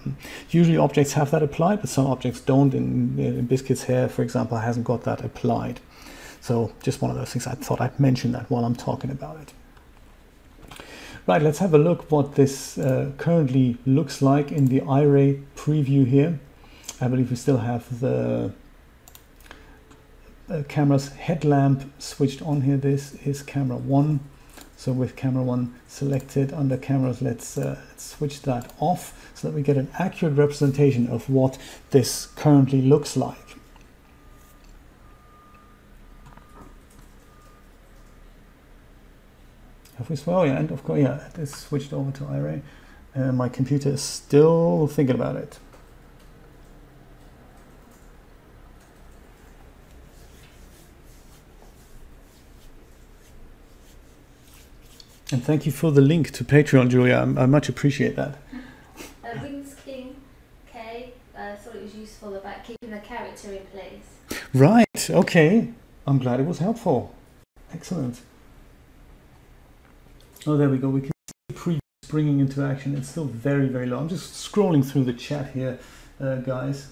Usually 0.50 0.76
objects 0.76 1.14
have 1.14 1.30
that 1.30 1.42
applied, 1.42 1.80
but 1.80 1.88
some 1.88 2.06
objects 2.06 2.40
don't. 2.40 2.74
In, 2.74 3.18
in 3.18 3.46
Biscuit's 3.46 3.84
hair, 3.84 4.08
for 4.08 4.22
example, 4.22 4.58
hasn't 4.58 4.84
got 4.84 5.04
that 5.04 5.24
applied. 5.24 5.80
So 6.40 6.72
just 6.82 7.02
one 7.02 7.10
of 7.10 7.16
those 7.16 7.30
things 7.30 7.46
I 7.46 7.54
thought 7.54 7.80
I'd 7.80 7.98
mention 8.00 8.32
that 8.32 8.50
while 8.50 8.64
I'm 8.64 8.76
talking 8.76 9.10
about 9.10 9.40
it. 9.40 9.52
Right, 11.26 11.42
let's 11.42 11.58
have 11.58 11.74
a 11.74 11.78
look 11.78 12.10
what 12.10 12.34
this 12.34 12.78
uh, 12.78 13.12
currently 13.18 13.76
looks 13.84 14.22
like 14.22 14.50
in 14.50 14.66
the 14.66 14.80
Iray 14.80 15.44
preview 15.54 16.06
here. 16.06 16.40
I 17.00 17.08
believe 17.08 17.30
we 17.30 17.36
still 17.36 17.58
have 17.58 18.00
the 18.00 18.52
camera's 20.68 21.08
headlamp 21.10 21.92
switched 22.00 22.42
on 22.42 22.62
here. 22.62 22.76
This 22.76 23.14
is 23.24 23.42
camera 23.42 23.76
one. 23.76 24.20
So 24.76 24.92
with 24.92 25.14
camera 25.14 25.42
one 25.42 25.74
selected 25.86 26.52
under 26.52 26.76
cameras, 26.76 27.20
let's, 27.20 27.58
uh, 27.58 27.78
let's 27.88 28.02
switch 28.02 28.42
that 28.42 28.72
off 28.80 29.30
so 29.34 29.48
that 29.48 29.54
we 29.54 29.62
get 29.62 29.76
an 29.76 29.88
accurate 29.98 30.36
representation 30.36 31.06
of 31.06 31.28
what 31.28 31.58
this 31.90 32.26
currently 32.34 32.80
looks 32.80 33.16
like. 33.16 33.49
Have 40.00 40.08
we 40.08 40.16
well, 40.24 40.46
yeah, 40.46 40.58
and 40.58 40.70
of 40.70 40.82
course, 40.82 40.98
yeah, 40.98 41.26
it 41.26 41.38
is 41.38 41.54
switched 41.54 41.92
over 41.92 42.10
to 42.10 42.24
Iray. 42.24 42.62
Uh, 43.14 43.32
my 43.32 43.50
computer 43.50 43.90
is 43.90 44.00
still 44.00 44.86
thinking 44.86 45.14
about 45.14 45.36
it. 45.36 45.58
And 55.30 55.44
thank 55.44 55.66
you 55.66 55.72
for 55.72 55.92
the 55.92 56.00
link 56.00 56.30
to 56.30 56.44
Patreon, 56.44 56.88
Julia. 56.88 57.16
I, 57.16 57.42
I 57.42 57.46
much 57.46 57.68
appreciate 57.68 58.16
that. 58.16 58.38
Uh, 59.22 59.38
Wings 59.42 59.76
King 59.84 60.16
K, 60.66 61.12
uh, 61.36 61.54
thought 61.54 61.76
it 61.76 61.82
was 61.82 61.94
useful 61.94 62.34
about 62.34 62.64
keeping 62.64 62.90
the 62.90 62.98
character 62.98 63.52
in 63.52 63.64
place. 63.66 64.40
Right, 64.52 65.10
okay. 65.10 65.72
I'm 66.06 66.18
glad 66.18 66.40
it 66.40 66.46
was 66.46 66.58
helpful. 66.58 67.14
Excellent. 67.72 68.22
Oh, 70.46 70.56
there 70.56 70.70
we 70.70 70.78
go. 70.78 70.88
We 70.88 71.02
can 71.02 71.10
see 71.28 71.54
pre 71.54 71.80
springing 72.02 72.40
into 72.40 72.64
action. 72.64 72.96
It's 72.96 73.08
still 73.08 73.26
very, 73.26 73.68
very 73.68 73.86
low. 73.86 73.98
I'm 73.98 74.08
just 74.08 74.32
scrolling 74.32 74.84
through 74.84 75.04
the 75.04 75.12
chat 75.12 75.50
here, 75.52 75.78
uh, 76.18 76.36
guys. 76.36 76.88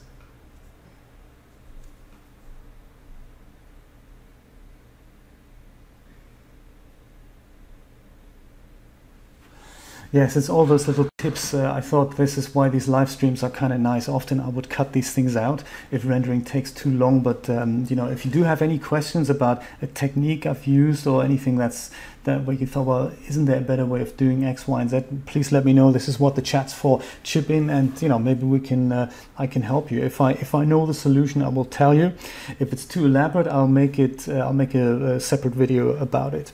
Yes, 10.11 10.39
it's 10.39 10.49
all 10.49 10.65
those 10.65 10.89
little 10.89 11.07
tips. 11.19 11.53
Uh, 11.53 11.71
I 11.71 11.83
thought 11.83 12.17
this 12.17 12.39
is 12.39 12.55
why 12.55 12.71
these 12.71 12.89
live 12.89 13.11
streams 13.11 13.43
are 13.43 13.51
kind 13.51 13.75
of 13.75 13.81
nice. 13.81 14.09
Often 14.09 14.41
I 14.41 14.49
would 14.49 14.71
cut 14.71 14.95
these 14.95 15.13
things 15.13 15.37
out 15.37 15.63
if 15.91 16.07
rendering 16.07 16.43
takes 16.43 16.73
too 16.73 16.91
long. 16.91 17.21
But 17.21 17.51
um, 17.51 17.87
you 17.91 17.97
know, 17.97 18.07
if 18.07 18.25
you 18.25 18.31
do 18.31 18.45
have 18.45 18.63
any 18.63 18.79
questions 18.79 19.29
about 19.29 19.63
a 19.83 19.87
technique 19.87 20.47
I've 20.47 20.67
used 20.67 21.07
or 21.07 21.23
anything 21.23 21.59
that's 21.59 21.91
that 22.29 22.45
where 22.45 22.57
you 22.57 22.67
thought, 22.67 22.87
well, 22.87 23.13
isn't 23.29 23.47
there 23.47 23.59
a 23.59 23.67
better 23.73 23.85
way 23.85 24.01
of 24.01 24.17
doing 24.17 24.45
X, 24.45 24.69
Y, 24.69 24.81
and 24.81 24.91
Z? 24.91 25.03
Please 25.27 25.51
let 25.51 25.65
me 25.65 25.73
know. 25.73 25.91
This 25.91 26.09
is 26.09 26.21
what 26.21 26.37
the 26.37 26.43
chat's 26.43 26.73
for. 26.73 27.03
Chip 27.23 27.51
in, 27.51 27.69
and 27.71 28.01
you 28.01 28.09
know, 28.09 28.19
maybe 28.19 28.45
we 28.45 28.61
can 28.61 28.93
uh, 28.93 29.11
I 29.37 29.47
can 29.47 29.63
help 29.63 29.91
you. 29.91 30.01
If 30.03 30.21
I 30.21 30.31
if 30.33 30.55
I 30.55 30.65
know 30.65 30.87
the 30.87 30.95
solution, 30.95 31.43
I 31.43 31.49
will 31.49 31.65
tell 31.81 31.95
you. 31.95 32.13
If 32.59 32.73
it's 32.73 32.85
too 32.85 33.07
elaborate, 33.07 33.49
I'll 33.49 33.75
make 33.83 33.99
it. 33.99 34.29
Uh, 34.29 34.45
I'll 34.47 34.61
make 34.65 34.75
a, 34.75 35.17
a 35.17 35.21
separate 35.21 35.55
video 35.55 35.97
about 35.97 36.35
it. 36.35 36.53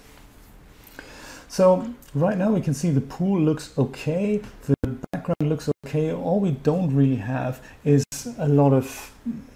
So 1.55 1.95
right 2.15 2.37
now 2.37 2.51
we 2.51 2.61
can 2.61 2.75
see 2.75 2.91
the 2.91 3.01
pool 3.01 3.41
looks 3.41 3.79
okay, 3.79 4.43
the 4.67 4.75
background 5.13 5.49
looks 5.51 5.71
okay. 5.87 6.13
All 6.13 6.41
we 6.41 6.51
don't 6.51 6.93
really 6.93 7.23
have 7.35 7.63
is 7.85 8.05
a 8.39 8.49
lot 8.49 8.73
of 8.73 9.13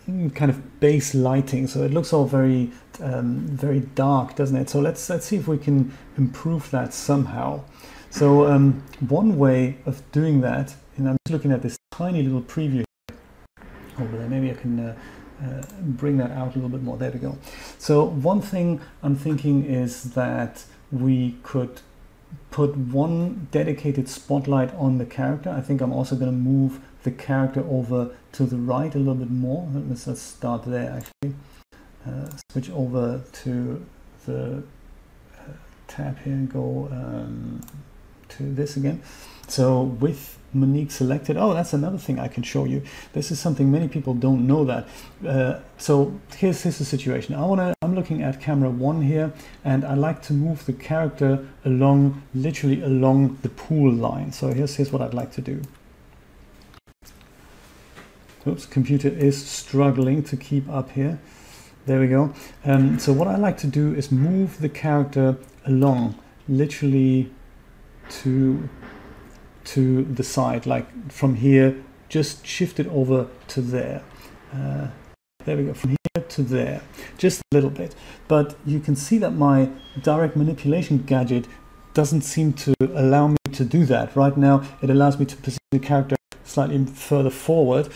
mm, 0.08 0.32
kind 0.32 0.48
of 0.48 0.78
base 0.78 1.12
lighting. 1.12 1.66
So 1.66 1.82
it 1.82 1.92
looks 1.92 2.12
all 2.12 2.24
very, 2.24 2.70
um, 3.02 3.40
very 3.48 3.80
dark, 3.80 4.36
doesn't 4.36 4.56
it? 4.56 4.70
So 4.70 4.78
let's, 4.78 5.10
let's 5.10 5.26
see 5.26 5.36
if 5.38 5.48
we 5.48 5.58
can 5.58 5.92
improve 6.18 6.70
that 6.70 6.92
somehow. 6.92 7.62
So 8.10 8.46
um, 8.46 8.82
one 9.00 9.38
way 9.38 9.78
of 9.86 10.02
doing 10.12 10.40
that, 10.42 10.74
and 10.96 11.08
I'm 11.08 11.16
just 11.24 11.32
looking 11.32 11.52
at 11.52 11.62
this 11.62 11.76
tiny 11.90 12.22
little 12.22 12.42
preview 12.42 12.84
over 14.00 14.16
there, 14.16 14.28
maybe 14.28 14.50
I 14.50 14.54
can 14.54 14.80
uh, 14.80 14.96
uh, 15.44 15.62
bring 15.80 16.16
that 16.18 16.30
out 16.30 16.52
a 16.52 16.54
little 16.54 16.70
bit 16.70 16.82
more. 16.82 16.96
There 16.96 17.10
we 17.10 17.18
go. 17.18 17.38
So 17.78 18.04
one 18.04 18.40
thing 18.40 18.80
I'm 19.02 19.16
thinking 19.16 19.64
is 19.64 20.14
that 20.14 20.64
we 20.90 21.36
could 21.42 21.80
put 22.50 22.76
one 22.76 23.48
dedicated 23.50 24.08
spotlight 24.08 24.74
on 24.74 24.98
the 24.98 25.06
character. 25.06 25.50
I 25.50 25.60
think 25.60 25.80
I'm 25.80 25.92
also 25.92 26.16
going 26.16 26.30
to 26.30 26.36
move 26.36 26.80
the 27.02 27.10
character 27.10 27.64
over 27.68 28.10
to 28.32 28.44
the 28.44 28.56
right 28.56 28.94
a 28.94 28.98
little 28.98 29.14
bit 29.14 29.30
more. 29.30 29.68
Let's 29.72 30.06
just 30.06 30.36
start 30.36 30.64
there 30.64 30.90
actually. 30.90 31.34
Uh, 32.06 32.30
switch 32.50 32.70
over 32.70 33.22
to 33.44 33.84
the 34.26 34.62
tab 35.88 36.18
here 36.20 36.34
and 36.34 36.50
go 36.52 36.88
um, 36.92 37.60
to 38.28 38.42
this 38.42 38.76
again. 38.76 39.02
So 39.48 39.82
with 39.82 40.38
Monique 40.52 40.90
selected, 40.90 41.36
oh, 41.36 41.54
that's 41.54 41.72
another 41.72 41.98
thing 41.98 42.18
I 42.18 42.28
can 42.28 42.42
show 42.42 42.64
you. 42.64 42.82
This 43.12 43.30
is 43.30 43.40
something 43.40 43.70
many 43.70 43.88
people 43.88 44.14
don't 44.14 44.46
know 44.46 44.64
that. 44.64 44.86
Uh, 45.26 45.60
so 45.78 46.18
here's, 46.36 46.62
here's 46.62 46.78
the 46.78 46.84
situation. 46.84 47.34
I 47.34 47.44
wanna, 47.44 47.74
I'm 47.82 47.94
looking 47.94 48.22
at 48.22 48.40
camera 48.40 48.70
one 48.70 49.02
here, 49.02 49.32
and 49.64 49.84
I 49.84 49.94
like 49.94 50.22
to 50.22 50.32
move 50.32 50.66
the 50.66 50.72
character 50.72 51.46
along, 51.64 52.22
literally 52.34 52.82
along 52.82 53.38
the 53.42 53.48
pool 53.48 53.92
line. 53.92 54.32
So 54.32 54.52
here's, 54.52 54.76
here's 54.76 54.92
what 54.92 55.02
I'd 55.02 55.14
like 55.14 55.32
to 55.32 55.40
do. 55.40 55.62
Oops, 58.46 58.64
computer 58.66 59.08
is 59.08 59.44
struggling 59.44 60.22
to 60.24 60.36
keep 60.36 60.68
up 60.68 60.90
here. 60.92 61.18
There 61.84 62.00
we 62.00 62.08
go. 62.08 62.34
Um, 62.64 62.98
so 62.98 63.12
what 63.12 63.28
I 63.28 63.36
like 63.36 63.56
to 63.58 63.66
do 63.66 63.94
is 63.94 64.12
move 64.12 64.60
the 64.60 64.68
character 64.68 65.36
along, 65.68 66.18
literally 66.48 67.30
to 68.22 68.68
to 69.64 70.04
the 70.04 70.22
side, 70.22 70.64
like 70.66 71.12
from 71.12 71.34
here, 71.34 71.76
just 72.08 72.46
shift 72.46 72.80
it 72.80 72.86
over 72.88 73.28
to 73.48 73.60
there. 73.60 74.02
Uh, 74.52 74.88
there 75.44 75.56
we 75.58 75.64
go, 75.64 75.74
from 75.74 75.90
here 75.90 76.24
to 76.28 76.42
there, 76.42 76.80
just 77.18 77.40
a 77.40 77.54
little 77.54 77.70
bit. 77.70 77.94
But 78.28 78.56
you 78.64 78.80
can 78.80 78.96
see 78.96 79.18
that 79.18 79.32
my 79.32 79.68
direct 80.02 80.36
manipulation 80.36 80.98
gadget 80.98 81.46
doesn't 81.92 82.22
seem 82.22 82.52
to 82.54 82.74
allow 82.80 83.28
me 83.28 83.36
to 83.52 83.64
do 83.64 83.84
that. 83.86 84.16
Right 84.16 84.36
now, 84.36 84.62
it 84.82 84.88
allows 84.88 85.18
me 85.18 85.26
to 85.26 85.36
position 85.36 85.68
the 85.70 85.78
character 85.78 86.16
slightly 86.44 86.84
further 86.86 87.30
forward 87.30 87.88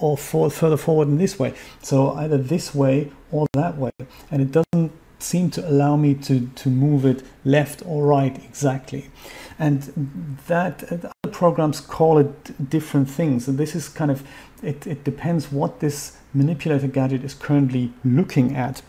or 0.00 0.16
for, 0.16 0.50
further 0.50 0.76
forward 0.76 1.08
in 1.08 1.18
this 1.18 1.38
way. 1.38 1.54
So 1.82 2.12
either 2.12 2.38
this 2.38 2.74
way 2.74 3.12
or 3.30 3.46
that 3.52 3.76
way. 3.76 3.92
And 4.30 4.42
it 4.42 4.50
doesn't 4.52 4.92
seem 5.18 5.50
to 5.50 5.68
allow 5.68 5.96
me 5.96 6.14
to, 6.14 6.48
to 6.48 6.68
move 6.68 7.04
it 7.04 7.22
left 7.44 7.82
or 7.86 8.06
right 8.06 8.36
exactly. 8.44 9.10
And 9.58 10.38
that 10.46 10.92
uh, 10.92 11.10
other 11.24 11.32
programs 11.32 11.80
call 11.80 12.18
it 12.18 12.68
different 12.70 13.08
things. 13.08 13.48
And 13.48 13.58
this 13.58 13.74
is 13.74 13.88
kind 13.88 14.10
of, 14.10 14.22
it, 14.62 14.86
it 14.86 15.04
depends 15.04 15.50
what 15.50 15.80
this 15.80 16.18
manipulator 16.34 16.86
gadget 16.86 17.24
is 17.24 17.34
currently 17.34 17.92
looking 18.04 18.54
at. 18.54 18.82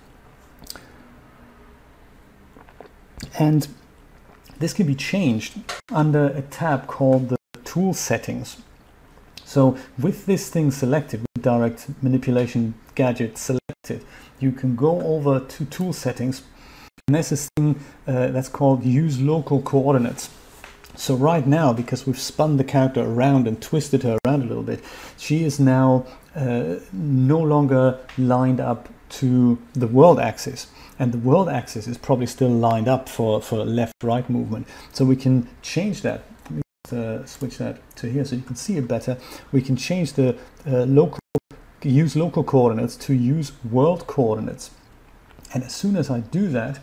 And 3.39 3.67
this 4.59 4.73
can 4.73 4.87
be 4.87 4.95
changed 4.95 5.59
under 5.91 6.27
a 6.27 6.41
tab 6.41 6.87
called 6.87 7.29
the 7.29 7.37
tool 7.63 7.93
settings. 7.93 8.57
So 9.45 9.77
with 9.97 10.25
this 10.25 10.49
thing 10.49 10.71
selected, 10.71 11.21
with 11.21 11.43
direct 11.43 11.87
manipulation 12.01 12.73
gadget 12.95 13.37
selected, 13.37 14.03
you 14.39 14.51
can 14.51 14.75
go 14.75 15.01
over 15.01 15.39
to 15.39 15.65
tool 15.65 15.93
settings 15.93 16.43
and 17.07 17.15
there's 17.15 17.29
this 17.29 17.49
thing 17.55 17.79
uh, 18.05 18.27
that's 18.27 18.49
called 18.49 18.83
use 18.83 19.21
local 19.21 19.61
coordinates. 19.61 20.29
So 20.95 21.15
right 21.15 21.47
now, 21.47 21.71
because 21.71 22.05
we've 22.05 22.19
spun 22.19 22.57
the 22.57 22.65
character 22.65 23.01
around 23.01 23.47
and 23.47 23.61
twisted 23.61 24.03
her 24.03 24.17
around 24.25 24.41
a 24.41 24.45
little 24.45 24.63
bit, 24.63 24.83
she 25.15 25.45
is 25.45 25.57
now 25.57 26.05
uh, 26.35 26.75
no 26.91 27.39
longer 27.39 27.99
lined 28.17 28.59
up 28.59 28.89
to 29.09 29.57
the 29.71 29.87
world 29.87 30.19
axis. 30.19 30.67
And 30.99 31.13
the 31.13 31.17
world 31.19 31.47
axis 31.47 31.87
is 31.87 31.97
probably 31.97 32.25
still 32.25 32.49
lined 32.49 32.89
up 32.89 33.07
for, 33.07 33.41
for 33.41 33.63
left-right 33.63 34.29
movement. 34.29 34.67
So 34.91 35.05
we 35.05 35.15
can 35.15 35.47
change 35.61 36.01
that. 36.01 36.23
Uh, 36.91 37.25
switch 37.25 37.57
that 37.57 37.77
to 37.97 38.09
here 38.09 38.25
so 38.25 38.35
you 38.35 38.41
can 38.41 38.55
see 38.55 38.77
it 38.77 38.87
better. 38.87 39.17
We 39.51 39.61
can 39.61 39.75
change 39.75 40.13
the 40.13 40.35
uh, 40.65 40.83
local, 40.85 41.19
use 41.83 42.15
local 42.15 42.43
coordinates 42.43 42.95
to 42.95 43.13
use 43.13 43.51
world 43.63 44.07
coordinates. 44.07 44.71
And 45.53 45.63
as 45.63 45.73
soon 45.73 45.95
as 45.95 46.09
I 46.09 46.19
do 46.19 46.47
that, 46.49 46.79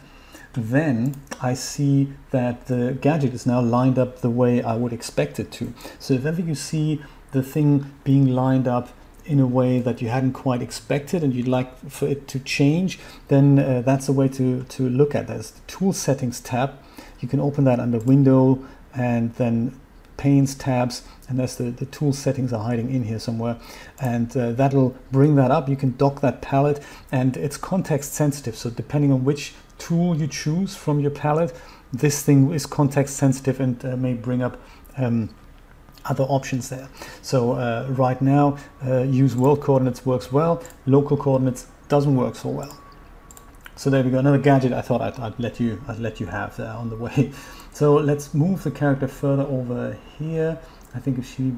then 0.53 1.21
I 1.41 1.55
see 1.55 2.13
that 2.31 2.67
the 2.67 2.97
gadget 3.01 3.35
is 3.35 3.47
now 3.47 3.61
lined 3.61 3.99
up 3.99 4.21
the 4.21 4.31
way 4.31 4.63
I 4.63 4.77
would 4.77 4.93
expect 4.93 5.41
it 5.41 5.51
to. 5.53 5.75
So 5.99 6.15
if 6.15 6.25
ever 6.25 6.41
you 6.41 6.55
see 6.55 7.03
the 7.33 7.43
thing 7.43 7.93
being 8.05 8.29
lined 8.29 8.69
up 8.69 8.91
in 9.27 9.41
a 9.41 9.47
way 9.47 9.81
that 9.81 10.01
you 10.03 10.09
hadn't 10.09 10.33
quite 10.33 10.63
expected 10.63 11.25
and 11.25 11.35
you'd 11.35 11.49
like 11.49 11.91
for 11.91 12.07
it 12.07 12.29
to 12.29 12.39
change, 12.39 13.01
then 13.29 13.59
uh, 13.59 13.83
that's 13.83 14.09
a 14.09 14.13
way 14.13 14.29
to, 14.29 14.63
to 14.65 14.89
look 14.89 15.15
at 15.15 15.27
this. 15.27 15.51
The 15.51 15.61
Tool 15.67 15.93
Settings 15.93 16.41
tab, 16.41 16.79
you 17.21 17.29
can 17.29 17.41
open 17.41 17.65
that 17.65 17.81
under 17.81 17.99
Window 17.99 18.65
and 18.95 19.35
then 19.35 19.79
Panes 20.17 20.55
tabs, 20.55 21.03
and 21.29 21.39
that's 21.39 21.57
the, 21.57 21.65
the 21.65 21.87
tool 21.87 22.13
settings 22.13 22.53
are 22.53 22.63
hiding 22.63 22.95
in 22.95 23.05
here 23.05 23.19
somewhere. 23.19 23.59
And 24.01 24.37
uh, 24.37 24.53
that'll 24.53 24.97
bring 25.11 25.37
that 25.37 25.51
up. 25.51 25.69
You 25.69 25.77
can 25.77 25.97
dock 25.97 26.21
that 26.21 26.43
palette 26.43 26.83
and 27.11 27.37
it's 27.37 27.57
context 27.57 28.13
sensitive. 28.13 28.57
So 28.57 28.71
depending 28.71 29.13
on 29.13 29.25
which 29.25 29.55
tool 29.79 30.17
you 30.17 30.27
choose 30.27 30.77
from 30.77 31.01
your 31.01 31.11
palette, 31.11 31.53
this 31.93 32.23
thing 32.23 32.53
is 32.53 32.67
context 32.67 33.17
sensitive 33.17 33.61
and 33.61 33.85
uh, 33.85 33.97
may 33.97 34.15
bring 34.15 34.43
up 34.43 34.61
um, 34.97 35.31
other 36.05 36.25
options 36.25 36.69
there. 36.69 36.89
So 37.23 37.53
uh, 37.53 37.87
right 37.91 38.21
now, 38.21 38.59
uh, 38.85 39.03
use 39.03 39.35
world 39.35 39.61
coordinates 39.61 40.05
works 40.05 40.31
well, 40.31 40.63
local 40.87 41.17
coordinates 41.17 41.67
doesn't 41.89 42.15
work 42.15 42.37
so 42.37 42.51
well. 42.51 42.79
So 43.77 43.91
there 43.91 44.05
we 44.05 44.11
go, 44.11 44.19
another 44.19 44.39
gadget 44.39 44.73
I 44.73 44.83
thought 44.83 45.01
I'd, 45.01 45.19
I'd 45.19 45.39
let 45.41 45.59
you 45.59 45.83
I'd 45.89 45.99
let 45.99 46.21
you 46.21 46.27
have 46.27 46.61
on 46.61 46.91
the 46.91 46.97
way. 46.97 47.33
So 47.75 47.95
let's 47.95 48.33
move 48.33 48.63
the 48.63 48.71
character 48.71 49.09
further 49.09 49.43
over 49.43 49.99
here. 50.17 50.59
I 50.95 51.01
think 51.01 51.19
if 51.19 51.27
she 51.27 51.55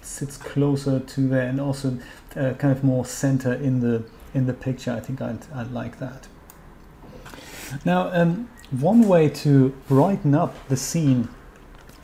sits 0.00 0.38
closer 0.38 1.00
to 1.00 1.28
there 1.28 1.46
and 1.46 1.60
also 1.60 1.98
uh, 2.34 2.54
kind 2.54 2.72
of 2.72 2.82
more 2.82 3.04
center 3.04 3.52
in 3.52 3.80
the 3.80 4.04
in 4.32 4.46
the 4.46 4.54
picture, 4.54 4.92
I 4.92 5.00
think 5.00 5.20
I'd, 5.20 5.46
I'd 5.54 5.70
like 5.70 5.98
that. 5.98 6.28
Now, 7.84 8.10
um, 8.12 8.48
one 8.70 9.02
way 9.06 9.28
to 9.28 9.70
brighten 9.86 10.34
up 10.34 10.54
the 10.68 10.76
scene 10.76 11.28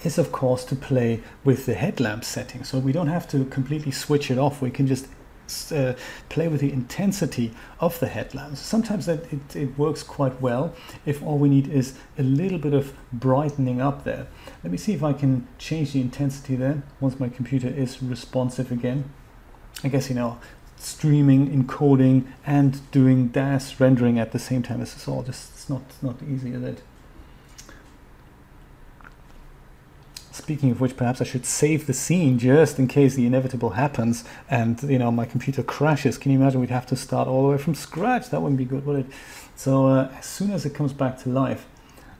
is 0.04 0.18
of 0.18 0.30
course 0.30 0.64
to 0.66 0.76
play 0.76 1.22
with 1.44 1.64
the 1.64 1.74
headlamp 1.74 2.24
setting. 2.24 2.62
So 2.62 2.78
we 2.78 2.92
don't 2.92 3.08
have 3.08 3.26
to 3.28 3.46
completely 3.46 3.92
switch 3.92 4.30
it 4.30 4.36
off. 4.36 4.60
We 4.60 4.70
can 4.70 4.86
just 4.86 5.06
uh, 5.70 5.94
play 6.28 6.48
with 6.48 6.60
the 6.60 6.72
intensity 6.72 7.52
of 7.80 7.98
the 8.00 8.08
headlamps. 8.08 8.60
Sometimes 8.60 9.06
that 9.06 9.32
it, 9.32 9.56
it 9.56 9.78
works 9.78 10.02
quite 10.02 10.40
well 10.40 10.74
if 11.06 11.22
all 11.22 11.38
we 11.38 11.48
need 11.48 11.68
is 11.68 11.98
a 12.18 12.22
little 12.22 12.58
bit 12.58 12.74
of 12.74 12.92
brightening 13.12 13.80
up 13.80 14.04
there. 14.04 14.26
Let 14.62 14.70
me 14.70 14.78
see 14.78 14.92
if 14.92 15.02
I 15.02 15.12
can 15.12 15.46
change 15.58 15.92
the 15.92 16.00
intensity 16.00 16.56
there 16.56 16.82
once 17.00 17.18
my 17.18 17.28
computer 17.28 17.68
is 17.68 18.02
responsive 18.02 18.72
again. 18.72 19.10
I 19.84 19.88
guess 19.88 20.08
you 20.08 20.14
know 20.14 20.38
streaming, 20.82 21.48
encoding, 21.48 22.26
and 22.44 22.90
doing 22.90 23.28
DAZ 23.28 23.78
rendering 23.78 24.18
at 24.18 24.32
the 24.32 24.38
same 24.38 24.62
time. 24.62 24.80
This 24.80 24.96
is 24.96 25.06
all 25.06 25.22
just 25.22 25.52
it's 25.52 25.68
not 25.68 25.82
not 26.02 26.16
easy, 26.22 26.52
is 26.52 26.62
it? 26.62 26.82
Speaking 30.42 30.72
of 30.72 30.80
which, 30.80 30.96
perhaps 30.96 31.20
I 31.20 31.24
should 31.24 31.46
save 31.46 31.86
the 31.86 31.92
scene 31.92 32.36
just 32.36 32.80
in 32.80 32.88
case 32.88 33.14
the 33.14 33.26
inevitable 33.26 33.70
happens 33.70 34.24
and 34.50 34.82
you 34.82 34.98
know 34.98 35.12
my 35.12 35.24
computer 35.24 35.62
crashes. 35.62 36.18
Can 36.18 36.32
you 36.32 36.40
imagine 36.40 36.60
we'd 36.60 36.70
have 36.70 36.86
to 36.86 36.96
start 36.96 37.28
all 37.28 37.44
the 37.44 37.52
way 37.52 37.58
from 37.58 37.76
scratch? 37.76 38.28
That 38.30 38.42
wouldn't 38.42 38.58
be 38.58 38.64
good, 38.64 38.84
would 38.84 38.98
it? 38.98 39.06
So 39.54 39.86
uh, 39.86 40.10
as 40.18 40.26
soon 40.26 40.50
as 40.50 40.66
it 40.66 40.74
comes 40.74 40.92
back 40.92 41.16
to 41.22 41.28
life, 41.28 41.68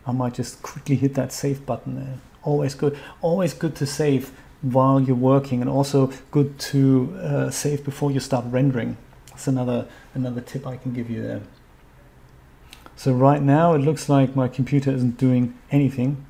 I 0.07 0.13
might 0.13 0.35
just 0.35 0.63
quickly 0.63 0.95
hit 0.95 1.15
that 1.15 1.33
save 1.33 1.67
button 1.67 1.97
there. 1.97 2.19
Always 2.45 2.77
good. 2.77 2.97
Always 3.23 3.55
good 3.55 3.75
to 3.75 3.87
save 3.87 4.31
while 4.61 5.01
you're 5.01 5.17
working, 5.17 5.61
and 5.61 5.69
also 5.69 6.13
good 6.31 6.61
to 6.71 7.19
uh, 7.21 7.51
save 7.51 7.85
before 7.85 8.13
you 8.13 8.21
start 8.21 8.45
rendering. 8.49 8.99
That's 9.31 9.49
another 9.49 9.89
another 10.15 10.43
tip 10.43 10.65
I 10.65 10.77
can 10.77 10.93
give 10.93 11.11
you 11.11 11.21
there. 11.25 11.41
So 12.95 13.13
right 13.13 13.43
now 13.43 13.75
it 13.75 13.79
looks 13.79 14.09
like 14.09 14.37
my 14.37 14.47
computer 14.47 14.93
isn't 14.93 15.19
doing 15.19 15.59
anything 15.73 16.25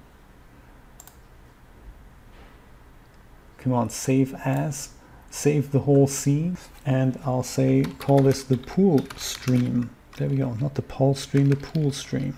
come 3.62 3.72
on 3.72 3.89
save 3.89 4.34
as 4.44 4.90
save 5.30 5.70
the 5.70 5.80
whole 5.80 6.09
scene 6.09 6.56
and 6.84 7.18
I'll 7.24 7.44
say 7.44 7.84
call 7.98 8.18
this 8.18 8.43
the 8.43 8.56
pool 8.56 9.06
stream. 9.16 9.90
There 10.16 10.28
we 10.28 10.36
go 10.36 10.55
not 10.55 10.74
the 10.74 10.82
pool 10.82 11.14
stream 11.14 11.48
the 11.48 11.56
pool 11.56 11.93
stream. 11.93 12.36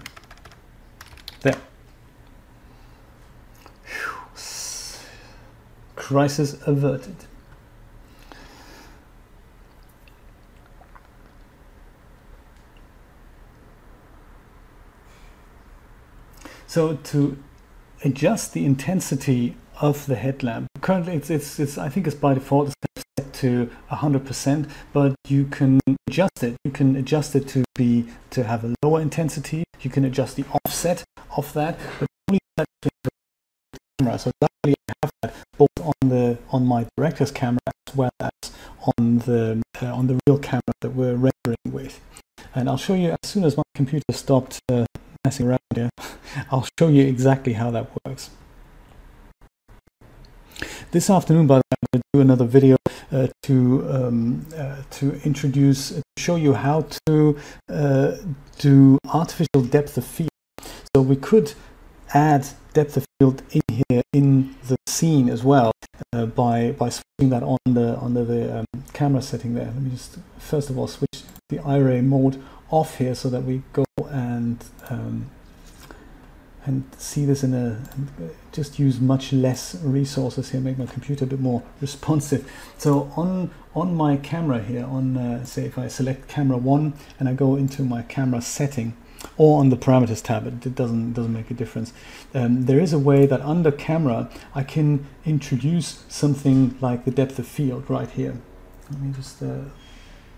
There. 1.41 1.57
Whew. 3.87 5.01
crisis 5.97 6.57
averted. 6.67 7.17
So 16.67 16.97
to 16.97 17.39
adjust 18.05 18.53
the 18.53 18.67
intensity 18.67 19.57
of 19.81 20.07
the 20.07 20.17
headlamp. 20.17 20.69
Currently, 20.81 21.15
it's, 21.15 21.31
it's, 21.31 21.59
it's 21.59 21.79
I 21.79 21.89
think 21.89 22.07
it's 22.07 22.17
by 22.17 22.35
default 22.35 22.73
set 23.17 23.33
to 23.35 23.71
100%, 23.91 24.71
but 24.93 25.15
you 25.29 25.47
can 25.47 25.81
adjust 26.09 26.43
it. 26.43 26.57
You 26.65 26.71
can 26.71 26.97
adjust 26.97 27.35
it 27.35 27.49
to 27.49 27.65
be 27.75 28.07
to 28.31 28.45
have 28.45 28.65
a 28.65 28.75
lower 28.83 29.01
intensity. 29.01 29.65
You 29.81 29.91
can 29.91 30.05
adjust 30.05 30.37
the 30.37 30.45
offset 30.53 31.05
of 31.37 31.53
that, 31.55 31.79
but 31.99 32.09
only 32.29 32.39
that 32.57 32.67
camera. 33.99 34.19
So 34.19 34.31
luckily, 34.41 34.75
I 34.89 34.93
have 35.03 35.11
that 35.23 35.35
both 35.59 35.69
on 35.81 36.09
the 36.09 36.39
on 36.51 36.67
my 36.67 36.87
director's 36.97 37.31
camera 37.31 37.61
as 37.67 37.95
well 37.95 38.11
as 38.21 38.31
on 38.99 39.19
the 39.19 39.63
uh, 39.83 39.87
on 39.87 40.07
the 40.07 40.19
real 40.27 40.39
camera 40.39 40.73
that 40.81 40.91
we're 40.91 41.15
rendering 41.15 41.57
with. 41.71 42.01
And 42.55 42.69
I'll 42.69 42.77
show 42.77 42.95
you 42.95 43.11
as 43.11 43.29
soon 43.29 43.45
as 43.45 43.57
my 43.57 43.65
computer 43.75 44.05
stopped 44.13 44.61
uh, 44.71 44.87
messing 45.25 45.49
around 45.49 45.59
here. 45.75 45.91
I'll 46.51 46.67
show 46.79 46.89
you 46.89 47.05
exactly 47.05 47.55
how 47.55 47.71
that 47.73 47.91
works. 48.05 48.31
This 50.95 51.11
afternoon, 51.11 51.49
by 51.49 51.57
the 51.57 51.59
way, 51.59 51.77
I'm 51.83 51.89
going 51.93 52.03
to 52.03 52.09
do 52.13 52.21
another 52.21 52.45
video 52.45 52.77
uh, 53.11 53.27
to 53.43 53.85
um, 53.91 54.47
uh, 54.57 54.77
to 54.91 55.21
introduce, 55.25 55.91
uh, 55.91 56.01
show 56.17 56.37
you 56.37 56.55
how 56.55 56.87
to 57.09 57.37
uh, 57.69 58.13
do 58.59 59.01
artificial 59.09 59.63
depth 59.69 59.99
of 59.99 60.05
field. 60.05 60.31
So 60.95 61.03
we 61.03 61.17
could 61.17 61.55
add 62.11 62.47
depth 62.75 62.97
of 62.97 63.07
field 63.19 63.43
in 63.51 63.63
here 63.89 64.03
in 64.13 64.55
the 64.69 64.77
scene 64.87 65.29
as 65.29 65.43
well 65.43 65.73
uh, 66.13 66.27
by 66.27 66.71
by 66.71 66.91
switching 66.91 67.31
that 67.31 67.43
on 67.43 67.59
the 67.67 67.99
under 68.01 68.25
the 68.25 68.61
um, 68.61 68.67
camera 68.93 69.21
setting 69.21 69.55
there. 69.55 69.73
Let 69.75 69.83
me 69.83 69.91
just 69.91 70.19
first 70.39 70.71
of 70.71 70.79
all 70.79 70.87
switch 70.87 71.25
the 71.49 71.59
Iray 71.59 72.05
mode 72.05 72.41
off 72.71 72.99
here 72.99 73.17
so 73.17 73.29
that 73.31 73.43
we 73.43 73.63
go 73.73 73.85
and 74.11 74.65
um, 74.89 75.29
and 76.67 76.85
see 76.97 77.25
this 77.25 77.45
in 77.45 77.53
a 77.53 77.79
just 78.53 78.79
use 78.79 79.01
much 79.01 79.33
less 79.33 79.75
resources 79.83 80.51
here 80.51 80.61
make 80.61 80.79
my 80.79 80.87
computer 80.87 81.25
a 81.25 81.29
bit 81.29 81.41
more 81.41 81.63
responsive. 81.81 82.51
So 82.79 83.13
on 83.17 83.51
on 83.75 83.95
my 83.95 84.17
camera 84.17 84.63
here 84.63 84.85
on 84.85 85.17
uh, 85.17 85.45
say 85.45 85.67
if 85.67 85.79
I 85.79 85.89
select 85.89 86.29
camera 86.29 86.57
one 86.57 86.95
and 87.19 87.29
I 87.29 87.35
go 87.35 87.57
into 87.57 87.83
my 87.83 88.03
camera 88.03 88.41
setting 88.41 88.97
or 89.37 89.61
on 89.61 89.71
the 89.71 89.77
parameters 89.77 90.23
tab 90.23 90.47
it 90.47 90.75
doesn't 90.75 91.13
doesn't 91.13 91.33
make 91.33 91.51
a 91.51 91.55
difference. 91.55 91.93
Um, 92.35 92.65
there 92.65 92.81
is 92.81 92.93
a 92.93 92.99
way 92.99 93.27
that 93.27 93.41
under 93.43 93.71
camera 93.71 94.31
I 94.55 94.63
can 94.63 95.07
introduce 95.25 96.05
something 96.09 96.77
like 96.81 97.05
the 97.05 97.11
depth 97.11 97.39
of 97.39 97.47
field 97.47 97.89
right 97.91 98.11
here. 98.11 98.37
Let 98.91 99.01
me 99.01 99.13
just 99.13 99.43
uh, 99.43 99.65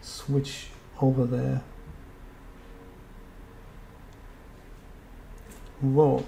switch 0.01 0.69
over 1.01 1.24
there 1.24 1.62
Whoa. 5.81 6.24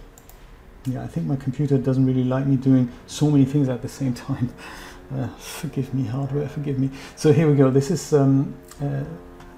Yeah, 0.87 1.03
I 1.03 1.07
think 1.07 1.27
my 1.27 1.37
computer 1.37 1.77
doesn't 1.79 2.07
really 2.07 2.25
like 2.25 2.47
me 2.47 2.57
doing 2.57 2.91
so 3.07 3.31
many 3.31 3.45
things 3.45 3.69
at 3.69 3.83
the 3.83 3.89
same 3.89 4.15
time. 4.15 4.53
Uh, 5.11 5.27
forgive 5.39 5.95
me, 5.95 6.05
hardware, 6.05 6.47
forgive 6.47 6.79
me. 6.79 6.91
So 7.16 7.33
here 7.33 7.49
we 7.49 7.57
go. 7.57 7.70
This 7.70 7.91
is 7.91 8.12
um, 8.12 8.55
uh, 8.79 9.05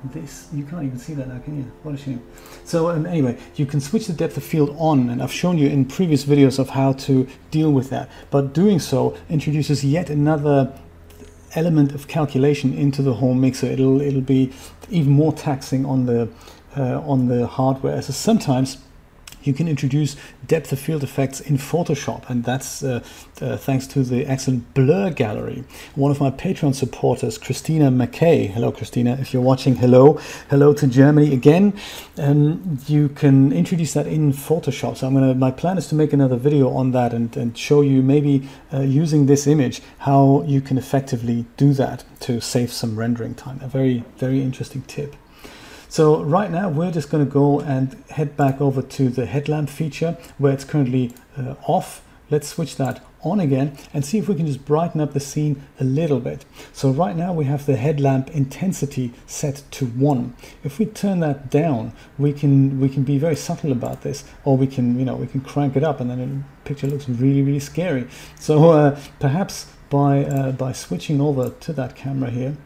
this. 0.04 0.48
You 0.52 0.64
can't 0.64 0.84
even 0.84 0.96
see 0.96 1.14
that 1.14 1.26
now, 1.26 1.40
can 1.40 1.56
you? 1.56 1.72
What 1.82 1.96
a 1.96 1.98
shame. 1.98 2.22
So 2.64 2.88
um, 2.88 3.04
anyway, 3.04 3.36
you 3.56 3.66
can 3.66 3.80
switch 3.80 4.06
the 4.06 4.12
depth 4.12 4.36
of 4.36 4.44
field 4.44 4.74
on, 4.78 5.10
and 5.10 5.20
I've 5.20 5.32
shown 5.32 5.58
you 5.58 5.68
in 5.68 5.86
previous 5.86 6.24
videos 6.24 6.60
of 6.60 6.70
how 6.70 6.92
to 6.92 7.26
deal 7.50 7.72
with 7.72 7.90
that. 7.90 8.08
But 8.30 8.52
doing 8.52 8.78
so 8.78 9.16
introduces 9.28 9.84
yet 9.84 10.08
another 10.08 10.72
element 11.54 11.92
of 11.92 12.06
calculation 12.06 12.72
into 12.72 13.02
the 13.02 13.14
whole 13.14 13.34
mixer. 13.34 13.66
It'll 13.66 14.00
it'll 14.00 14.20
be 14.20 14.52
even 14.88 15.12
more 15.12 15.32
taxing 15.32 15.84
on 15.84 16.06
the 16.06 16.28
uh, 16.76 17.00
on 17.00 17.26
the 17.26 17.48
hardware. 17.48 18.00
So 18.02 18.12
sometimes 18.12 18.78
you 19.42 19.52
can 19.52 19.68
introduce 19.68 20.16
depth 20.46 20.72
of 20.72 20.78
field 20.78 21.02
effects 21.02 21.40
in 21.40 21.56
Photoshop, 21.56 22.28
and 22.28 22.44
that's 22.44 22.82
uh, 22.82 23.02
uh, 23.40 23.56
thanks 23.56 23.86
to 23.88 24.02
the 24.02 24.26
excellent 24.26 24.74
blur 24.74 25.10
gallery. 25.10 25.64
One 25.94 26.10
of 26.10 26.20
my 26.20 26.30
Patreon 26.30 26.74
supporters, 26.74 27.38
Christina 27.38 27.90
McKay, 27.90 28.50
hello 28.50 28.72
Christina, 28.72 29.16
if 29.20 29.32
you're 29.32 29.42
watching, 29.42 29.76
hello, 29.76 30.18
hello 30.48 30.72
to 30.74 30.86
Germany 30.86 31.32
again. 31.32 31.74
Um, 32.18 32.78
you 32.86 33.08
can 33.08 33.52
introduce 33.52 33.94
that 33.94 34.06
in 34.06 34.32
Photoshop. 34.32 34.96
So 34.96 35.06
I'm 35.06 35.14
gonna, 35.14 35.34
my 35.34 35.50
plan 35.50 35.78
is 35.78 35.86
to 35.88 35.94
make 35.94 36.12
another 36.12 36.36
video 36.36 36.70
on 36.70 36.92
that 36.92 37.12
and, 37.12 37.34
and 37.36 37.56
show 37.56 37.80
you 37.80 38.02
maybe 38.02 38.48
uh, 38.72 38.80
using 38.80 39.26
this 39.26 39.46
image 39.46 39.80
how 39.98 40.42
you 40.46 40.60
can 40.60 40.78
effectively 40.78 41.46
do 41.56 41.72
that 41.74 42.04
to 42.20 42.40
save 42.40 42.72
some 42.72 42.98
rendering 42.98 43.34
time. 43.34 43.60
A 43.62 43.68
very, 43.68 44.04
very 44.16 44.42
interesting 44.42 44.82
tip. 44.82 45.16
So 45.90 46.22
right 46.22 46.52
now 46.52 46.68
we're 46.68 46.92
just 46.92 47.10
going 47.10 47.26
to 47.26 47.30
go 47.30 47.58
and 47.58 48.00
head 48.10 48.36
back 48.36 48.60
over 48.60 48.80
to 48.80 49.08
the 49.08 49.26
headlamp 49.26 49.68
feature 49.68 50.16
where 50.38 50.52
it's 50.52 50.62
currently 50.62 51.12
uh, 51.36 51.56
off. 51.66 52.00
Let's 52.30 52.46
switch 52.46 52.76
that 52.76 53.04
on 53.22 53.40
again 53.40 53.76
and 53.92 54.04
see 54.04 54.16
if 54.16 54.28
we 54.28 54.36
can 54.36 54.46
just 54.46 54.64
brighten 54.64 55.00
up 55.00 55.14
the 55.14 55.18
scene 55.18 55.60
a 55.80 55.84
little 55.84 56.20
bit. 56.20 56.44
So 56.72 56.92
right 56.92 57.16
now 57.16 57.32
we 57.32 57.46
have 57.46 57.66
the 57.66 57.74
headlamp 57.74 58.30
intensity 58.30 59.12
set 59.26 59.64
to 59.72 59.86
one. 59.86 60.36
If 60.62 60.78
we 60.78 60.86
turn 60.86 61.18
that 61.20 61.50
down, 61.50 61.92
we 62.18 62.32
can 62.32 62.78
we 62.78 62.88
can 62.88 63.02
be 63.02 63.18
very 63.18 63.34
subtle 63.34 63.72
about 63.72 64.02
this, 64.02 64.22
or 64.44 64.56
we 64.56 64.68
can 64.68 64.96
you 64.96 65.04
know 65.04 65.16
we 65.16 65.26
can 65.26 65.40
crank 65.40 65.74
it 65.74 65.82
up 65.82 65.98
and 65.98 66.08
then 66.08 66.18
the 66.20 66.68
picture 66.68 66.86
looks 66.86 67.08
really 67.08 67.42
really 67.42 67.58
scary. 67.58 68.06
So 68.38 68.70
uh, 68.70 69.00
perhaps 69.18 69.66
by 69.90 70.24
uh, 70.24 70.52
by 70.52 70.70
switching 70.70 71.20
over 71.20 71.50
to 71.50 71.72
that 71.72 71.96
camera 71.96 72.30
here, 72.30 72.56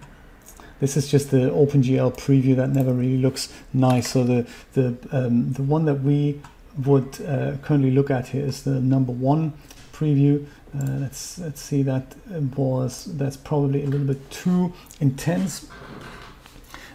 this 0.80 0.96
is 0.96 1.10
just 1.10 1.30
the 1.30 1.50
OpenGL 1.50 2.16
preview 2.16 2.56
that 2.56 2.70
never 2.70 2.92
really 2.92 3.18
looks 3.18 3.52
nice. 3.72 4.10
So 4.10 4.24
the 4.24 4.46
the 4.72 4.96
um, 5.12 5.52
the 5.52 5.62
one 5.62 5.84
that 5.84 6.00
we 6.02 6.40
would 6.84 7.20
uh, 7.22 7.56
currently 7.62 7.90
look 7.90 8.10
at 8.10 8.28
here 8.28 8.44
is 8.44 8.64
the 8.64 8.80
number 8.80 9.12
one 9.12 9.52
preview. 9.92 10.46
Uh, 10.76 10.98
let's 10.98 11.38
let's 11.38 11.60
see 11.60 11.82
that 11.82 12.16
was 12.56 13.04
that's 13.16 13.36
probably 13.36 13.84
a 13.84 13.86
little 13.86 14.06
bit 14.06 14.30
too 14.30 14.72
intense. 15.00 15.66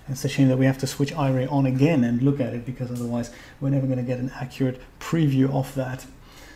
It's 0.10 0.26
a 0.26 0.30
shame 0.30 0.48
that 0.48 0.58
we 0.58 0.66
have 0.66 0.80
to 0.80 0.88
switch 0.88 1.14
Iray 1.14 1.50
on 1.52 1.68
again 1.68 2.04
and 2.04 2.22
look 2.22 2.40
at 2.40 2.54
it 2.54 2.66
because 2.66 2.92
otherwise 2.92 3.32
we're 3.62 3.70
never 3.70 3.86
going 3.86 4.00
to 4.00 4.04
get 4.04 4.18
an 4.20 4.32
accurate 4.36 4.82
preview 5.00 5.54
of 5.54 5.74
that. 5.76 6.08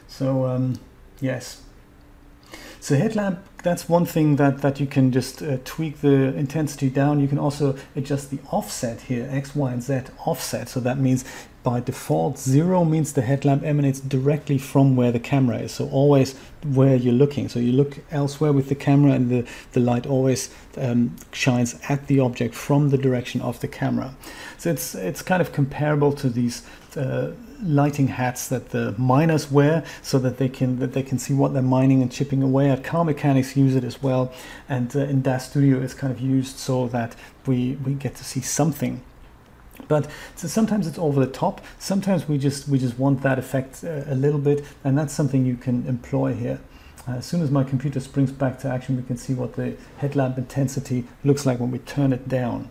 So 0.08 0.46
um, 0.48 0.80
yes, 1.22 1.62
so 2.84 2.98
headlamp, 2.98 3.40
that's 3.64 3.88
one 3.88 4.06
thing 4.06 4.36
that, 4.36 4.58
that 4.58 4.82
you 4.82 4.88
can 4.88 5.14
just 5.14 5.42
uh, 5.42 5.56
tweak 5.64 6.02
the 6.02 6.36
intensity 6.36 6.90
down. 6.90 7.22
You 7.22 7.30
can 7.30 7.40
also 7.40 7.78
adjust 7.96 8.30
the 8.30 8.40
offset 8.52 9.00
here, 9.00 9.26
X, 9.32 9.56
Y, 9.56 9.72
and 9.72 9.82
Z 9.82 10.02
offset. 10.26 10.68
So 10.68 10.82
that 10.82 10.98
means 10.98 11.24
by 11.64 11.80
default, 11.80 12.38
zero 12.38 12.84
means 12.84 13.14
the 13.14 13.22
headlamp 13.22 13.64
emanates 13.64 14.02
directly 14.02 14.58
from 14.58 14.98
where 14.98 15.14
the 15.14 15.20
camera 15.22 15.60
is. 15.60 15.72
So 15.72 15.88
always 15.92 16.36
where 16.66 16.98
you're 16.98 17.14
looking. 17.14 17.48
So 17.48 17.58
you 17.60 17.72
look 17.72 18.00
elsewhere 18.12 18.52
with 18.52 18.68
the 18.68 18.76
camera 18.76 19.14
and 19.14 19.30
the, 19.30 19.48
the 19.72 19.80
light 19.80 20.06
always 20.06 20.50
um, 20.76 21.16
shines 21.32 21.80
at 21.88 22.08
the 22.08 22.20
object 22.20 22.54
from 22.54 22.90
the 22.90 22.98
direction 22.98 23.40
of 23.40 23.62
the 23.62 23.70
camera. 23.70 24.14
So 24.58 24.72
it's, 24.72 24.94
it's 24.94 25.22
kind 25.22 25.42
of 25.42 25.54
comparable 25.54 26.12
to 26.12 26.30
these 26.30 26.64
uh, 26.98 27.32
lighting 27.64 28.08
hats 28.10 28.48
that 28.50 28.70
the 28.70 28.94
miners 28.98 29.52
wear 29.52 29.84
so 30.02 30.20
that 30.20 30.38
they 30.38 30.50
can 30.50 30.80
that 30.80 30.94
they 30.94 31.04
can 31.04 31.18
see 31.18 31.34
what 31.34 31.54
they're 31.54 31.62
mining 31.62 32.02
and 32.02 32.12
chipping 32.12 32.44
away 32.44 32.70
at. 32.70 32.84
Car 32.84 33.06
mechanics 33.06 33.56
use 33.56 33.76
it 33.76 33.84
as 33.84 34.02
well. 34.02 34.32
And 34.70 34.96
uh, 34.96 35.00
in 35.00 35.22
DAZ 35.22 35.50
Studio, 35.50 35.82
it's 35.82 35.94
kind 35.94 36.12
of 36.12 36.20
used 36.20 36.58
so 36.58 36.88
that 36.90 37.16
we, 37.46 37.78
we 37.84 37.94
get 37.94 38.16
to 38.16 38.24
see 38.24 38.42
something. 38.42 39.02
But 39.88 40.10
so 40.36 40.48
sometimes 40.48 40.88
it's 40.88 41.00
over 41.00 41.20
the 41.20 41.32
top. 41.32 41.62
Sometimes 41.80 42.28
we 42.28 42.38
just 42.38 42.68
we 42.68 42.78
just 42.78 42.98
want 43.00 43.22
that 43.24 43.40
effect 43.40 43.84
uh, 43.84 44.04
a 44.08 44.16
little 44.16 44.40
bit. 44.40 44.66
And 44.84 44.98
that's 44.98 45.14
something 45.14 45.46
you 45.46 45.58
can 45.58 45.88
employ 45.88 46.34
here. 46.34 46.60
Uh, 47.08 47.14
as 47.14 47.26
soon 47.26 47.42
as 47.42 47.52
my 47.52 47.64
computer 47.64 48.00
springs 48.00 48.32
back 48.32 48.58
to 48.60 48.70
action 48.70 48.96
we 48.96 49.04
can 49.04 49.18
see 49.18 49.34
what 49.34 49.56
the 49.58 49.76
headlamp 49.98 50.38
intensity 50.38 51.04
looks 51.26 51.46
like 51.46 51.60
when 51.60 51.70
we 51.70 51.80
turn 51.80 52.14
it 52.14 52.30
down 52.30 52.70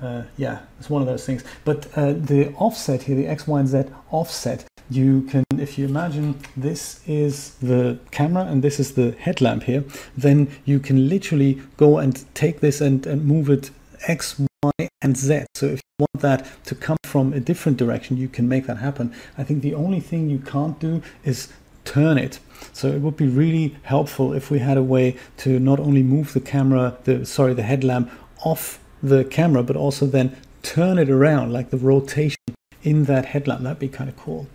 uh, 0.00 0.22
yeah 0.36 0.60
it's 0.78 0.90
one 0.90 1.02
of 1.02 1.08
those 1.08 1.24
things. 1.24 1.44
But 1.64 1.86
uh, 1.96 2.12
the 2.12 2.52
offset 2.54 3.02
here 3.02 3.16
the 3.16 3.26
x 3.26 3.46
y 3.46 3.60
and 3.60 3.68
z 3.68 3.84
offset 4.10 4.64
you 4.90 5.22
can 5.22 5.44
if 5.58 5.78
you 5.78 5.86
imagine 5.86 6.38
this 6.56 7.00
is 7.06 7.54
the 7.56 7.98
camera 8.10 8.44
and 8.44 8.62
this 8.62 8.80
is 8.80 8.94
the 8.94 9.12
headlamp 9.18 9.64
here 9.64 9.84
then 10.16 10.48
you 10.64 10.78
can 10.78 11.08
literally 11.08 11.60
go 11.76 11.98
and 11.98 12.24
take 12.34 12.60
this 12.60 12.80
and, 12.80 13.06
and 13.06 13.26
move 13.26 13.50
it 13.50 13.70
x 14.06 14.40
y 14.62 14.88
and 15.02 15.16
z. 15.16 15.44
So 15.54 15.66
if 15.66 15.80
you 15.80 16.06
want 16.06 16.22
that 16.22 16.64
to 16.64 16.74
come 16.74 16.96
from 17.04 17.32
a 17.32 17.40
different 17.40 17.78
direction 17.78 18.16
you 18.16 18.28
can 18.28 18.48
make 18.48 18.66
that 18.66 18.78
happen. 18.78 19.12
I 19.36 19.44
think 19.44 19.62
the 19.62 19.74
only 19.74 20.00
thing 20.00 20.30
you 20.30 20.38
can't 20.38 20.78
do 20.80 21.02
is 21.24 21.52
turn 21.84 22.18
it. 22.18 22.38
So 22.72 22.88
it 22.88 23.00
would 23.00 23.16
be 23.16 23.28
really 23.28 23.76
helpful 23.82 24.32
if 24.32 24.50
we 24.50 24.58
had 24.58 24.76
a 24.76 24.82
way 24.82 25.16
to 25.38 25.58
not 25.58 25.80
only 25.80 26.02
move 26.02 26.32
the 26.32 26.40
camera 26.40 26.98
the 27.04 27.24
sorry 27.24 27.54
the 27.54 27.62
headlamp 27.62 28.10
off 28.44 28.78
the 29.02 29.24
camera 29.24 29.62
but 29.62 29.76
also 29.76 30.06
then 30.06 30.36
turn 30.62 30.98
it 30.98 31.10
around 31.10 31.52
like 31.52 31.70
the 31.70 31.76
rotation 31.76 32.38
in 32.82 33.04
that 33.04 33.26
headlamp. 33.26 33.62
That'd 33.62 33.78
be 33.78 33.88
kind 33.88 34.10
of 34.10 34.16
cool. 34.16 34.46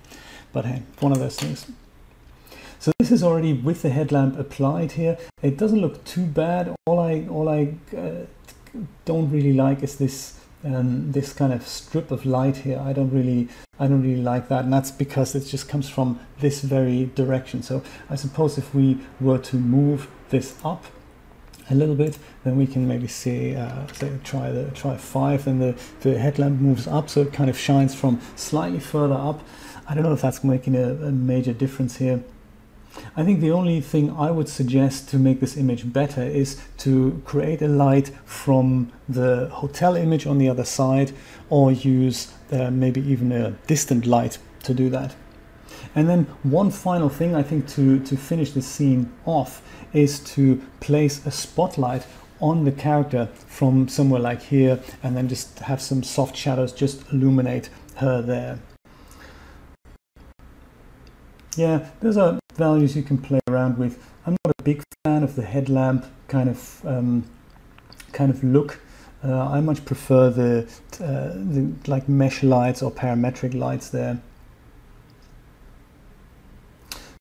But 0.51 0.65
hey 0.65 0.83
one 0.99 1.11
of 1.11 1.19
those 1.19 1.37
things. 1.37 1.65
So 2.79 2.91
this 2.99 3.11
is 3.11 3.23
already 3.23 3.53
with 3.53 3.81
the 3.81 3.89
headlamp 3.89 4.37
applied 4.37 4.93
here. 4.93 5.17
It 5.41 5.57
doesn't 5.57 5.79
look 5.79 6.03
too 6.03 6.25
bad. 6.25 6.75
All 6.85 6.99
i 6.99 7.25
all 7.29 7.47
i 7.47 7.73
uh, 7.95 8.25
don't 9.05 9.31
really 9.31 9.53
like 9.53 9.83
is 9.83 9.97
this 9.97 10.39
um, 10.65 11.11
this 11.11 11.33
kind 11.33 11.53
of 11.53 11.67
strip 11.67 12.11
of 12.11 12.25
light 12.25 12.57
here. 12.57 12.79
I 12.79 12.93
don't 12.93 13.09
really 13.09 13.49
I 13.79 13.87
don't 13.87 14.01
really 14.01 14.21
like 14.21 14.47
that, 14.49 14.65
and 14.65 14.73
that's 14.73 14.91
because 14.91 15.35
it 15.35 15.45
just 15.45 15.67
comes 15.67 15.89
from 15.89 16.19
this 16.39 16.61
very 16.61 17.05
direction. 17.15 17.63
So 17.63 17.83
I 18.09 18.15
suppose 18.15 18.57
if 18.57 18.73
we 18.73 18.99
were 19.19 19.39
to 19.39 19.55
move 19.57 20.07
this 20.29 20.55
up 20.63 20.85
a 21.69 21.75
little 21.75 21.95
bit, 21.95 22.17
then 22.43 22.57
we 22.57 22.67
can 22.67 22.87
maybe 22.87 23.07
see 23.07 23.55
uh, 23.55 23.87
say 23.93 24.11
try 24.23 24.51
the 24.51 24.71
try 24.71 24.97
five, 24.97 25.47
and 25.47 25.61
the 25.61 25.75
the 26.01 26.17
headlamp 26.17 26.59
moves 26.59 26.87
up, 26.87 27.09
so 27.09 27.21
it 27.21 27.33
kind 27.33 27.49
of 27.49 27.57
shines 27.57 27.95
from 27.95 28.19
slightly 28.35 28.79
further 28.79 29.15
up. 29.15 29.41
I 29.87 29.93
don't 29.93 30.03
know 30.03 30.13
if 30.13 30.21
that's 30.21 30.43
making 30.43 30.75
a, 30.75 30.93
a 30.93 31.11
major 31.11 31.53
difference 31.53 31.97
here. 31.97 32.23
I 33.15 33.23
think 33.23 33.41
the 33.41 33.51
only 33.51 33.81
thing 33.81 34.11
I 34.11 34.29
would 34.29 34.47
suggest 34.47 35.09
to 35.09 35.17
make 35.17 35.39
this 35.39 35.57
image 35.57 35.91
better 35.91 36.21
is 36.21 36.61
to 36.79 37.21
create 37.25 37.61
a 37.61 37.67
light 37.67 38.11
from 38.25 38.91
the 39.09 39.49
hotel 39.51 39.95
image 39.95 40.27
on 40.27 40.37
the 40.37 40.47
other 40.47 40.63
side 40.63 41.11
or 41.49 41.71
use 41.71 42.31
uh, 42.51 42.69
maybe 42.69 43.01
even 43.01 43.31
a 43.31 43.51
distant 43.67 44.05
light 44.05 44.37
to 44.63 44.73
do 44.73 44.89
that. 44.89 45.15
And 45.95 46.07
then 46.07 46.25
one 46.43 46.71
final 46.71 47.09
thing 47.09 47.35
I 47.35 47.43
think 47.43 47.67
to, 47.69 47.99
to 47.99 48.17
finish 48.17 48.51
the 48.51 48.61
scene 48.61 49.11
off 49.25 49.61
is 49.93 50.19
to 50.19 50.61
place 50.79 51.25
a 51.25 51.31
spotlight 51.31 52.05
on 52.39 52.65
the 52.65 52.71
character 52.71 53.29
from 53.47 53.87
somewhere 53.87 54.19
like 54.19 54.41
here 54.41 54.79
and 55.01 55.15
then 55.15 55.29
just 55.29 55.59
have 55.59 55.81
some 55.81 56.03
soft 56.03 56.35
shadows 56.35 56.73
just 56.73 57.09
illuminate 57.11 57.69
her 57.95 58.21
there. 58.21 58.59
Yeah, 61.55 61.87
those 62.01 62.17
are 62.17 62.39
values 62.55 62.95
you 62.95 63.03
can 63.03 63.17
play 63.17 63.39
around 63.47 63.77
with. 63.77 64.03
I'm 64.25 64.35
not 64.45 64.55
a 64.57 64.63
big 64.63 64.83
fan 65.05 65.23
of 65.23 65.35
the 65.35 65.43
headlamp 65.43 66.05
kind 66.27 66.49
of 66.49 66.85
um, 66.85 67.25
kind 68.11 68.31
of 68.31 68.43
look. 68.43 68.79
Uh, 69.23 69.47
I 69.47 69.61
much 69.61 69.85
prefer 69.85 70.29
the, 70.29 70.67
uh, 70.95 71.33
the 71.35 71.73
like 71.87 72.09
mesh 72.09 72.43
lights 72.43 72.81
or 72.81 72.91
parametric 72.91 73.53
lights 73.53 73.89
there. 73.89 74.21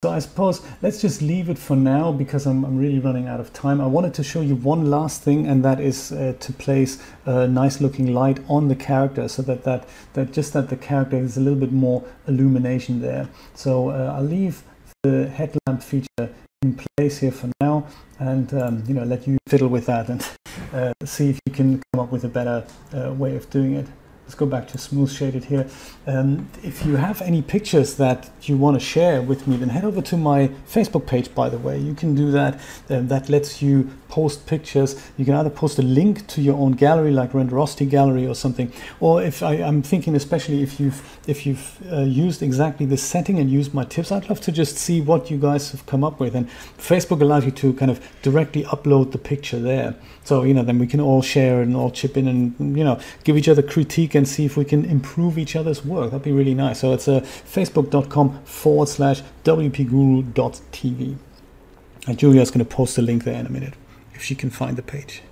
So 0.04 0.10
I 0.10 0.18
suppose 0.18 0.62
let's 0.82 1.00
just 1.00 1.22
leave 1.22 1.48
it 1.48 1.56
for 1.56 1.76
now 1.76 2.10
because 2.10 2.44
I'm, 2.44 2.64
I'm, 2.64 2.76
really 2.76 2.98
running 2.98 3.28
out 3.28 3.38
of 3.38 3.52
time. 3.52 3.80
I 3.80 3.86
wanted 3.86 4.12
to 4.14 4.24
show 4.24 4.40
you 4.40 4.56
one 4.56 4.90
last 4.90 5.22
thing 5.22 5.46
and 5.46 5.64
that 5.64 5.78
is 5.78 6.10
uh, 6.10 6.34
to 6.40 6.52
place 6.54 7.00
a 7.24 7.46
nice 7.46 7.80
looking 7.80 8.12
light 8.12 8.40
on 8.48 8.66
the 8.66 8.74
character 8.74 9.28
so 9.28 9.42
that, 9.42 9.62
that, 9.62 9.88
that 10.14 10.32
just 10.32 10.54
that 10.54 10.70
the 10.70 10.76
character 10.76 11.16
is 11.16 11.36
a 11.36 11.40
little 11.40 11.60
bit 11.60 11.70
more 11.70 12.02
illumination 12.26 13.00
there. 13.00 13.28
So 13.54 13.90
uh, 13.90 14.14
I'll 14.16 14.24
leave 14.24 14.64
the 15.04 15.28
headlamp 15.28 15.84
feature 15.84 16.34
in 16.62 16.80
place 16.96 17.18
here 17.18 17.30
for 17.30 17.50
now 17.60 17.86
and 18.18 18.52
um, 18.54 18.82
you 18.88 18.94
know 18.94 19.04
let 19.04 19.28
you 19.28 19.38
fiddle 19.46 19.68
with 19.68 19.86
that 19.86 20.08
and 20.08 20.28
uh, 20.72 20.92
see 21.04 21.30
if 21.30 21.38
you 21.46 21.52
can 21.52 21.80
come 21.92 22.02
up 22.02 22.10
with 22.10 22.24
a 22.24 22.28
better 22.28 22.66
uh, 22.92 23.12
way 23.12 23.36
of 23.36 23.48
doing 23.50 23.74
it. 23.74 23.86
Let's 24.32 24.38
go 24.38 24.46
back 24.46 24.66
to 24.68 24.78
smooth 24.78 25.12
shaded 25.12 25.44
here. 25.44 25.68
Um, 26.06 26.48
if 26.62 26.86
you 26.86 26.96
have 26.96 27.20
any 27.20 27.42
pictures 27.42 27.96
that 27.96 28.30
you 28.44 28.56
want 28.56 28.80
to 28.80 28.80
share 28.80 29.20
with 29.20 29.46
me, 29.46 29.58
then 29.58 29.68
head 29.68 29.84
over 29.84 30.00
to 30.00 30.16
my 30.16 30.48
Facebook 30.66 31.06
page, 31.06 31.34
by 31.34 31.50
the 31.50 31.58
way. 31.58 31.78
You 31.78 31.92
can 31.92 32.14
do 32.14 32.30
that. 32.30 32.58
Um, 32.88 33.08
that 33.08 33.28
lets 33.28 33.60
you 33.60 33.90
post 34.08 34.46
pictures. 34.46 34.96
You 35.18 35.26
can 35.26 35.34
either 35.34 35.50
post 35.50 35.78
a 35.78 35.82
link 35.82 36.26
to 36.28 36.40
your 36.40 36.56
own 36.56 36.72
gallery, 36.72 37.10
like 37.10 37.32
Renderosity 37.32 37.88
Gallery 37.88 38.26
or 38.26 38.34
something, 38.34 38.72
or 39.00 39.22
if 39.22 39.42
I, 39.42 39.56
am 39.56 39.82
thinking, 39.82 40.14
especially 40.14 40.62
if 40.62 40.80
you've 40.80 41.00
if 41.26 41.46
you've 41.46 41.78
uh, 41.92 42.00
used 42.00 42.42
exactly 42.42 42.86
this 42.86 43.02
setting 43.02 43.38
and 43.38 43.50
used 43.50 43.74
my 43.74 43.84
tips, 43.84 44.10
I'd 44.12 44.28
love 44.30 44.40
to 44.42 44.52
just 44.52 44.76
see 44.76 45.02
what 45.02 45.30
you 45.30 45.36
guys 45.36 45.72
have 45.72 45.84
come 45.84 46.04
up 46.04 46.20
with. 46.20 46.34
And 46.34 46.48
Facebook 46.78 47.20
allows 47.20 47.44
you 47.44 47.50
to 47.52 47.74
kind 47.74 47.90
of 47.90 48.00
directly 48.22 48.64
upload 48.64 49.12
the 49.12 49.18
picture 49.18 49.58
there. 49.58 49.94
So 50.24 50.42
you 50.44 50.54
know, 50.54 50.62
then 50.62 50.78
we 50.78 50.86
can 50.86 51.00
all 51.00 51.22
share 51.22 51.62
and 51.62 51.76
all 51.76 51.90
chip 51.90 52.16
in 52.16 52.28
and 52.28 52.76
you 52.76 52.84
know 52.84 53.00
give 53.24 53.36
each 53.36 53.48
other 53.48 53.62
critique 53.62 54.14
and 54.14 54.26
see 54.26 54.44
if 54.44 54.56
we 54.56 54.64
can 54.64 54.84
improve 54.84 55.38
each 55.38 55.56
other's 55.56 55.84
work. 55.84 56.10
That'd 56.10 56.24
be 56.24 56.32
really 56.32 56.54
nice. 56.54 56.80
So 56.80 56.92
it's 56.92 57.08
uh, 57.08 57.20
facebook.com 57.20 58.44
forward 58.44 58.88
slash 58.88 59.22
wpguru.tv. 59.44 61.16
And 62.06 62.18
Julia's 62.18 62.50
going 62.50 62.64
to 62.64 62.70
post 62.70 62.96
the 62.96 63.02
link 63.02 63.24
there 63.24 63.38
in 63.38 63.46
a 63.46 63.50
minute 63.50 63.74
if 64.14 64.22
she 64.22 64.34
can 64.34 64.50
find 64.50 64.76
the 64.76 64.82
page. 64.82 65.22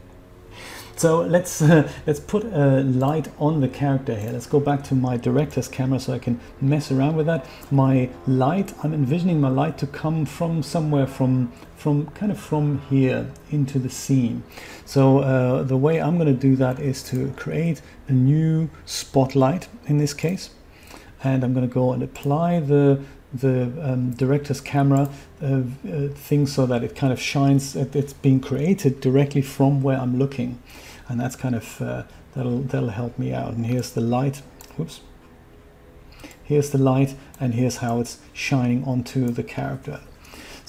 So 1.01 1.23
let's 1.23 1.63
uh, 1.63 1.91
let's 2.07 2.21
put 2.21 2.45
a 2.45 2.83
light 2.83 3.29
on 3.39 3.63
the 3.63 3.69
character 3.69 4.15
here. 4.15 4.33
Let's 4.33 4.47
go 4.47 4.61
back 4.61 4.85
to 4.85 4.95
my 4.95 5.17
director's 5.17 5.67
camera 5.67 5.99
so 5.99 6.13
I 6.13 6.19
can 6.19 6.39
mess 6.61 6.93
around 6.93 7.17
with 7.17 7.25
that. 7.25 7.47
My 7.71 8.11
light, 8.27 8.75
I'm 8.85 8.93
envisioning 8.93 9.41
my 9.41 9.49
light 9.49 9.79
to 9.79 9.87
come 9.87 10.27
from 10.27 10.63
somewhere 10.63 11.07
from 11.07 11.53
from 11.75 12.09
kind 12.09 12.31
of 12.31 12.39
from 12.39 12.83
here 12.91 13.31
into 13.51 13.79
the 13.79 13.89
scene. 13.89 14.43
So 14.91 15.21
uh, 15.21 15.63
the 15.63 15.77
way 15.77 16.03
I'm 16.03 16.19
going 16.19 16.35
to 16.35 16.41
do 16.49 16.57
that 16.57 16.81
is 16.81 17.05
to 17.11 17.33
create 17.37 17.81
a 18.09 18.13
new 18.13 18.69
spotlight 18.87 19.69
in 19.87 19.99
this 19.99 20.13
case, 20.13 20.51
and 21.23 21.45
I'm 21.45 21.55
going 21.55 21.69
to 21.69 21.73
go 21.73 21.93
and 21.93 22.03
apply 22.03 22.59
the 22.59 23.01
the 23.33 23.73
um, 23.81 24.11
director's 24.11 24.61
camera 24.61 25.09
uh, 25.41 25.47
uh, 25.47 26.09
thing 26.09 26.45
so 26.49 26.67
that 26.67 26.83
it 26.83 26.97
kind 26.97 27.13
of 27.13 27.21
shines 27.21 27.77
it's 27.77 28.13
being 28.13 28.41
created 28.41 29.01
directly 29.01 29.43
from 29.43 29.81
where 29.81 29.97
I'm 29.97 30.19
looking. 30.19 30.61
And 31.09 31.21
that's 31.21 31.37
kind 31.37 31.55
of 31.55 31.81
uh, 31.81 32.03
that'll 32.35 32.63
that'll 32.63 32.97
help 33.03 33.17
me 33.17 33.33
out. 33.33 33.53
And 33.53 33.67
here's 33.67 33.93
the 33.93 34.01
light. 34.01 34.43
Whoops. 34.77 35.03
Here's 36.43 36.71
the 36.71 36.79
light 36.79 37.15
and 37.39 37.55
here's 37.55 37.77
how 37.77 38.01
it's 38.01 38.19
shining 38.33 38.83
onto 38.83 39.29
the 39.29 39.45
character 39.45 40.01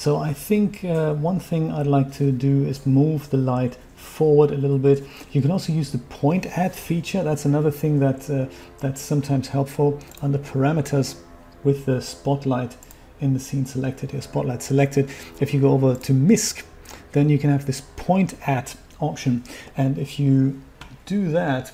so 0.04 0.10
I 0.18 0.34
think 0.34 0.84
uh, 0.84 1.14
one 1.30 1.40
thing 1.40 1.72
I'd 1.72 1.88
like 1.98 2.12
to 2.14 2.32
do 2.32 2.54
is 2.72 2.86
move 2.86 3.30
the 3.30 3.38
light 3.38 3.78
forward 3.96 4.52
a 4.52 4.60
little 4.64 4.80
bit 4.80 5.04
you 5.32 5.42
can 5.42 5.52
also 5.52 5.72
use 5.82 5.92
the 5.92 6.04
point 6.22 6.46
at 6.58 6.74
feature 6.74 7.24
that's 7.24 7.46
another 7.46 7.72
thing 7.82 8.00
that 8.00 8.30
uh, 8.30 8.46
that's 8.80 9.02
sometimes 9.02 9.50
helpful 9.50 10.00
under 10.22 10.40
parameters 10.40 11.18
with 11.64 11.86
the 11.86 12.02
spotlight 12.02 12.76
in 13.22 13.34
the 13.34 13.40
scene 13.40 13.66
selected 13.66 14.12
here, 14.12 14.22
spotlight 14.22 14.62
selected. 14.62 15.10
If 15.40 15.54
you 15.54 15.62
go 15.62 15.72
over 15.72 15.96
to 15.96 16.14
MISC, 16.14 16.66
then 17.14 17.30
you 17.30 17.38
can 17.38 17.52
have 17.52 17.66
this 17.66 17.82
point 17.96 18.36
at 18.48 18.76
option. 19.00 19.44
And 19.78 19.98
if 19.98 20.20
you 20.20 20.60
do 21.06 21.32
that, 21.32 21.72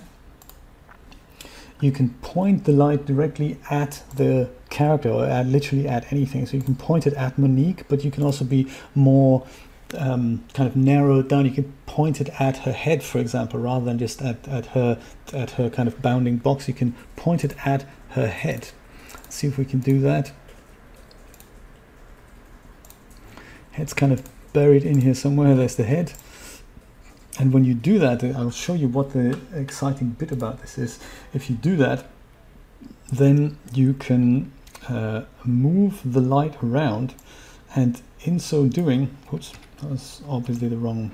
you 1.79 1.91
can 1.91 2.09
point 2.21 2.65
the 2.65 2.71
light 2.71 3.05
directly 3.05 3.57
at 3.69 4.03
the 4.15 4.49
character 4.69 5.09
or 5.09 5.25
at 5.25 5.45
literally 5.45 5.87
at 5.87 6.11
anything. 6.11 6.45
So 6.45 6.57
you 6.57 6.63
can 6.63 6.75
point 6.75 7.05
it 7.05 7.13
at 7.13 7.37
Monique, 7.37 7.87
but 7.87 8.03
you 8.03 8.11
can 8.11 8.23
also 8.23 8.43
be 8.43 8.67
more 8.95 9.45
um, 9.97 10.43
kind 10.53 10.67
of 10.67 10.75
narrowed 10.75 11.29
down. 11.29 11.45
You 11.45 11.51
can 11.51 11.73
point 11.85 12.19
it 12.19 12.29
at 12.39 12.57
her 12.59 12.73
head, 12.73 13.03
for 13.03 13.19
example, 13.19 13.59
rather 13.59 13.85
than 13.85 13.99
just 13.99 14.21
at, 14.21 14.47
at 14.47 14.67
her 14.67 14.99
at 15.33 15.51
her 15.51 15.69
kind 15.69 15.87
of 15.87 16.01
bounding 16.01 16.37
box. 16.37 16.67
You 16.67 16.73
can 16.73 16.95
point 17.15 17.43
it 17.43 17.55
at 17.65 17.85
her 18.09 18.27
head 18.27 18.69
see 19.29 19.47
if 19.47 19.57
we 19.57 19.65
can 19.65 19.79
do 19.79 19.99
that. 20.01 20.31
Head's 23.71 23.93
kind 23.93 24.11
of 24.11 24.27
buried 24.53 24.83
in 24.83 25.01
here 25.01 25.13
somewhere. 25.13 25.55
There's 25.55 25.75
the 25.75 25.83
head. 25.83 26.13
And 27.39 27.53
when 27.53 27.65
you 27.65 27.73
do 27.73 27.99
that, 27.99 28.23
I'll 28.23 28.51
show 28.51 28.73
you 28.73 28.88
what 28.88 29.11
the 29.11 29.39
exciting 29.53 30.09
bit 30.09 30.31
about 30.31 30.61
this 30.61 30.77
is. 30.77 30.99
If 31.34 31.49
you 31.49 31.55
do 31.55 31.76
that, 31.77 32.05
then 33.11 33.57
you 33.73 33.93
can 33.93 34.51
uh, 34.89 35.23
move 35.43 36.01
the 36.03 36.22
light 36.22 36.55
around 36.64 37.14
and 37.76 38.01
in 38.22 38.39
so 38.39 38.65
doing, 38.68 39.15
oops, 39.34 39.53
that 39.80 39.89
was 39.89 40.22
obviously 40.27 40.68
the 40.68 40.77
wrong 40.77 41.11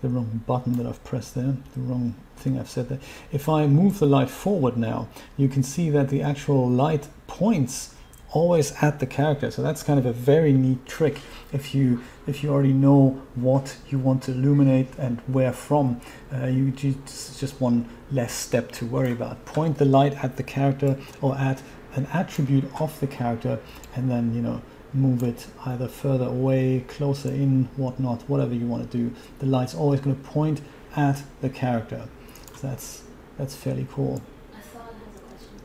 the 0.00 0.08
wrong 0.08 0.42
button 0.46 0.72
that 0.72 0.84
I've 0.84 1.02
pressed 1.04 1.36
there, 1.36 1.56
the 1.74 1.80
wrong 1.80 2.16
thing 2.36 2.58
I've 2.58 2.68
said 2.68 2.88
there. 2.88 2.98
If 3.30 3.48
I 3.48 3.68
move 3.68 4.00
the 4.00 4.06
light 4.06 4.30
forward 4.30 4.76
now, 4.76 5.06
you 5.36 5.48
can 5.48 5.62
see 5.62 5.90
that 5.90 6.08
the 6.08 6.22
actual 6.22 6.68
light 6.68 7.06
points 7.28 7.91
always 8.32 8.72
at 8.82 8.98
the 8.98 9.06
character. 9.06 9.50
So 9.50 9.62
that's 9.62 9.82
kind 9.82 9.98
of 9.98 10.06
a 10.06 10.12
very 10.12 10.52
neat 10.52 10.84
trick 10.86 11.20
if 11.52 11.74
you 11.74 12.02
if 12.26 12.42
you 12.42 12.50
already 12.50 12.72
know 12.72 13.22
what 13.34 13.76
you 13.88 13.98
want 13.98 14.22
to 14.24 14.32
illuminate 14.32 14.88
and 14.98 15.20
where 15.26 15.52
from. 15.52 16.00
Uh, 16.32 16.46
you 16.46 16.70
just 16.70 17.38
just 17.38 17.60
one 17.60 17.88
less 18.10 18.32
step 18.32 18.72
to 18.72 18.86
worry 18.86 19.12
about. 19.12 19.44
Point 19.44 19.78
the 19.78 19.84
light 19.84 20.24
at 20.24 20.36
the 20.36 20.42
character 20.42 20.98
or 21.20 21.36
at 21.36 21.62
an 21.94 22.06
attribute 22.06 22.64
of 22.80 22.98
the 23.00 23.06
character, 23.06 23.58
and 23.94 24.10
then 24.10 24.34
you 24.34 24.42
know 24.42 24.62
move 24.94 25.22
it 25.22 25.46
either 25.64 25.88
further 25.88 26.26
away, 26.26 26.84
closer 26.86 27.30
in, 27.30 27.64
whatnot, 27.76 28.22
whatever 28.28 28.54
you 28.54 28.66
want 28.66 28.90
to 28.90 28.96
do. 28.96 29.14
The 29.38 29.46
light's 29.46 29.74
always 29.74 30.00
going 30.00 30.16
to 30.16 30.22
point 30.22 30.60
at 30.94 31.22
the 31.40 31.48
character. 31.48 32.08
So 32.56 32.68
that's 32.68 33.02
that's 33.38 33.54
fairly 33.54 33.86
cool. 33.90 34.20
Athal 34.52 34.84
has 34.84 35.16
a 35.16 35.20
question. 35.20 35.60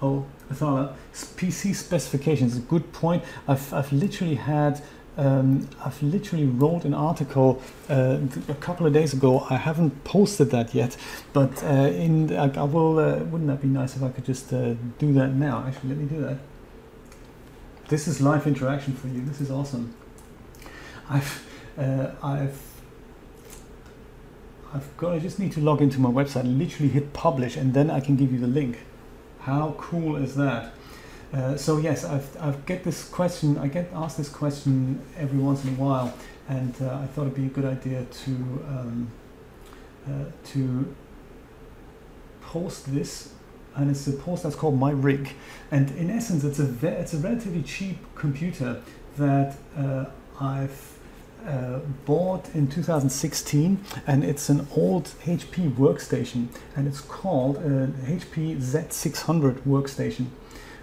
Oh, 0.00 0.26
Athala, 0.50 0.94
PC 1.12 1.74
specifications, 1.74 2.56
a 2.56 2.60
good 2.60 2.92
point. 2.92 3.22
I've, 3.46 3.72
I've 3.72 3.92
literally 3.92 4.36
had, 4.36 4.80
um, 5.16 5.68
I've 5.84 6.02
literally 6.02 6.46
wrote 6.46 6.84
an 6.84 6.94
article 6.94 7.62
uh, 7.90 8.18
a 8.48 8.54
couple 8.54 8.86
of 8.86 8.92
days 8.92 9.12
ago. 9.12 9.46
I 9.50 9.56
haven't 9.56 10.04
posted 10.04 10.50
that 10.50 10.74
yet, 10.74 10.96
but 11.32 11.62
uh, 11.62 11.66
in 11.66 12.34
I, 12.34 12.50
I 12.54 12.64
will. 12.64 12.98
Uh, 12.98 13.18
wouldn't 13.24 13.48
that 13.48 13.60
be 13.60 13.68
nice 13.68 13.96
if 13.96 14.02
I 14.02 14.08
could 14.08 14.24
just 14.24 14.52
uh, 14.52 14.74
do 14.98 15.12
that 15.14 15.32
now? 15.34 15.64
Actually, 15.66 15.90
let 15.90 15.98
me 15.98 16.06
do 16.06 16.20
that. 16.22 16.38
This 17.88 18.06
is 18.08 18.20
live 18.20 18.46
interaction 18.46 18.94
for 18.94 19.08
you. 19.08 19.24
This 19.24 19.40
is 19.40 19.50
awesome. 19.50 19.94
I've, 21.10 21.46
uh, 21.78 22.10
I've 22.22 22.62
I've 24.74 24.96
got. 24.96 25.12
I 25.12 25.18
just 25.18 25.38
need 25.38 25.52
to 25.52 25.60
log 25.60 25.80
into 25.80 25.98
my 26.00 26.10
website. 26.10 26.44
Literally 26.58 26.90
hit 26.90 27.12
publish, 27.12 27.56
and 27.56 27.74
then 27.74 27.90
I 27.90 28.00
can 28.00 28.16
give 28.16 28.32
you 28.32 28.38
the 28.38 28.46
link. 28.46 28.78
How 29.48 29.74
cool 29.78 30.16
is 30.16 30.34
that? 30.34 30.74
Uh, 31.32 31.56
so 31.56 31.78
yes, 31.78 32.04
I've, 32.04 32.36
I've 32.38 32.66
get 32.66 32.84
this 32.84 33.08
question. 33.08 33.56
I 33.56 33.68
get 33.68 33.90
asked 33.94 34.18
this 34.18 34.28
question 34.28 35.00
every 35.16 35.38
once 35.38 35.64
in 35.64 35.70
a 35.70 35.78
while, 35.78 36.12
and 36.50 36.74
uh, 36.82 36.98
I 37.02 37.06
thought 37.06 37.22
it'd 37.22 37.34
be 37.34 37.46
a 37.46 37.48
good 37.48 37.64
idea 37.64 38.04
to 38.04 38.30
um, 38.30 39.10
uh, 40.06 40.10
to 40.48 40.94
post 42.42 42.94
this. 42.94 43.32
And 43.74 43.90
it's 43.90 44.06
a 44.06 44.12
post 44.12 44.42
that's 44.42 44.54
called 44.54 44.78
My 44.78 44.90
Rig, 44.90 45.30
and 45.70 45.90
in 45.92 46.10
essence, 46.10 46.44
it's 46.44 46.58
a 46.58 46.68
it's 47.00 47.14
a 47.14 47.18
relatively 47.18 47.62
cheap 47.62 47.96
computer 48.16 48.82
that 49.16 49.56
uh, 49.78 50.04
I've 50.38 50.97
uh, 51.46 51.80
bought 52.04 52.54
in 52.54 52.68
2016 52.68 53.84
and 54.06 54.24
it's 54.24 54.48
an 54.48 54.66
old 54.76 55.04
HP 55.24 55.72
workstation 55.74 56.48
and 56.76 56.86
it's 56.86 57.00
called 57.00 57.56
an 57.58 57.92
HP 58.06 58.56
Z600 58.58 59.60
workstation. 59.60 60.26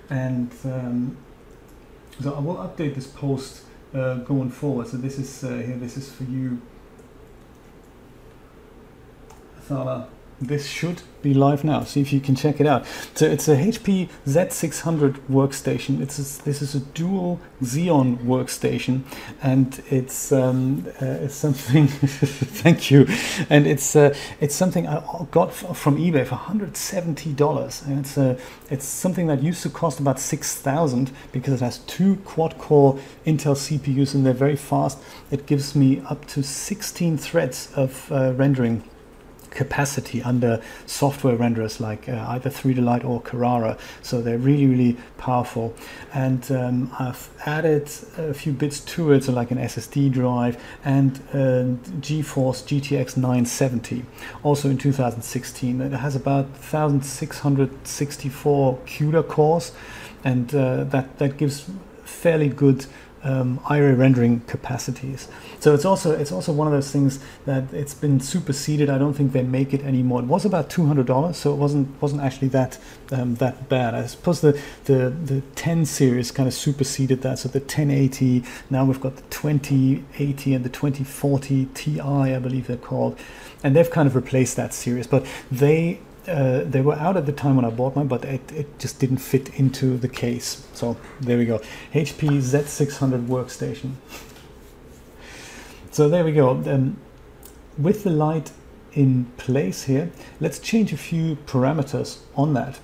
And 0.09 0.51
um, 0.63 1.17
so 2.21 2.33
I 2.33 2.39
will 2.39 2.55
update 2.57 2.95
this 2.95 3.07
post 3.07 3.63
uh, 3.93 4.15
going 4.15 4.49
forward. 4.49 4.87
So 4.87 4.97
this 4.97 5.19
is 5.19 5.43
uh, 5.43 5.49
here 5.57 5.77
this 5.77 5.97
is 5.97 6.11
for 6.11 6.23
you 6.23 6.61
Thala 9.67 10.07
this 10.41 10.67
should 10.67 11.01
be 11.21 11.33
live 11.33 11.63
now. 11.63 11.83
See 11.83 12.01
if 12.01 12.13
you 12.13 12.19
can 12.19 12.35
check 12.35 12.59
it 12.59 12.67
out. 12.67 12.85
So 13.15 13.25
it's 13.25 13.47
a 13.47 13.55
HP 13.55 14.09
Z600 14.27 15.13
workstation. 15.29 16.01
It's 16.01 16.19
a, 16.19 16.43
this 16.43 16.61
is 16.61 16.75
a 16.75 16.79
dual 16.79 17.39
Xeon 17.63 18.17
workstation, 18.25 19.03
and 19.41 19.81
it's 19.89 20.31
um, 20.31 20.85
uh, 21.01 21.25
it's 21.25 21.35
something. 21.35 21.87
thank 22.63 22.91
you, 22.91 23.07
and 23.49 23.65
it's 23.65 23.95
uh, 23.95 24.13
it's 24.39 24.55
something 24.55 24.87
I 24.87 25.25
got 25.31 25.53
from 25.53 25.97
eBay 25.97 26.25
for 26.25 26.35
170 26.35 27.33
dollars, 27.33 27.81
and 27.81 27.99
it's 27.99 28.17
a 28.17 28.37
it's 28.69 28.85
something 28.85 29.27
that 29.27 29.41
used 29.41 29.63
to 29.63 29.69
cost 29.69 29.99
about 29.99 30.19
six 30.19 30.55
thousand 30.55 31.11
because 31.31 31.53
it 31.53 31.61
has 31.61 31.79
two 31.79 32.17
quad-core 32.17 32.99
Intel 33.25 33.55
CPUs 33.55 34.13
and 34.13 34.25
they're 34.25 34.33
very 34.33 34.55
fast. 34.55 34.99
It 35.31 35.45
gives 35.45 35.75
me 35.75 36.01
up 36.07 36.25
to 36.27 36.43
16 36.43 37.17
threads 37.17 37.71
of 37.75 38.11
uh, 38.11 38.33
rendering 38.33 38.83
capacity 39.55 40.21
under 40.21 40.61
software 40.85 41.35
renderers 41.35 41.79
like 41.79 42.07
uh, 42.07 42.25
either 42.29 42.49
3Delight 42.49 43.03
or 43.03 43.21
Carrara. 43.21 43.77
So 44.01 44.21
they're 44.21 44.37
really, 44.37 44.67
really 44.67 44.97
powerful. 45.17 45.73
And 46.13 46.49
um, 46.51 46.91
I've 46.99 47.29
added 47.45 47.89
a 48.17 48.33
few 48.33 48.53
bits 48.53 48.79
to 48.81 49.13
it, 49.13 49.23
so 49.23 49.31
like 49.31 49.51
an 49.51 49.57
SSD 49.57 50.11
drive 50.11 50.61
and 50.83 51.17
uh, 51.33 51.63
GeForce 52.01 52.63
GTX 52.63 53.15
970, 53.17 54.05
also 54.43 54.69
in 54.69 54.77
2016. 54.77 55.81
It 55.81 55.93
has 55.93 56.15
about 56.15 56.45
1,664 56.45 58.79
CUDA 58.85 59.27
cores, 59.27 59.71
and 60.23 60.53
uh, 60.53 60.83
that, 60.85 61.17
that 61.17 61.37
gives 61.37 61.65
fairly 62.03 62.49
good 62.49 62.85
um, 63.25 63.59
Iray 63.65 63.97
rendering 63.97 64.41
capacities. 64.41 65.27
So 65.59 65.73
it's 65.73 65.83
also 65.83 66.11
it's 66.11 66.31
also 66.31 66.53
one 66.53 66.67
of 66.67 66.73
those 66.73 66.91
things 66.91 67.19
that 67.45 67.73
it's 67.73 67.93
been 67.93 68.19
superseded. 68.19 68.89
I 68.89 68.97
don't 68.97 69.13
think 69.13 69.33
they 69.33 69.43
make 69.43 69.73
it 69.73 69.81
anymore. 69.81 70.21
It 70.21 70.27
was 70.27 70.45
about 70.45 70.69
two 70.69 70.85
hundred 70.85 71.07
dollars, 71.07 71.35
so 71.35 71.51
it 71.51 71.57
wasn't 71.57 72.01
wasn't 72.01 72.21
actually 72.21 72.49
that 72.49 72.77
um, 73.11 73.35
that 73.35 73.67
bad. 73.67 73.95
I 73.95 74.05
suppose 74.05 74.41
the, 74.41 74.59
the 74.85 75.09
the 75.09 75.41
10 75.55 75.85
series 75.85 76.31
kind 76.31 76.47
of 76.47 76.53
superseded 76.53 77.21
that. 77.23 77.39
So 77.39 77.49
the 77.49 77.59
1080 77.59 78.43
now 78.69 78.85
we've 78.85 79.01
got 79.01 79.15
the 79.15 79.23
2080 79.23 80.53
and 80.53 80.63
the 80.63 80.69
2040 80.69 81.65
Ti, 81.73 81.99
I 81.99 82.39
believe 82.39 82.67
they're 82.67 82.77
called, 82.77 83.19
and 83.63 83.75
they've 83.75 83.89
kind 83.89 84.07
of 84.07 84.15
replaced 84.15 84.55
that 84.57 84.73
series. 84.73 85.07
But 85.07 85.25
they 85.51 85.99
uh, 86.27 86.63
they 86.63 86.81
were 86.81 86.95
out 86.95 87.17
at 87.17 87.25
the 87.25 87.31
time 87.31 87.55
when 87.55 87.65
I 87.65 87.69
bought 87.69 87.95
mine, 87.95 88.07
but 88.07 88.25
it, 88.25 88.51
it 88.51 88.79
just 88.79 88.99
didn't 88.99 89.17
fit 89.17 89.49
into 89.59 89.97
the 89.97 90.07
case. 90.07 90.67
So 90.73 90.97
there 91.19 91.37
we 91.37 91.45
go. 91.45 91.59
HP 91.93 92.41
Z600 92.41 93.27
workstation. 93.27 93.93
So 95.91 96.09
there 96.09 96.25
we 96.25 96.33
go. 96.33 96.49
Um, 96.49 96.97
with 97.77 98.03
the 98.03 98.09
light 98.09 98.51
in 98.93 99.25
place 99.37 99.83
here, 99.83 100.11
let's 100.39 100.59
change 100.59 100.93
a 100.93 100.97
few 100.97 101.35
parameters 101.45 102.19
on 102.35 102.53
that. 102.53 102.79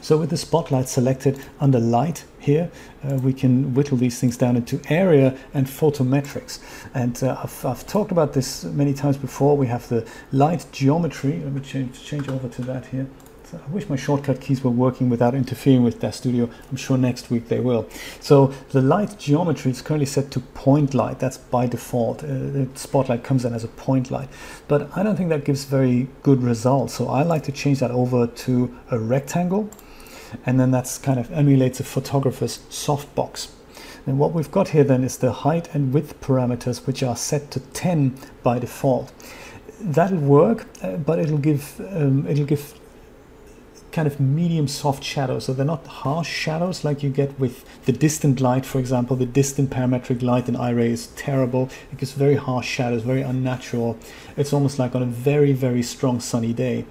So 0.00 0.18
with 0.18 0.30
the 0.30 0.36
spotlight 0.36 0.88
selected 0.88 1.38
under 1.60 1.80
light 1.80 2.24
here, 2.46 2.70
uh, 3.04 3.16
we 3.16 3.32
can 3.32 3.74
whittle 3.74 3.98
these 3.98 4.18
things 4.18 4.36
down 4.36 4.56
into 4.56 4.80
area 4.88 5.36
and 5.52 5.66
photometrics. 5.66 6.60
And 6.94 7.22
uh, 7.22 7.40
I've, 7.42 7.66
I've, 7.66 7.86
talked 7.86 8.12
about 8.12 8.32
this 8.32 8.64
many 8.64 8.94
times 8.94 9.16
before. 9.16 9.56
We 9.56 9.66
have 9.66 9.86
the 9.88 10.08
light 10.32 10.64
geometry. 10.72 11.40
Let 11.44 11.52
me 11.52 11.60
change, 11.60 12.02
change 12.02 12.28
over 12.28 12.48
to 12.48 12.62
that 12.62 12.86
here. 12.86 13.06
I 13.52 13.70
wish 13.70 13.88
my 13.88 13.94
shortcut 13.96 14.40
keys 14.40 14.64
were 14.64 14.72
working 14.72 15.08
without 15.08 15.34
interfering 15.34 15.84
with 15.84 16.00
DAZ 16.00 16.16
Studio. 16.16 16.50
I'm 16.68 16.76
sure 16.76 16.98
next 16.98 17.30
week 17.30 17.46
they 17.48 17.60
will. 17.60 17.88
So 18.20 18.52
the 18.70 18.82
light 18.82 19.18
geometry 19.18 19.70
is 19.70 19.82
currently 19.82 20.06
set 20.06 20.32
to 20.32 20.40
point 20.40 20.94
light. 20.94 21.20
That's 21.20 21.38
by 21.38 21.66
default. 21.66 22.24
Uh, 22.24 22.26
the 22.26 22.68
spotlight 22.74 23.22
comes 23.22 23.44
in 23.44 23.54
as 23.54 23.62
a 23.62 23.68
point 23.68 24.10
light. 24.10 24.28
But 24.66 24.90
I 24.96 25.04
don't 25.04 25.16
think 25.16 25.28
that 25.28 25.44
gives 25.44 25.64
very 25.64 26.08
good 26.22 26.42
results. 26.42 26.94
So 26.94 27.08
I 27.08 27.22
like 27.22 27.44
to 27.44 27.52
change 27.52 27.78
that 27.80 27.92
over 27.92 28.26
to 28.26 28.76
a 28.90 28.98
rectangle 28.98 29.70
and 30.44 30.58
then 30.60 30.70
that's 30.70 30.98
kind 30.98 31.18
of 31.18 31.30
emulates 31.32 31.80
a 31.80 31.84
photographer's 31.84 32.58
softbox. 32.70 33.50
And 34.06 34.18
what 34.18 34.32
we've 34.32 34.50
got 34.50 34.68
here 34.68 34.84
then 34.84 35.02
is 35.02 35.18
the 35.18 35.32
height 35.32 35.74
and 35.74 35.92
width 35.92 36.20
parameters, 36.20 36.86
which 36.86 37.02
are 37.02 37.16
set 37.16 37.50
to 37.52 37.60
10 37.60 38.16
by 38.42 38.58
default. 38.60 39.12
That'll 39.80 40.18
work, 40.18 40.66
uh, 40.82 40.96
but 40.96 41.18
it'll 41.18 41.38
give 41.38 41.80
um, 41.80 42.26
it'll 42.26 42.46
give 42.46 42.74
kind 43.96 44.06
of 44.06 44.20
medium 44.20 44.68
soft 44.68 45.02
shadows. 45.02 45.46
So 45.46 45.54
they're 45.54 45.64
not 45.64 45.86
harsh 45.86 46.28
shadows 46.28 46.84
like 46.84 47.02
you 47.02 47.08
get 47.08 47.38
with 47.40 47.64
the 47.86 47.92
distant 47.92 48.40
light, 48.40 48.66
for 48.66 48.78
example. 48.78 49.16
The 49.16 49.26
distant 49.26 49.70
parametric 49.70 50.22
light 50.22 50.48
in 50.50 50.54
Iray 50.54 50.90
is 50.90 51.06
terrible. 51.16 51.70
It 51.90 51.98
gives 51.98 52.12
very 52.12 52.36
harsh 52.36 52.68
shadows, 52.68 53.02
very 53.02 53.22
unnatural. 53.22 53.98
It's 54.36 54.52
almost 54.52 54.78
like 54.78 54.94
on 54.94 55.02
a 55.02 55.06
very, 55.06 55.52
very 55.52 55.82
strong 55.82 56.20
sunny 56.20 56.52
day. 56.52 56.84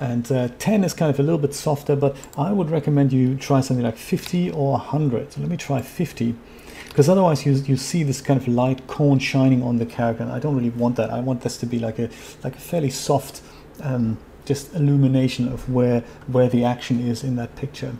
And 0.00 0.32
uh, 0.32 0.48
10 0.58 0.82
is 0.82 0.94
kind 0.94 1.10
of 1.10 1.20
a 1.20 1.22
little 1.22 1.38
bit 1.38 1.54
softer, 1.54 1.94
but 1.94 2.16
I 2.36 2.52
would 2.52 2.70
recommend 2.70 3.12
you 3.12 3.36
try 3.36 3.60
something 3.60 3.84
like 3.84 3.98
50 3.98 4.50
or 4.50 4.72
100. 4.72 5.34
So 5.34 5.40
let 5.40 5.50
me 5.50 5.58
try 5.58 5.82
50 5.82 6.34
because 6.88 7.08
otherwise 7.08 7.46
you, 7.46 7.52
you 7.52 7.76
see 7.76 8.02
this 8.02 8.20
kind 8.20 8.40
of 8.40 8.48
light 8.48 8.86
cone 8.88 9.20
shining 9.20 9.62
on 9.62 9.76
the 9.76 9.86
character 9.86 10.24
and 10.24 10.32
I 10.32 10.40
don't 10.40 10.56
really 10.56 10.70
want 10.70 10.96
that. 10.96 11.10
I 11.10 11.20
want 11.20 11.42
this 11.42 11.56
to 11.58 11.66
be 11.66 11.78
like 11.78 11.98
a 12.00 12.10
like 12.42 12.56
a 12.56 12.60
fairly 12.60 12.90
soft 12.90 13.42
um, 13.82 14.18
just 14.44 14.74
illumination 14.74 15.46
of 15.52 15.70
where 15.70 16.00
where 16.26 16.48
the 16.48 16.64
action 16.64 16.98
is 16.98 17.22
in 17.22 17.36
that 17.36 17.54
picture. 17.54 17.92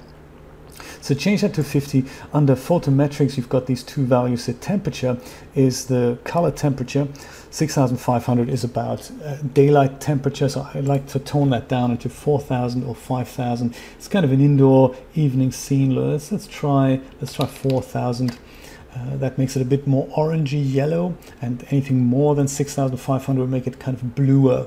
So 1.00 1.14
change 1.14 1.42
that 1.42 1.54
to 1.54 1.64
50. 1.64 2.04
Under 2.32 2.54
photometrics, 2.54 3.36
you've 3.36 3.48
got 3.48 3.66
these 3.66 3.82
two 3.82 4.04
values. 4.04 4.46
The 4.46 4.54
temperature 4.54 5.18
is 5.54 5.86
the 5.86 6.18
color 6.24 6.50
temperature. 6.50 7.08
6500 7.50 8.48
is 8.48 8.62
about 8.62 9.10
uh, 9.24 9.36
daylight 9.52 10.00
temperature. 10.00 10.48
So 10.48 10.68
I 10.72 10.80
like 10.80 11.06
to 11.08 11.18
tone 11.18 11.50
that 11.50 11.68
down 11.68 11.90
into 11.90 12.08
4000 12.08 12.84
or 12.84 12.94
5000. 12.94 13.74
It's 13.96 14.08
kind 14.08 14.24
of 14.24 14.32
an 14.32 14.40
indoor 14.40 14.94
evening 15.14 15.50
scene. 15.50 15.94
Let's, 15.94 16.30
let's 16.30 16.46
try 16.46 17.00
let's 17.20 17.34
try 17.34 17.46
4000. 17.46 18.38
Uh, 18.92 19.16
that 19.16 19.38
makes 19.38 19.56
it 19.56 19.62
a 19.62 19.64
bit 19.64 19.86
more 19.86 20.08
orangey 20.08 20.60
yellow, 20.60 21.16
and 21.40 21.64
anything 21.70 22.04
more 22.04 22.34
than 22.34 22.48
6500 22.48 23.48
make 23.48 23.66
it 23.66 23.78
kind 23.78 23.96
of 23.96 24.14
bluer. 24.16 24.66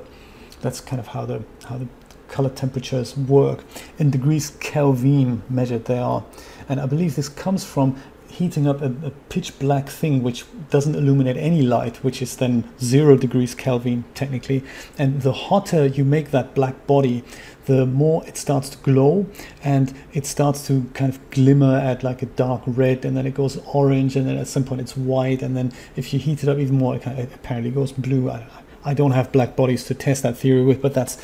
That's 0.62 0.80
kind 0.80 0.98
of 0.98 1.08
how 1.08 1.26
the 1.26 1.42
how 1.64 1.78
the 1.78 1.88
color 2.28 2.50
temperatures 2.50 3.16
work. 3.16 3.64
In 3.98 4.10
degrees 4.10 4.50
Kelvin 4.60 5.42
measured 5.48 5.84
they 5.84 5.98
are, 5.98 6.24
and 6.68 6.80
I 6.80 6.86
believe 6.86 7.16
this 7.16 7.28
comes 7.28 7.64
from 7.64 7.96
heating 8.34 8.66
up 8.66 8.82
a, 8.82 8.86
a, 9.04 9.10
pitch 9.28 9.58
black 9.58 9.88
thing 9.88 10.22
which 10.22 10.44
doesn't 10.70 10.94
illuminate 10.94 11.36
any 11.36 11.62
light, 11.62 12.02
which 12.04 12.20
is 12.20 12.36
then 12.36 12.68
zero 12.80 13.16
degrees 13.16 13.54
Kelvin 13.54 14.04
technically. 14.14 14.62
And 14.98 15.22
the 15.22 15.32
hotter 15.32 15.86
you 15.86 16.04
make 16.04 16.30
that 16.30 16.54
black 16.54 16.86
body, 16.86 17.24
the 17.66 17.86
more 17.86 18.26
it 18.26 18.36
starts 18.36 18.68
to 18.70 18.78
glow 18.78 19.26
and 19.62 19.94
it 20.12 20.26
starts 20.26 20.66
to 20.66 20.84
kind 20.94 21.12
of 21.12 21.30
glimmer 21.30 21.76
at 21.76 22.02
like 22.02 22.22
a 22.22 22.26
dark 22.26 22.62
red 22.66 23.04
and 23.04 23.16
then 23.16 23.26
it 23.26 23.34
goes 23.34 23.56
orange 23.72 24.16
and 24.16 24.28
then 24.28 24.36
at 24.36 24.48
some 24.48 24.64
point 24.64 24.80
it's 24.80 24.96
white 24.96 25.42
and 25.42 25.56
then 25.56 25.72
if 25.96 26.12
you 26.12 26.18
heat 26.18 26.42
it 26.42 26.48
up 26.48 26.58
even 26.58 26.76
more 26.76 26.96
it, 26.96 27.02
kind 27.02 27.18
of, 27.18 27.24
it 27.24 27.34
apparently 27.34 27.70
goes 27.70 27.92
blue. 27.92 28.30
I, 28.30 28.46
I, 28.84 28.94
don't 28.94 29.12
have 29.12 29.32
black 29.32 29.56
bodies 29.56 29.84
to 29.84 29.94
test 29.94 30.22
that 30.24 30.36
theory 30.36 30.62
with, 30.62 30.82
but 30.82 30.92
that's 30.92 31.16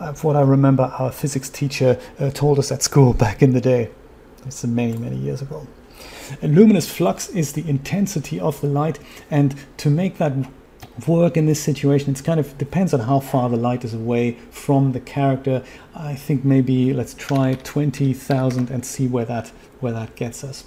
uh, 0.00 0.14
what 0.14 0.36
I 0.36 0.40
remember 0.40 0.84
our 0.98 1.12
physics 1.12 1.50
teacher 1.50 2.00
uh, 2.18 2.30
told 2.30 2.58
us 2.58 2.72
at 2.72 2.82
school 2.82 3.12
back 3.26 3.42
in 3.42 3.52
the 3.52 3.60
day. 3.60 3.90
It's 4.46 4.64
many, 4.64 4.96
many 4.96 5.16
years 5.16 5.42
ago. 5.42 5.66
A 6.42 6.48
luminous 6.48 6.88
flux 6.88 7.28
is 7.28 7.52
the 7.52 7.68
intensity 7.68 8.40
of 8.40 8.60
the 8.60 8.66
light, 8.66 8.98
and 9.30 9.54
to 9.78 9.90
make 9.90 10.18
that 10.18 10.32
work 11.06 11.36
in 11.36 11.46
this 11.46 11.62
situation, 11.62 12.12
it 12.12 12.22
kind 12.24 12.40
of 12.40 12.56
depends 12.58 12.94
on 12.94 13.00
how 13.00 13.20
far 13.20 13.48
the 13.48 13.56
light 13.56 13.84
is 13.84 13.94
away 13.94 14.32
from 14.50 14.92
the 14.92 15.00
character. 15.00 15.64
I 15.94 16.14
think 16.14 16.44
maybe 16.44 16.92
let's 16.92 17.14
try 17.14 17.54
20,000 17.54 18.70
and 18.70 18.84
see 18.84 19.06
where 19.06 19.24
that 19.24 19.48
where 19.80 19.92
that 19.92 20.14
gets 20.16 20.44
us. 20.44 20.64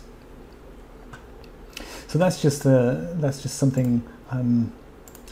So 2.08 2.18
that's 2.18 2.42
just 2.42 2.66
uh, 2.66 3.14
that's 3.14 3.42
just 3.42 3.58
something 3.58 4.04
I'm 4.32 4.72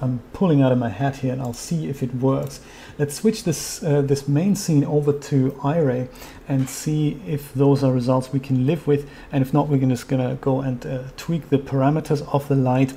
I'm 0.01 0.19
pulling 0.33 0.61
out 0.61 0.71
of 0.71 0.77
my 0.77 0.89
hat 0.89 1.17
here, 1.17 1.31
and 1.31 1.41
I'll 1.41 1.53
see 1.53 1.87
if 1.87 2.03
it 2.03 2.13
works. 2.15 2.59
Let's 2.97 3.15
switch 3.15 3.43
this 3.43 3.83
uh, 3.83 4.01
this 4.01 4.27
main 4.27 4.55
scene 4.55 4.83
over 4.83 5.13
to 5.13 5.51
Iray 5.63 6.09
and 6.47 6.69
see 6.69 7.21
if 7.25 7.53
those 7.53 7.83
are 7.83 7.91
results 7.91 8.31
we 8.31 8.39
can 8.39 8.65
live 8.65 8.87
with. 8.87 9.09
And 9.31 9.41
if 9.41 9.53
not, 9.53 9.67
we're 9.67 9.77
just 9.77 10.07
gonna 10.07 10.35
go 10.35 10.61
and 10.61 10.85
uh, 10.85 11.03
tweak 11.17 11.49
the 11.49 11.57
parameters 11.57 12.27
of 12.33 12.47
the 12.47 12.55
light. 12.55 12.93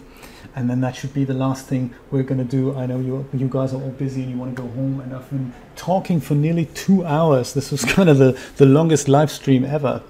And 0.54 0.68
then 0.68 0.80
that 0.80 0.96
should 0.96 1.14
be 1.14 1.24
the 1.24 1.34
last 1.34 1.66
thing 1.66 1.94
we're 2.10 2.24
gonna 2.24 2.44
do. 2.44 2.74
I 2.76 2.86
know 2.86 2.98
you 2.98 3.28
you 3.32 3.48
guys 3.48 3.72
are 3.72 3.80
all 3.80 3.90
busy 3.90 4.22
and 4.22 4.30
you 4.30 4.36
want 4.36 4.56
to 4.56 4.62
go 4.62 4.68
home, 4.68 5.00
and 5.00 5.14
I've 5.14 5.28
been 5.30 5.52
talking 5.76 6.20
for 6.20 6.34
nearly 6.34 6.66
two 6.66 7.04
hours. 7.04 7.54
This 7.54 7.70
was 7.70 7.84
kind 7.96 8.08
of 8.08 8.18
the 8.18 8.38
the 8.56 8.66
longest 8.66 9.08
live 9.08 9.30
stream 9.30 9.64
ever 9.64 10.02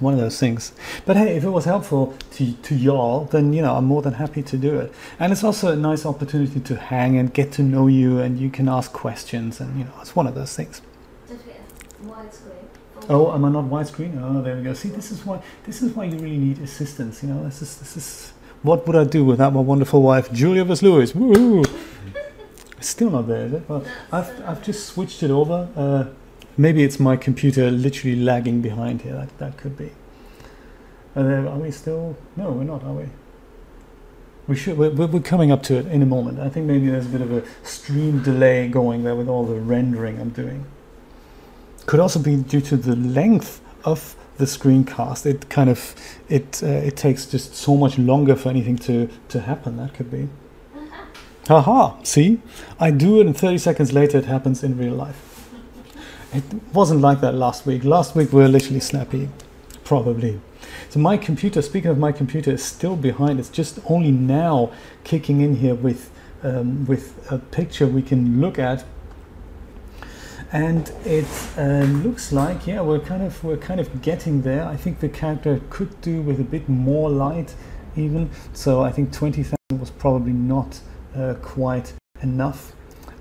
one 0.00 0.14
of 0.14 0.20
those 0.20 0.38
things. 0.38 0.72
But 1.04 1.16
hey, 1.16 1.36
if 1.36 1.44
it 1.44 1.50
was 1.50 1.64
helpful 1.64 2.16
to, 2.32 2.52
to 2.52 2.74
y'all, 2.74 3.26
then 3.26 3.52
you 3.52 3.62
know 3.62 3.76
I'm 3.76 3.84
more 3.84 4.02
than 4.02 4.14
happy 4.14 4.42
to 4.42 4.56
do 4.56 4.78
it. 4.78 4.92
And 5.18 5.32
it's 5.32 5.44
also 5.44 5.72
a 5.72 5.76
nice 5.76 6.06
opportunity 6.06 6.60
to 6.60 6.76
hang 6.76 7.16
and 7.16 7.32
get 7.32 7.52
to 7.52 7.62
know 7.62 7.86
you, 7.86 8.18
and 8.18 8.38
you 8.38 8.50
can 8.50 8.68
ask 8.68 8.92
questions, 8.92 9.60
and 9.60 9.78
you 9.78 9.84
know 9.84 9.94
it's 10.00 10.16
one 10.16 10.26
of 10.26 10.34
those 10.34 10.54
things. 10.54 10.82
Oh, 13.10 13.34
am 13.34 13.44
I 13.44 13.50
not 13.50 13.64
widescreen? 13.64 14.18
Oh, 14.22 14.40
there 14.40 14.56
we 14.56 14.62
go. 14.62 14.72
See, 14.72 14.88
this 14.88 15.10
is 15.10 15.26
why 15.26 15.42
this 15.64 15.82
is 15.82 15.92
why 15.94 16.04
you 16.04 16.16
really 16.16 16.38
need 16.38 16.58
assistance. 16.60 17.22
You 17.22 17.30
know, 17.30 17.44
this 17.44 17.60
is 17.60 17.76
this 17.78 17.96
is 17.96 18.32
what 18.62 18.86
would 18.86 18.96
I 18.96 19.04
do 19.04 19.24
without 19.24 19.52
my 19.52 19.60
wonderful 19.60 20.00
wife, 20.00 20.32
Julia 20.32 20.64
Versluis? 20.64 21.14
Woo! 21.14 21.62
Still 22.80 23.10
not 23.10 23.26
there, 23.28 23.46
is 23.46 23.52
it? 23.52 23.68
Well, 23.68 23.84
I've 24.12 24.30
I've 24.48 24.62
just 24.62 24.86
switched 24.86 25.22
it 25.22 25.30
over. 25.30 25.68
Uh, 25.76 26.04
Maybe 26.56 26.82
it's 26.84 27.00
my 27.00 27.16
computer 27.16 27.70
literally 27.70 28.16
lagging 28.16 28.60
behind 28.60 29.00
here. 29.00 29.14
That, 29.14 29.38
that 29.38 29.56
could 29.56 29.78
be. 29.78 29.92
Are, 31.16 31.46
are 31.46 31.58
we 31.58 31.70
still? 31.70 32.18
No, 32.36 32.50
we're 32.50 32.64
not, 32.64 32.84
are 32.84 32.92
we? 32.92 33.06
We 34.46 34.56
should. 34.56 34.76
We're, 34.76 34.90
we're 34.90 35.20
coming 35.20 35.50
up 35.50 35.62
to 35.64 35.78
it 35.78 35.86
in 35.86 36.02
a 36.02 36.06
moment. 36.06 36.38
I 36.38 36.50
think 36.50 36.66
maybe 36.66 36.88
there's 36.90 37.06
a 37.06 37.08
bit 37.08 37.22
of 37.22 37.32
a 37.32 37.44
stream 37.62 38.22
delay 38.22 38.68
going 38.68 39.04
there 39.04 39.14
with 39.14 39.26
all 39.26 39.46
the 39.46 39.54
rendering 39.54 40.20
I'm 40.20 40.30
doing. 40.30 40.66
Could 41.90 41.98
also 41.98 42.20
be 42.20 42.36
due 42.36 42.60
to 42.60 42.76
the 42.76 42.94
length 42.94 43.60
of 43.84 44.14
the 44.36 44.44
screencast. 44.44 45.26
It 45.26 45.50
kind 45.50 45.68
of 45.68 45.96
it 46.28 46.62
uh, 46.62 46.68
it 46.68 46.96
takes 46.96 47.26
just 47.26 47.56
so 47.56 47.76
much 47.76 47.98
longer 47.98 48.36
for 48.36 48.48
anything 48.48 48.76
to 48.86 49.08
to 49.30 49.40
happen. 49.40 49.76
That 49.76 49.92
could 49.94 50.08
be. 50.08 50.28
Haha! 51.48 52.00
See, 52.04 52.38
I 52.78 52.92
do 52.92 53.20
it, 53.20 53.26
and 53.26 53.36
30 53.36 53.58
seconds 53.58 53.92
later, 53.92 54.18
it 54.18 54.26
happens 54.26 54.62
in 54.62 54.78
real 54.78 54.94
life. 54.94 55.50
It 56.32 56.44
wasn't 56.72 57.00
like 57.00 57.20
that 57.22 57.34
last 57.34 57.66
week. 57.66 57.82
Last 57.82 58.14
week 58.14 58.32
we 58.32 58.40
were 58.40 58.46
literally 58.46 58.78
snappy, 58.78 59.28
probably. 59.82 60.40
So 60.90 61.00
my 61.00 61.16
computer, 61.16 61.60
speaking 61.60 61.90
of 61.90 61.98
my 61.98 62.12
computer, 62.12 62.52
is 62.52 62.62
still 62.62 62.94
behind. 62.94 63.40
It's 63.40 63.48
just 63.48 63.80
only 63.86 64.12
now 64.12 64.70
kicking 65.02 65.40
in 65.40 65.56
here 65.56 65.74
with 65.74 66.12
um, 66.44 66.86
with 66.86 67.26
a 67.32 67.38
picture 67.38 67.88
we 67.88 68.02
can 68.02 68.40
look 68.40 68.60
at, 68.60 68.84
and 70.52 70.92
it 71.04 71.26
uh, 71.56 71.84
looks 72.02 72.32
like 72.32 72.66
yeah 72.66 72.80
we're 72.80 72.98
kind 72.98 73.22
of 73.22 73.42
we're 73.44 73.56
kind 73.56 73.80
of 73.80 74.02
getting 74.02 74.42
there. 74.42 74.64
I 74.66 74.76
think 74.76 75.00
the 75.00 75.08
character 75.08 75.60
could 75.70 76.00
do 76.00 76.22
with 76.22 76.40
a 76.40 76.44
bit 76.44 76.68
more 76.68 77.08
light, 77.10 77.54
even. 77.96 78.30
So 78.52 78.82
I 78.82 78.90
think 78.92 79.12
twenty 79.12 79.42
thousand 79.42 79.78
was 79.78 79.90
probably 79.90 80.32
not 80.32 80.80
uh, 81.14 81.34
quite 81.42 81.94
enough. 82.22 82.72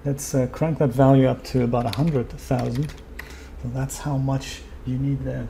Let's 0.05 0.33
uh, 0.33 0.47
crank 0.47 0.79
that 0.79 0.89
value 0.89 1.27
up 1.27 1.43
to 1.45 1.63
about 1.63 1.83
100,000. 1.83 2.89
So 2.89 2.95
that's 3.65 3.99
how 3.99 4.17
much 4.17 4.61
you 4.85 4.97
need 4.97 5.23
there. 5.25 5.47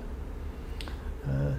Uh, 1.28 1.54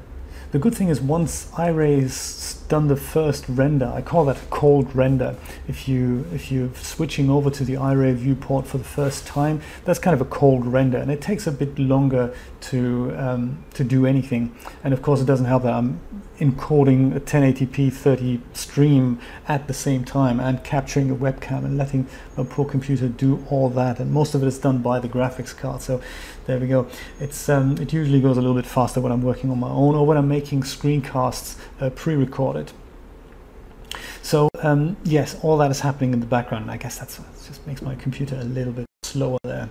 the 0.51 0.59
good 0.59 0.74
thing 0.74 0.88
is 0.88 1.01
once 1.01 1.48
Iray's 1.56 2.60
done 2.70 2.86
the 2.86 2.97
first 2.97 3.44
render, 3.48 3.92
I 3.92 4.01
call 4.01 4.24
that 4.26 4.38
a 4.38 4.47
cold 4.47 4.94
render. 4.97 5.36
If 5.68 5.88
you 5.88 6.24
if 6.32 6.51
you're 6.51 6.72
switching 6.74 7.28
over 7.28 7.51
to 7.51 7.64
the 7.64 7.74
Iray 7.74 8.14
viewport 8.14 8.66
for 8.66 8.78
the 8.78 8.84
first 8.84 9.26
time, 9.26 9.60
that's 9.84 9.98
kind 9.98 10.14
of 10.14 10.20
a 10.22 10.30
cold 10.30 10.64
render, 10.64 10.97
and 10.97 11.10
it 11.10 11.20
takes 11.20 11.47
a 11.47 11.52
bit 11.52 11.78
longer 11.78 12.34
to 12.68 13.14
um, 13.18 13.62
to 13.74 13.84
do 13.84 14.06
anything. 14.06 14.55
And 14.82 14.94
of 14.94 15.02
course, 15.02 15.20
it 15.20 15.26
doesn't 15.26 15.47
help 15.47 15.64
that 15.64 15.74
I'm 15.74 16.01
encoding 16.40 17.14
a 17.14 17.20
1080p 17.20 17.92
30 17.92 18.40
stream 18.55 19.20
at 19.47 19.68
the 19.68 19.74
same 19.74 20.05
time 20.05 20.40
and 20.40 20.64
capturing 20.64 21.10
a 21.10 21.14
webcam 21.14 21.64
and 21.64 21.76
letting 21.76 22.06
a 22.38 22.44
poor 22.44 22.64
computer 22.64 23.09
do 23.09 23.44
all 23.51 23.68
that 23.68 23.98
and 24.01 24.10
most 24.10 24.34
of 24.34 24.42
it 24.42 24.47
is 24.47 24.59
done 24.59 24.78
by 24.78 24.98
the 24.98 25.09
graphics 25.09 25.55
card 25.55 25.82
so 25.82 26.01
there 26.47 26.59
we 26.59 26.66
go 26.66 26.88
it's 27.20 27.48
um, 27.51 27.76
it 27.76 27.92
usually 27.92 28.22
goes 28.22 28.38
a 28.38 28.40
little 28.40 28.56
bit 28.56 28.64
faster 28.64 29.01
when 29.02 29.12
I'm 29.12 29.22
working 29.22 29.51
on 29.51 29.60
my 29.60 29.68
own 29.68 29.94
or 29.94 30.06
when 30.06 30.16
I'm 30.16 30.28
making 30.28 30.62
screencasts 30.62 31.56
uh, 31.78 31.90
pre-recorded 31.90 32.60
so 34.22 34.48
um, 34.60 34.96
yes 35.04 35.36
all 35.42 35.56
that 35.56 35.70
is 35.70 35.80
happening 35.80 36.12
in 36.12 36.20
the 36.20 36.26
background 36.26 36.70
I 36.70 36.76
guess 36.76 36.98
that's 36.98 37.20
just 37.46 37.66
makes 37.66 37.82
my 37.82 37.94
computer 37.94 38.36
a 38.36 38.44
little 38.44 38.72
bit 38.72 38.86
slower 39.02 39.38
there 39.42 39.68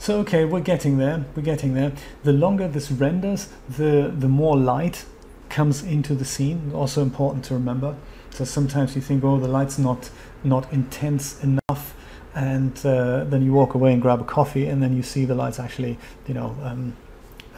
so 0.00 0.20
okay, 0.20 0.46
we're 0.46 0.60
getting 0.60 0.96
there, 0.96 1.26
we're 1.36 1.42
getting 1.42 1.74
there. 1.74 1.92
The 2.24 2.32
longer 2.32 2.66
this 2.66 2.90
renders, 2.90 3.50
the, 3.68 4.10
the 4.16 4.28
more 4.28 4.56
light 4.56 5.04
comes 5.50 5.82
into 5.82 6.14
the 6.14 6.24
scene, 6.24 6.72
also 6.74 7.02
important 7.02 7.44
to 7.44 7.54
remember. 7.54 7.96
So 8.30 8.46
sometimes 8.46 8.96
you 8.96 9.02
think, 9.02 9.22
oh, 9.24 9.38
the 9.38 9.46
light's 9.46 9.78
not, 9.78 10.08
not 10.42 10.72
intense 10.72 11.44
enough, 11.44 11.94
and 12.34 12.74
uh, 12.86 13.24
then 13.24 13.42
you 13.42 13.52
walk 13.52 13.74
away 13.74 13.92
and 13.92 14.00
grab 14.00 14.22
a 14.22 14.24
coffee, 14.24 14.66
and 14.68 14.82
then 14.82 14.96
you 14.96 15.02
see 15.02 15.26
the 15.26 15.34
light's 15.34 15.60
actually, 15.60 15.98
you 16.26 16.32
know, 16.32 16.56
um, 16.62 16.96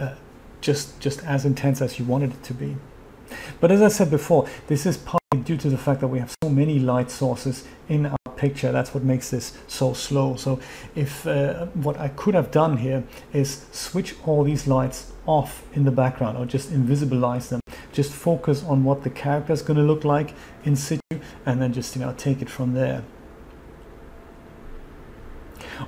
uh, 0.01 0.17
just, 0.61 0.99
just 0.99 1.23
as 1.23 1.45
intense 1.45 1.81
as 1.81 2.01
you 2.01 2.05
wanted 2.05 2.33
it 2.33 2.43
to 2.43 2.55
be. 2.55 2.75
But 3.61 3.71
as 3.71 3.83
I 3.83 3.89
said 3.89 4.11
before, 4.11 4.49
this 4.67 4.87
is 4.87 4.97
partly 4.97 5.41
due 5.45 5.57
to 5.57 5.71
the 5.71 5.79
fact 5.79 6.01
that 6.01 6.09
we 6.09 6.19
have 6.19 6.35
so 6.43 6.51
many 6.51 6.79
light 6.79 7.11
sources 7.11 7.65
in 7.89 8.07
our 8.07 8.17
picture. 8.37 8.73
That's 8.73 8.93
what 8.95 9.05
makes 9.05 9.31
this 9.31 9.57
so 9.67 9.93
slow. 9.93 10.37
So 10.37 10.61
if 10.95 11.27
uh, 11.27 11.67
what 11.87 11.99
I 11.99 12.09
could 12.09 12.35
have 12.35 12.51
done 12.51 12.79
here 12.79 13.05
is 13.33 13.67
switch 13.73 14.15
all 14.27 14.45
these 14.45 14.67
lights 14.67 15.13
off 15.27 15.65
in 15.75 15.85
the 15.85 15.91
background 15.91 16.37
or 16.39 16.47
just 16.47 16.71
invisibilize 16.73 17.49
them. 17.49 17.61
Just 17.93 18.13
focus 18.13 18.65
on 18.65 18.85
what 18.85 19.05
the 19.05 19.11
character 19.11 19.53
is 19.53 19.63
going 19.63 19.77
to 19.77 19.85
look 19.85 20.05
like 20.05 20.35
in 20.65 20.77
situ 20.77 21.01
and 21.47 21.61
then 21.61 21.73
just 21.73 21.95
you 21.95 22.03
know 22.03 22.13
take 22.17 22.43
it 22.43 22.51
from 22.51 22.73
there. 22.73 23.05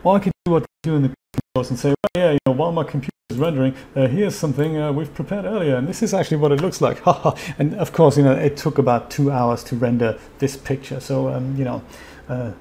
Or 0.03 0.17
I 0.17 0.19
could 0.19 0.33
do 0.45 0.53
what 0.53 0.63
I 0.63 0.67
do 0.83 0.97
in 0.97 1.03
the 1.03 1.15
course 1.55 1.71
and 1.71 1.79
say, 1.79 1.89
well, 1.89 2.11
yeah, 2.17 2.33
you 2.33 2.39
know, 2.47 2.53
while 2.53 2.73
my 2.73 2.85
computer 2.85 3.14
rendering, 3.33 3.75
uh, 3.97 4.07
here's 4.07 4.35
something 4.35 4.77
uh, 4.77 4.93
we've 4.93 5.15
prepared 5.15 5.47
earlier, 5.47 5.77
and 5.77 5.89
this 5.89 6.03
is 6.03 6.13
actually 6.13 6.37
what 6.37 6.53
it 6.53 6.61
looks 6.61 6.83
like. 6.83 7.01
and 7.59 7.75
of 7.77 7.91
course, 7.91 8.19
you 8.19 8.23
know, 8.23 8.33
it 8.33 8.57
took 8.57 8.77
about 8.77 9.11
two 9.11 9.31
hours 9.31 9.65
to 9.65 9.77
render 9.77 10.19
this 10.41 10.59
picture. 10.59 11.01
So, 11.01 11.29
um, 11.29 11.57
you 11.57 11.65
know, 11.65 11.83
uh, 12.29 12.53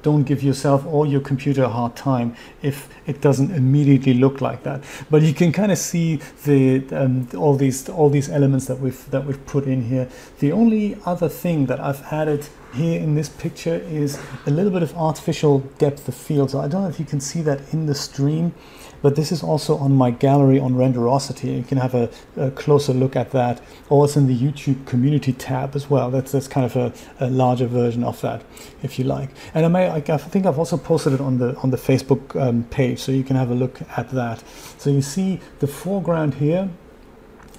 don't 0.00 0.22
give 0.22 0.42
yourself 0.42 0.86
or 0.86 1.06
your 1.06 1.20
computer 1.20 1.64
a 1.64 1.68
hard 1.68 1.94
time 1.94 2.34
if 2.62 2.88
it 3.06 3.20
doesn't 3.20 3.50
immediately 3.50 4.14
look 4.14 4.40
like 4.40 4.62
that. 4.62 4.82
But 5.10 5.20
you 5.20 5.34
can 5.34 5.52
kind 5.52 5.70
of 5.70 5.76
see 5.76 6.20
the 6.44 6.86
um, 6.92 7.28
all 7.36 7.56
these 7.56 7.88
all 7.90 8.08
these 8.08 8.30
elements 8.30 8.66
that 8.66 8.78
we've 8.78 9.10
that 9.10 9.26
we've 9.26 9.44
put 9.44 9.64
in 9.64 9.82
here. 9.82 10.08
The 10.38 10.52
only 10.52 10.96
other 11.04 11.28
thing 11.28 11.66
that 11.66 11.80
I've 11.80 12.02
added 12.10 12.48
here 12.72 13.00
in 13.00 13.14
this 13.14 13.28
picture 13.28 13.74
is 13.74 14.18
a 14.46 14.50
little 14.50 14.70
bit 14.70 14.82
of 14.82 14.94
artificial 14.96 15.60
depth 15.78 16.08
of 16.08 16.14
field. 16.14 16.52
So 16.52 16.60
I 16.60 16.68
don't 16.68 16.82
know 16.82 16.88
if 16.88 17.00
you 17.00 17.06
can 17.06 17.20
see 17.20 17.42
that 17.42 17.60
in 17.74 17.86
the 17.86 17.94
stream, 17.94 18.54
but 19.02 19.16
this 19.16 19.32
is 19.32 19.42
also 19.42 19.76
on 19.76 19.94
my 19.94 20.10
gallery 20.10 20.58
on 20.58 20.74
Renderosity. 20.74 21.56
You 21.56 21.62
can 21.62 21.78
have 21.78 21.94
a, 21.94 22.10
a 22.36 22.50
closer 22.50 22.92
look 22.92 23.16
at 23.16 23.30
that, 23.32 23.60
or 23.88 24.04
it's 24.04 24.16
in 24.16 24.26
the 24.26 24.36
YouTube 24.36 24.86
community 24.86 25.32
tab 25.32 25.74
as 25.76 25.88
well. 25.88 26.10
That's 26.10 26.32
that's 26.32 26.48
kind 26.48 26.66
of 26.66 26.76
a, 26.76 26.92
a 27.20 27.30
larger 27.30 27.66
version 27.66 28.04
of 28.04 28.20
that, 28.20 28.42
if 28.82 28.98
you 28.98 29.04
like. 29.04 29.30
And 29.54 29.64
I 29.64 29.68
may, 29.68 29.90
I, 29.90 30.00
think 30.00 30.46
I've 30.46 30.58
also 30.58 30.76
posted 30.76 31.12
it 31.12 31.20
on 31.20 31.38
the 31.38 31.56
on 31.56 31.70
the 31.70 31.76
Facebook 31.76 32.40
um, 32.40 32.64
page, 32.64 33.00
so 33.00 33.12
you 33.12 33.24
can 33.24 33.36
have 33.36 33.50
a 33.50 33.54
look 33.54 33.80
at 33.96 34.10
that. 34.10 34.42
So 34.78 34.90
you 34.90 35.02
see 35.02 35.40
the 35.60 35.66
foreground 35.66 36.34
here 36.34 36.70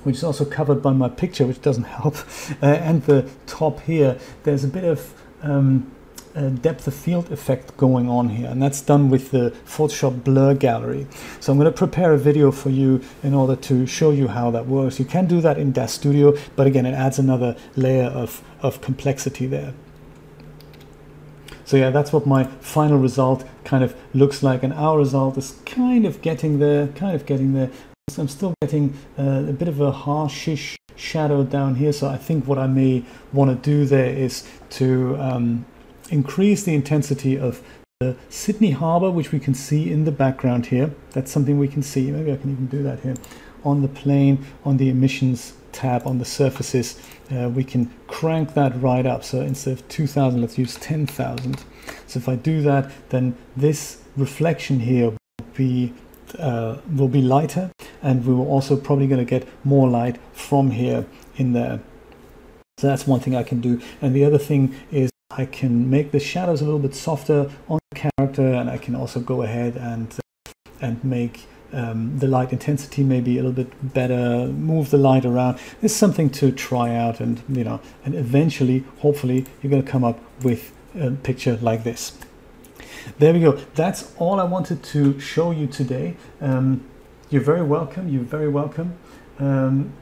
which 0.04 0.16
is 0.16 0.24
also 0.24 0.46
covered 0.46 0.82
by 0.82 0.94
my 0.94 1.10
picture, 1.10 1.46
which 1.46 1.62
doesn't 1.62 1.84
help. 2.00 2.16
Uh, 2.62 2.68
and 2.68 3.04
the 3.04 3.30
top 3.48 3.82
here, 3.82 4.18
there's 4.44 4.64
a 4.64 4.68
bit 4.68 4.86
of 4.86 5.14
um, 5.44 5.92
depth 6.48 6.88
of 6.88 6.94
field 6.94 7.32
effect 7.32 7.76
going 7.76 8.10
on 8.10 8.30
here, 8.30 8.48
and 8.48 8.62
that's 8.62 8.82
done 8.82 9.10
with 9.10 9.32
the 9.32 9.52
Photoshop 9.66 10.24
Blur 10.24 10.54
Gallery. 10.54 11.06
So 11.40 11.52
I'm 11.52 11.60
going 11.60 11.72
to 11.72 11.78
prepare 11.78 12.14
a 12.14 12.18
video 12.18 12.52
for 12.52 12.70
you 12.70 13.02
in 13.22 13.34
order 13.34 13.56
to 13.58 13.86
show 13.86 14.12
you 14.12 14.30
how 14.30 14.50
that 14.52 14.66
works. 14.66 15.00
You 15.00 15.06
can 15.06 15.28
do 15.28 15.42
that 15.42 15.58
in 15.58 15.74
DAZ 15.74 15.92
Studio, 15.92 16.38
but 16.56 16.66
again, 16.66 16.86
it 16.86 16.94
adds 16.94 17.20
another 17.20 17.58
layer 17.76 18.08
of, 18.08 18.42
of 18.62 18.82
complexity 18.82 19.46
there. 19.46 19.74
So 21.66 21.78
yeah, 21.78 21.92
that's 21.92 22.12
what 22.12 22.26
my 22.26 22.46
final 22.46 22.98
result 22.98 23.46
kind 23.64 23.84
of 23.84 23.96
looks 24.14 24.42
like, 24.42 24.64
and 24.64 24.74
our 24.74 24.98
result 24.98 25.38
is 25.38 25.56
kind 25.66 26.06
of 26.06 26.22
getting 26.22 26.60
there, 26.60 26.88
kind 26.88 27.16
of 27.16 27.26
getting 27.26 27.54
there. 27.54 27.70
I'm 28.18 28.28
still 28.28 28.56
getting 28.62 28.96
uh, 29.20 29.46
a 29.48 29.54
bit 29.54 29.68
of 29.68 29.80
a 29.80 29.92
harshish 29.92 30.76
shadow 30.96 31.44
down 31.44 31.76
here. 31.76 31.94
So 31.94 32.08
I 32.08 32.18
think 32.18 32.48
what 32.48 32.58
I 32.58 32.68
may 32.68 33.04
want 33.32 33.52
to 33.52 33.70
do 33.70 33.86
there 33.86 34.12
is 34.14 34.48
to 34.72 35.16
um, 35.18 35.66
increase 36.12 36.64
the 36.64 36.74
intensity 36.74 37.38
of 37.38 37.62
the 38.00 38.16
Sydney 38.30 38.72
Harbour, 38.72 39.12
which 39.12 39.32
we 39.32 39.40
can 39.40 39.54
see 39.54 39.92
in 39.92 40.06
the 40.06 40.12
background 40.12 40.68
here. 40.68 40.92
That's 41.12 41.32
something 41.32 41.60
we 41.60 41.68
can 41.68 41.84
see. 41.84 42.12
Maybe 42.12 42.32
I 42.32 42.38
can 42.38 42.52
even 42.52 42.68
do 42.68 42.82
that 42.84 43.02
here. 43.02 43.16
On 43.64 43.82
the 43.82 43.88
plane, 43.88 44.46
on 44.64 44.78
the 44.78 44.90
emissions 44.90 45.54
tab, 45.72 46.08
on 46.08 46.18
the 46.18 46.26
surfaces, 46.26 47.00
uh, 47.32 47.50
we 47.50 47.64
can 47.64 47.92
crank 48.08 48.54
that 48.54 48.82
right 48.82 49.06
up. 49.06 49.24
So 49.24 49.42
instead 49.42 49.74
of 49.74 49.88
2000, 49.90 50.40
let's 50.40 50.58
use 50.58 50.76
10,000. 50.76 51.64
So 52.08 52.20
if 52.20 52.30
I 52.30 52.36
do 52.36 52.62
that, 52.62 52.90
then 53.10 53.36
this 53.58 54.02
reflection 54.16 54.80
here 54.80 55.10
will 55.10 55.18
be 55.56 55.94
uh, 56.38 56.78
will 56.96 57.08
be 57.08 57.22
lighter 57.24 57.72
and 58.02 58.26
we 58.26 58.34
were 58.34 58.46
also 58.46 58.78
probably 58.78 59.08
going 59.08 59.20
to 59.20 59.26
get 59.26 59.48
more 59.66 59.90
light 59.90 60.20
from 60.32 60.72
here 60.72 61.06
in 61.38 61.54
there. 61.54 61.80
So 62.78 62.88
that's 62.88 63.08
one 63.08 63.20
thing 63.20 63.36
I 63.36 63.44
can 63.44 63.60
do. 63.60 63.82
And 64.02 64.16
the 64.16 64.24
other 64.24 64.38
thing 64.38 64.76
is 64.92 65.10
I 65.32 65.46
can 65.46 65.92
make 65.92 66.12
the 66.12 66.20
shadows 66.20 66.60
a 66.60 66.66
little 66.66 66.80
bit 66.80 66.96
softer 66.96 67.52
on 67.68 67.80
the 67.92 68.10
character 68.18 68.48
and 68.48 68.68
I 68.68 68.80
can 68.80 68.96
also 68.96 69.20
go 69.20 69.44
ahead 69.44 69.76
and, 69.78 70.12
uh, 70.12 70.52
and 70.82 71.04
make 71.04 71.46
um, 71.72 72.18
the 72.18 72.28
light 72.28 72.52
intensity 72.52 73.04
maybe 73.04 73.38
a 73.38 73.44
little 73.44 73.64
bit 73.64 73.94
better, 73.94 74.48
move 74.48 74.90
the 74.90 74.98
light 74.98 75.26
around. 75.26 75.60
It's 75.84 75.94
something 75.94 76.32
to 76.32 76.52
try 76.52 76.96
out 76.96 77.20
and, 77.20 77.44
you 77.48 77.64
know, 77.64 77.80
and 78.04 78.16
eventually, 78.16 78.84
hopefully, 79.02 79.46
you're 79.62 79.70
going 79.70 79.84
to 79.84 79.92
come 79.92 80.04
up 80.04 80.20
with 80.42 80.74
a 81.00 81.12
picture 81.12 81.60
like 81.62 81.84
this. 81.84 82.18
There 83.20 83.32
we 83.32 83.42
go. 83.42 83.52
That's 83.76 84.12
all 84.18 84.40
I 84.40 84.46
wanted 84.46 84.82
to 84.82 85.20
show 85.20 85.52
you 85.52 85.68
today. 85.68 86.18
Um, 86.42 86.84
you're 87.30 87.44
very 87.44 87.64
welcome. 87.64 88.10
You're 88.10 88.24
very 88.24 88.50
welcome. 88.50 88.98
Um, 89.38 89.94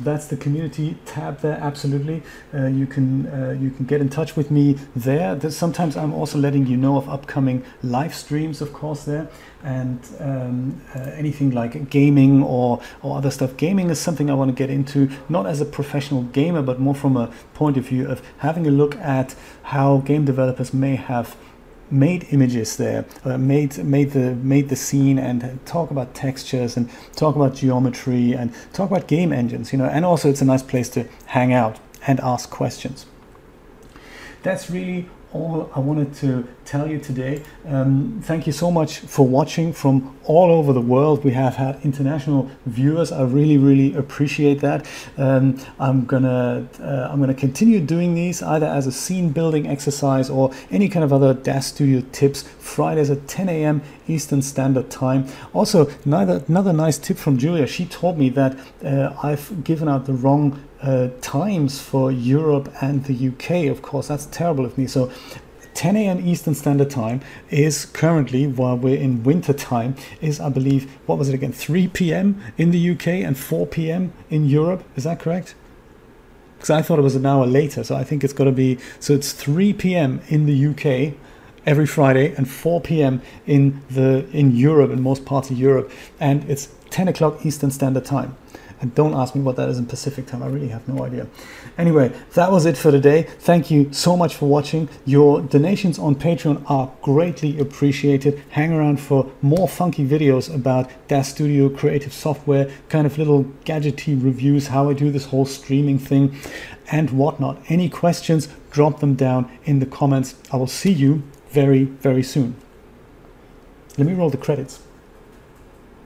that's 0.00 0.26
the 0.26 0.36
community 0.36 0.96
tab 1.04 1.40
there 1.40 1.58
absolutely. 1.60 2.22
Uh, 2.52 2.66
you 2.66 2.86
can 2.86 3.26
uh, 3.26 3.56
you 3.60 3.70
can 3.70 3.84
get 3.86 4.00
in 4.00 4.08
touch 4.08 4.36
with 4.36 4.50
me 4.50 4.78
there. 4.96 5.34
There's, 5.34 5.56
sometimes 5.56 5.96
i'm 5.96 6.12
also 6.12 6.38
letting 6.38 6.66
you 6.66 6.76
know 6.76 6.96
of 6.96 7.08
upcoming 7.08 7.64
live 7.82 8.14
streams 8.14 8.60
of 8.60 8.72
course 8.72 9.04
there. 9.04 9.28
And 9.62 10.00
um, 10.20 10.82
uh, 10.94 10.98
anything 10.98 11.50
like 11.52 11.88
gaming 11.88 12.42
or 12.42 12.80
or 13.02 13.16
other 13.16 13.30
stuff. 13.30 13.56
Gaming 13.56 13.88
is 13.90 13.98
something 13.98 14.30
i 14.30 14.34
want 14.34 14.50
to 14.50 14.54
get 14.54 14.70
into 14.70 15.10
not 15.28 15.46
as 15.46 15.60
a 15.60 15.64
professional 15.64 16.22
gamer 16.22 16.62
but 16.62 16.80
more 16.80 16.94
from 16.94 17.16
a 17.16 17.32
point 17.54 17.76
of 17.76 17.86
view 17.86 18.08
of 18.08 18.20
having 18.38 18.66
a 18.66 18.70
look 18.70 18.96
at 18.96 19.34
how 19.62 19.98
game 19.98 20.24
developers 20.24 20.74
may 20.74 20.96
have 20.96 21.36
made 21.90 22.26
images 22.30 22.76
there, 22.76 23.04
uh, 23.24 23.38
made 23.38 23.78
made 23.84 24.10
the 24.12 24.34
made 24.36 24.68
the 24.68 24.76
scene, 24.76 25.18
and 25.18 25.58
talk 25.66 25.90
about 25.90 26.14
textures 26.14 26.76
and 26.76 26.90
talk 27.14 27.36
about 27.36 27.54
geometry 27.54 28.32
and 28.32 28.52
talk 28.72 28.90
about 28.90 29.06
game 29.06 29.32
engines. 29.32 29.72
You 29.72 29.78
know, 29.78 29.86
and 29.86 30.04
also 30.04 30.30
it's 30.30 30.42
a 30.42 30.44
nice 30.44 30.62
place 30.62 30.88
to 30.90 31.08
hang 31.26 31.52
out 31.52 31.78
and 32.06 32.20
ask 32.20 32.50
questions. 32.50 33.06
That's 34.42 34.68
really 34.68 35.08
all 35.34 35.68
I 35.74 35.80
wanted 35.80 36.14
to 36.14 36.46
tell 36.64 36.88
you 36.88 36.98
today. 36.98 37.42
Um, 37.66 38.20
thank 38.24 38.46
you 38.46 38.52
so 38.52 38.70
much 38.70 39.00
for 39.00 39.26
watching 39.26 39.72
from 39.72 40.16
all 40.24 40.50
over 40.50 40.72
the 40.72 40.80
world. 40.80 41.24
We 41.24 41.32
have 41.32 41.56
had 41.56 41.80
international 41.84 42.50
viewers. 42.64 43.10
I 43.10 43.24
really, 43.24 43.58
really 43.58 43.94
appreciate 43.96 44.60
that. 44.60 44.86
Um, 45.18 45.58
I'm 45.78 46.06
gonna 46.06 46.68
uh, 46.80 47.08
I'm 47.10 47.20
gonna 47.20 47.34
continue 47.34 47.80
doing 47.80 48.14
these 48.14 48.42
either 48.42 48.66
as 48.66 48.86
a 48.86 48.92
scene 48.92 49.30
building 49.30 49.66
exercise 49.66 50.30
or 50.30 50.52
any 50.70 50.88
kind 50.88 51.04
of 51.04 51.12
other 51.12 51.34
DAZ 51.34 51.64
Studio 51.64 52.02
tips. 52.12 52.42
Fridays 52.42 53.10
at 53.10 53.28
10 53.28 53.48
a.m. 53.48 53.82
Eastern 54.08 54.42
Standard 54.42 54.90
Time. 54.90 55.26
Also, 55.52 55.88
another 56.04 56.42
another 56.48 56.72
nice 56.72 56.98
tip 56.98 57.16
from 57.16 57.38
Julia. 57.38 57.66
She 57.66 57.86
told 57.86 58.18
me 58.18 58.30
that 58.30 58.58
uh, 58.84 59.14
I've 59.22 59.64
given 59.64 59.88
out 59.88 60.06
the 60.06 60.12
wrong 60.12 60.63
uh, 60.84 61.08
times 61.22 61.80
for 61.80 62.12
Europe 62.12 62.72
and 62.80 63.04
the 63.04 63.28
UK. 63.28 63.70
Of 63.70 63.80
course, 63.82 64.08
that's 64.08 64.26
terrible 64.26 64.66
of 64.66 64.76
me. 64.76 64.86
So 64.86 65.10
10 65.72 65.96
a.m. 65.96 66.26
Eastern 66.26 66.54
Standard 66.54 66.90
Time 66.90 67.20
is 67.50 67.86
currently, 67.86 68.46
while 68.46 68.76
we're 68.76 68.98
in 68.98 69.24
winter 69.24 69.52
time, 69.52 69.96
is 70.20 70.38
I 70.40 70.50
believe, 70.50 70.90
what 71.06 71.18
was 71.18 71.28
it 71.28 71.34
again, 71.34 71.52
3 71.52 71.88
p.m. 71.88 72.40
in 72.58 72.70
the 72.70 72.90
UK 72.90 73.08
and 73.08 73.36
4 73.36 73.66
p.m. 73.66 74.12
in 74.30 74.44
Europe. 74.46 74.84
Is 74.94 75.04
that 75.04 75.18
correct? 75.18 75.54
Because 76.56 76.70
I 76.70 76.82
thought 76.82 76.98
it 76.98 77.02
was 77.02 77.16
an 77.16 77.26
hour 77.26 77.46
later, 77.46 77.82
so 77.82 77.96
I 77.96 78.04
think 78.04 78.22
it's 78.22 78.32
got 78.32 78.44
to 78.44 78.52
be, 78.52 78.78
so 79.00 79.14
it's 79.14 79.32
3 79.32 79.72
p.m. 79.72 80.20
in 80.28 80.46
the 80.46 80.66
UK 80.66 81.14
every 81.66 81.86
Friday 81.86 82.34
and 82.36 82.48
4 82.48 82.82
p.m. 82.82 83.22
in 83.46 83.82
the 83.90 84.28
in 84.30 84.54
Europe, 84.54 84.90
in 84.90 85.02
most 85.02 85.24
parts 85.24 85.50
of 85.50 85.58
Europe, 85.58 85.90
and 86.20 86.48
it's 86.48 86.68
10 86.90 87.08
o'clock 87.08 87.44
Eastern 87.44 87.70
Standard 87.70 88.04
Time. 88.04 88.36
And 88.80 88.94
don't 88.94 89.14
ask 89.14 89.34
me 89.34 89.40
what 89.40 89.56
that 89.56 89.68
is 89.68 89.78
in 89.78 89.86
Pacific 89.86 90.26
time. 90.26 90.42
I 90.42 90.46
really 90.46 90.68
have 90.68 90.86
no 90.88 91.04
idea. 91.04 91.26
Anyway, 91.78 92.12
that 92.34 92.50
was 92.50 92.66
it 92.66 92.76
for 92.76 92.90
today. 92.90 93.22
Thank 93.22 93.70
you 93.70 93.92
so 93.92 94.16
much 94.16 94.34
for 94.34 94.46
watching. 94.46 94.88
Your 95.04 95.40
donations 95.40 95.98
on 95.98 96.16
Patreon 96.16 96.68
are 96.68 96.92
greatly 97.02 97.58
appreciated. 97.58 98.42
Hang 98.50 98.72
around 98.72 99.00
for 99.00 99.30
more 99.42 99.68
funky 99.68 100.06
videos 100.06 100.54
about 100.54 100.90
DAZ 101.08 101.26
Studio 101.26 101.68
creative 101.68 102.12
software, 102.12 102.70
kind 102.88 103.06
of 103.06 103.16
little 103.16 103.44
gadgety 103.64 104.22
reviews, 104.22 104.68
how 104.68 104.90
I 104.90 104.92
do 104.92 105.10
this 105.10 105.26
whole 105.26 105.46
streaming 105.46 105.98
thing 105.98 106.36
and 106.90 107.10
whatnot. 107.10 107.62
Any 107.68 107.88
questions, 107.88 108.48
drop 108.70 109.00
them 109.00 109.14
down 109.14 109.50
in 109.64 109.78
the 109.78 109.86
comments. 109.86 110.34
I 110.52 110.56
will 110.56 110.66
see 110.66 110.92
you 110.92 111.22
very, 111.50 111.84
very 111.84 112.22
soon. 112.22 112.56
Let 113.96 114.06
me 114.06 114.12
roll 114.12 114.30
the 114.30 114.36
credits 114.36 114.80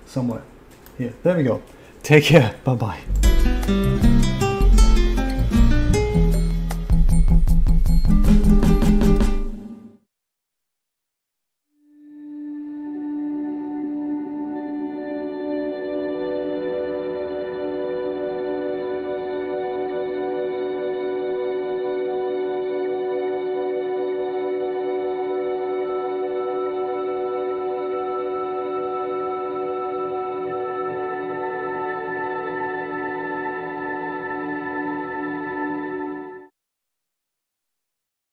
somewhere. 0.07 0.43
Here, 0.99 1.15
there 1.23 1.37
we 1.37 1.43
go. 1.43 1.63
Take 2.09 2.25
care. 2.25 2.55
Bye 2.65 2.75
bye. 2.75 4.08